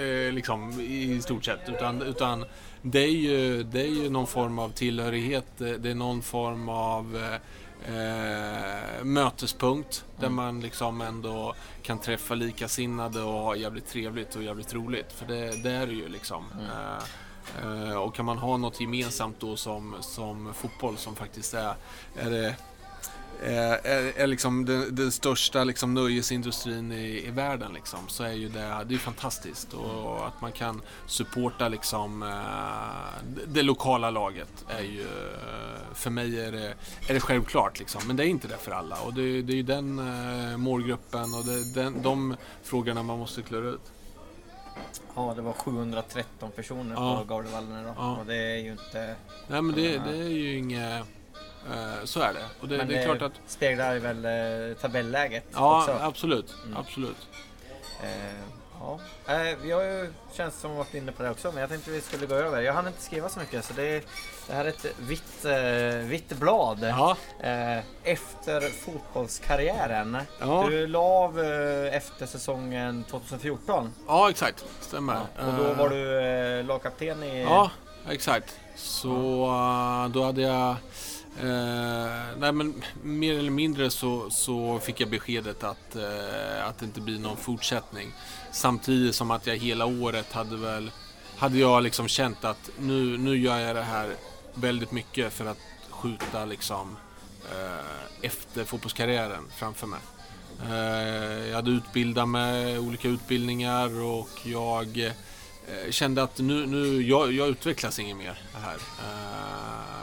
Eh, 0.01 0.33
liksom 0.33 0.81
i 0.81 1.21
stort 1.23 1.45
sett. 1.45 1.69
Utan, 1.69 2.03
utan 2.03 2.45
det, 2.83 3.01
är 3.05 3.11
ju, 3.11 3.63
det 3.63 3.81
är 3.81 4.03
ju 4.03 4.11
någon 4.11 4.27
form 4.27 4.59
av 4.59 4.69
tillhörighet. 4.69 5.47
Det 5.57 5.91
är 5.91 5.95
någon 5.95 6.23
form 6.23 6.69
av 6.69 7.17
eh, 7.17 7.41
eh, 7.83 9.05
mötespunkt. 9.05 10.05
Där 10.17 10.27
Mm. 10.27 10.35
man 10.37 10.61
liksom 10.61 11.01
ändå 11.01 11.55
kan 11.83 11.99
träffa 11.99 12.35
likasinnade 12.35 13.23
och 13.23 13.33
ha 13.33 13.57
jävligt 13.57 13.87
trevligt 13.89 14.37
och 14.37 14.43
jävligt 14.43 14.75
roligt. 14.75 15.13
För 15.13 15.27
det, 15.27 15.63
det 15.63 15.71
är 15.71 15.87
det 15.87 15.93
ju 15.93 16.09
liksom. 16.09 16.45
Mm. 16.53 16.67
Eh, 16.67 17.91
eh, 17.91 17.97
och 17.97 18.15
kan 18.15 18.25
man 18.25 18.39
ha 18.39 18.57
något 18.57 18.81
gemensamt 18.81 19.41
då 19.41 19.57
som, 19.57 19.95
som 20.01 20.55
fotboll 20.55 20.97
som 20.97 21.17
faktiskt 21.17 21.55
är, 21.55 21.75
är 22.17 22.31
det 22.31 22.57
är, 23.45 23.87
är, 23.87 24.13
är 24.19 24.27
liksom 24.27 24.65
den, 24.65 24.95
den 24.95 25.13
största 25.13 25.65
liksom 25.65 25.95
nöjesindustrin 25.95 26.93
i, 26.93 27.27
i 27.27 27.31
världen 27.31 27.73
liksom, 27.73 27.99
så 28.09 28.25
är 28.25 28.33
ju 28.33 28.49
det, 28.49 28.85
det 28.87 28.95
är 28.95 28.99
fantastiskt. 28.99 29.73
Och 29.75 30.27
att 30.27 30.41
man 30.41 30.53
kan 30.53 30.83
supporta 31.07 31.69
liksom, 31.69 32.23
eh, 32.23 33.39
det, 33.47 33.63
lokala 33.63 34.11
laget 34.11 34.65
är 34.69 34.83
ju, 34.83 35.03
eh, 35.03 35.95
för 35.95 36.11
mig 36.11 36.41
är 36.41 36.53
det, 36.53 36.75
är 37.09 37.15
det 37.15 37.21
självklart. 37.21 37.79
Liksom. 37.79 38.01
Men 38.07 38.17
det 38.17 38.25
är 38.25 38.29
inte 38.29 38.49
det 38.49 38.59
för 38.59 38.73
alla. 38.73 39.01
Och 39.01 39.15
det, 39.15 39.43
det 39.43 39.53
är 39.53 39.57
ju 39.57 39.63
den 39.63 39.99
eh, 39.99 40.57
målgruppen 40.57 41.35
och 41.35 41.45
det, 41.45 41.75
den, 41.75 42.03
de 42.03 42.37
frågorna 42.63 43.03
man 43.03 43.19
måste 43.19 43.43
klura 43.43 43.69
ut. 43.69 43.93
Ja, 45.15 45.33
det 45.37 45.43
var 45.43 45.53
713 45.53 46.51
personer 46.57 46.95
Ja. 46.95 47.19
på 47.19 47.25
Gavlevallen 47.25 47.81
idag. 47.81 47.95
Ja. 47.99 48.17
Och 48.17 48.27
det 48.27 48.37
är 48.37 48.57
ju 48.57 48.73
inte... 48.73 49.17
Nej 49.49 49.63
men 49.63 49.75
det, 49.75 49.99
det 49.99 50.17
är 50.17 50.29
ju 50.29 50.59
inget... 50.59 51.07
eh, 51.73 52.05
så 52.05 52.21
är 52.21 52.33
det. 52.33 52.45
Och 52.61 52.69
det, 52.69 52.77
men 52.77 52.89
det 52.89 52.99
är 52.99 53.05
klart 53.05 53.23
att... 53.23 53.33
speglar 53.47 53.97
väl 53.99 54.25
eh, 54.71 54.77
tabelläget 54.77 55.45
Ja, 55.53 55.79
också. 55.79 55.99
absolut. 56.01 56.55
Mm. 56.65 56.77
Absolut. 56.77 57.29
Eh, 58.03 58.09
ja. 58.81 58.99
vi 59.63 59.71
har 59.73 59.83
ju 59.83 60.13
känns 60.33 60.61
som 60.61 60.77
varit 60.77 60.95
inne 60.95 61.13
på 61.13 61.23
det 61.23 61.31
också, 61.31 61.53
men 61.53 61.61
jag 61.61 61.71
tänkte 61.71 61.91
vi 61.91 62.01
skulle 62.01 62.27
gå 62.27 62.35
över. 62.35 62.61
Jag 62.61 62.73
hann 62.73 62.87
inte 62.87 63.03
skriva 63.03 63.29
så 63.29 63.41
mycket, 63.41 63.65
så 63.65 63.73
det, 63.73 64.05
det 64.47 64.53
här 64.55 64.65
är 64.65 64.69
ett 64.69 64.87
vitt, 64.99 65.45
vitt 66.11 66.39
blad. 66.39 66.79
Ja, 66.83 67.17
efter 68.03 68.61
fotbollskarriären. 68.61 70.19
Ja. 70.41 70.67
Du 70.69 70.87
la 70.87 70.99
av 70.99 71.41
efter 71.93 72.27
säsongen 72.27 73.05
2014. 73.11 73.93
ja 74.09 74.31
exakt. 74.31 74.65
Stämmer. 74.81 75.21
Och 75.47 75.53
då 75.59 75.73
var 75.73 75.89
du 75.89 76.63
lagkapten 76.63 77.23
i... 77.23 77.43
Ja, 77.43 77.71
exakt. 78.11 78.61
Så 78.77 79.09
då 80.15 80.25
hade 80.25 80.43
jag... 80.43 80.77
Eh, 81.41 82.39
nej 82.39 82.53
men 82.53 82.83
mer 83.03 83.39
eller 83.39 83.51
mindre 83.51 83.91
så, 83.91 84.31
så 84.31 84.81
fick 84.81 85.01
jag 85.01 85.09
beskedet 85.09 85.65
att, 85.65 85.97
eh, 85.97 86.69
att 86.69 86.79
det 86.79 86.85
inte 86.87 87.01
blir 87.01 87.19
någon 87.19 87.37
fortsättning. 87.37 88.13
Samtidigt 88.53 89.15
som 89.15 89.31
att 89.31 89.47
jag 89.47 89.57
hela 89.57 89.87
året 89.87 90.33
hade 90.33 90.57
väl... 90.57 90.91
Hade 91.37 91.59
jag 91.59 91.83
liksom 91.83 92.09
känt 92.09 92.45
att 92.45 92.71
nu, 92.79 93.19
nu 93.19 93.37
gör 93.37 93.59
jag 93.59 93.77
det 93.77 93.83
här 93.83 94.17
väldigt 94.55 94.93
mycket 94.93 95.33
för 95.33 95.47
att 95.47 95.59
skjuta 95.91 96.45
liksom 96.45 96.97
eh, 97.53 98.27
efter 98.27 98.65
fotbollskarriären 98.65 99.45
framför 99.57 99.87
mig. 99.87 100.01
Eh, 100.63 101.49
jag 101.49 101.55
hade 101.55 101.71
utbildat 101.71 102.29
mig, 102.29 102.79
olika 102.79 103.09
utbildningar 103.09 104.03
och 104.03 104.31
jag 104.43 104.99
eh, 104.99 105.91
kände 105.91 106.23
att 106.23 106.39
nu, 106.39 106.67
nu 106.67 107.03
jag, 107.03 107.33
jag 107.33 107.49
utvecklas 107.49 107.99
inget 107.99 108.17
mer 108.17 108.39
här. 108.53 108.75
Eh, 108.75 109.94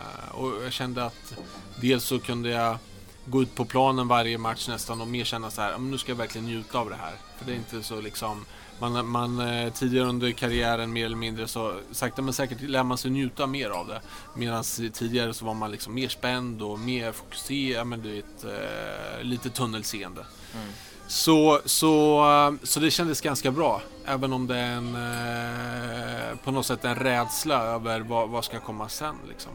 och 0.41 0.63
jag 0.63 0.73
kände 0.73 1.05
att 1.05 1.34
dels 1.81 2.03
så 2.03 2.19
kunde 2.19 2.49
jag 2.49 2.77
gå 3.26 3.41
ut 3.41 3.55
på 3.55 3.65
planen 3.65 4.07
varje 4.07 4.38
match 4.38 4.68
nästan 4.68 5.01
och 5.01 5.07
mer 5.07 5.23
känna 5.23 5.51
så 5.51 5.61
här, 5.61 5.72
"Ja, 5.72 5.77
men 5.77 5.91
nu 5.91 5.97
ska 5.97 6.11
jag 6.11 6.18
verkligen 6.18 6.47
njuta 6.47 6.80
av 6.80 6.89
det 6.89 6.95
här. 6.95 7.13
För 7.38 7.45
det 7.45 7.51
är 7.51 7.55
inte 7.55 7.84
så 7.84 8.01
liksom, 8.01 8.45
man, 8.80 9.07
man 9.07 9.39
eh, 9.39 9.73
tidigare 9.73 10.07
under 10.07 10.31
karriären 10.31 10.93
mer 10.93 11.05
eller 11.05 11.15
mindre 11.15 11.47
så 11.47 11.73
sakta 11.91 12.22
men 12.22 12.34
säkert 12.34 12.61
lär 12.61 12.84
man 12.84 12.97
sig 12.97 13.11
njuta 13.11 13.47
mer 13.47 13.69
av 13.69 13.88
det. 13.88 14.01
Medan 14.35 14.63
tidigare 14.93 15.34
så 15.34 15.45
var 15.45 15.53
man 15.53 15.72
liksom 15.72 15.93
mer 15.93 16.09
spänd 16.09 16.61
och 16.61 16.80
mer 16.80 17.11
fokuserad, 17.11 17.88
men 17.88 18.01
du 18.01 18.11
vet, 18.11 18.43
eh, 18.43 19.23
lite 19.23 19.49
tunnelseende. 19.49 20.26
Mm. 20.55 20.68
Så, 21.07 21.61
så, 21.65 22.19
eh, 22.30 22.53
så 22.63 22.80
det 22.80 22.91
kändes 22.91 23.22
ganska 23.22 23.51
bra. 23.51 23.81
Även 24.05 24.34
om 24.34 24.47
det 24.47 24.57
är 24.57 24.72
en, 24.72 24.97
på 26.43 26.51
något 26.51 26.65
sätt 26.65 26.85
en 26.85 26.95
rädsla 26.95 27.63
över 27.63 27.99
vad, 27.99 28.30
vad 28.30 28.45
ska 28.45 28.59
komma 28.59 28.89
sen. 28.89 29.15
Liksom. 29.30 29.51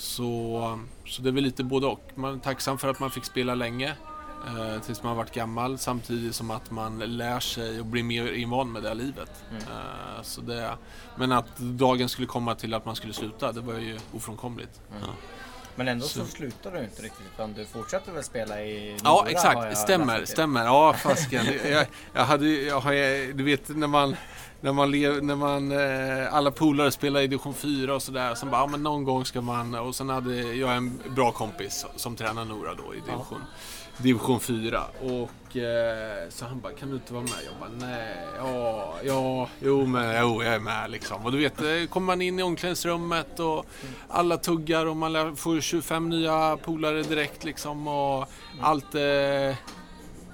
Så, 0.00 0.78
så 1.06 1.22
det 1.22 1.28
är 1.28 1.32
väl 1.32 1.44
lite 1.44 1.64
både 1.64 1.86
och. 1.86 2.10
Man 2.14 2.34
är 2.34 2.38
tacksam 2.38 2.78
för 2.78 2.88
att 2.88 3.00
man 3.00 3.10
fick 3.10 3.24
spela 3.24 3.54
länge. 3.54 3.88
eh, 4.46 4.80
Tills 4.86 5.02
man 5.02 5.16
varit 5.16 5.32
gammal 5.34 5.78
samtidigt 5.78 6.34
som 6.34 6.50
att 6.50 6.70
man 6.70 6.98
lär 6.98 7.40
sig 7.40 7.80
och 7.80 7.86
blir 7.86 8.02
mer 8.02 8.32
invand 8.32 8.72
med 8.72 8.82
det 8.82 8.88
här 8.88 8.94
livet. 8.94 9.30
Mm. 9.50 9.62
Eh, 9.62 10.22
Så 10.22 10.40
det, 10.40 10.70
men 11.16 11.32
att 11.32 11.56
dagen 11.58 12.08
skulle 12.08 12.26
komma 12.26 12.54
till 12.54 12.74
att 12.74 12.84
man 12.86 12.96
skulle 12.96 13.12
sluta, 13.12 13.52
det 13.52 13.60
var 13.60 13.74
ju 13.74 13.98
ofrånkomligt. 14.14 14.80
Mm. 14.90 15.02
Ja. 15.02 15.08
Men 15.76 15.88
ändå 15.88 16.06
så, 16.06 16.18
Så- 16.18 16.26
slutade 16.26 16.78
du 16.78 16.84
inte 16.84 17.02
riktigt 17.02 17.26
utan 17.34 17.52
du 17.52 17.64
fortsatte 17.66 18.10
väl 18.12 18.24
spela 18.24 18.60
i 18.62 18.96
Ja, 19.04 19.10
Mora, 19.10 19.22
har 19.22 19.26
exakt. 19.28 19.56
jag 19.64 19.78
Stämmer, 19.78 20.24
stämmer. 20.24 20.64
Ja, 20.64 20.92
fasken. 20.92 21.46
jag, 21.70 21.86
jag 22.12 22.24
hade, 22.24 22.48
jag 22.48 22.80
har, 22.80 22.92
du 23.32 23.44
vet 23.44 23.68
när 23.68 23.86
man, 23.86 24.16
när 24.60 24.72
man, 24.72 24.90
lev, 24.90 25.24
när 25.24 25.36
man 25.36 25.72
eh, 25.72 26.34
alla 26.34 26.50
polare 26.50 26.90
spelar 26.90 27.20
i 27.20 27.26
division 27.26 27.54
4 27.54 27.94
och 27.94 28.02
sådär. 28.02 28.34
Sen 28.34 28.50
bara, 28.50 28.60
ja 28.60 28.66
men 28.66 28.82
någon 28.82 29.04
gång 29.04 29.24
ska 29.24 29.40
man, 29.40 29.74
och 29.74 29.94
sen 29.94 30.08
hade 30.08 30.34
jag 30.36 30.76
en 30.76 31.00
bra 31.08 31.32
kompis 31.32 31.86
som 31.96 32.16
tränar 32.16 32.44
Nora 32.44 32.74
då 32.74 32.94
i 32.94 33.00
division, 33.00 33.42
division 33.98 34.40
4. 34.40 34.82
Och 35.00 35.56
eh, 35.56 36.28
så 36.28 36.44
han 36.44 36.60
bara, 36.60 36.72
kan 36.72 36.88
du 36.88 36.94
inte 36.94 37.12
vara 37.12 37.22
med? 37.22 37.32
Jag 37.44 37.54
bara, 37.60 37.88
nej, 37.88 38.16
ja, 38.38 38.94
ja, 39.04 39.48
jo 39.60 39.86
men 39.86 40.20
jo, 40.20 40.42
jag 40.42 40.54
är 40.54 40.58
med 40.58 40.90
liksom. 40.90 41.24
Och 41.24 41.32
du 41.32 41.38
vet, 41.38 41.60
eh, 41.60 41.88
kommer 41.90 42.06
man 42.06 42.22
in 42.22 42.38
i 42.38 42.42
omklädningsrummet 42.42 43.40
och 43.40 43.66
alla 44.08 44.36
tuggar 44.36 44.86
och 44.86 44.96
man 44.96 45.36
får 45.36 45.60
25 45.60 46.08
nya 46.08 46.56
polare 46.56 47.02
direkt 47.02 47.44
liksom. 47.44 47.88
Och 47.88 48.28
allt 48.60 48.94
är 48.94 49.56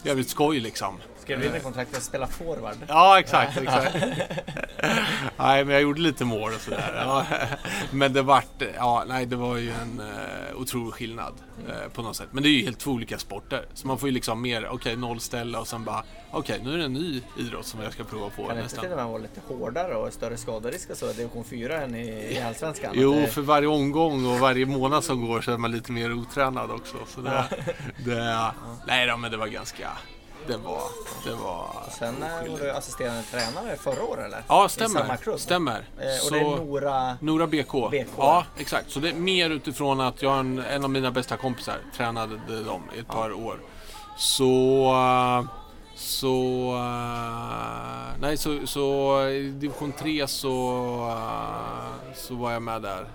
jävligt 0.02 0.28
skoj 0.28 0.60
liksom. 0.60 0.94
Skrev 1.26 1.44
in 1.44 1.54
i 1.56 1.60
kontraktet 1.60 1.96
att 1.96 2.02
spela 2.02 2.26
forward? 2.26 2.76
Ja, 2.88 3.18
exakt. 3.18 3.56
exakt. 3.58 3.94
nej, 5.36 5.64
men 5.64 5.68
jag 5.74 5.82
gjorde 5.82 6.00
lite 6.00 6.24
mål 6.24 6.52
och 6.54 6.60
sådär. 6.60 6.92
Ja. 6.96 7.24
Men 7.90 8.12
det 8.12 8.22
vart, 8.22 8.62
ja, 8.76 9.04
nej, 9.08 9.26
det 9.26 9.36
var 9.36 9.56
ju 9.56 9.70
en 9.70 10.00
uh, 10.00 10.60
otrolig 10.60 10.94
skillnad 10.94 11.34
eh, 11.68 11.92
på 11.92 12.02
något 12.02 12.16
sätt. 12.16 12.28
Men 12.30 12.42
det 12.42 12.48
är 12.48 12.50
ju 12.50 12.64
helt 12.64 12.78
två 12.78 12.90
olika 12.90 13.18
sporter. 13.18 13.66
Så 13.74 13.86
man 13.86 13.98
får 13.98 14.08
ju 14.08 14.12
liksom 14.14 14.42
mer, 14.42 14.68
okej, 14.68 14.96
nollställa 14.96 15.60
och 15.60 15.68
sen 15.68 15.84
bara, 15.84 16.04
okej, 16.30 16.60
nu 16.64 16.74
är 16.74 16.78
det 16.78 16.84
en 16.84 16.92
ny 16.92 17.22
idrott 17.38 17.66
som 17.66 17.82
jag 17.82 17.92
ska 17.92 18.04
prova 18.04 18.30
på 18.30 18.46
Kan 18.46 18.56
det 18.56 18.62
inte 18.62 18.80
till 18.80 18.90
och 18.90 18.96
med 18.96 19.06
vara 19.06 19.18
lite 19.18 19.40
hårdare 19.48 19.94
och 19.94 20.12
större 20.12 20.36
skaderisk 20.36 20.90
och 20.90 20.96
så 20.96 21.10
i 21.10 21.12
division 21.12 21.44
4 21.44 21.82
än 21.82 21.94
i, 21.94 22.34
i 22.34 22.40
Allsvenskan? 22.40 22.92
Jo, 22.94 23.14
det- 23.14 23.26
för 23.26 23.42
varje 23.42 23.68
omgång 23.68 24.26
och 24.26 24.38
varje 24.38 24.66
månad 24.66 25.04
som 25.04 25.26
går 25.26 25.40
så 25.40 25.52
är 25.52 25.58
man 25.58 25.70
lite 25.72 25.92
mer 25.92 26.12
otränad 26.12 26.70
också. 26.70 26.96
Så 27.08 27.20
det, 27.20 27.44
det, 28.04 28.50
nej 28.86 29.06
då, 29.06 29.16
men 29.16 29.30
det 29.30 29.36
var 29.36 29.46
ganska, 29.46 29.88
det 30.48 30.56
var, 30.56 30.82
det 31.24 31.34
var... 31.34 31.68
Sen 31.98 32.22
eh, 32.22 32.50
var 32.52 32.58
du 32.58 32.70
assisterande 32.70 33.22
tränare 33.22 33.76
förra 33.76 34.02
året 34.04 34.24
eller? 34.26 34.42
Ja, 34.48 34.66
I 34.66 34.68
stämmer. 34.68 35.16
klubb? 35.16 35.40
Stämmer. 35.40 35.88
Eh, 35.98 36.26
och 36.26 36.32
det 36.32 36.38
är 36.38 36.42
Nora... 36.56 37.16
Nora 37.20 37.46
BK. 37.46 37.72
BK. 37.90 38.06
Ja, 38.18 38.44
exakt. 38.58 38.90
Så 38.90 39.00
det 39.00 39.08
är 39.08 39.14
mer 39.14 39.50
utifrån 39.50 40.00
att 40.00 40.22
jag, 40.22 40.38
en, 40.38 40.58
en 40.58 40.84
av 40.84 40.90
mina 40.90 41.10
bästa 41.10 41.36
kompisar, 41.36 41.78
tränade 41.96 42.62
dem 42.64 42.82
i 42.96 42.98
ett 42.98 43.08
par 43.08 43.32
år. 43.32 43.60
Så... 44.18 45.46
Så... 45.94 46.26
eh, 46.74 47.86
Nej, 48.20 48.36
så, 48.36 48.66
så 48.66 49.20
i 49.28 49.42
division 49.50 49.92
3 49.92 50.26
så, 50.26 50.48
eh, 51.10 52.14
så 52.14 52.34
var 52.34 52.52
jag 52.52 52.62
med 52.62 52.82
där 52.82 53.06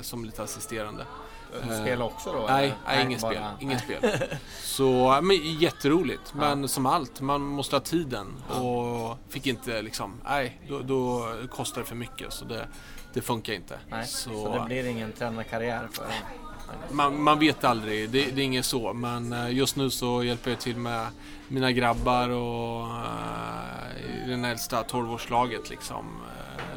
som 0.00 0.24
lite 0.24 0.42
assisterande. 0.42 1.04
Du 1.68 1.80
spelar 1.82 2.06
också 2.06 2.32
då? 2.32 2.46
Nej, 2.48 2.74
nej 2.86 3.04
ingen 3.04 3.20
bara- 3.20 3.32
spel. 3.32 3.44
Ingen 3.60 3.78
spel. 3.78 3.98
Så, 4.62 5.18
men 5.22 5.36
jätteroligt. 5.36 6.34
Men 6.34 6.68
som 6.68 6.86
allt, 6.86 7.20
man 7.20 7.40
måste 7.40 7.76
ha 7.76 7.80
tiden. 7.80 8.26
Och 8.48 9.18
fick 9.28 9.46
inte 9.46 9.82
liksom, 9.82 10.20
nej, 10.24 10.60
då, 10.68 10.78
då 10.78 11.32
kostar 11.50 11.80
det 11.80 11.86
för 11.86 11.96
mycket. 11.96 12.32
Så 12.32 12.44
det, 12.44 12.68
det 13.12 13.20
funkar 13.20 13.52
inte. 13.52 13.78
Nej, 13.88 14.06
så, 14.06 14.30
så 14.30 14.58
det 14.58 14.64
blir 14.64 14.86
ingen 14.86 15.12
tränarkarriär 15.12 15.88
för 15.92 16.06
man, 16.90 17.22
man 17.22 17.38
vet 17.38 17.64
aldrig, 17.64 18.10
det, 18.10 18.24
det 18.24 18.40
är 18.40 18.44
inget 18.44 18.64
så. 18.64 18.92
Men 18.92 19.32
eh, 19.32 19.50
just 19.50 19.76
nu 19.76 19.90
så 19.90 20.22
hjälper 20.24 20.50
jag 20.50 20.60
till 20.60 20.76
med 20.76 21.06
mina 21.48 21.72
grabbar 21.72 22.28
och 22.28 22.86
eh, 22.86 24.24
i 24.26 24.30
den 24.30 24.44
äldsta 24.44 24.82
12-årslaget 24.82 25.70
liksom. 25.70 26.04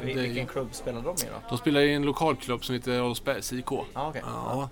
Vilken 0.04 0.46
klubb 0.46 0.74
spelar 0.74 1.02
de 1.02 1.10
i 1.10 1.28
då? 1.28 1.48
De 1.48 1.58
spelar 1.58 1.80
i 1.80 1.94
en 1.94 2.02
lokalklubb 2.02 2.64
som 2.64 2.74
heter 2.74 2.92
Adolfsbergs 2.92 3.52
IK. 3.52 3.70
Ja, 3.70 4.08
okej. 4.08 4.22
Ja. 4.26 4.68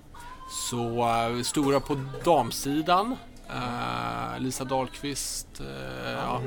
Så 0.50 1.08
uh, 1.28 1.42
stora 1.42 1.80
på 1.80 2.00
damsidan. 2.24 3.16
Uh, 3.50 4.40
Lisa 4.40 4.64
Dahlqvist, 4.64 5.60
uh, 5.60 6.10
ja, 6.10 6.40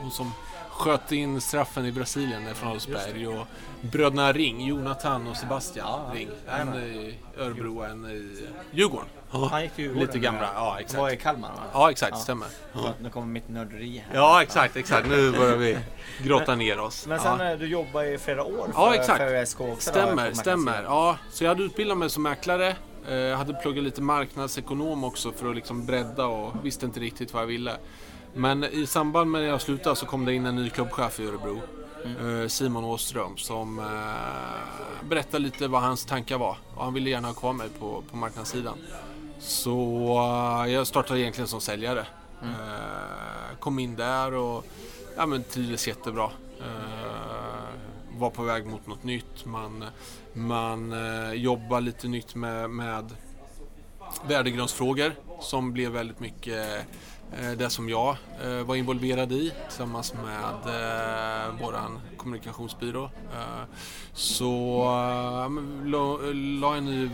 hon 0.00 0.10
som 0.10 0.32
sköt 0.70 1.12
in 1.12 1.40
straffen 1.40 1.86
i 1.86 1.92
Brasilien 1.92 2.54
från 2.54 2.68
Adolfsberg. 2.68 3.26
Och 3.26 3.46
bröderna 3.80 4.32
Ring, 4.32 4.66
Jonathan 4.66 5.26
och 5.26 5.36
Sebastian 5.36 6.12
Ring. 6.12 6.28
En 6.48 6.74
i 6.74 7.14
Örebro 7.38 7.78
och 7.78 7.86
en 7.86 8.06
i 8.06 8.46
Djurgården. 8.70 9.08
Ja, 9.32 9.48
Han 9.50 9.62
gick 9.62 9.72
ju 9.78 9.94
Lite 9.94 10.18
gamla, 10.18 10.48
ja 10.54 10.76
exakt. 10.80 11.00
Var 11.00 11.10
i 11.10 11.16
Kalmar 11.16 11.48
va? 11.48 11.62
Ja 11.72 11.90
exakt, 11.90 12.12
Ja. 12.12 12.18
stämmer. 12.18 12.48
Förlåt, 12.72 12.94
Nu 13.02 13.10
kommer 13.10 13.26
mitt 13.26 13.48
nörderi 13.48 14.04
här. 14.08 14.16
Ja 14.16 14.42
exakt, 14.42 14.76
exakt. 14.76 15.08
Nu 15.08 15.30
börjar 15.32 15.56
vi 15.56 15.78
grotta 16.22 16.54
ner 16.56 16.80
oss. 16.80 17.06
Men 17.06 17.16
ja. 17.16 17.22
sen 17.38 17.46
eh, 17.52 17.58
du 17.58 17.66
jobbar 17.66 18.02
i 18.04 18.18
flera 18.18 18.44
år 18.44 18.66
för, 18.66 18.72
Ja, 18.74 18.94
exakt. 18.94 19.18
för 19.18 19.34
ÖSK 19.34 19.60
också 19.60 19.70
då, 19.70 19.78
Stämmer, 20.00 20.30
på 20.30 20.36
stämmer. 20.36 20.82
Ja, 20.82 21.16
så 21.30 21.44
jag 21.44 21.48
hade 21.48 21.62
utbildat 21.62 21.98
mig 21.98 22.10
som 22.10 22.22
mäklare. 22.22 22.76
Eh, 23.08 23.14
Jag 23.14 23.36
hade 23.36 23.54
pluggat 23.54 23.84
lite 23.84 24.02
marknadsekonom 24.02 25.04
också 25.04 25.32
för 25.32 25.48
att 25.50 25.54
liksom 25.56 25.86
bredda 25.86 26.26
och 26.26 26.52
visste 26.62 26.86
inte 26.86 27.00
riktigt 27.00 27.32
vad 27.32 27.42
jag 27.42 27.46
ville. 27.46 27.72
Men 28.34 28.64
i 28.64 28.86
samband 28.86 29.30
med 29.30 29.40
att 29.42 29.48
jag 29.48 29.60
slutade 29.60 29.96
så 29.96 30.06
kom 30.06 30.24
det 30.24 30.34
in 30.34 30.46
en 30.46 30.56
ny 30.56 30.70
klubbchef 30.70 31.20
i 31.20 31.26
Örebro. 31.26 31.60
eh, 32.04 32.48
Simon 32.48 32.84
Åström 32.84 33.36
som 33.36 33.78
eh, 33.78 35.08
berättade 35.08 35.38
lite 35.38 35.68
vad 35.68 35.82
hans 35.82 36.04
tankar 36.04 36.38
var. 36.38 36.56
Och 36.76 36.84
han 36.84 36.94
ville 36.94 37.10
gärna 37.10 37.28
ha 37.28 37.34
kvar 37.34 37.52
mig 37.52 37.68
på, 37.78 38.02
på 38.10 38.16
marknadssidan. 38.16 38.74
Så 39.42 40.08
eh, 40.64 40.72
jag 40.72 40.86
startade 40.86 41.20
egentligen 41.20 41.48
som 41.48 41.60
säljare. 41.60 42.06
Eh, 42.42 43.58
kom 43.58 43.78
in 43.78 43.96
där 43.96 44.34
och 44.34 44.66
ja, 45.16 45.26
men 45.26 45.44
trivdes 45.44 45.88
jättebra. 45.88 46.30
Eh, 46.60 48.18
var 48.18 48.30
på 48.30 48.42
väg 48.42 48.66
mot 48.66 48.86
något 48.86 49.04
nytt. 49.04 49.44
Man, 49.44 49.84
man 50.32 50.94
jobbar 51.34 51.80
lite 51.80 52.08
nytt 52.08 52.34
med, 52.34 52.70
med 52.70 53.10
värdegrundsfrågor 54.28 55.12
som 55.40 55.72
blev 55.72 55.92
väldigt 55.92 56.20
mycket 56.20 56.86
det 57.56 57.70
som 57.70 57.88
jag 57.88 58.16
eh, 58.42 58.62
var 58.62 58.76
involverad 58.76 59.32
i 59.32 59.52
tillsammans 59.68 60.14
med 60.14 60.66
eh, 60.66 61.60
våran 61.60 62.00
kommunikationsbyrå. 62.16 63.04
Eh, 63.04 63.64
så 64.12 64.82
eh, 64.82 65.50
la, 66.60 66.76
en 66.76 66.84
ny 66.84 67.10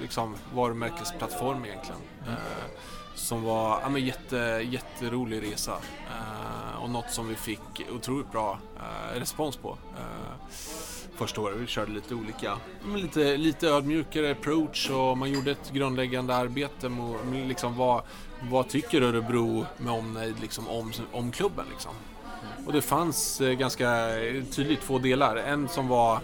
liksom, 0.00 0.34
varumärkesplattform 0.54 1.64
egentligen. 1.64 2.00
Eh, 2.26 2.70
som 3.14 3.42
var 3.42 3.88
men 3.90 4.04
jätte, 4.04 4.66
jätterolig 4.70 5.42
resa 5.42 5.76
eh, 6.06 6.82
och 6.82 6.90
något 6.90 7.10
som 7.10 7.28
vi 7.28 7.34
fick 7.34 7.86
otroligt 7.92 8.32
bra 8.32 8.58
eh, 8.76 9.18
respons 9.18 9.56
på. 9.56 9.78
Första 11.14 11.40
året. 11.40 11.56
Vi 11.58 11.66
körde 11.66 11.92
lite 11.92 12.14
olika, 12.14 12.56
lite, 12.96 13.36
lite 13.36 13.68
ödmjukare 13.68 14.32
approach 14.32 14.90
och 14.90 15.18
man 15.18 15.32
gjorde 15.32 15.50
ett 15.50 15.70
grundläggande 15.72 16.34
arbete 16.34 16.88
med, 16.88 17.26
med 17.26 17.48
liksom 17.48 17.76
vad, 17.76 18.02
vad 18.50 18.68
tycker 18.68 19.02
Örebro 19.02 19.66
med 19.76 19.92
omnejd 19.92 20.40
liksom 20.40 20.68
om, 20.68 20.92
om 21.12 21.32
klubben 21.32 21.64
liksom. 21.70 21.92
Och 22.66 22.72
det 22.72 22.82
fanns 22.82 23.40
eh, 23.40 23.52
ganska 23.52 24.06
tydligt 24.50 24.80
två 24.80 24.98
delar. 24.98 25.36
En 25.36 25.68
som 25.68 25.88
var 25.88 26.20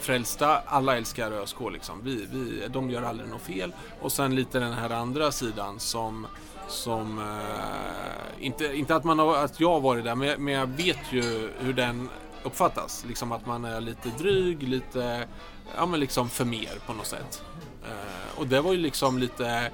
frälsta, 0.00 0.58
alla 0.66 0.96
älskar 0.96 1.32
ÖSK 1.32 1.56
liksom. 1.72 2.00
Vi, 2.04 2.28
vi, 2.32 2.68
de 2.68 2.90
gör 2.90 3.02
aldrig 3.02 3.30
något 3.30 3.42
fel. 3.42 3.72
Och 4.00 4.12
sen 4.12 4.34
lite 4.34 4.58
den 4.58 4.72
här 4.72 4.90
andra 4.90 5.32
sidan 5.32 5.80
som 5.80 6.26
som, 6.68 7.18
eh, 7.18 8.44
inte, 8.46 8.76
inte 8.76 8.96
att, 8.96 9.04
man 9.04 9.18
har, 9.18 9.36
att 9.36 9.60
jag 9.60 9.70
har 9.70 9.80
varit 9.80 10.04
där, 10.04 10.14
men, 10.14 10.44
men 10.44 10.54
jag 10.54 10.66
vet 10.66 11.12
ju 11.12 11.50
hur 11.58 11.72
den 11.72 12.08
uppfattas. 12.44 13.04
Liksom 13.08 13.32
att 13.32 13.46
man 13.46 13.64
är 13.64 13.80
lite 13.80 14.08
dryg, 14.08 14.62
lite, 14.62 15.28
ja 15.76 15.86
men 15.86 16.00
liksom 16.00 16.28
för 16.28 16.44
mer 16.44 16.72
på 16.86 16.92
något 16.92 17.06
sätt. 17.06 17.42
Eh, 17.84 18.38
och 18.38 18.46
det 18.46 18.60
var 18.60 18.72
ju 18.72 18.78
liksom 18.78 19.18
lite, 19.18 19.70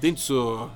det 0.00 0.06
är 0.06 0.08
inte 0.08 0.20
så, 0.20 0.70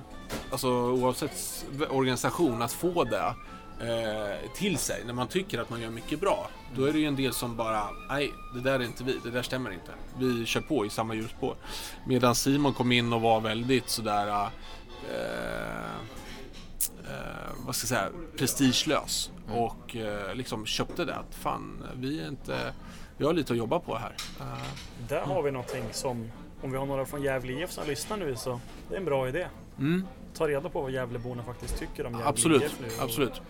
alltså 0.51 0.69
oavsett 0.69 1.65
organisation, 1.89 2.61
att 2.61 2.73
få 2.73 3.03
det 3.03 3.35
eh, 3.79 4.51
till 4.55 4.77
sig 4.77 5.03
när 5.05 5.13
man 5.13 5.27
tycker 5.27 5.59
att 5.59 5.69
man 5.69 5.81
gör 5.81 5.89
mycket 5.89 6.19
bra. 6.19 6.49
Då 6.75 6.85
är 6.85 6.93
det 6.93 6.99
ju 6.99 7.05
en 7.05 7.15
del 7.15 7.33
som 7.33 7.55
bara, 7.55 7.87
nej, 8.09 8.33
det 8.53 8.61
där 8.61 8.79
är 8.79 8.83
inte 8.83 9.03
vi, 9.03 9.19
det 9.23 9.31
där 9.31 9.41
stämmer 9.41 9.71
inte. 9.71 9.91
Vi 10.19 10.45
kör 10.45 10.61
på 10.61 10.85
i 10.85 10.89
samma 10.89 11.15
hjulspår. 11.15 11.55
Medan 12.07 12.35
Simon 12.35 12.73
kom 12.73 12.91
in 12.91 13.13
och 13.13 13.21
var 13.21 13.41
väldigt 13.41 13.89
sådär, 13.89 14.27
eh, 14.27 14.45
eh, 17.07 17.51
vad 17.65 17.75
ska 17.75 17.83
jag 17.83 17.89
säga, 17.89 18.09
prestigelös. 18.37 19.31
Och 19.51 19.95
eh, 19.95 20.35
liksom 20.35 20.65
köpte 20.65 21.05
det 21.05 21.15
att 21.15 21.35
fan, 21.35 21.83
vi 21.95 22.21
är 22.23 22.27
inte, 22.27 22.73
vi 23.17 23.25
har 23.25 23.33
lite 23.33 23.53
att 23.53 23.59
jobba 23.59 23.79
på 23.79 23.95
här. 23.97 24.15
Eh, 24.39 24.45
Där 25.07 25.21
har 25.21 25.41
vi 25.41 25.51
någonting 25.51 25.83
som, 25.91 26.31
om 26.61 26.71
vi 26.71 26.77
har 26.77 26.85
några 26.85 27.05
från 27.05 27.21
Gävle 27.21 27.53
IF 27.63 27.71
som 27.71 27.87
lyssnar 27.87 28.17
nu 28.17 28.35
så 28.35 28.59
det 28.89 28.95
är 28.95 28.99
en 28.99 29.05
bra 29.05 29.27
idé. 29.27 29.47
mm, 29.77 30.07
Ta 30.37 30.47
reda 30.47 30.69
på 30.69 30.81
vad 30.81 30.91
Gävleborna 30.91 31.43
faktiskt 31.43 31.79
tycker 31.79 32.05
om 32.05 32.11
Gävle 32.13 32.27
absolut, 32.27 32.63
IF 32.63 32.79
nu. 32.81 32.87
absolut. 32.99 33.41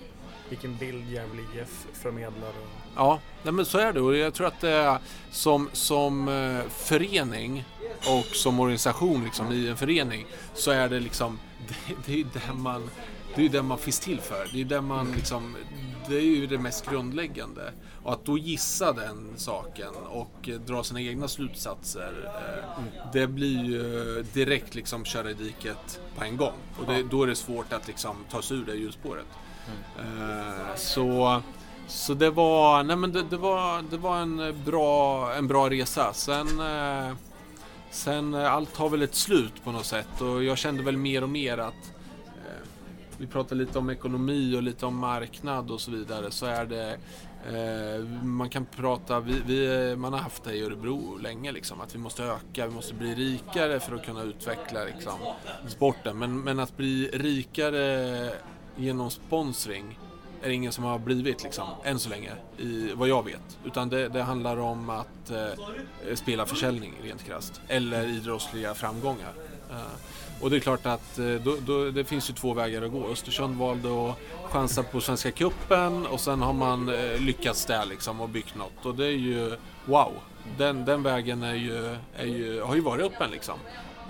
Vilken 0.49 0.77
bild 0.77 1.09
Gävle 1.09 1.41
IF 1.41 1.87
förmedlar. 1.93 2.49
Och, 2.49 2.81
Ja, 2.97 3.19
nej 3.43 3.53
men 3.53 3.65
så 3.65 3.77
är 3.77 3.93
det 3.93 4.01
och 4.01 4.15
jag 4.15 4.33
tror 4.33 4.47
att 4.47 4.61
är 4.63 4.97
som, 5.31 5.69
som 5.73 6.27
eh, 6.27 6.69
förening 6.69 7.63
och 8.19 8.25
som 8.25 8.59
organisation 8.59 9.23
liksom, 9.23 9.51
i 9.51 9.67
en 9.67 9.77
förening 9.77 10.25
så 10.53 10.71
är 10.71 10.89
det 10.89 10.99
liksom 10.99 11.39
det, 11.67 11.95
det 12.05 12.11
är 12.13 12.17
ju 12.17 12.23
det 12.33 12.53
man 12.53 12.89
det 13.35 13.41
är 13.41 13.43
ju 13.43 13.49
det 13.49 13.61
man 13.61 13.77
finns 13.77 13.99
till 13.99 14.21
för. 14.21 14.47
Det 14.53 14.61
är 14.61 14.65
det 14.65 14.81
man 14.81 15.11
liksom 15.11 15.55
det 16.07 16.15
är 16.15 16.21
ju 16.21 16.47
det 16.47 16.57
mest 16.57 16.89
grundläggande. 16.89 17.71
Och 18.03 18.13
att 18.13 18.25
då 18.25 18.37
gissa 18.37 18.93
den 18.93 19.33
saken 19.35 19.93
och 20.09 20.49
eh, 20.49 20.55
dra 20.55 20.83
sina 20.83 21.01
egna 21.01 21.27
slutsatser 21.27 22.13
eh, 22.25 22.83
det 23.13 23.27
blir 23.27 23.65
ju 23.65 24.23
direkt 24.33 24.75
liksom 24.75 25.05
köra 25.05 25.31
i 25.31 25.33
diket 25.33 25.99
på 26.17 26.23
en 26.23 26.37
gång. 26.37 26.53
Och 26.79 26.93
det, 26.93 27.03
då 27.03 27.23
är 27.23 27.27
det 27.27 27.35
svårt 27.35 27.73
att 27.73 27.87
liksom 27.87 28.15
ta 28.31 28.41
sig 28.41 28.57
ur 28.57 28.65
det 28.65 28.75
hjulspåret. 28.75 29.25
Eh, 29.99 30.75
så 30.75 31.41
så 31.87 32.13
det 32.13 32.29
var, 32.29 32.83
nej 32.83 32.95
men 32.95 33.11
det, 33.11 33.23
det 33.23 33.37
var, 33.37 33.81
det 33.89 33.97
var 33.97 34.17
en 34.17 34.63
bra, 34.65 35.33
en 35.33 35.47
bra 35.47 35.69
resa. 35.69 36.13
Sen, 36.13 36.47
sen 37.91 38.33
allt 38.33 38.77
har 38.77 38.89
väl 38.89 39.01
ett 39.01 39.15
slut 39.15 39.63
på 39.63 39.71
något 39.71 39.85
sätt 39.85 40.21
och 40.21 40.43
jag 40.43 40.57
kände 40.57 40.83
väl 40.83 40.97
mer 40.97 41.23
och 41.23 41.29
mer 41.29 41.57
att 41.57 41.94
vi 43.17 43.27
pratar 43.27 43.55
lite 43.55 43.79
om 43.79 43.89
ekonomi 43.89 44.55
och 44.57 44.63
lite 44.63 44.85
om 44.85 44.97
marknad 44.97 45.71
och 45.71 45.81
så 45.81 45.91
vidare 45.91 46.31
så 46.31 46.45
är 46.45 46.65
det 46.65 46.97
eh, 47.47 48.05
man 48.23 48.49
kan 48.49 48.65
prata, 48.65 49.19
vi, 49.19 49.41
vi, 49.45 49.95
man 49.95 50.13
har 50.13 50.19
haft 50.19 50.43
det 50.43 50.53
i 50.53 50.63
Örebro 50.63 51.17
länge 51.17 51.51
liksom 51.51 51.81
att 51.81 51.95
vi 51.95 51.99
måste 51.99 52.23
öka, 52.23 52.67
vi 52.67 52.73
måste 52.73 52.93
bli 52.93 53.15
rikare 53.15 53.79
för 53.79 53.95
att 53.95 54.05
kunna 54.05 54.23
utveckla 54.23 54.83
liksom, 54.83 55.13
sporten. 55.67 56.17
Men, 56.17 56.39
men 56.39 56.59
att 56.59 56.77
bli 56.77 57.09
rikare 57.13 58.31
genom 58.75 59.11
sponsring 59.11 59.99
är 60.41 60.47
det 60.47 60.55
ingen 60.55 60.71
som 60.71 60.83
har 60.83 60.99
blivit 60.99 61.43
liksom, 61.43 61.67
än 61.83 61.99
så 61.99 62.09
länge, 62.09 62.31
i 62.57 62.91
vad 62.93 63.07
jag 63.07 63.25
vet. 63.25 63.57
Utan 63.65 63.89
det, 63.89 64.09
det 64.09 64.21
handlar 64.21 64.57
om 64.57 64.89
att 64.89 65.31
eh, 65.31 66.15
spela 66.15 66.45
försäljning 66.45 66.93
rent 67.03 67.23
krasst. 67.23 67.61
Eller 67.67 68.07
idrottsliga 68.07 68.73
framgångar. 68.73 69.33
Eh, 69.71 69.77
och 70.45 70.51
det 70.51 70.57
är 70.57 70.59
klart 70.59 70.85
att 70.85 71.19
eh, 71.19 71.25
då, 71.25 71.55
då, 71.65 71.91
det 71.91 72.03
finns 72.03 72.29
ju 72.29 72.33
två 72.33 72.53
vägar 72.53 72.81
att 72.81 72.91
gå. 72.91 73.07
Östersund 73.07 73.57
valde 73.57 74.09
att 74.09 74.15
chansa 74.51 74.83
på 74.83 75.01
Svenska 75.01 75.31
Cupen 75.31 76.05
och 76.05 76.19
sen 76.19 76.41
har 76.41 76.53
man 76.53 76.89
eh, 76.89 77.19
lyckats 77.19 77.65
där 77.65 77.85
liksom 77.85 78.21
och 78.21 78.29
byggt 78.29 78.55
något. 78.55 78.85
Och 78.85 78.95
det 78.95 79.05
är 79.05 79.17
ju 79.17 79.57
wow. 79.85 80.11
Den, 80.57 80.85
den 80.85 81.03
vägen 81.03 81.43
är 81.43 81.55
ju, 81.55 81.95
är 82.15 82.25
ju, 82.25 82.61
har 82.61 82.75
ju 82.75 82.81
varit 82.81 83.05
öppen 83.05 83.31
liksom 83.31 83.55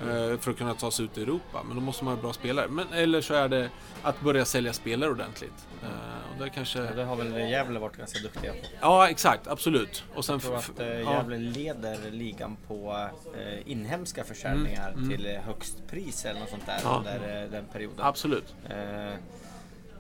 eh, 0.02 0.38
För 0.40 0.52
att 0.52 0.58
kunna 0.58 0.74
ta 0.74 0.92
sig 0.92 1.06
ut 1.06 1.18
i 1.18 1.22
Europa. 1.22 1.64
Men 1.68 1.76
då 1.76 1.82
måste 1.82 2.04
man 2.06 2.16
ha 2.16 2.22
bra 2.22 2.34
spelare. 2.34 2.68
Men, 2.68 2.94
eller 2.94 3.22
så 3.22 3.34
är 3.34 3.48
det 3.50 3.70
att 4.04 4.22
börja 4.22 4.46
sälja 4.46 4.74
spelare 4.74 5.10
ordentligt. 5.12 5.68
Eh, 5.84 5.90
Och 6.38 6.44
det 6.44 6.50
kanske... 6.50 6.80
Det 6.80 7.04
har 7.04 7.16
väl 7.16 7.50
Gävle 7.50 7.80
varit 7.80 7.98
ganska 7.98 8.20
duktiga 8.20 8.52
på. 8.52 8.58
Ja, 8.82 9.10
exakt. 9.10 9.48
Absolut. 9.48 10.04
Och 10.16 10.26
sen... 10.26 10.34
Jag 10.34 10.42
tror 10.42 10.56
att 10.58 10.80
eh, 10.80 10.88
ja. 10.88 11.14
Gävle 11.14 11.38
leder 11.38 12.12
ligan 12.12 12.58
på 12.68 13.10
eh, 13.38 13.72
inhemska 13.72 14.24
försäljningar 14.24 14.90
Mm, 14.90 15.04
mm. 15.04 15.18
till 15.18 15.28
högst 15.46 15.88
pris 15.88 16.26
eller 16.26 16.40
något 16.40 16.50
sånt 16.50 16.66
där 16.66 16.80
Ja. 16.84 16.98
under 16.98 17.48
den 17.52 17.66
perioden. 17.66 18.06
Absolut. 18.06 18.56
Eh, 18.70 19.14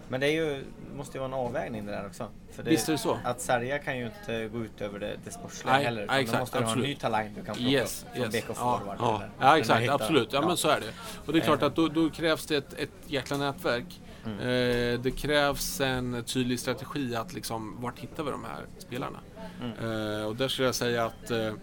men 0.10 0.20
det 0.20 0.28
är 0.28 0.32
ju, 0.32 0.64
måste 0.96 1.18
ju 1.18 1.20
vara 1.20 1.28
en 1.28 1.34
avvägning 1.34 1.86
det 1.86 1.92
där 1.92 2.06
också. 2.08 2.28
För 2.52 2.64
det, 2.64 2.70
Visst 2.70 2.88
är 2.88 2.92
det 2.92 2.98
så. 2.98 3.20
Att 3.24 3.42
sälja 3.42 3.80
kan 3.80 3.98
ju 3.98 4.06
inte 4.06 4.48
gå 4.48 4.66
ut 4.66 4.82
över 4.82 5.00
det, 5.00 5.16
det 5.26 5.32
sportsliga 5.32 5.74
Nej, 5.74 5.86
heller. 5.86 6.06
nej, 6.08 6.22
exakt, 6.22 6.34
då 6.38 6.40
måste 6.40 6.60
du 6.60 6.64
ha 6.64 6.72
en 6.74 6.80
ny 6.80 6.96
talang 6.96 7.30
du 7.30 7.44
kan 7.44 7.56
plocka 7.56 7.70
Yes, 7.70 8.06
upp 8.10 8.16
från 8.16 8.34
yes. 8.36 8.46
BK 8.46 8.50
Ja, 8.50 8.54
Forward. 8.80 8.98
ja. 9.00 9.22
ja 9.40 9.58
exakt. 9.58 9.90
Absolut. 9.90 10.34
Ja, 10.34 10.42
men 10.48 10.58
så 10.58 10.70
är 10.70 10.80
det. 10.80 10.94
Och 11.26 11.34
det 11.34 11.40
är 11.40 11.42
klart 11.44 11.64
att 11.64 11.76
då, 11.76 11.88
då 11.88 12.10
krävs 12.10 12.46
det 12.46 12.56
ett, 12.56 12.74
ett 12.74 12.90
jäkla 13.08 13.38
nätverk. 13.38 14.02
Mm. 14.26 14.40
Eh, 14.40 15.00
det 15.00 15.12
krävs 15.12 15.82
en 15.82 16.24
tydlig 16.24 16.60
strategi 16.60 17.16
att 17.16 17.34
liksom, 17.34 17.78
vart 17.82 18.00
hittar 18.00 18.24
vi 18.24 18.32
de 18.32 18.44
här 18.44 18.66
spelarna? 18.78 19.20
Mm. 19.62 20.20
Eh, 20.20 20.26
och 20.28 20.36
där 20.36 20.48
skulle 20.48 20.68
jag 20.68 20.76
säga 20.76 21.06
att 21.06 21.32
eh, 21.32 21.54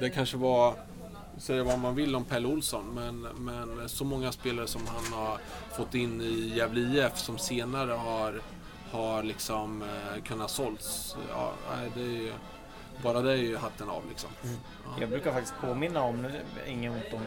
det 0.00 0.10
kanske 0.10 0.36
var 0.36 0.74
Säga 1.38 1.64
vad 1.64 1.78
man 1.78 1.94
vill 1.94 2.16
om 2.16 2.24
Pelle 2.24 2.48
Olsson 2.48 2.94
men, 2.94 3.20
men 3.20 3.88
så 3.88 4.04
många 4.04 4.32
spelare 4.32 4.66
som 4.66 4.82
han 4.86 5.12
har 5.20 5.38
fått 5.76 5.94
in 5.94 6.20
i 6.20 6.52
Gävle 6.56 6.80
IF 6.80 7.18
som 7.18 7.38
senare 7.38 7.92
har, 7.92 8.40
har 8.90 9.22
liksom 9.22 9.82
eh, 9.82 10.22
kunnat 10.22 10.50
sålts. 10.50 11.16
Ja, 11.30 11.52
det 11.94 12.00
är 12.00 12.06
ju, 12.06 12.32
bara 13.02 13.20
det 13.22 13.32
är 13.32 13.36
ju 13.36 13.56
hatten 13.56 13.88
av 13.90 14.02
liksom. 14.08 14.30
Ja. 14.42 14.90
Jag 15.00 15.08
brukar 15.08 15.32
faktiskt 15.32 15.54
påminna 15.60 16.02
om, 16.02 16.30
inget 16.66 16.92
ont 16.92 17.04
om 17.14 17.20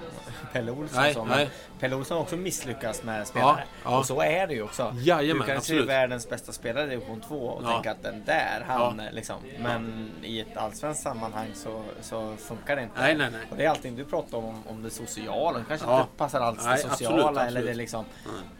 Pelle 0.53 0.71
Olsson, 0.71 1.01
Nej, 1.01 1.13
så, 1.13 1.25
men 1.25 1.37
nej. 1.37 1.49
Pelle 1.79 1.95
Olsson 1.95 2.17
har 2.17 2.23
också 2.23 2.35
misslyckats 2.37 3.03
med 3.03 3.27
spelare. 3.27 3.63
ja. 3.83 3.97
Och 3.99 4.05
så 4.05 4.21
är 4.21 4.47
det 4.47 4.53
ju 4.53 4.61
också. 4.63 4.93
Jajamän, 4.97 5.41
du 5.41 5.47
kan 5.47 5.57
absolut. 5.57 5.81
se 5.81 5.87
världens 5.87 6.29
bästa 6.29 6.51
spelare 6.51 6.85
i 6.85 6.89
division 6.89 7.21
2 7.21 7.35
och 7.35 7.63
Ja. 7.63 7.71
tänka 7.73 7.91
att 7.91 8.03
den 8.03 8.23
där, 8.25 8.63
han 8.67 9.01
liksom. 9.11 9.35
Men 9.59 10.11
i 10.23 10.39
ett 10.39 10.57
allsvenskt 10.57 11.03
sammanhang 11.03 11.47
så, 11.53 11.83
så 12.01 12.35
funkar 12.37 12.75
det 12.75 12.83
inte. 12.83 13.01
Nej, 13.01 13.15
nej, 13.17 13.27
nej. 13.31 13.41
Och 13.51 13.57
det 13.57 13.65
är 13.65 13.69
allting 13.69 13.95
du 13.95 14.05
pratar 14.05 14.37
om, 14.37 14.63
om 14.67 14.83
det 14.83 14.89
sociala. 14.89 15.57
Det 15.59 15.65
kanske 15.67 15.87
Ja. 15.87 16.01
inte 16.01 16.11
passar 16.17 16.41
alls 16.41 16.57
Nej, 16.65 16.65
det 16.65 16.73
absolut, 16.73 16.97
sociala 16.97 17.29
eller 17.29 17.41
absolut. 17.47 17.65
det 17.67 17.73
liksom 17.73 18.05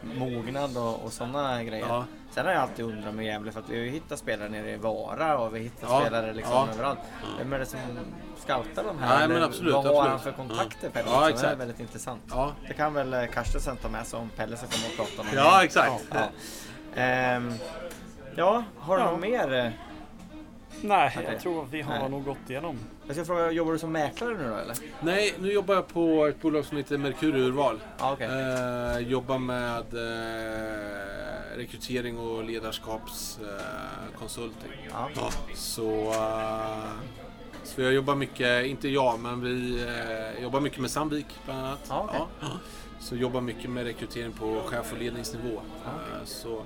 mognad 0.02 0.76
och, 0.76 1.04
och 1.04 1.12
sådana 1.12 1.62
grejer. 1.64 2.04
Sen 2.38 2.46
har 2.46 2.52
jag 2.52 2.62
alltid 2.62 2.84
undrat 2.84 3.14
med 3.14 3.24
Gävle 3.26 3.52
för 3.52 3.60
att 3.60 3.68
vi 3.68 3.76
har 3.76 3.84
ju 3.84 3.90
hittat 3.90 4.18
spelare 4.18 4.48
nere 4.48 4.70
i 4.70 4.76
Vara 4.76 5.38
och 5.38 5.54
vi 5.56 5.60
hittar 5.60 5.88
Ja. 5.88 6.00
spelare 6.00 6.32
liksom 6.34 6.52
Ja. 6.54 6.68
överallt. 6.74 6.98
Vem 7.38 7.52
är 7.52 7.58
det 7.58 7.66
som 7.66 7.80
scoutar 8.36 8.84
de 8.84 8.98
här? 8.98 9.18
Nej, 9.18 9.28
men 9.28 9.42
absolut, 9.42 9.74
Vad 9.74 9.84
har 9.86 10.02
han 10.02 10.12
absolut. 10.12 10.36
för 10.36 10.42
kontakter 10.46 10.90
Pelle? 10.90 11.08
Ja, 11.10 11.30
det 11.40 11.46
är 11.46 11.56
väldigt 11.56 11.80
intressant. 11.80 12.22
Ja. 12.30 12.52
Det 12.68 12.74
kan 12.74 12.94
väl 12.94 13.14
eh, 13.14 13.26
Karstensen 13.26 13.76
ta 13.76 13.88
med 13.88 14.06
sig 14.06 14.18
om 14.18 14.28
Pelle 14.36 14.56
ska 14.56 14.66
komma 14.66 14.86
och 14.90 14.96
prata 15.16 15.22
om 15.22 15.36
Ja, 15.36 15.64
exakt. 15.64 16.04
Ja, 16.12 16.16
ja. 16.94 17.00
Ehm, 17.02 17.52
ja, 18.36 18.64
har 18.78 18.96
du 18.96 19.02
Ja. 19.02 19.10
något 19.10 19.20
mer? 19.20 19.54
eh? 19.54 19.70
Nej, 20.82 21.18
jag 21.32 21.40
tror 21.40 21.62
att 21.64 21.70
vi 21.70 21.82
har 21.82 21.98
Nej. 21.98 22.08
nog 22.10 22.24
gått 22.24 22.50
igenom. 22.50 22.78
Jag 23.08 23.16
ska 23.16 23.24
fråga, 23.24 23.50
jobbar 23.52 23.72
du 23.72 23.78
som 23.78 23.92
mäklare 23.92 24.38
nu 24.38 24.48
då 24.48 24.54
eller? 24.56 24.76
Nej, 25.00 25.34
nu 25.40 25.52
jobbar 25.52 25.74
jag 25.74 25.88
på 25.88 26.26
ett 26.26 26.40
bolag 26.40 26.64
som 26.64 26.76
heter 26.76 26.98
Merkur 26.98 27.36
Urval. 27.36 27.80
Ja, 27.98 28.12
okej. 28.12 28.26
Eh, 28.28 28.98
jobbar 28.98 29.38
med 29.38 29.78
eh, 29.94 31.56
rekrytering 31.56 32.18
och 32.18 32.44
ledarskapskonsulting. 32.44 33.48
Eh, 34.12 34.18
konsulting. 34.18 34.70
Ja. 34.90 35.30
Så, 35.54 36.10
eh, 36.12 36.90
Så 37.64 37.82
jag 37.82 37.92
jobbar 37.92 38.14
mycket, 38.14 38.66
inte 38.66 38.88
jag, 38.88 39.20
men 39.20 39.40
vi 39.40 39.84
eh, 40.36 40.42
jobbar 40.42 40.60
mycket 40.60 40.78
med 40.80 40.90
Sandvik 40.90 41.26
bland 41.44 41.60
annat. 41.66 41.78
Ja, 41.88 42.04
okej. 42.08 42.20
Ja. 42.40 42.46
Så 43.00 43.16
jobbar 43.16 43.40
mycket 43.40 43.70
med 43.70 43.84
rekrytering 43.84 44.32
på 44.32 44.60
chef 44.66 44.92
och 44.92 44.98
ledningsnivå. 44.98 45.60
Eh, 45.86 46.24
Så, 46.24 46.62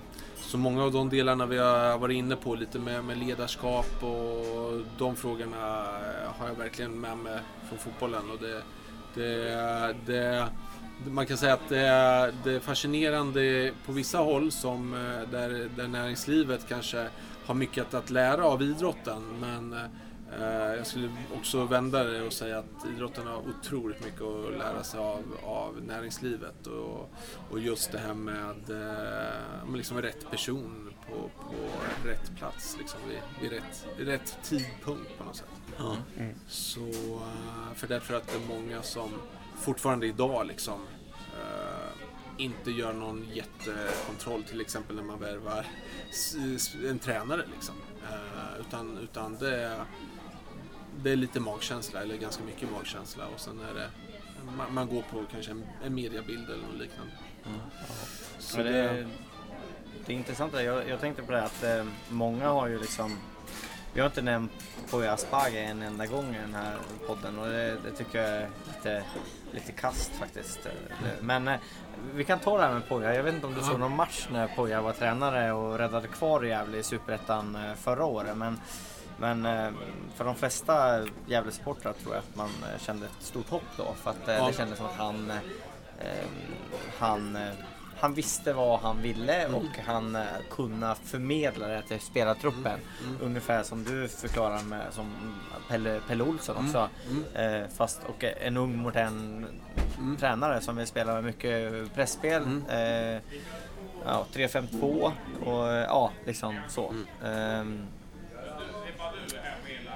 så 0.52 0.58
många 0.58 0.82
av 0.84 0.92
de 0.92 1.08
delarna 1.08 1.46
vi 1.46 1.58
har 1.58 1.98
varit 1.98 2.16
inne 2.16 2.36
på, 2.36 2.54
lite 2.54 2.78
med, 2.78 3.04
med 3.04 3.18
ledarskap 3.18 4.02
och 4.02 4.80
de 4.98 5.16
frågorna 5.16 5.86
har 6.38 6.48
jag 6.48 6.54
verkligen 6.54 7.00
med 7.00 7.18
mig 7.18 7.38
från 7.68 7.78
fotbollen. 7.78 8.30
Och 8.30 8.38
det, 8.38 8.62
det, 9.14 9.96
det, 10.06 10.48
man 11.10 11.26
kan 11.26 11.36
säga 11.36 11.54
att 11.54 11.68
det 11.68 11.86
är, 11.86 12.34
det 12.44 12.60
fascinerande 12.60 13.72
på 13.86 13.92
vissa 13.92 14.18
håll 14.18 14.52
som 14.52 14.94
eh, 14.94 15.30
där, 15.30 15.68
där 15.76 15.88
näringslivet 15.88 16.68
kanske 16.68 17.08
har 17.46 17.54
mycket 17.54 17.86
att, 17.86 17.94
att 17.94 18.10
lära 18.10 18.44
av 18.44 18.62
idrotten. 18.62 19.22
Men 19.40 19.72
eh, 19.72 19.78
jag 20.40 20.86
skulle 20.86 21.10
också 21.34 21.64
vända 21.64 22.04
det 22.04 22.22
och 22.22 22.32
säga 22.32 22.58
att 22.58 22.86
idrotten 22.94 23.26
har 23.26 23.42
otroligt 23.48 24.04
mycket 24.04 24.22
att 24.22 24.58
lära 24.58 24.82
sig 24.82 25.00
av, 25.00 25.22
av 25.44 25.82
näringslivet. 25.82 26.66
Och, 26.66 27.10
och 27.50 27.60
just 27.60 27.92
det 27.92 27.98
här 27.98 28.14
med 28.14 28.70
eh, 28.70 29.76
liksom 29.76 30.02
rätt 30.02 30.30
person 30.30 30.92
på, 31.06 31.14
på 31.44 31.54
rätt 32.08 32.36
plats. 32.38 32.76
Liksom 32.78 33.00
vid, 33.08 33.18
vid, 33.40 33.52
rätt, 33.52 33.86
vid 33.98 34.08
rätt 34.08 34.38
tidpunkt 34.42 35.18
på 35.18 35.24
något 35.24 35.36
sätt. 35.36 35.48
Så, 36.48 36.86
eh, 36.86 37.74
för 37.74 37.86
därför 37.86 38.14
att 38.14 38.26
det 38.26 38.34
är 38.34 38.60
många 38.60 38.82
som 38.82 39.10
fortfarande 39.56 40.06
idag 40.06 40.46
liksom 40.46 40.80
eh, 41.40 41.92
inte 42.36 42.70
gör 42.70 42.92
någon 42.92 43.26
jättekontroll 43.32 44.42
till 44.42 44.60
exempel 44.60 44.96
när 44.96 45.02
man 45.02 45.18
värvar 45.18 45.66
en 46.88 46.98
tränare 46.98 47.42
liksom. 47.54 47.74
Eh, 48.10 48.60
utan, 48.60 48.98
utan 48.98 49.36
det 49.38 49.62
är, 49.62 49.84
det 50.96 51.10
är 51.10 51.16
lite 51.16 51.40
magkänsla 51.40 52.02
eller 52.02 52.16
ganska 52.16 52.44
mycket 52.44 52.70
magkänsla 52.70 53.26
och 53.26 53.40
sen 53.40 53.60
är 53.60 53.74
det 53.74 53.90
man, 54.56 54.74
man 54.74 54.88
går 54.88 55.02
på 55.02 55.24
kanske 55.32 55.50
en, 55.50 55.64
en 55.84 55.94
mediabild 55.94 56.50
eller 56.50 56.66
något 56.66 56.78
liknande. 56.78 57.12
Så 58.38 58.56
Men 58.56 58.66
det, 58.66 58.72
det, 58.72 59.06
det 60.06 60.12
är 60.12 60.16
intressant. 60.16 60.52
Jag, 60.54 60.88
jag 60.88 61.00
tänkte 61.00 61.22
på 61.22 61.32
det 61.32 61.42
att 61.42 61.62
eh, 61.64 61.84
många 62.08 62.48
har 62.48 62.68
ju 62.68 62.78
liksom 62.78 63.18
vi 63.94 64.00
har 64.00 64.06
inte 64.06 64.22
nämnt 64.22 64.52
Poya 64.90 65.12
Asbaghi 65.12 65.58
en 65.58 65.82
enda 65.82 66.06
gång 66.06 66.34
i 66.34 66.38
den 66.38 66.54
här 66.54 66.76
podden 67.06 67.38
och 67.38 67.46
det, 67.46 67.76
det 67.84 67.90
tycker 67.96 68.22
jag 68.22 68.30
är 68.30 68.48
lite, 68.66 69.04
lite 69.52 69.72
kast 69.72 70.12
faktiskt. 70.12 70.68
Men 71.20 71.48
eh, 71.48 71.60
vi 72.14 72.24
kan 72.24 72.38
ta 72.38 72.58
det 72.58 72.64
här 72.64 72.72
med 72.72 72.88
Poya. 72.88 73.14
Jag 73.14 73.22
vet 73.22 73.34
inte 73.34 73.46
om 73.46 73.54
du 73.54 73.60
såg 73.60 73.80
någon 73.80 73.96
match 73.96 74.28
när 74.32 74.46
Poya 74.46 74.82
var 74.82 74.92
tränare 74.92 75.52
och 75.52 75.78
räddade 75.78 76.08
kvar 76.08 76.42
Gävle 76.42 76.78
i 76.78 76.82
Superettan 76.82 77.54
eh, 77.54 77.74
förra 77.74 78.04
året. 78.04 78.36
Men, 78.36 78.60
men 79.18 79.46
eh, 79.46 79.70
för 80.16 80.24
de 80.24 80.34
flesta 80.34 81.00
Gävle-supportrar 81.26 81.92
tror 81.92 82.14
jag 82.14 82.18
att 82.18 82.36
man 82.36 82.48
eh, 82.74 82.80
kände 82.80 83.06
ett 83.06 83.12
stort 83.26 83.48
hopp 83.48 83.62
då. 83.76 83.94
För 84.02 84.10
att 84.10 84.28
eh, 84.28 84.46
det 84.46 84.52
kändes 84.52 84.78
som 84.78 84.86
att 84.86 84.96
han, 84.96 85.30
eh, 85.30 85.36
eh, 86.08 86.26
han 86.98 87.38
han 88.00 88.14
visste 88.14 88.52
vad 88.52 88.80
han 88.80 89.02
ville 89.02 89.34
Mm. 89.44 89.54
och 89.54 89.78
han 89.86 90.16
eh, 90.16 90.22
kunde 90.50 90.94
förmedla 91.04 91.66
det 91.68 91.82
till 91.82 92.00
spelartruppen. 92.00 92.80
Mm. 93.04 93.16
Ungefär 93.22 93.62
som 93.62 93.84
du 93.84 94.08
förklarar 94.08 94.62
med 94.62 94.82
som 94.90 95.12
Pelle, 95.68 96.00
Pelle 96.08 96.24
Olsson 96.24 96.66
också. 96.66 96.88
Mm. 97.10 97.62
Eh, 97.62 97.68
fast 97.68 98.00
och 98.08 98.24
en 98.24 98.56
ung 98.56 98.76
modern 98.76 99.46
Mm. 99.98 100.16
tränare 100.16 100.60
som 100.60 100.76
vill 100.76 100.86
spela 100.86 101.14
med 101.14 101.24
mycket 101.24 101.94
pressspel. 101.94 102.42
Mm. 102.42 102.64
Eh, 102.68 103.20
ja, 104.04 104.26
3-5-2 104.32 105.12
och 105.44 105.68
ja, 105.68 106.10
liksom 106.26 106.56
så. 106.68 106.92
Mm. 107.24 107.86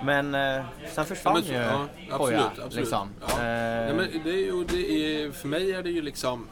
Men 0.04 0.34
eh, 0.34 0.64
sen 0.84 0.90
Ja, 0.96 1.04
försvann 1.04 1.34
men 1.34 1.42
så- 1.42 1.52
ju 1.52 1.58
ja, 1.58 1.86
absolut, 2.10 2.40
absolut. 2.40 2.74
Liksom. 2.74 3.08
Ja. 3.20 3.26
Eh, 3.32 3.38
Nej, 3.38 3.94
men 3.94 4.08
det 4.24 4.30
är 4.30 4.44
ju, 4.46 4.64
det 4.64 4.90
är, 5.22 5.30
för 5.32 5.48
mig 5.48 5.72
är 5.72 5.82
det 5.82 5.90
ju 5.90 6.02
liksom 6.02 6.46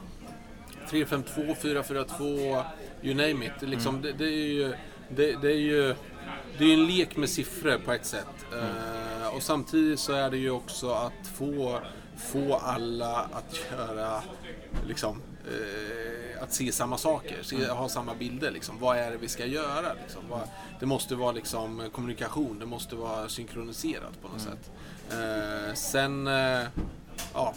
3-5-2, 0.91 1.55
4-4-2, 1.61 2.63
you 3.03 3.15
name 3.15 3.47
it. 3.47 3.53
Liksom, 3.69 4.03
det, 4.03 4.13
det 4.13 4.25
är 4.25 4.47
ju, 4.53 4.75
det, 5.09 5.33
det 5.43 5.49
är 5.53 5.57
ju 5.59 5.95
det 6.59 6.65
är 6.65 6.75
en 6.75 6.87
lek 6.87 7.17
med 7.17 7.29
siffror 7.29 7.79
på 7.85 7.93
ett 7.93 8.05
sätt. 8.07 8.47
Eh, 8.53 9.37
och 9.37 9.43
samtidigt 9.43 10.01
så 10.01 10.13
är 10.13 10.31
det 10.31 10.37
ju 10.37 10.51
också 10.51 10.91
att 10.91 11.27
få, 11.35 11.79
få 12.33 12.55
alla 12.57 13.17
att 13.19 13.61
göra 13.73 14.23
liksom, 14.89 15.23
eh, 15.47 16.24
att 16.41 16.53
se 16.53 16.73
samma 16.73 16.99
saker, 16.99 17.43
se, 17.43 17.67
ha 17.67 17.89
samma 17.89 18.15
bilder. 18.15 18.51
Liksom. 18.51 18.79
Vad 18.79 18.99
är 18.99 19.11
det 19.11 19.17
vi 19.17 19.29
ska 19.29 19.47
göra? 19.47 19.95
Liksom? 20.03 20.23
Vad, 20.31 20.41
det 20.81 20.87
måste 20.87 21.15
vara 21.15 21.33
liksom, 21.33 21.91
kommunikation, 21.93 22.59
det 22.59 22.67
måste 22.67 22.97
vara 22.97 23.29
synkroniserat 23.29 24.23
på 24.23 24.29
något 24.29 24.41
sätt. 24.41 24.71
Eh, 25.11 25.75
sen, 25.75 26.27
eh, 26.27 26.67
ja, 27.35 27.55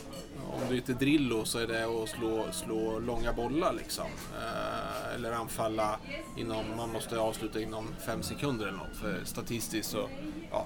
om 0.54 0.62
du 0.70 0.76
heter 0.76 0.94
Drillo 0.94 1.46
så 1.46 1.60
är 1.60 1.68
det 1.68 1.84
att 1.84 2.10
slå, 2.10 2.46
slå 2.52 3.00
långa 3.00 3.34
bollar 3.34 3.74
liksom. 3.74 4.06
Eh, 4.42 5.16
eller 5.16 5.32
anfalla 5.32 6.00
inom, 6.38 6.66
man 6.78 6.90
måste 6.90 7.20
avsluta 7.20 7.62
inom 7.62 7.88
fem 8.06 8.24
sekunder 8.24 8.68
eller 8.68 8.78
något. 8.78 8.98
För 9.02 9.22
statistiskt 9.26 9.90
så, 9.90 10.10
ja, 10.52 10.66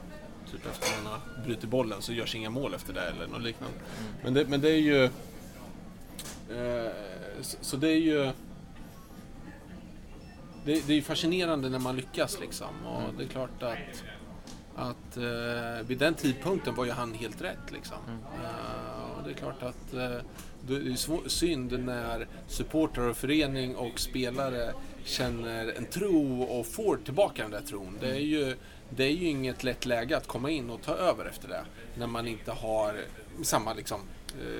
typ 0.51 0.65
efter 0.65 1.03
man 1.03 1.11
har 1.11 1.43
brutit 1.43 1.69
bollen 1.69 2.01
så 2.01 2.13
görs 2.13 2.35
inga 2.35 2.49
mål 2.49 2.73
efter 2.73 2.93
det 2.93 3.01
eller 3.01 3.27
något 3.27 3.41
liknande. 3.41 3.77
Men 4.23 4.33
det, 4.33 4.47
men 4.47 4.61
det 4.61 4.69
är 4.69 4.79
ju, 4.79 5.03
eh, 6.49 6.91
så, 7.41 7.57
så 7.61 7.77
det 7.77 7.89
är 7.89 7.99
ju 7.99 8.31
det, 10.65 10.87
det 10.87 10.93
är 10.97 11.01
fascinerande 11.01 11.69
när 11.69 11.79
man 11.79 11.95
lyckas 11.95 12.39
liksom. 12.39 12.85
Och 12.85 13.13
det 13.17 13.23
är 13.23 13.27
klart 13.27 13.63
att, 13.63 14.03
att 14.75 15.17
eh, 15.17 15.87
vid 15.87 15.97
den 15.97 16.13
tidpunkten 16.13 16.75
var 16.75 16.85
ju 16.85 16.91
han 16.91 17.13
helt 17.13 17.41
rätt 17.41 17.71
liksom. 17.71 17.97
Eh, 18.43 19.17
och 19.17 19.23
det 19.25 19.31
är 19.31 19.35
klart 19.35 19.63
att 19.63 19.93
eh, 19.93 20.25
det 20.67 20.73
är 20.75 20.79
svå- 20.79 21.27
synd 21.27 21.79
när 21.85 22.27
supportrar 22.47 23.07
och 23.07 23.17
förening 23.17 23.75
och 23.75 23.99
spelare 23.99 24.73
känner 25.03 25.73
en 25.77 25.85
tro 25.85 26.43
och 26.43 26.65
får 26.65 26.97
tillbaka 27.05 27.41
den 27.41 27.51
där 27.51 27.61
tron. 27.61 27.97
Det 28.01 28.09
är 28.11 28.19
ju, 28.19 28.55
det 28.89 29.03
är 29.03 29.11
ju 29.11 29.27
inget 29.27 29.63
lätt 29.63 29.85
läge 29.85 30.17
att 30.17 30.27
komma 30.27 30.49
in 30.49 30.69
och 30.69 30.81
ta 30.81 30.93
över 30.95 31.25
efter 31.25 31.47
det. 31.47 31.63
När 31.95 32.07
man 32.07 32.27
inte 32.27 32.51
har 32.51 32.95
samma 33.43 33.73
liksom 33.73 33.99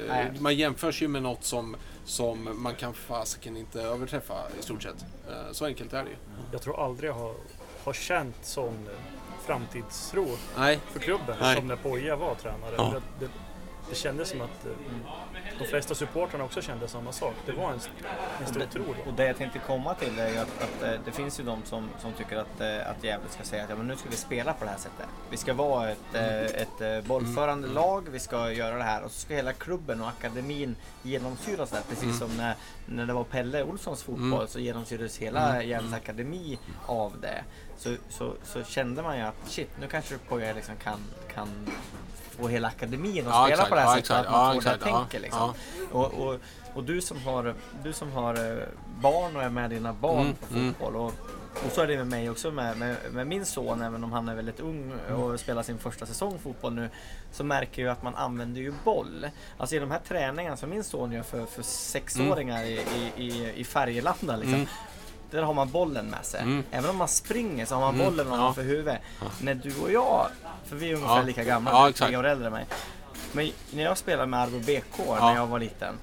Nej. 0.07 0.31
man 0.39 0.55
jämförs 0.55 1.01
ju 1.01 1.07
med 1.07 1.23
något 1.23 1.43
som, 1.43 1.75
som 2.05 2.49
man 2.63 2.75
kan 2.75 2.93
fasiken 2.93 3.57
inte 3.57 3.81
överträffa 3.81 4.33
i 4.59 4.63
stort 4.63 4.83
sett. 4.83 5.05
Eh, 5.29 5.51
Så 5.51 5.65
enkelt 5.65 5.93
är 5.93 6.03
det 6.03 6.09
ju. 6.09 6.15
Jag 6.51 6.61
tror 6.61 6.85
aldrig 6.85 7.09
jag 7.09 7.15
har, 7.15 7.33
har 7.83 7.93
känt 7.93 8.35
sån 8.41 8.89
framtidstro 9.45 10.27
Nej, 10.57 10.79
för 10.91 10.99
klubben 10.99 11.37
Nej. 11.41 11.55
som 11.57 11.67
när 11.67 11.75
Poja 11.75 12.15
var 12.15 12.35
tränare. 12.35 12.73
Ja. 12.77 12.93
Det, 13.19 13.25
det, 13.25 13.31
det 13.91 13.95
kändes 13.95 14.29
som 14.29 14.41
att 14.41 14.65
eh, 14.65 14.71
de 15.59 15.65
flesta 15.65 15.95
supportrarna 15.95 16.43
också 16.43 16.61
kände 16.61 16.87
samma 16.87 17.11
sak. 17.11 17.33
Det 17.45 17.51
var 17.51 17.71
en, 17.71 17.79
en 18.41 18.47
stor 18.47 18.65
tro 18.71 18.83
då. 18.83 19.11
Och 19.11 19.17
det 19.17 19.25
jag 19.27 19.37
tänkte 19.37 19.59
komma 19.59 19.93
till 19.95 20.19
är 20.19 20.29
ju 20.29 20.37
att, 20.37 20.63
att 20.63 20.83
eh, 20.83 20.99
det 21.05 21.11
finns 21.11 21.39
ju 21.39 21.43
de 21.43 21.63
som, 21.63 21.89
som 22.01 22.13
tycker 22.13 22.37
att, 22.37 22.61
eh, 22.61 22.89
att 22.89 23.03
Gävle 23.03 23.29
ska 23.29 23.43
säga 23.43 23.63
att 23.63 23.69
ja, 23.69 23.75
men 23.75 23.87
nu 23.87 23.95
ska 23.95 24.09
vi 24.09 24.15
spela 24.15 24.53
på 24.53 24.65
det 24.65 24.71
här 24.71 24.77
sättet. 24.77 25.05
Vi 25.29 25.37
ska 25.37 25.53
vara 25.53 25.89
ett, 25.89 26.15
ett 26.15 27.05
bollförande 27.05 27.67
lag, 27.67 28.07
vi 28.11 28.19
ska 28.19 28.51
göra 28.51 28.77
det 28.77 28.83
här 28.83 29.03
och 29.03 29.11
så 29.11 29.19
ska 29.19 29.33
hela 29.33 29.53
klubben 29.53 30.01
och 30.01 30.07
akademin 30.07 30.75
genomsyras 31.03 31.69
där. 31.71 31.81
Precis 31.89 32.19
som 32.19 32.37
när, 32.37 32.55
när 32.85 33.05
det 33.05 33.13
var 33.13 33.23
Pelle 33.23 33.63
Olssons 33.63 34.03
fotboll 34.03 34.47
så 34.47 34.59
genomsyrades 34.59 35.17
hela 35.17 35.63
Gävles 35.63 35.93
akademi 35.93 36.59
av 36.85 37.13
det. 37.21 37.43
Så, 37.77 37.95
så, 38.09 38.33
så 38.43 38.63
kände 38.63 39.01
man 39.01 39.17
ju 39.17 39.23
att 39.23 39.35
shit, 39.45 39.69
nu 39.79 39.87
kanske 39.87 40.17
Poya 40.17 40.53
liksom 40.53 40.75
kan, 40.75 40.99
kan 41.33 41.47
få 42.41 42.47
hela 42.47 42.67
akademin 42.67 43.27
att 43.27 43.33
Ja, 43.33 43.43
spela 43.45 43.47
exakt. 43.53 43.69
på 43.69 43.75
det 43.75 43.81
här 43.81 43.87
Ja, 43.87 43.93
sättet. 43.95 44.09
exakt. 44.09 44.25
Att 44.27 44.31
man 44.31 44.41
Ja, 44.47 44.53
får 44.53 44.61
det 44.61 44.69
exakt. 44.69 44.83
här 44.83 44.91
Ja, 44.91 44.97
tänket 44.99 45.21
liksom. 45.21 45.53
ja. 45.91 45.99
Och, 45.99 46.13
och, 46.27 46.39
och 46.73 46.83
du 46.83 47.01
som 47.01 47.21
har, 47.23 47.55
du 47.83 47.93
som 47.93 48.11
har 48.11 48.33
eh, 48.59 48.63
barn 49.01 49.35
och 49.35 49.43
är 49.43 49.49
med 49.49 49.69
dina 49.69 49.93
barn 49.93 50.21
Mm, 50.21 50.35
på 50.35 50.53
mm. 50.55 50.73
fotboll. 50.73 50.95
Och, 50.95 51.13
och 51.65 51.71
så 51.71 51.81
är 51.81 51.87
det 51.87 51.97
med 51.97 52.07
mig 52.07 52.29
också 52.29 52.51
med, 52.51 52.77
med, 52.77 52.95
med 53.11 53.27
min 53.27 53.45
son, 53.45 53.81
även 53.81 54.03
om 54.03 54.11
han 54.11 54.29
är 54.29 54.35
väldigt 54.35 54.59
ung 54.59 54.93
och 54.93 55.39
spelar 55.39 55.63
sin 55.63 55.77
första 55.79 56.05
säsong 56.05 56.39
fotboll 56.43 56.73
nu. 56.73 56.89
Så 57.31 57.43
märker 57.43 57.81
jag 57.81 57.91
att 57.91 58.03
man 58.03 58.15
använder 58.15 58.61
ju 58.61 58.73
boll. 58.83 59.27
Alltså 59.57 59.75
i 59.75 59.79
de 59.79 59.91
här 59.91 59.99
träningarna 60.07 60.57
som 60.57 60.69
min 60.69 60.83
son 60.83 61.11
gör 61.11 61.23
för, 61.23 61.45
för 61.45 61.61
sexåringar 61.63 62.63
i, 62.63 62.81
i, 62.97 63.11
i, 63.23 63.53
i 63.55 63.63
Färgelanda. 63.63 64.35
Liksom, 64.35 64.53
Mm. 64.53 64.67
Där 65.31 65.41
har 65.43 65.53
man 65.53 65.69
bollen 65.69 66.05
med 66.05 66.25
sig. 66.25 66.41
Mm. 66.41 66.63
Även 66.71 66.89
om 66.89 66.97
man 66.97 67.07
springer 67.07 67.65
så 67.65 67.75
har 67.75 67.81
man 67.81 67.95
Mm, 67.95 68.05
bollen 68.07 68.27
ja. 68.29 68.33
ovanför 68.33 68.63
huvudet. 68.63 68.99
När 69.41 69.53
du 69.55 69.73
och 69.81 69.91
jag, 69.91 70.27
för 70.71 70.77
vi 70.77 70.89
är 70.89 70.95
ungefär 70.95 71.15
Ja. 71.17 71.21
lika 71.23 71.43
gamla, 71.43 71.71
Ja, 71.71 71.89
exakt. 71.89 72.09
tre 72.09 72.17
år 72.17 72.23
äldre 72.25 72.47
än 72.47 72.53
mig. 72.53 72.65
Men 73.31 73.51
när 73.71 73.83
jag 73.83 73.97
spelade 73.97 74.27
med 74.27 74.39
Arbo 74.39 74.59
BK 74.59 74.83
Ja. 75.07 75.27
när 75.29 75.35
jag 75.35 75.47
var 75.47 75.59
liten 75.59 75.95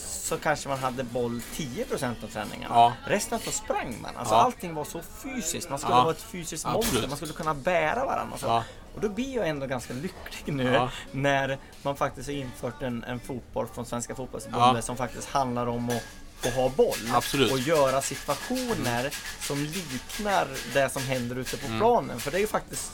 så 0.00 0.36
kanske 0.38 0.68
man 0.68 0.78
hade 0.78 1.04
boll 1.04 1.40
10% 1.54 2.24
av 2.24 2.28
träningarna. 2.28 2.74
Ja. 2.74 2.92
Resten 3.06 3.38
så 3.38 3.50
sprang 3.50 3.96
man. 4.02 4.16
Alltså 4.16 4.34
Ja. 4.34 4.40
allting 4.40 4.74
var 4.74 4.84
så 4.84 5.00
fysiskt. 5.22 5.70
Man 5.70 5.78
skulle 5.78 5.94
Ja. 5.94 6.02
vara 6.02 6.12
ett 6.14 6.22
fysiskt 6.22 6.66
Absolut. 6.66 6.84
monster. 6.92 7.08
Man 7.08 7.16
skulle 7.16 7.32
kunna 7.32 7.54
bära 7.54 8.04
varandra. 8.06 8.34
Och, 8.34 8.40
så. 8.40 8.46
Ja. 8.46 8.64
och 8.94 9.00
då 9.00 9.08
blir 9.08 9.34
jag 9.36 9.48
ändå 9.48 9.66
ganska 9.66 9.92
lycklig 9.92 10.54
nu 10.54 10.72
Ja. 10.72 10.88
när 11.10 11.58
man 11.82 11.96
faktiskt 11.96 12.28
har 12.28 12.34
infört 12.34 12.82
en, 12.82 13.04
en 13.04 13.20
fotboll 13.20 13.66
från 13.74 13.86
Svenska 13.86 14.14
Fotbollförbundet 14.14 14.74
Ja. 14.74 14.82
som 14.82 14.96
faktiskt 14.96 15.28
handlar 15.28 15.66
om 15.66 15.88
att 15.90 16.02
att 16.46 16.54
ha 16.54 16.68
boll 16.68 16.96
Absolut. 17.14 17.52
och 17.52 17.58
göra 17.58 18.02
situationer 18.02 19.14
som 19.40 19.58
liknar 19.64 20.46
det 20.74 20.88
som 20.92 21.02
händer 21.02 21.36
ute 21.36 21.56
Mm. 21.66 21.80
på 21.80 21.84
planen. 21.84 22.20
För 22.20 22.30
det 22.30 22.36
är 22.36 22.40
ju 22.40 22.46
faktiskt 22.46 22.92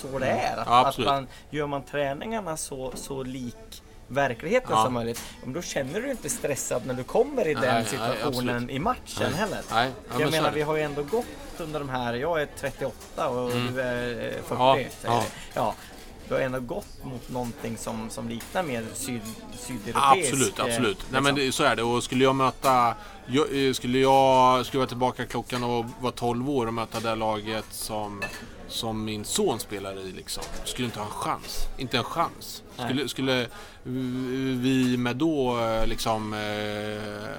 så 0.00 0.18
det 0.18 0.26
är. 0.26 0.56
Att, 0.56 0.66
Ja, 0.66 0.86
att 0.86 0.98
man, 0.98 1.26
gör 1.50 1.66
man 1.66 1.82
träningarna 1.82 2.56
så, 2.56 2.92
så 2.94 3.22
lik 3.22 3.82
verkligheten 4.08 4.70
Ja. 4.72 4.84
som 4.84 4.92
möjligt, 4.94 5.22
ja, 5.28 5.38
men 5.44 5.52
då 5.54 5.62
känner 5.62 6.00
du 6.00 6.10
inte 6.10 6.30
stressad 6.30 6.86
när 6.86 6.94
du 6.94 7.04
kommer 7.04 7.48
i 7.48 7.54
Nej, 7.54 7.62
den 7.62 7.74
nej, 7.74 7.84
situationen 7.84 8.54
absolut. 8.56 8.70
i 8.70 8.78
matchen 8.78 9.02
Nej. 9.20 9.32
heller. 9.32 9.60
Nej, 9.70 9.90
ja, 10.12 10.20
jag 10.20 10.30
menar, 10.30 10.50
vi 10.50 10.62
har 10.62 10.76
ju 10.76 10.82
ändå 10.82 11.02
gått 11.02 11.26
under 11.58 11.78
de 11.80 11.88
här, 11.88 12.14
jag 12.14 12.42
är 12.42 12.48
38 12.58 13.28
och 13.28 13.50
Mm. 13.52 13.74
du 13.74 13.80
är 13.80 14.26
eh, 14.36 14.42
40. 14.42 14.44
Ja, 14.58 14.74
säger 14.74 14.90
ja. 15.14 15.20
vi. 15.20 15.26
ja. 15.54 15.74
Du 16.28 16.34
har 16.34 16.40
ändå 16.42 16.60
gått 16.60 17.04
mot 17.04 17.28
någonting 17.28 17.76
som, 17.76 18.10
som 18.10 18.28
liknar 18.28 18.62
mer 18.62 18.84
syd, 18.94 19.20
sydeuropeisk. 19.58 20.32
Absolut, 20.32 20.58
eh, 20.58 20.64
absolut. 20.64 20.98
Nej, 21.10 21.20
men 21.22 21.34
liksom. 21.34 21.46
det, 21.46 21.52
så 21.52 21.62
är 21.64 21.76
det. 21.76 21.82
Och 21.82 22.02
skulle 22.04 22.24
jag 22.24 22.34
möta... 22.34 22.94
Jag, 23.26 23.66
eh, 23.66 23.72
skulle 23.72 23.98
jag 23.98 24.66
skruva 24.66 24.86
tillbaka 24.86 25.26
klockan 25.26 25.64
och 25.64 25.84
vara 26.00 26.12
12 26.12 26.50
år 26.50 26.66
och 26.66 26.74
möta 26.74 27.00
det 27.00 27.14
laget 27.14 27.64
som, 27.70 28.22
som 28.70 29.04
min 29.04 29.24
son 29.24 29.60
spelar 29.60 29.98
i, 29.98 30.12
liksom, 30.12 30.42
skulle 30.64 30.86
inte 30.86 30.98
ha 30.98 31.06
en 31.06 31.12
chans. 31.12 31.66
Inte 31.78 31.98
en 31.98 32.04
chans. 32.04 32.62
Nej. 32.76 32.86
Skulle, 32.86 33.08
skulle 33.08 33.46
vi 34.62 34.96
med 34.96 35.16
då 35.16 35.58
liksom 35.86 36.34
eh, 36.34 37.30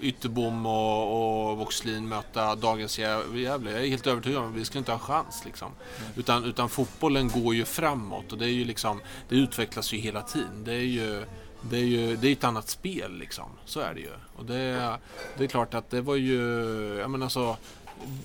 Ytterbom 0.00 0.66
och, 0.66 1.50
och 1.50 1.58
Voxlin 1.58 2.08
möta 2.08 2.54
dagens 2.54 2.98
Gäv- 2.98 3.36
Gävle. 3.36 3.70
Jag 3.72 3.84
är 3.84 3.88
helt 3.88 4.06
övertygad 4.06 4.42
om 4.42 4.48
att 4.50 4.54
vi 4.56 4.64
skulle 4.64 4.78
inte 4.78 4.92
ha 4.92 4.98
en 4.98 5.04
chans. 5.04 5.42
Liksom. 5.44 5.68
Utan, 6.16 6.44
utan 6.44 6.68
fotbollen 6.68 7.28
går 7.28 7.54
ju 7.54 7.64
framåt 7.64 8.32
och 8.32 8.38
det, 8.38 8.44
är 8.44 8.52
ju 8.52 8.64
liksom, 8.64 9.00
det 9.28 9.36
utvecklas 9.36 9.92
ju 9.92 9.98
hela 9.98 10.22
tiden. 10.22 10.64
Det 10.64 10.72
är 10.74 10.78
ju, 10.78 11.24
det 11.62 11.76
är 11.76 11.84
ju 11.84 12.16
det 12.16 12.28
är 12.28 12.32
ett 12.32 12.44
annat 12.44 12.68
spel 12.68 13.18
liksom. 13.18 13.50
Så 13.64 13.80
är 13.80 13.94
det 13.94 14.00
ju. 14.00 14.12
Och 14.36 14.44
det, 14.44 14.96
det 15.38 15.44
är 15.44 15.48
klart 15.48 15.74
att 15.74 15.90
det 15.90 16.00
var 16.00 16.16
ju, 16.16 16.40
jag 17.00 17.10
menar 17.10 17.28
så, 17.28 17.56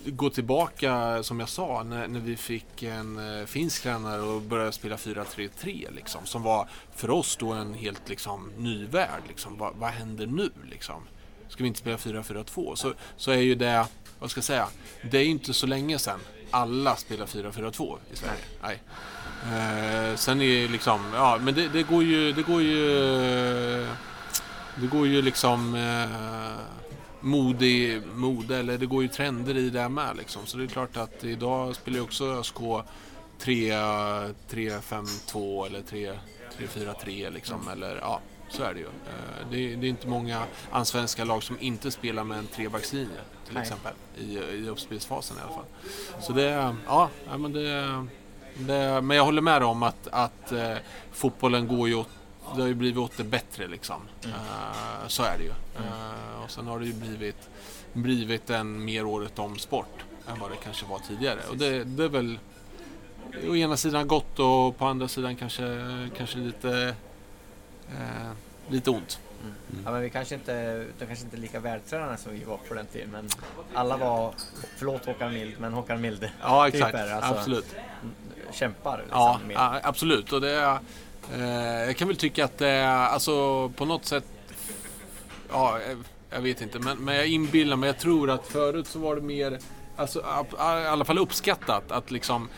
gå 0.06 0.30
tillbaka 0.30 1.24
som 1.24 1.40
jag 1.40 1.50
sa 1.50 1.84
när, 1.84 2.08
när 2.08 2.20
vi 2.20 2.36
fick 2.36 2.84
en 2.84 3.40
eh, 3.40 3.46
finsk 3.46 3.84
tränare 3.84 4.22
och 4.22 4.42
började 4.42 4.72
spela 4.72 4.96
4-3-3 4.96 5.96
liksom. 5.96 6.26
Som 6.26 6.44
var 6.44 6.68
för 6.96 7.10
oss 7.10 7.38
då 7.38 7.54
en 7.54 7.74
helt 7.74 8.10
liksom 8.10 8.52
ny 8.58 8.86
värld 8.86 9.22
liksom. 9.28 9.58
Vad, 9.58 9.76
vad 9.76 9.90
händer 9.90 10.28
nu 10.28 10.50
liksom? 10.70 11.02
Ska 11.48 11.64
vi 11.64 11.68
inte 11.68 11.80
spela 11.80 11.98
4-4-2? 11.98 12.76
Så, 12.76 12.94
så 13.18 13.32
är 13.32 13.38
ju 13.38 13.56
det, 13.56 13.88
vad 14.20 14.32
ska 14.32 14.38
jag 14.38 14.46
säga, 14.46 14.68
det 15.12 15.18
är 15.18 15.24
ju 15.24 15.30
inte 15.30 15.54
så 15.54 15.68
länge 15.68 16.00
sedan 16.00 16.20
alla 16.52 16.96
spelar 16.96 17.26
4-4-2 17.26 17.98
i 18.14 18.16
Sverige. 18.16 18.44
Nej. 18.64 18.82
Eh, 19.46 20.16
sen 20.16 20.42
är 20.42 20.62
det 20.62 20.68
liksom, 20.68 21.02
ja 21.14 21.38
men 21.42 21.54
det, 21.54 21.68
det 21.68 21.84
går 21.84 22.04
ju, 22.04 22.32
det 22.32 22.42
går 22.42 22.62
ju, 22.62 22.88
det 24.76 24.88
går 24.88 25.08
ju 25.08 25.22
liksom 25.22 25.76
eh, 25.76 26.85
mode, 27.26 27.66
i- 27.66 28.02
mode, 28.16 28.58
eller 28.58 28.78
det 28.78 28.86
går 28.86 29.02
ju 29.04 29.08
trender 29.10 29.58
i 29.58 29.70
det 29.70 29.90
med 29.90 30.18
liksom. 30.18 30.46
Så 30.46 30.58
det 30.58 30.64
är 30.64 30.68
klart 30.68 30.98
att 30.98 31.24
idag 31.24 31.76
spelar 31.76 31.98
ju 31.98 32.04
också 32.04 32.26
ÖSK 32.26 32.58
3-5-2 34.50 35.66
eller 35.66 35.82
3-4-3 35.82 37.30
liksom. 37.34 37.68
Eller 37.72 37.96
ja, 38.02 38.20
så 38.50 38.64
är 38.64 38.74
det 38.74 38.80
ju. 38.80 38.86
Eh, 38.86 39.48
Det, 39.52 39.76
det 39.76 39.88
är 39.88 39.90
inte 39.90 40.08
många 40.08 40.44
allsvenska 40.72 41.24
lag 41.24 41.44
som 41.44 41.58
inte 41.60 41.92
spelar 41.92 42.24
med 42.24 42.38
en 42.38 42.48
trebackslinje 42.48 43.20
till 43.46 43.54
Nej. 43.54 43.62
exempel. 43.64 43.94
I, 44.18 44.38
I 44.38 44.70
uppspelsfasen 44.70 45.38
i 45.38 45.40
alla 45.42 45.52
fall. 45.56 45.66
Så 46.22 46.34
det, 46.34 46.76
ja, 46.88 47.10
men 47.38 47.54
det, 47.54 48.06
det, 48.58 49.02
men 49.02 49.18
jag 49.18 49.24
håller 49.26 49.42
med 49.42 49.64
om 49.64 49.84
att, 49.84 50.08
att 50.12 50.52
eh, 50.52 50.76
fotbollen 51.12 51.68
går 51.68 51.88
ju 51.88 51.96
åt, 51.96 52.10
det 52.56 52.62
har 52.62 52.68
ju 52.68 52.74
blivit 52.74 52.98
åt 52.98 53.18
det 53.18 53.24
bättre 53.24 53.68
liksom. 53.68 54.02
Eh, 54.24 55.08
så 55.08 55.24
är 55.24 55.38
det 55.38 55.44
ju. 55.44 55.50
Eh, 55.50 56.44
och 56.44 56.52
sen 56.52 56.68
har 56.68 56.80
det 56.80 56.86
ju 56.86 56.94
blivit, 56.94 57.50
blivit 57.94 58.50
en 58.50 58.86
mer 58.86 59.06
året 59.06 59.40
om 59.40 59.58
sport 59.58 60.04
än 60.28 60.40
vad 60.40 60.52
det 60.52 60.58
kanske 60.64 60.86
var 60.86 61.00
tidigare. 61.00 61.40
Och 61.50 61.58
det, 61.58 61.84
det 61.84 62.04
är 62.04 62.10
väl 62.10 62.40
å 63.50 63.56
ena 63.56 63.78
sidan 63.78 64.08
gott 64.08 64.40
och 64.40 64.78
på 64.78 64.86
andra 64.86 65.08
sidan 65.08 65.36
kanske, 65.36 65.64
kanske 66.18 66.38
lite, 66.38 66.96
eh, 67.90 68.32
lite 68.70 68.90
ont. 68.90 69.20
Ja, 69.86 69.92
men 69.92 70.02
vi 70.02 70.10
kanske 70.10 70.36
inte, 70.36 70.86
de 71.00 71.06
kanske 71.06 71.26
inte 71.26 71.38
är 71.38 71.42
lika 71.42 71.60
vältränade 71.60 72.18
som 72.18 72.32
vi 72.32 72.44
var 72.44 72.58
på 72.58 72.74
den 72.74 72.86
tiden. 72.86 73.10
Men 73.12 73.30
alla 73.74 73.98
var, 73.98 74.34
förlåt 74.78 75.06
Håkan 75.06 75.34
Mild, 75.34 75.56
men 75.60 75.74
Håkan 75.74 76.02
Mild 76.02 76.30
Ja, 76.42 76.68
exakt. 76.68 76.86
Typer, 76.86 77.12
alltså. 77.14 77.34
Absolut. 77.34 77.76
kämpar. 78.52 78.98
Liksom, 78.98 79.20
Ja, 79.20 79.40
med. 79.48 79.80
absolut. 79.84 80.34
Och 80.34 80.42
det 80.42 80.52
är, 80.52 80.80
jag 81.88 81.98
kan 81.98 82.08
väl 82.08 82.18
tycka 82.18 82.46
att 82.46 82.58
det 82.58 82.68
är, 82.68 82.88
alltså 83.08 83.70
på 83.70 83.86
något 83.86 84.06
sätt, 84.06 84.26
ja, 85.52 85.80
jag- 85.90 85.98
jag 86.30 86.42
vet 86.42 86.62
inte, 86.62 86.80
men, 86.80 86.98
men 86.98 87.16
jag 87.16 87.28
inbillar 87.28 87.76
mig, 87.76 87.88
jag 87.88 88.00
tror 88.00 88.30
att 88.30 88.48
förut 88.48 88.88
så 88.88 89.00
var 89.00 89.16
det 89.16 89.22
mer, 89.22 89.60
alltså 89.96 90.20
i 90.20 90.88
alla 90.88 91.06
fall 91.06 91.18
uppskattat 91.18 91.92
att 91.92 92.12
liksom 92.12 92.50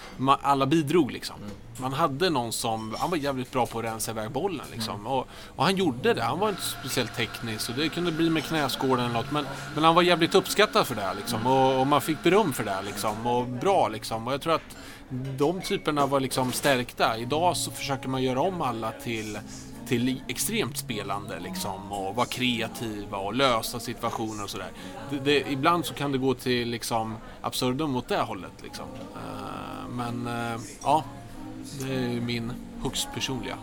alla 0.41 0.65
bidrog 0.65 1.11
liksom. 1.11 1.35
Man 1.79 1.93
hade 1.93 2.29
någon 2.29 2.53
som, 2.53 2.95
han 2.99 3.09
var 3.09 3.17
jävligt 3.17 3.51
bra 3.51 3.65
på 3.65 3.79
att 3.79 3.85
rensa 3.85 4.11
iväg 4.11 4.31
bollen 4.31 4.65
liksom. 4.71 5.07
Och, 5.07 5.27
och 5.55 5.63
han 5.63 5.75
gjorde 5.75 6.13
det, 6.13 6.23
han 6.23 6.39
var 6.39 6.49
inte 6.49 6.61
speciellt 6.61 7.15
teknisk 7.15 7.69
och 7.69 7.75
det 7.75 7.89
kunde 7.89 8.11
bli 8.11 8.29
med 8.29 8.43
knäskålen 8.43 9.05
eller 9.05 9.13
något. 9.13 9.31
Men, 9.31 9.45
men 9.75 9.83
han 9.83 9.95
var 9.95 10.01
jävligt 10.01 10.35
uppskattad 10.35 10.87
för 10.87 10.95
det 10.95 11.13
liksom. 11.17 11.47
Och, 11.47 11.79
och 11.79 11.87
man 11.87 12.01
fick 12.01 12.23
beröm 12.23 12.53
för 12.53 12.63
det 12.63 12.81
liksom. 12.85 13.27
Och 13.27 13.47
bra 13.47 13.87
liksom. 13.87 14.27
Och 14.27 14.33
jag 14.33 14.41
tror 14.41 14.53
att 14.53 14.77
de 15.09 15.61
typerna 15.61 16.05
var 16.05 16.19
liksom 16.19 16.51
stärkta. 16.51 17.17
Idag 17.17 17.57
så 17.57 17.71
försöker 17.71 18.09
man 18.09 18.23
göra 18.23 18.41
om 18.41 18.61
alla 18.61 18.91
till 18.91 19.39
till 19.87 20.21
extremt 20.27 20.77
spelande 20.77 21.39
liksom 21.39 21.91
och 21.91 22.15
vara 22.15 22.25
kreativa 22.25 23.17
och 23.17 23.33
lösa 23.33 23.79
situationer 23.79 24.43
och 24.43 24.49
sådär. 24.49 24.71
Ibland 25.49 25.85
så 25.85 25.93
kan 25.93 26.11
det 26.11 26.17
gå 26.17 26.33
till 26.33 26.69
liksom 26.69 27.15
absurdum 27.41 27.95
åt 27.95 28.07
det 28.07 28.21
hållet 28.21 28.51
liksom. 28.63 28.85
Uh, 28.85 29.89
men 29.89 30.27
uh, 30.27 30.61
ja, 30.83 31.03
det 31.81 31.95
är 31.95 32.21
min 32.21 32.51
högst 32.83 33.07
personliga. 33.13 33.57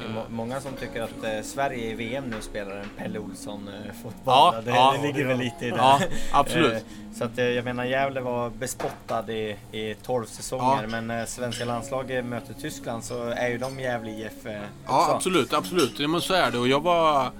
Det 0.00 0.06
är 0.06 0.14
må- 0.14 0.24
många 0.28 0.60
som 0.60 0.72
tycker 0.72 1.02
att 1.02 1.24
eh, 1.24 1.42
Sverige 1.42 1.90
i 1.90 1.94
VM 1.94 2.24
nu 2.30 2.36
spelar 2.40 2.76
en 2.76 2.88
Pelle 2.98 3.18
Olsson-fotboll. 3.18 4.12
Ja, 4.24 4.54
det, 4.64 4.70
ja. 4.70 4.94
det 5.00 5.06
ligger 5.06 5.24
väl 5.26 5.38
lite 5.38 5.66
i 5.66 5.70
det. 5.70 5.76
Ja, 5.76 6.00
absolut. 6.32 6.72
Eh, 7.12 7.16
Så 7.18 7.24
att 7.24 7.38
eh, 7.38 7.44
jag 7.44 7.64
menar 7.64 7.84
Gävle 7.84 8.20
var 8.20 8.50
bespottad 8.50 9.30
i, 9.32 9.56
i 9.72 9.94
12 10.02 10.26
säsonger 10.26 10.88
Ja. 10.90 11.00
men 11.00 11.26
svenska 11.26 11.64
landslaget 11.64 12.24
möter 12.24 12.54
Tyskland 12.54 13.04
så 13.04 13.24
är 13.28 13.48
ju 13.48 13.58
de 13.58 13.80
Gävle 13.80 14.10
IF 14.10 14.46
eh, 14.46 14.60
Ja, 14.86 15.12
absolut, 15.14 15.52
absolut. 15.52 15.98
Ja, 15.98 16.08
men 16.08 16.20
så 16.20 16.34
är 16.34 16.50
det. 16.50 16.58
Och 16.58 16.68
jag 16.68 16.80
var... 16.80 17.30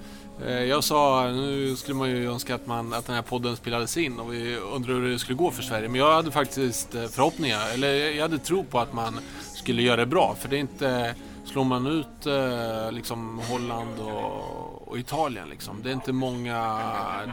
eh, 0.47 0.51
Jag 0.63 0.83
sa, 0.83 1.27
nu 1.27 1.75
skulle 1.75 1.95
man 1.97 2.09
ju 2.09 2.31
önska 2.31 2.55
att, 2.55 2.67
man, 2.67 2.93
att 2.93 3.05
den 3.05 3.15
här 3.15 3.21
podden 3.21 3.55
spelades 3.55 3.97
in 3.97 4.19
och 4.19 4.33
vi 4.33 4.55
undrar 4.57 4.93
hur 4.93 5.11
det 5.11 5.19
skulle 5.19 5.37
gå 5.37 5.51
för 5.51 5.63
Sverige. 5.63 5.87
Men 5.89 5.99
jag 6.01 6.13
hade 6.13 6.31
faktiskt 6.31 6.95
eh, 6.95 7.05
förhoppningar, 7.07 7.73
eller 7.73 7.93
jag 8.11 8.21
hade 8.21 8.37
tro 8.37 8.63
på 8.63 8.79
att 8.79 8.93
man 8.93 9.19
skulle 9.53 9.81
göra 9.81 9.95
det 9.97 10.05
bra. 10.05 10.35
För 10.39 10.49
det 10.49 10.55
är 10.55 10.59
inte, 10.59 11.15
slår 11.51 11.63
man 11.63 11.87
ut 11.87 12.25
eh, 12.25 12.91
liksom 12.91 13.39
Holland 13.49 13.99
och, 13.99 14.87
och 14.87 14.99
Italien 14.99 15.49
liksom. 15.49 15.81
Det 15.83 15.89
är 15.89 15.93
inte 15.93 16.13
många, 16.13 16.79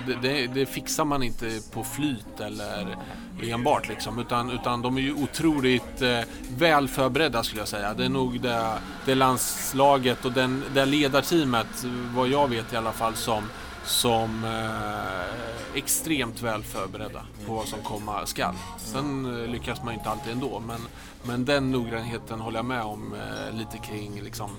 det, 0.06 0.14
det, 0.22 0.46
det 0.46 0.66
fixar 0.66 1.04
man 1.04 1.22
inte 1.22 1.60
på 1.72 1.84
flyt 1.84 2.40
eller 2.40 2.96
enbart 3.42 3.88
liksom. 3.88 4.18
Utan, 4.18 4.50
utan 4.50 4.82
de 4.82 4.96
är 4.96 5.00
ju 5.00 5.14
otroligt 5.14 6.02
eh, 6.02 6.20
väl 6.56 6.88
förberedda 6.88 7.42
skulle 7.42 7.60
jag 7.60 7.68
säga. 7.68 7.94
Det 7.94 8.04
är 8.04 8.08
nog 8.08 8.40
det, 8.40 8.78
det 9.04 9.14
landslaget 9.14 10.24
och 10.24 10.32
den, 10.32 10.62
det 10.74 10.86
ledarteamet, 10.86 11.84
vad 12.14 12.28
jag 12.28 12.48
vet 12.48 12.72
i 12.72 12.76
alla 12.76 12.92
fall, 12.92 13.14
som, 13.14 13.44
som 13.88 14.44
eh, 14.44 15.78
extremt 15.78 16.42
väl 16.42 16.62
förberedda 16.62 17.22
på 17.46 17.54
vad 17.54 17.68
som 17.68 17.82
komma 17.82 18.26
skall. 18.26 18.54
Sen 18.78 19.40
eh, 19.42 19.50
lyckas 19.50 19.82
man 19.82 19.94
ju 19.94 19.98
inte 19.98 20.10
alltid 20.10 20.32
ändå, 20.32 20.60
men, 20.60 20.80
men 21.22 21.44
den 21.44 21.70
noggrannheten 21.70 22.40
håller 22.40 22.58
jag 22.58 22.64
med 22.66 22.82
om 22.82 23.14
eh, 23.14 23.58
lite 23.58 23.78
kring 23.78 24.20
liksom, 24.22 24.50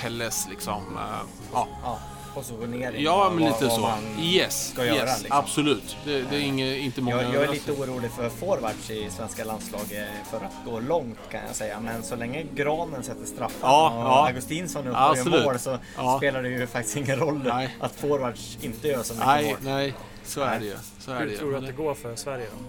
Pelles 0.00 0.46
liksom, 0.50 0.82
eh, 0.96 1.28
ja, 1.52 1.68
Ja, 1.82 1.98
positionering. 2.34 3.02
Ja, 3.04 3.30
men 3.34 3.42
vad- 3.44 3.52
lite 3.52 3.64
vad 3.64 3.74
så. 3.74 3.80
man 3.80 3.98
Yes, 4.20 4.68
ska 4.70 4.84
göra, 4.86 4.96
yes 4.96 5.22
liksom. 5.22 5.38
absolut. 5.38 5.96
Det, 6.04 6.22
det 6.22 6.36
är 6.36 6.40
inget, 6.40 6.78
inte 6.78 7.00
många 7.00 7.22
Jag, 7.22 7.34
jag 7.34 7.42
är 7.42 7.48
lite 7.52 7.72
orolig 7.72 8.10
för 8.10 8.28
forwards 8.28 8.90
i 8.90 9.10
svenska 9.10 9.44
landslaget 9.44 10.08
för 10.30 10.36
att 10.36 10.52
gå 10.64 10.80
långt 10.80 11.18
kan 11.30 11.40
jag 11.46 11.56
säga. 11.56 11.80
Men 11.80 12.02
så 12.02 12.16
länge 12.16 12.46
Granen 12.54 13.02
sätter 13.02 13.24
straffar 13.26 13.68
Ja, 13.68 13.90
och 13.90 14.00
ja. 14.04 14.26
Augustinsson 14.26 14.86
är 14.86 14.90
uppe 14.90 15.00
och 15.00 15.16
gör 15.32 15.44
mål 15.44 15.58
så 15.58 15.78
Ja. 15.96 16.16
spelar 16.18 16.42
det 16.42 16.48
ju 16.48 16.66
faktiskt 16.66 16.96
ingen 16.96 17.16
roll 17.18 17.42
Nej. 17.54 17.76
att 17.80 17.92
forwards 17.96 18.58
inte 18.62 18.88
gör 18.88 19.02
så 19.02 19.12
mycket 19.14 19.26
Nej, 19.26 19.44
mål. 19.44 19.56
nej, 19.60 19.94
så 20.24 20.40
är 20.40 20.58
det 20.58 20.64
ju. 20.66 20.76
Så 20.98 21.12
är 21.12 21.20
det 21.24 21.30
Hur 21.30 21.36
tror 21.36 21.50
du 21.50 21.56
att 21.56 21.62
det 21.62 21.66
det- 21.66 21.72
går 21.72 21.94
för 21.94 22.16
Sverige 22.16 22.46
då? 22.58 22.64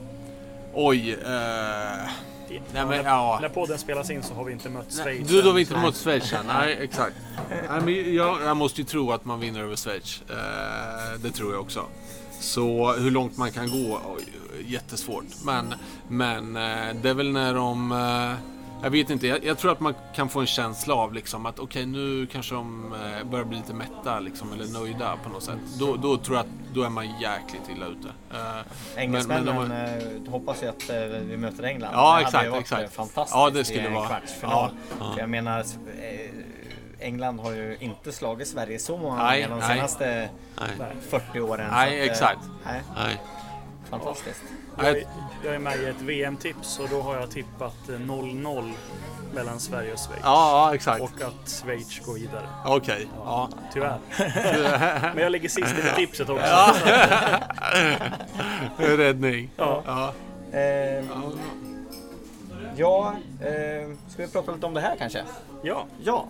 Oj, 0.73 1.11
eh, 1.13 2.09
I- 2.55 2.61
Nej, 2.73 2.85
men, 2.85 2.87
när, 2.87 3.03
ja. 3.03 3.37
när 3.41 3.49
podden 3.49 3.77
spelas 3.77 4.09
in 4.09 4.23
så 4.23 4.33
har 4.33 4.43
vi 4.43 4.51
inte 4.51 4.69
mött 4.69 4.93
Schweiz. 4.93 5.27
Du, 5.27 5.41
då 5.41 5.47
har 5.49 5.53
vi 5.55 5.61
inte 5.61 5.77
mot 5.77 5.95
Schweiz. 5.95 6.33
Nej, 6.47 6.77
exakt. 6.81 7.15
Nej, 7.69 7.81
men 7.81 8.15
jag, 8.15 8.41
jag 8.41 8.57
måste 8.57 8.81
ju 8.81 8.85
tro 8.87 9.11
att 9.11 9.25
man 9.25 9.39
vinner 9.39 9.59
över 9.63 9.75
Schweiz. 9.75 10.21
Eh, 10.29 11.19
det 11.23 11.31
tror 11.31 11.51
jag 11.53 11.61
också. 11.61 11.85
Så 12.39 12.93
hur 12.93 13.11
långt 13.11 13.37
man 13.37 13.51
kan 13.51 13.69
gå, 13.71 14.01
oj, 14.17 14.23
jättesvårt. 14.67 15.25
Men, 15.45 15.73
men 16.07 16.55
eh, 16.55 16.95
det 17.01 17.09
är 17.09 17.13
väl 17.13 17.31
när 17.31 17.53
de... 17.53 17.91
Eh, 17.91 18.33
Jag 18.83 18.89
vet 18.89 19.09
inte, 19.09 19.27
jag, 19.27 19.45
jag, 19.45 19.57
tror 19.57 19.71
att 19.71 19.79
man 19.79 19.95
kan 20.15 20.29
få 20.29 20.39
en 20.39 20.47
känsla 20.47 20.93
av 20.93 21.13
liksom 21.13 21.45
att 21.45 21.59
okej 21.59 21.81
okay, 21.81 21.85
nu 21.85 22.27
kanske 22.31 22.55
de 22.55 22.93
eh, 22.93 23.27
börjar 23.27 23.45
bli 23.45 23.57
lite 23.57 23.73
mätta 23.73 24.19
liksom, 24.19 24.53
eller 24.53 24.79
nöjda 24.79 25.17
på 25.23 25.29
något 25.29 25.43
sätt. 25.43 25.59
Då, 25.79 25.95
då 25.95 26.17
tror 26.17 26.37
jag 26.37 26.45
att 26.45 26.73
då 26.73 26.83
är 26.83 26.89
man 26.89 27.05
jäkligt 27.05 27.69
illa 27.75 27.85
ute. 27.85 28.07
Engelsmännen 28.95 29.55
men, 29.55 29.67
men 29.67 30.23
de 30.23 30.31
hoppas 30.31 30.63
ju 30.63 30.67
att 30.67 30.89
vi 31.21 31.37
möter 31.37 31.63
England. 31.63 31.91
Ja 31.93 32.15
det 32.15 32.21
exakt, 32.25 32.55
exakt. 32.55 32.93
Fantastiskt 32.93 33.35
ja, 33.35 33.49
det 33.49 33.63
skulle 33.63 33.83
i 33.83 33.85
en 33.85 33.93
vara. 33.93 34.07
kvartsfinal. 34.07 34.69
Ja, 34.99 35.15
Jag 35.17 35.29
menar 35.29 35.65
England 36.99 37.39
har 37.39 37.51
ju 37.51 37.77
inte 37.79 38.11
slagit 38.11 38.47
Sverige 38.47 38.79
så 38.79 38.97
många 38.97 39.23
gånger 39.23 39.49
de 39.49 39.61
senaste 39.61 40.29
nej. 40.59 40.95
40 41.09 41.39
åren. 41.39 41.69
Nej, 41.71 42.01
att, 42.01 42.09
exakt. 42.09 42.41
Nej. 42.65 42.81
nej. 42.95 43.21
Fantastiskt. 43.89 44.43
Jag, 44.83 45.03
jag 45.45 45.55
är 45.55 45.59
med 45.59 45.79
i 45.81 45.85
ett 45.85 46.01
VM-tips 46.01 46.79
och 46.79 46.89
då 46.89 47.01
har 47.01 47.15
jag 47.15 47.31
tippat 47.31 47.75
0-0 47.87 48.73
mellan 49.33 49.59
Sverige 49.59 49.93
och 49.93 49.99
Schweiz. 49.99 50.21
Ja, 50.23 50.67
ja 50.67 50.75
exakt. 50.75 51.01
Och 51.01 51.21
att 51.21 51.49
Schweiz 51.49 51.99
går 52.05 52.13
vidare. 52.13 52.47
Okej. 52.65 52.95
Okay. 52.95 53.07
Ja. 53.25 53.49
Tyvärr. 53.73 53.99
Men 55.13 55.23
jag 55.23 55.31
ligger 55.31 55.49
sist 55.49 55.75
i 55.79 55.95
tipset 55.95 56.29
också. 56.29 56.45
Ja. 56.45 56.75
Räddning. 58.97 59.49
Ja. 59.57 59.83
ja. 59.85 60.13
Eh, 60.59 61.05
ja, 62.75 63.13
eh, 63.41 63.95
ska 64.09 64.25
vi 64.25 64.27
prata 64.31 64.51
lite 64.51 64.65
om 64.65 64.73
det 64.73 64.81
här 64.81 64.95
kanske? 64.95 65.23
Ja. 65.61 65.85
Ja. 66.03 66.27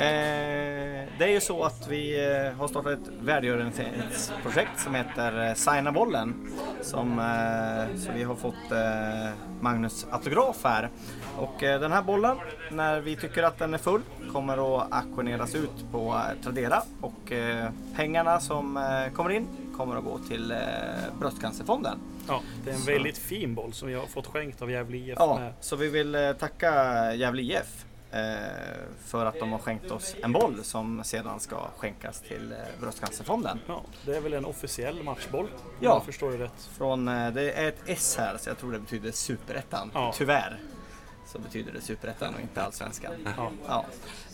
Eh, 0.00 1.06
det 1.18 1.24
är 1.24 1.32
ju 1.32 1.40
så 1.40 1.64
att 1.64 1.88
vi 1.88 2.26
eh, 2.26 2.58
har 2.58 2.68
startat 2.68 2.92
ett 2.92 3.12
välgörenhetsprojekt 3.20 4.80
som 4.80 4.94
heter 4.94 5.48
eh, 5.48 5.54
Signa 5.54 5.92
bollen. 5.92 6.34
Som, 6.82 7.16
så 7.96 8.12
vi 8.12 8.22
har 8.22 8.34
fått 8.34 8.54
Magnus 9.60 10.06
autograf 10.10 10.64
här. 10.64 10.88
Och 11.38 11.54
den 11.60 11.92
här 11.92 12.02
bollen, 12.02 12.36
när 12.70 13.00
vi 13.00 13.16
tycker 13.16 13.42
att 13.42 13.58
den 13.58 13.74
är 13.74 13.78
full, 13.78 14.00
kommer 14.32 14.52
att 14.78 14.92
auktioneras 14.92 15.54
ut 15.54 15.92
på 15.92 16.20
Tradera. 16.42 16.82
Och 17.00 17.32
pengarna 17.96 18.40
som 18.40 18.78
kommer 19.14 19.30
in 19.30 19.46
kommer 19.76 19.96
att 19.96 20.04
gå 20.04 20.18
till 20.18 20.54
Bröstcancerfonden. 21.20 21.98
Ja, 22.28 22.40
det 22.64 22.70
är 22.70 22.74
en 22.74 22.80
så. 22.80 22.90
väldigt 22.90 23.18
fin 23.18 23.54
boll 23.54 23.72
som 23.72 23.88
vi 23.88 23.94
har 23.94 24.06
fått 24.06 24.26
skänkt 24.26 24.62
av 24.62 24.70
Gävle 24.70 24.96
IF. 24.96 25.16
Ja, 25.18 25.38
med. 25.38 25.52
så 25.60 25.76
vi 25.76 25.88
vill 25.88 26.34
tacka 26.38 26.74
Gävle 27.14 27.42
IF 27.42 27.84
för 29.04 29.26
att 29.26 29.38
de 29.38 29.52
har 29.52 29.58
skänkt 29.58 29.90
oss 29.90 30.16
en 30.22 30.32
boll 30.32 30.64
som 30.64 31.04
sedan 31.04 31.40
ska 31.40 31.68
skänkas 31.76 32.20
till 32.20 32.52
eh, 32.52 32.58
Bröstcancerfonden. 32.80 33.60
Ja, 33.66 33.82
det 34.06 34.16
är 34.16 34.20
väl 34.20 34.32
en 34.32 34.44
officiell 34.44 35.02
matchboll? 35.02 35.48
Ja, 35.80 35.94
jag 35.94 36.04
förstår 36.04 36.30
det 36.30 36.38
rätt. 36.38 36.70
Från, 36.78 37.08
eh, 37.08 37.30
det 37.32 37.52
är 37.52 37.68
ett 37.68 37.82
S 37.86 38.16
här 38.18 38.36
så 38.38 38.50
jag 38.50 38.58
tror 38.58 38.72
det 38.72 38.78
betyder 38.78 39.12
Superettan. 39.12 39.90
Ja. 39.94 40.12
Tyvärr 40.16 40.60
så 41.26 41.38
betyder 41.38 41.72
det 41.72 41.80
Superettan 41.80 42.34
och 42.34 42.40
inte 42.40 42.62
Allsvenskan. 42.62 43.12
Ja. 43.36 43.50
Ja. 43.66 43.84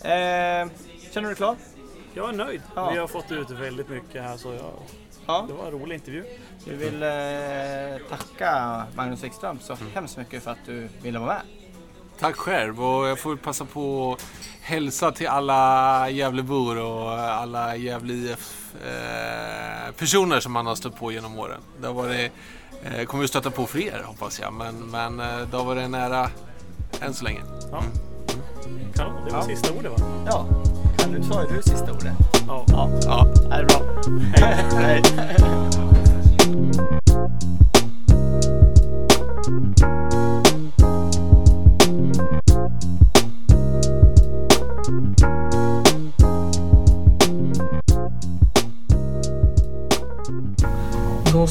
Eh, 0.01 0.69
känner 1.11 1.23
du 1.23 1.27
dig 1.27 1.35
klar? 1.35 1.57
Jag 2.15 2.28
är 2.28 2.32
nöjd. 2.32 2.62
Ja. 2.74 2.90
Vi 2.90 2.98
har 2.98 3.07
fått 3.07 3.32
ut 3.32 3.51
väldigt 3.51 3.89
mycket 3.89 4.23
här 4.23 4.36
så 4.36 4.53
jag, 4.53 4.73
ja. 5.27 5.44
det 5.48 5.55
var 5.55 5.65
en 5.65 5.73
rolig 5.73 5.94
intervju. 5.94 6.24
Vi 6.66 6.77
vill 6.77 7.03
eh, 7.03 8.09
tacka 8.16 8.82
Magnus 8.94 9.24
Wikström 9.24 9.59
så 9.61 9.73
mm. 9.73 9.86
hemskt 9.94 10.16
mycket 10.16 10.43
för 10.43 10.51
att 10.51 10.66
du 10.66 10.89
ville 11.03 11.19
vara 11.19 11.35
med. 11.35 11.43
Tack 12.21 12.37
själv 12.37 12.85
och 12.85 13.07
jag 13.07 13.19
får 13.19 13.37
passa 13.37 13.65
på 13.65 14.13
att 14.13 14.27
hälsa 14.61 15.13
till 15.13 15.27
alla 15.27 16.11
Gävlebor 16.11 16.79
och 16.79 17.11
alla 17.13 17.77
Gävle 17.77 18.15
IF 18.15 18.75
eh, 18.87 19.93
personer 19.93 20.41
som 20.41 20.53
man 20.53 20.67
har 20.67 20.75
stött 20.75 20.97
på 20.97 21.13
genom 21.13 21.39
åren. 21.39 21.61
Det 21.81 21.87
har 21.87 21.95
varit, 21.95 22.33
eh, 22.85 23.05
kommer 23.05 23.23
vi 23.23 23.29
stöta 23.29 23.51
på 23.51 23.67
fler 23.67 24.03
hoppas 24.07 24.41
jag, 24.41 24.53
men, 24.53 24.75
men 24.77 25.21
eh, 25.21 25.49
det 25.51 25.57
har 25.57 25.65
varit 25.65 25.83
en 25.83 25.95
ära 25.95 26.31
än 27.01 27.15
så 27.15 27.25
länge. 27.25 27.41
Ja. 27.73 27.83
Kanon, 28.95 29.25
det 29.25 29.33
var 29.33 29.39
ja. 29.39 29.47
sista 29.47 29.73
ordet 29.73 29.93
va? 29.93 29.99
Ja, 30.27 30.47
kan 30.99 31.13
du 31.13 31.23
sa 31.23 31.43
ju 31.43 31.57
du 31.57 31.63
sista 31.63 31.93
ordet. 31.93 32.13
Ja. 32.49 32.65
ja. 32.69 32.91
ja. 33.03 33.27
Det 33.49 33.55
är 33.55 33.65
bra. 33.65 33.83
Hej. 34.35 34.65
Hej. 34.73 36.06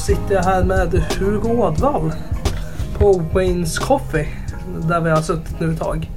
Sitter 0.06 0.36
jag 0.36 0.44
här 0.44 0.64
med 0.64 1.04
Hugo 1.20 1.50
Ådvall 1.50 2.12
på 2.98 3.22
Waynes 3.34 3.80
Coffee 3.80 4.28
där 4.88 5.02
vi 5.02 5.10
har 5.10 5.22
suttit 5.22 5.60
nu 5.60 5.72
ett 5.72 5.80
tag. 5.80 6.12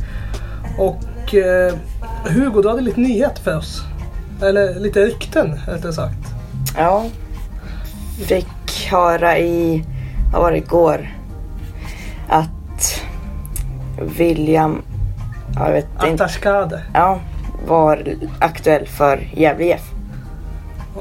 Och 0.79 1.35
eh, 1.35 1.75
Hugo, 2.25 2.63
du 2.63 2.69
hade 2.69 2.81
lite 2.81 3.01
nyheter 3.01 3.43
för 3.43 3.57
oss. 3.57 3.83
Eller 4.43 4.81
lite 4.81 5.01
rykten 5.01 5.59
rättare 5.67 5.93
sagt. 5.93 6.19
Ja. 6.77 7.07
Fick 8.27 8.89
höra 8.91 9.39
i, 9.39 9.85
vad 10.33 10.43
var 10.43 10.51
det 10.51 10.59
igår? 10.59 11.09
Att 12.29 13.03
William, 14.17 14.83
jag 15.55 15.73
vet 15.73 15.87
inte. 15.95 16.25
Atashkade. 16.25 16.83
Ja, 16.95 17.21
var 17.69 18.15
aktuell 18.39 18.87
för 18.87 19.29
Gävle 19.33 19.65
IF. 19.65 19.91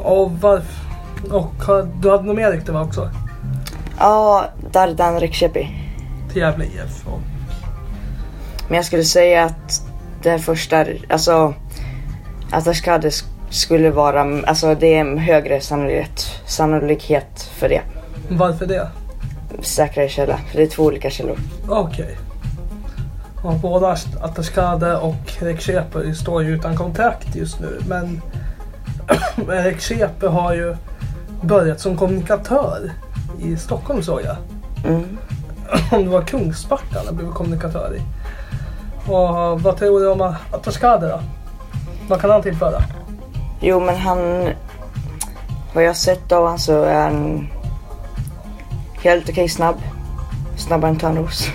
Och 0.03 0.31
varför? 0.31 0.86
Och 1.31 1.83
du 2.01 2.11
hade 2.11 2.23
något 2.23 2.35
mer 2.35 2.51
rykte 2.51 2.71
va 2.71 2.81
också? 2.81 3.09
Ja, 3.99 4.45
Dardan 4.71 5.19
Rekşepi. 5.19 5.69
Till 6.31 6.41
Gävle 6.41 6.65
IF. 6.65 7.05
Men 8.67 8.75
jag 8.75 8.85
skulle 8.85 9.03
säga 9.03 9.45
att 9.45 9.81
det 10.23 10.39
första, 10.39 10.85
alltså 11.09 11.53
att 12.51 12.67
Ashkade 12.67 13.11
skulle 13.49 13.89
vara, 13.89 14.41
alltså 14.47 14.75
det 14.75 14.95
är 14.95 15.01
en 15.01 15.17
högre 15.17 15.61
sannolikhet, 15.61 16.41
sannolikhet 16.45 17.41
för 17.41 17.69
det. 17.69 17.81
Varför 18.29 18.65
det? 18.65 18.87
Säkrare 19.61 20.09
källa, 20.09 20.37
för 20.37 20.57
det 20.57 20.63
är 20.63 20.67
två 20.67 20.83
olika 20.83 21.09
källor. 21.09 21.37
Okej. 21.67 22.05
Okay. 22.05 22.15
Och 23.43 23.53
både 23.53 23.97
Atashkade 24.21 24.97
och 24.97 25.33
Rekşepi 25.39 26.15
står 26.15 26.43
ju 26.43 26.55
utan 26.55 26.75
kontrakt 26.75 27.35
just 27.35 27.59
nu 27.59 27.79
men 27.87 28.21
Rekşepi 29.47 30.27
har 30.27 30.53
ju 30.53 30.75
börjat 31.41 31.79
som 31.79 31.97
kommunikatör 31.97 32.91
i 33.39 33.57
Stockholm 33.57 34.03
såg 34.03 34.21
jag. 34.21 34.35
Mm. 34.85 35.17
Om 35.91 36.03
det 36.03 36.09
var 36.09 36.21
Kungsbacka 36.21 37.01
han 37.05 37.15
blev 37.15 37.31
kommunikatör 37.31 37.95
i. 37.95 38.01
Och 39.11 39.61
vad 39.61 39.77
tror 39.77 39.99
du 39.99 40.07
om 40.07 40.35
Atashkade 40.51 41.07
då? 41.07 41.19
Vad 42.07 42.21
kan 42.21 42.29
han 42.29 42.41
tillföra? 42.41 42.81
Jo 43.59 43.79
men 43.79 43.95
han... 43.95 44.49
Vad 45.73 45.83
jag 45.83 45.95
sett 45.95 46.31
av 46.31 46.43
honom 46.43 46.59
så 46.59 46.83
är 46.83 47.03
han 47.03 47.47
helt 49.03 49.23
okej 49.23 49.33
okay, 49.33 49.49
snabb. 49.49 49.75
Snabbare 50.55 50.91
än 50.91 50.97
Törnros. 50.97 51.49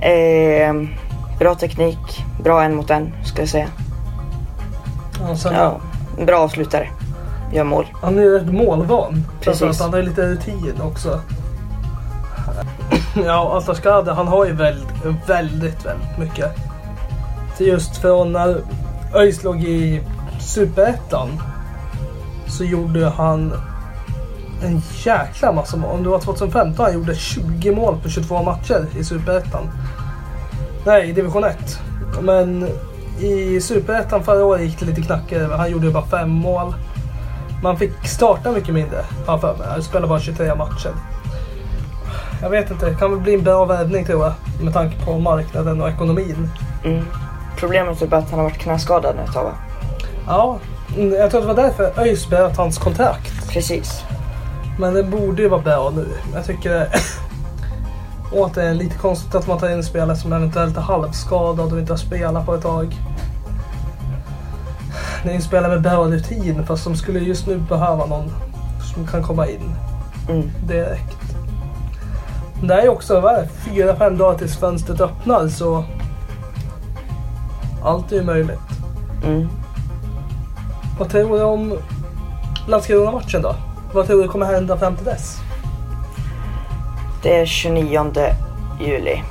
eh, 0.00 0.74
bra 1.38 1.54
teknik. 1.54 2.24
Bra 2.42 2.62
en 2.62 2.74
mot 2.76 2.90
en 2.90 3.12
ska 3.24 3.42
jag 3.42 3.48
säga. 3.48 3.68
Ja, 5.44 5.80
bra 6.26 6.38
avslutare 6.38 6.88
gör 7.52 7.64
mål. 7.64 7.86
Han 8.02 8.18
är 8.18 8.22
rätt 8.22 8.52
målvan. 8.52 9.24
Precis. 9.40 9.80
han 9.80 9.92
har 9.92 10.02
lite 10.02 10.26
rutin 10.26 10.80
också. 10.82 11.20
ja, 13.24 13.58
Ataskade 13.58 14.12
han 14.12 14.28
har 14.28 14.46
ju 14.46 14.52
väldigt, 14.52 14.88
väldigt, 15.26 15.86
väldigt 15.86 16.18
mycket. 16.18 16.56
Just 17.58 17.96
från 17.96 18.32
när 18.32 18.60
ÖIS 19.14 19.44
låg 19.44 19.64
i 19.64 20.00
Superettan 20.40 21.28
så 22.46 22.64
gjorde 22.64 23.08
han 23.08 23.52
en 24.64 24.82
jäkla 25.04 25.52
massa 25.52 25.76
mål. 25.76 25.90
Om 25.90 26.02
det 26.02 26.08
var 26.08 26.18
2015 26.20 26.84
han 26.84 26.94
gjorde 26.94 27.14
20 27.14 27.74
mål 27.74 27.96
på 28.02 28.08
22 28.08 28.42
matcher 28.42 28.86
i 28.98 29.04
Superettan. 29.04 29.70
Nej, 30.86 31.08
i 31.08 31.12
division 31.12 31.44
1. 31.44 31.78
Men 32.22 32.68
i 33.20 33.60
Superettan 33.60 34.24
förra 34.24 34.44
året 34.44 34.62
gick 34.62 34.80
det 34.80 34.86
lite 34.86 35.02
knackigare. 35.02 35.54
Han 35.54 35.70
gjorde 35.70 35.90
bara 35.90 36.06
fem 36.06 36.30
mål. 36.30 36.74
Man 37.62 37.76
fick 37.76 38.06
starta 38.06 38.52
mycket 38.52 38.74
mindre, 38.74 39.04
har 39.26 39.38
för 39.38 39.56
mig. 39.56 39.68
Jag 39.74 39.84
spelade 39.84 40.08
bara 40.08 40.20
23 40.20 40.54
matcher. 40.54 40.92
Jag 42.42 42.50
vet 42.50 42.70
inte, 42.70 42.90
det 42.90 42.94
kan 42.94 43.10
väl 43.10 43.20
bli 43.20 43.34
en 43.34 43.42
bra 43.42 43.64
värvning 43.64 44.04
tror 44.04 44.24
jag. 44.24 44.32
Med 44.64 44.72
tanke 44.72 45.04
på 45.04 45.18
marknaden 45.18 45.80
och 45.82 45.88
ekonomin. 45.88 46.50
Mm. 46.84 47.04
Problemet 47.56 48.02
är 48.02 48.06
bara 48.06 48.20
att 48.20 48.30
han 48.30 48.38
har 48.38 48.44
varit 48.44 48.58
knäskadad 48.58 49.16
nu 49.16 49.22
ett 49.22 49.32
tag 49.32 49.44
va? 49.44 49.52
Ja, 50.26 50.58
mm, 50.96 51.12
jag 51.12 51.30
tror 51.30 51.40
det 51.40 51.46
var 51.46 51.54
därför 51.54 52.00
ÖIS 52.00 52.28
bröt 52.28 52.56
hans 52.56 52.78
kontrakt. 52.78 53.48
Precis. 53.48 54.02
Men 54.78 54.94
det 54.94 55.02
borde 55.02 55.42
ju 55.42 55.48
vara 55.48 55.60
bra 55.60 55.92
nu. 55.96 56.08
Jag 56.34 56.44
tycker 56.44 56.70
det 56.70 56.90
återigen 58.32 58.78
lite 58.78 58.98
konstigt 58.98 59.34
att 59.34 59.46
man 59.46 59.58
tar 59.58 59.68
in 59.68 59.74
en 59.74 59.84
spelare 59.84 60.16
som 60.16 60.32
eventuellt 60.32 60.76
är 60.76 60.80
halvskadad 60.80 61.72
och 61.72 61.78
inte 61.78 61.92
har 61.92 61.98
spelat 61.98 62.46
på 62.46 62.54
ett 62.54 62.62
tag. 62.62 62.96
Det 65.22 65.30
är 65.30 65.34
en 65.34 65.42
spelare 65.42 65.72
med 65.72 65.82
bra 65.82 66.04
rutin 66.04 66.66
fast 66.66 66.82
som 66.82 66.96
skulle 66.96 67.18
just 67.18 67.46
nu 67.46 67.58
behöva 67.58 68.06
någon 68.06 68.32
som 68.94 69.06
kan 69.06 69.22
komma 69.22 69.46
in 69.46 69.74
mm. 70.28 70.50
direkt. 70.66 71.16
Det 72.62 72.74
är 72.74 72.82
ju 72.82 72.88
också 72.88 73.20
vad 73.20 73.34
är 73.34 73.42
det, 73.42 73.48
fyra, 73.48 73.96
fem 73.96 74.18
dagar 74.18 74.38
tills 74.38 74.56
fönstret 74.56 75.00
öppnar 75.00 75.48
så 75.48 75.84
allt 77.84 78.12
är 78.12 78.16
ju 78.16 78.24
möjligt. 78.24 78.58
Mm. 79.24 79.48
Vad 80.98 81.10
tror 81.10 81.38
du 81.38 81.42
om 81.42 81.78
Landskrona-matchen 82.68 83.42
då? 83.42 83.54
Vad 83.92 84.06
tror 84.06 84.22
du 84.22 84.28
kommer 84.28 84.46
hända 84.46 84.78
fram 84.78 84.96
till 84.96 85.04
dess? 85.04 85.36
Det 87.22 87.40
är 87.40 87.46
29 87.46 88.12
juli. 88.80 89.22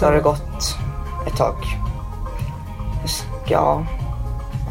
Då 0.00 0.06
har 0.06 0.12
det 0.12 0.20
gått 0.20 0.76
ett 1.26 1.36
tag. 1.36 1.54
Ja, 3.46 3.86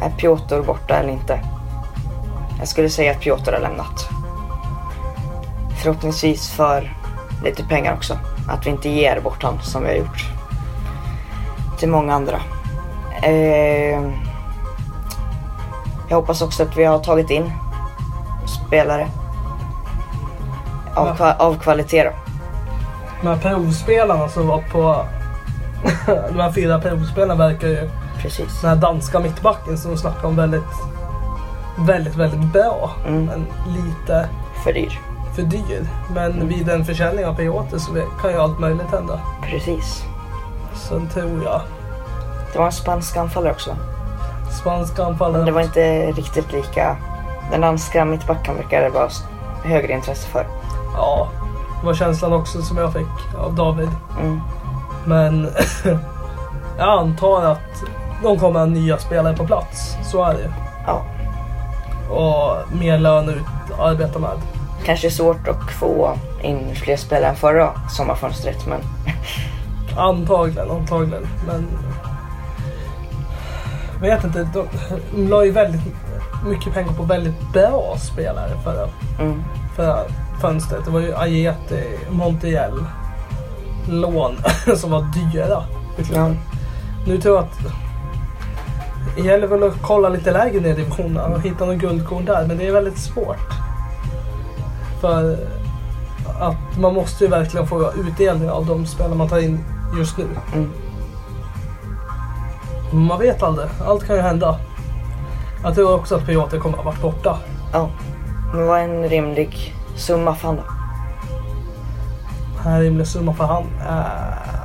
är 0.02 0.10
Piotr 0.10 0.60
borta 0.62 0.94
eller 0.96 1.12
inte? 1.12 1.40
Jag 2.58 2.68
skulle 2.68 2.88
säga 2.88 3.12
att 3.12 3.20
Piotr 3.20 3.52
har 3.52 3.60
lämnat. 3.60 4.08
Förhoppningsvis 5.82 6.50
för 6.50 6.96
lite 7.44 7.64
pengar 7.64 7.94
också. 7.94 8.18
Att 8.48 8.66
vi 8.66 8.70
inte 8.70 8.88
ger 8.88 9.20
bort 9.20 9.42
honom 9.42 9.60
som 9.60 9.82
vi 9.82 9.88
har 9.88 9.96
gjort. 9.96 10.24
Till 11.78 11.88
många 11.88 12.14
andra. 12.14 12.40
Eh, 13.22 14.02
jag 16.08 16.16
hoppas 16.16 16.42
också 16.42 16.62
att 16.62 16.76
vi 16.76 16.84
har 16.84 16.98
tagit 16.98 17.30
in 17.30 17.52
spelare. 18.66 19.06
Av, 20.94 21.16
kva- 21.16 21.36
av 21.38 21.58
kvalitet 21.58 22.04
då. 22.04 22.10
De 23.22 23.28
här 23.28 23.36
provspelarna 23.36 24.28
som 24.28 24.46
var 24.46 24.62
på... 24.72 25.06
de 26.06 26.40
här 26.40 26.52
fyra 26.52 26.80
provspelarna 26.80 27.34
verkar 27.34 27.68
ju... 27.68 27.90
Precis. 28.22 28.60
Den 28.60 28.70
här 28.70 28.76
danska 28.76 29.20
mittbacken 29.20 29.78
som 29.78 29.90
de 29.90 29.96
snackade 29.98 30.26
om 30.26 30.36
väldigt... 30.36 30.62
Väldigt, 31.78 32.14
väldigt 32.16 32.52
bra. 32.52 32.90
Mm. 33.06 33.24
Men 33.24 33.46
lite 33.74 34.28
För 34.64 34.72
dyr. 34.72 35.00
för 35.36 35.42
dyr. 35.42 35.86
Men 36.14 36.48
vid 36.48 36.68
en 36.68 36.84
försäljning 36.84 37.26
av 37.26 37.34
Piotr 37.34 37.78
så 37.78 37.92
kan 38.20 38.30
ju 38.30 38.38
allt 38.38 38.58
möjligt 38.58 38.90
hända. 38.90 39.20
Precis. 39.42 40.02
Sen 40.74 41.08
tror 41.08 41.42
jag 41.44 41.60
Det 42.52 42.58
var 42.58 42.66
en 42.66 42.72
spansk 42.72 43.16
anfallare 43.16 43.52
också. 43.52 43.76
spanska 44.60 45.04
anfallare... 45.04 45.36
Men 45.36 45.46
det 45.46 45.52
var 45.52 45.60
inte 45.60 46.12
riktigt 46.12 46.52
lika. 46.52 46.96
Den 47.50 47.60
danska 47.60 48.04
mittbacken 48.04 48.56
verkar 48.56 48.82
det 48.82 48.88
vara 48.90 49.08
högre 49.64 49.92
intresse 49.92 50.28
för. 50.28 50.46
Ja, 50.96 51.28
det 51.80 51.86
var 51.86 51.94
känslan 51.94 52.32
också 52.32 52.62
som 52.62 52.76
jag 52.76 52.92
fick 52.92 53.34
av 53.38 53.54
David. 53.54 53.90
Mm. 54.20 54.40
Men 55.04 55.48
jag 56.78 56.88
antar 56.98 57.44
att 57.44 57.82
de 58.22 58.38
kommer 58.38 58.60
ha 58.60 58.66
nya 58.66 58.98
spelare 58.98 59.36
på 59.36 59.46
plats. 59.46 59.96
Så 60.04 60.24
är 60.24 60.34
det 60.34 60.40
ju. 60.40 60.48
Ja. 60.86 61.02
Och 62.10 62.76
mer 62.76 62.98
lön 62.98 63.28
att 63.28 63.80
arbeta 63.80 64.18
med. 64.18 64.38
Kanske 64.84 65.10
svårt 65.10 65.48
att 65.48 65.70
få 65.70 66.14
in 66.42 66.74
fler 66.74 66.96
spelare 66.96 67.30
än 67.30 67.36
förra 67.36 67.70
sommarfönstret 67.88 68.66
men 68.66 68.80
Antagligen, 69.96 70.70
antagligen. 70.70 71.26
Men... 71.46 71.66
Vet 74.00 74.24
inte, 74.24 74.48
de, 74.54 74.66
de 75.14 75.28
la 75.28 75.44
ju 75.44 75.50
väldigt 75.50 75.80
mycket 76.46 76.74
pengar 76.74 76.92
på 76.92 77.02
väldigt 77.02 77.52
bra 77.52 77.96
spelare 77.98 78.50
förra, 78.64 78.88
mm. 79.20 79.42
förra 79.76 79.98
fönstret. 80.40 80.84
Det 80.84 80.90
var 80.90 81.00
ju 81.00 81.16
Ajeti, 81.16 81.98
Montiel, 82.10 82.84
lån 83.88 84.36
som 84.76 84.90
var 84.90 85.06
dyra. 85.32 85.62
klubben. 85.96 86.38
Nu 87.06 87.20
tror 87.20 87.36
jag 87.36 87.44
att 87.44 87.81
det 89.16 89.22
gäller 89.22 89.46
väl 89.46 89.62
att 89.62 89.82
kolla 89.82 90.08
lite 90.08 90.32
lägre 90.32 90.60
ner 90.60 90.70
i 90.70 90.74
divisionerna 90.74 91.34
och 91.34 91.40
hitta 91.40 91.66
någon 91.66 91.78
guldkorn 91.78 92.24
där. 92.24 92.46
Men 92.46 92.58
det 92.58 92.66
är 92.66 92.72
väldigt 92.72 92.98
svårt. 92.98 93.50
För 95.00 95.36
att 96.40 96.78
man 96.78 96.94
måste 96.94 97.24
ju 97.24 97.30
verkligen 97.30 97.66
få 97.66 97.92
utdelning 97.92 98.50
av 98.50 98.66
de 98.66 98.86
spelare 98.86 99.14
man 99.14 99.28
tar 99.28 99.38
in 99.38 99.64
just 99.98 100.18
nu. 100.18 100.26
Mm. 100.54 100.70
Man 102.92 103.18
vet 103.18 103.42
aldrig. 103.42 103.68
Allt 103.86 104.06
kan 104.06 104.16
ju 104.16 104.22
hända. 104.22 104.58
Jag 105.62 105.74
tror 105.74 105.94
också 105.94 106.16
att 106.16 106.26
Piotr 106.26 106.58
kommer 106.58 106.78
att 106.78 106.84
ha 106.84 106.90
varit 106.90 107.02
borta. 107.02 107.38
ja. 107.72 107.90
Men 108.54 108.66
vad 108.66 108.80
är 108.80 108.84
en 108.84 109.08
rimlig 109.08 109.74
summa 109.96 110.34
för 110.34 110.46
han 110.46 110.56
då? 110.56 110.62
Här 112.62 112.78
är 112.78 112.82
rimlig 112.82 113.06
summa 113.06 113.34
för 113.34 113.44
han. 113.44 113.64
Äh, 113.88 114.61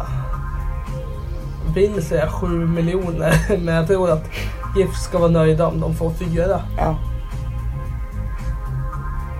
vill 1.77 2.05
säga 2.05 2.29
7 2.29 2.47
miljoner. 2.47 3.57
Men 3.57 3.75
jag 3.75 3.87
tror 3.87 4.11
att 4.11 4.29
GIF 4.77 4.95
ska 4.95 5.19
vara 5.19 5.31
nöjda 5.31 5.67
om 5.67 5.79
de 5.79 5.95
får 5.95 6.11
fyra. 6.11 6.61
Ja. 6.77 6.95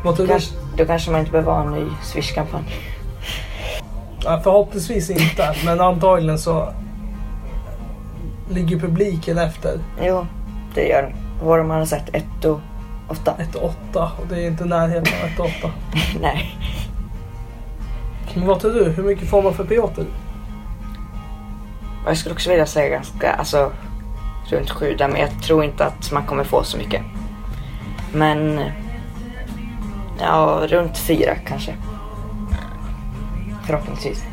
Vad 0.03 0.15
tror 0.15 0.25
du? 0.25 0.31
Kanske, 0.31 0.55
då 0.77 0.85
kanske 0.85 1.11
man 1.11 1.19
inte 1.19 1.31
behöver 1.31 1.51
ha 1.51 1.63
en 1.63 1.71
ny 1.71 1.85
Swish-kampanj. 2.03 2.63
Ja, 4.23 4.41
förhoppningsvis 4.43 5.09
inte, 5.09 5.55
men 5.65 5.81
antagligen 5.81 6.39
så 6.39 6.73
ligger 8.49 8.79
publiken 8.79 9.37
efter 9.37 9.79
Jo, 10.01 10.27
det 10.75 10.87
gör 10.87 11.03
de. 11.03 11.45
Vad 11.45 11.65
man 11.65 11.77
har 11.77 11.85
sagt? 11.85 12.09
1 12.13 12.45
och 12.45 12.59
8? 13.09 13.33
1 13.39 13.55
och 13.55 13.73
8 13.91 14.11
och 14.19 14.27
det 14.29 14.43
är 14.43 14.47
inte 14.47 14.65
närheten 14.65 15.13
av 15.23 15.29
1 15.29 15.39
och 15.39 15.45
8. 15.45 15.71
Nej. 16.21 16.57
Men 18.35 18.47
vad 18.47 18.59
tror 18.59 18.73
du? 18.73 18.83
Hur 18.83 19.03
mycket 19.03 19.29
får 19.29 19.41
man 19.41 19.53
för 19.53 19.63
Piotr? 19.63 20.03
Och 22.07 22.11
jag 22.11 22.17
skulle 22.17 22.35
också 22.35 22.49
vilja 22.49 22.65
säga 22.65 22.89
ganska, 22.89 23.33
alltså 23.33 23.71
runt 24.49 24.69
7 24.69 24.95
där, 24.95 25.07
men 25.07 25.21
jag 25.21 25.43
tror 25.43 25.63
inte 25.63 25.85
att 25.85 26.11
man 26.11 26.25
kommer 26.25 26.43
få 26.43 26.63
så 26.63 26.77
mycket. 26.77 27.01
Men 28.13 28.61
ja, 30.19 30.61
runt 30.67 30.97
4 30.97 31.35
kanske. 31.35 31.73
Förhoppningsvis. 33.65 34.23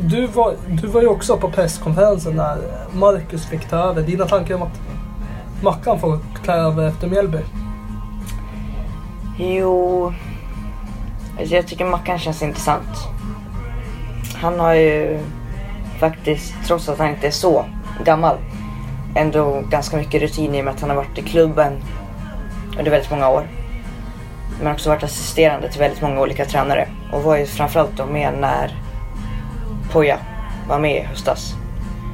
Du 0.00 0.26
var, 0.26 0.54
du 0.68 0.86
var 0.86 1.00
ju 1.00 1.08
också 1.08 1.36
på 1.36 1.50
presskonferensen 1.50 2.36
när 2.36 2.58
Marcus 2.92 3.46
fick 3.46 3.68
ta 3.68 3.76
över. 3.76 4.02
Dina 4.02 4.26
tankar 4.26 4.54
om 4.54 4.62
att 4.62 4.80
Mackan 5.62 6.00
får 6.00 6.18
ta 6.44 6.52
över 6.52 6.88
efter 6.88 7.08
Mjällby? 7.08 7.38
Jo, 9.38 10.12
alltså 11.38 11.54
jag 11.54 11.66
tycker 11.66 11.84
Mackan 11.84 12.18
känns 12.18 12.42
intressant. 12.42 13.08
Han 14.34 14.60
har 14.60 14.74
ju 14.74 15.20
faktiskt, 16.02 16.54
trots 16.66 16.88
att 16.88 16.98
han 16.98 17.10
inte 17.10 17.26
är 17.26 17.30
så 17.30 17.64
gammal, 18.04 18.36
ändå 19.14 19.62
ganska 19.70 19.96
mycket 19.96 20.22
rutin 20.22 20.54
i 20.54 20.60
och 20.60 20.64
med 20.64 20.74
att 20.74 20.80
han 20.80 20.90
har 20.90 20.96
varit 20.96 21.18
i 21.18 21.22
klubben 21.22 21.72
under 22.78 22.90
väldigt 22.90 23.10
många 23.10 23.28
år. 23.28 23.46
Men 24.62 24.72
också 24.72 24.90
varit 24.90 25.02
assisterande 25.02 25.70
till 25.70 25.80
väldigt 25.80 26.02
många 26.02 26.20
olika 26.20 26.44
tränare 26.44 26.88
och 27.12 27.22
var 27.22 27.36
ju 27.36 27.46
framförallt 27.46 27.96
då 27.96 28.06
med 28.06 28.34
när 28.40 28.76
Poja 29.92 30.18
var 30.68 30.78
med 30.78 30.96
i 30.96 31.06
höstas. 31.06 31.54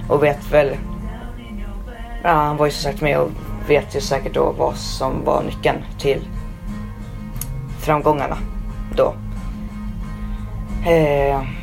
Och 0.09 0.23
vet 0.23 0.53
väl, 0.53 0.77
ja 2.23 2.31
han 2.31 2.57
var 2.57 2.67
ju 2.67 2.73
som 2.73 2.93
sagt 2.93 3.03
med 3.03 3.19
och 3.19 3.31
vet 3.69 3.97
ju 3.97 4.01
säkert 4.01 4.35
då 4.35 4.55
vad 4.59 4.77
som 4.77 5.25
var 5.25 5.43
nyckeln 5.43 5.79
till 5.99 6.29
framgångarna 7.81 8.37
då. 8.97 9.15
Eh, 10.91 11.58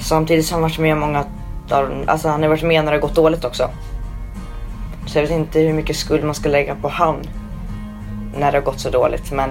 samtidigt 0.00 0.46
som 0.46 0.54
han 0.54 0.62
varit 0.62 0.78
med 0.78 0.96
många 0.96 1.24
alltså 2.06 2.28
han 2.28 2.42
har 2.42 2.48
varit 2.48 2.62
med 2.62 2.84
när 2.84 2.92
det 2.92 2.96
har 2.98 3.02
gått 3.02 3.14
dåligt 3.14 3.44
också. 3.44 3.70
Så 5.06 5.18
jag 5.18 5.22
vet 5.22 5.30
inte 5.30 5.60
hur 5.60 5.72
mycket 5.72 5.96
skuld 5.96 6.24
man 6.24 6.34
ska 6.34 6.48
lägga 6.48 6.74
på 6.74 6.88
han 6.88 7.16
när 8.34 8.52
det 8.52 8.58
har 8.58 8.64
gått 8.64 8.80
så 8.80 8.90
dåligt 8.90 9.32
men 9.32 9.50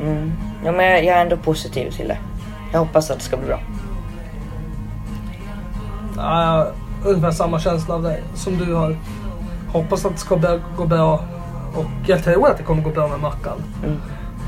mm, 0.00 0.32
ja, 0.64 0.72
men 0.72 0.86
jag, 0.86 1.04
jag 1.04 1.16
är 1.16 1.22
ändå 1.22 1.36
positiv 1.36 1.90
till 1.90 2.08
det. 2.08 2.18
Jag 2.72 2.78
hoppas 2.78 3.10
att 3.10 3.18
det 3.18 3.24
ska 3.24 3.36
bli 3.36 3.46
bra. 3.46 3.60
Ja, 6.16 6.66
ungefär 7.04 7.30
samma 7.30 7.60
känsla 7.60 7.94
av 7.94 8.02
det 8.02 8.20
som 8.34 8.58
du 8.58 8.74
har. 8.74 8.96
Hoppas 9.72 10.04
att 10.04 10.12
det 10.12 10.18
ska 10.18 10.58
gå 10.76 10.86
bra. 10.86 11.24
Och 11.74 11.86
jag 12.06 12.24
tror 12.24 12.50
att 12.50 12.58
det 12.58 12.62
kommer 12.62 12.82
gå 12.82 12.90
bra 12.90 13.08
med 13.08 13.20
Mackan. 13.20 13.62
Mm. 13.84 13.96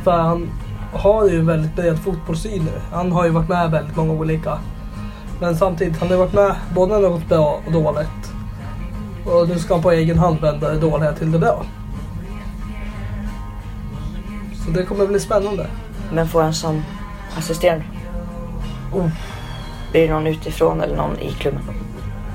För 0.05 0.19
han 0.19 0.51
har 0.93 1.29
ju 1.29 1.39
en 1.39 1.47
väldigt 1.47 1.77
bred 1.77 1.99
fotbollssyn 1.99 2.65
nu. 2.65 2.81
Han 2.93 3.13
har 3.13 3.25
ju 3.25 3.31
varit 3.31 3.49
med 3.49 3.71
väldigt 3.71 3.97
många 3.97 4.13
olika. 4.13 4.59
Men 5.41 5.57
samtidigt, 5.57 5.99
han 6.01 6.09
har 6.09 6.17
varit 6.17 6.33
med 6.33 6.55
både 6.75 6.95
när 6.95 7.03
det 7.03 7.09
gått 7.09 7.29
bra 7.29 7.61
och 7.67 7.73
dåligt. 7.73 8.33
Och 9.27 9.49
nu 9.49 9.59
ska 9.59 9.75
han 9.75 9.83
på 9.83 9.91
egen 9.91 10.19
hand 10.19 10.41
vända 10.41 10.69
det 10.69 10.81
dåliga 10.81 11.13
till 11.13 11.33
det 11.33 11.39
bra. 11.39 11.63
Så 14.65 14.71
det 14.71 14.85
kommer 14.85 15.07
bli 15.07 15.21
spännande. 15.21 15.67
Men 16.13 16.29
får 16.29 16.43
han 16.43 16.55
som 16.55 16.83
assisterande? 17.39 17.85
Oh. 18.93 19.09
Blir 19.91 20.09
det 20.09 20.15
någon 20.15 20.27
utifrån 20.27 20.81
eller 20.81 20.97
någon 20.97 21.19
i 21.19 21.33
klubben? 21.33 21.63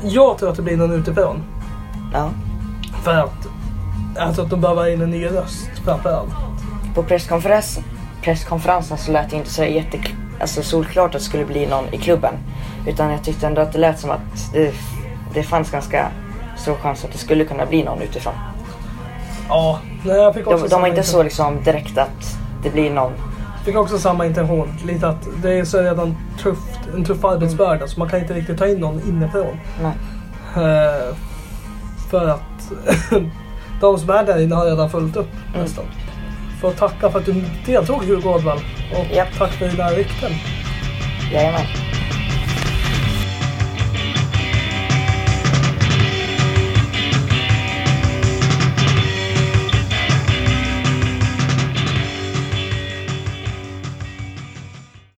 Jag 0.03 0.38
tror 0.38 0.49
att 0.49 0.55
det 0.55 0.61
blir 0.61 0.77
någon 0.77 0.91
utifrån. 0.91 1.43
Ja. 2.13 2.30
För 3.03 3.13
att 3.13 3.47
jag 4.15 4.35
tror 4.35 4.45
att 4.45 4.51
de 4.51 4.61
behöver 4.61 4.93
in 4.93 5.01
en 5.01 5.09
ny 5.09 5.25
röst 5.25 5.69
framförallt. 5.85 6.34
På 6.95 7.03
presskonferensen, 7.03 7.84
presskonferensen 8.24 8.98
så 8.98 9.12
lät 9.12 9.30
det 9.30 9.36
inte 9.36 9.50
så 9.50 9.64
jätte, 9.64 9.98
alltså 10.40 10.64
solklart 10.64 11.16
att 11.16 11.22
det 11.22 11.26
skulle 11.26 11.45
bli 11.45 11.66
någon 11.66 11.94
i 11.94 11.98
klubben. 11.98 12.34
Utan 12.88 13.12
jag 13.12 13.24
tyckte 13.24 13.48
ändå 13.48 13.62
att 13.62 13.74
det 13.74 13.80
lät 13.80 14.00
som 14.00 14.12
att 14.12 14.54
det, 14.54 14.74
det 15.34 15.44
fanns 15.44 15.72
ganska 15.72 16.12
stor 16.58 16.76
chans 16.76 17.06
att 17.06 17.12
det 17.12 17.18
skulle 17.18 17.45
kunna 17.45 17.66
bli 17.66 17.84
någon 17.84 18.02
utifrån. 18.02 18.34
Ja, 19.50 19.80
nej, 20.04 20.18
jag 20.18 20.34
fick 20.34 20.48
också 20.48 20.64
De, 20.64 20.70
de 20.70 20.82
var 20.82 20.88
inte 20.88 21.04
så 21.04 21.24
liksom 21.24 21.64
direkt 21.64 21.98
att 21.98 22.38
det 22.64 22.70
blir 22.70 22.91
någon. 22.91 23.12
Jag 23.56 23.66
fick 23.66 23.76
också 23.76 24.00
samma 24.00 24.26
intention. 24.26 24.74
Lite 24.86 25.08
att 25.08 25.28
det 25.41 25.54
är 25.54 25.66
så 25.66 25.82
redan 25.82 26.18
tufft, 26.40 26.80
en 26.95 27.06
tuff 27.06 27.26
arbetsbörda 27.26 27.76
mm. 27.76 27.88
så 27.88 28.00
man 28.00 28.10
kan 28.10 28.20
inte 28.20 28.34
riktigt 28.34 28.58
ta 28.58 28.68
in 28.68 28.80
någon 28.80 29.02
inifrån. 29.08 29.60
Nej. 29.82 29.94
Uh, 30.58 31.16
för 32.10 32.30
att 32.30 32.72
de 33.82 34.00
som 34.00 34.10
är 34.10 34.24
där 34.24 34.41
inne 34.41 34.56
har 34.56 34.66
redan 34.66 34.90
fullt 34.90 35.16
upp 35.16 35.32
mm. 35.50 35.62
nästan 35.62 35.86
få 36.64 36.72
tacka 36.72 37.11
för 37.11 37.19
att 37.19 37.26
du 37.26 37.44
deltog 37.65 38.03
Hugo 38.03 38.30
Ådvall. 38.30 38.60
Och 38.91 39.15
yep. 39.15 39.27
tack 39.38 39.52
för 39.52 39.68
dina 39.68 39.90
rykten. 39.90 40.31
Jajamän. 41.34 41.93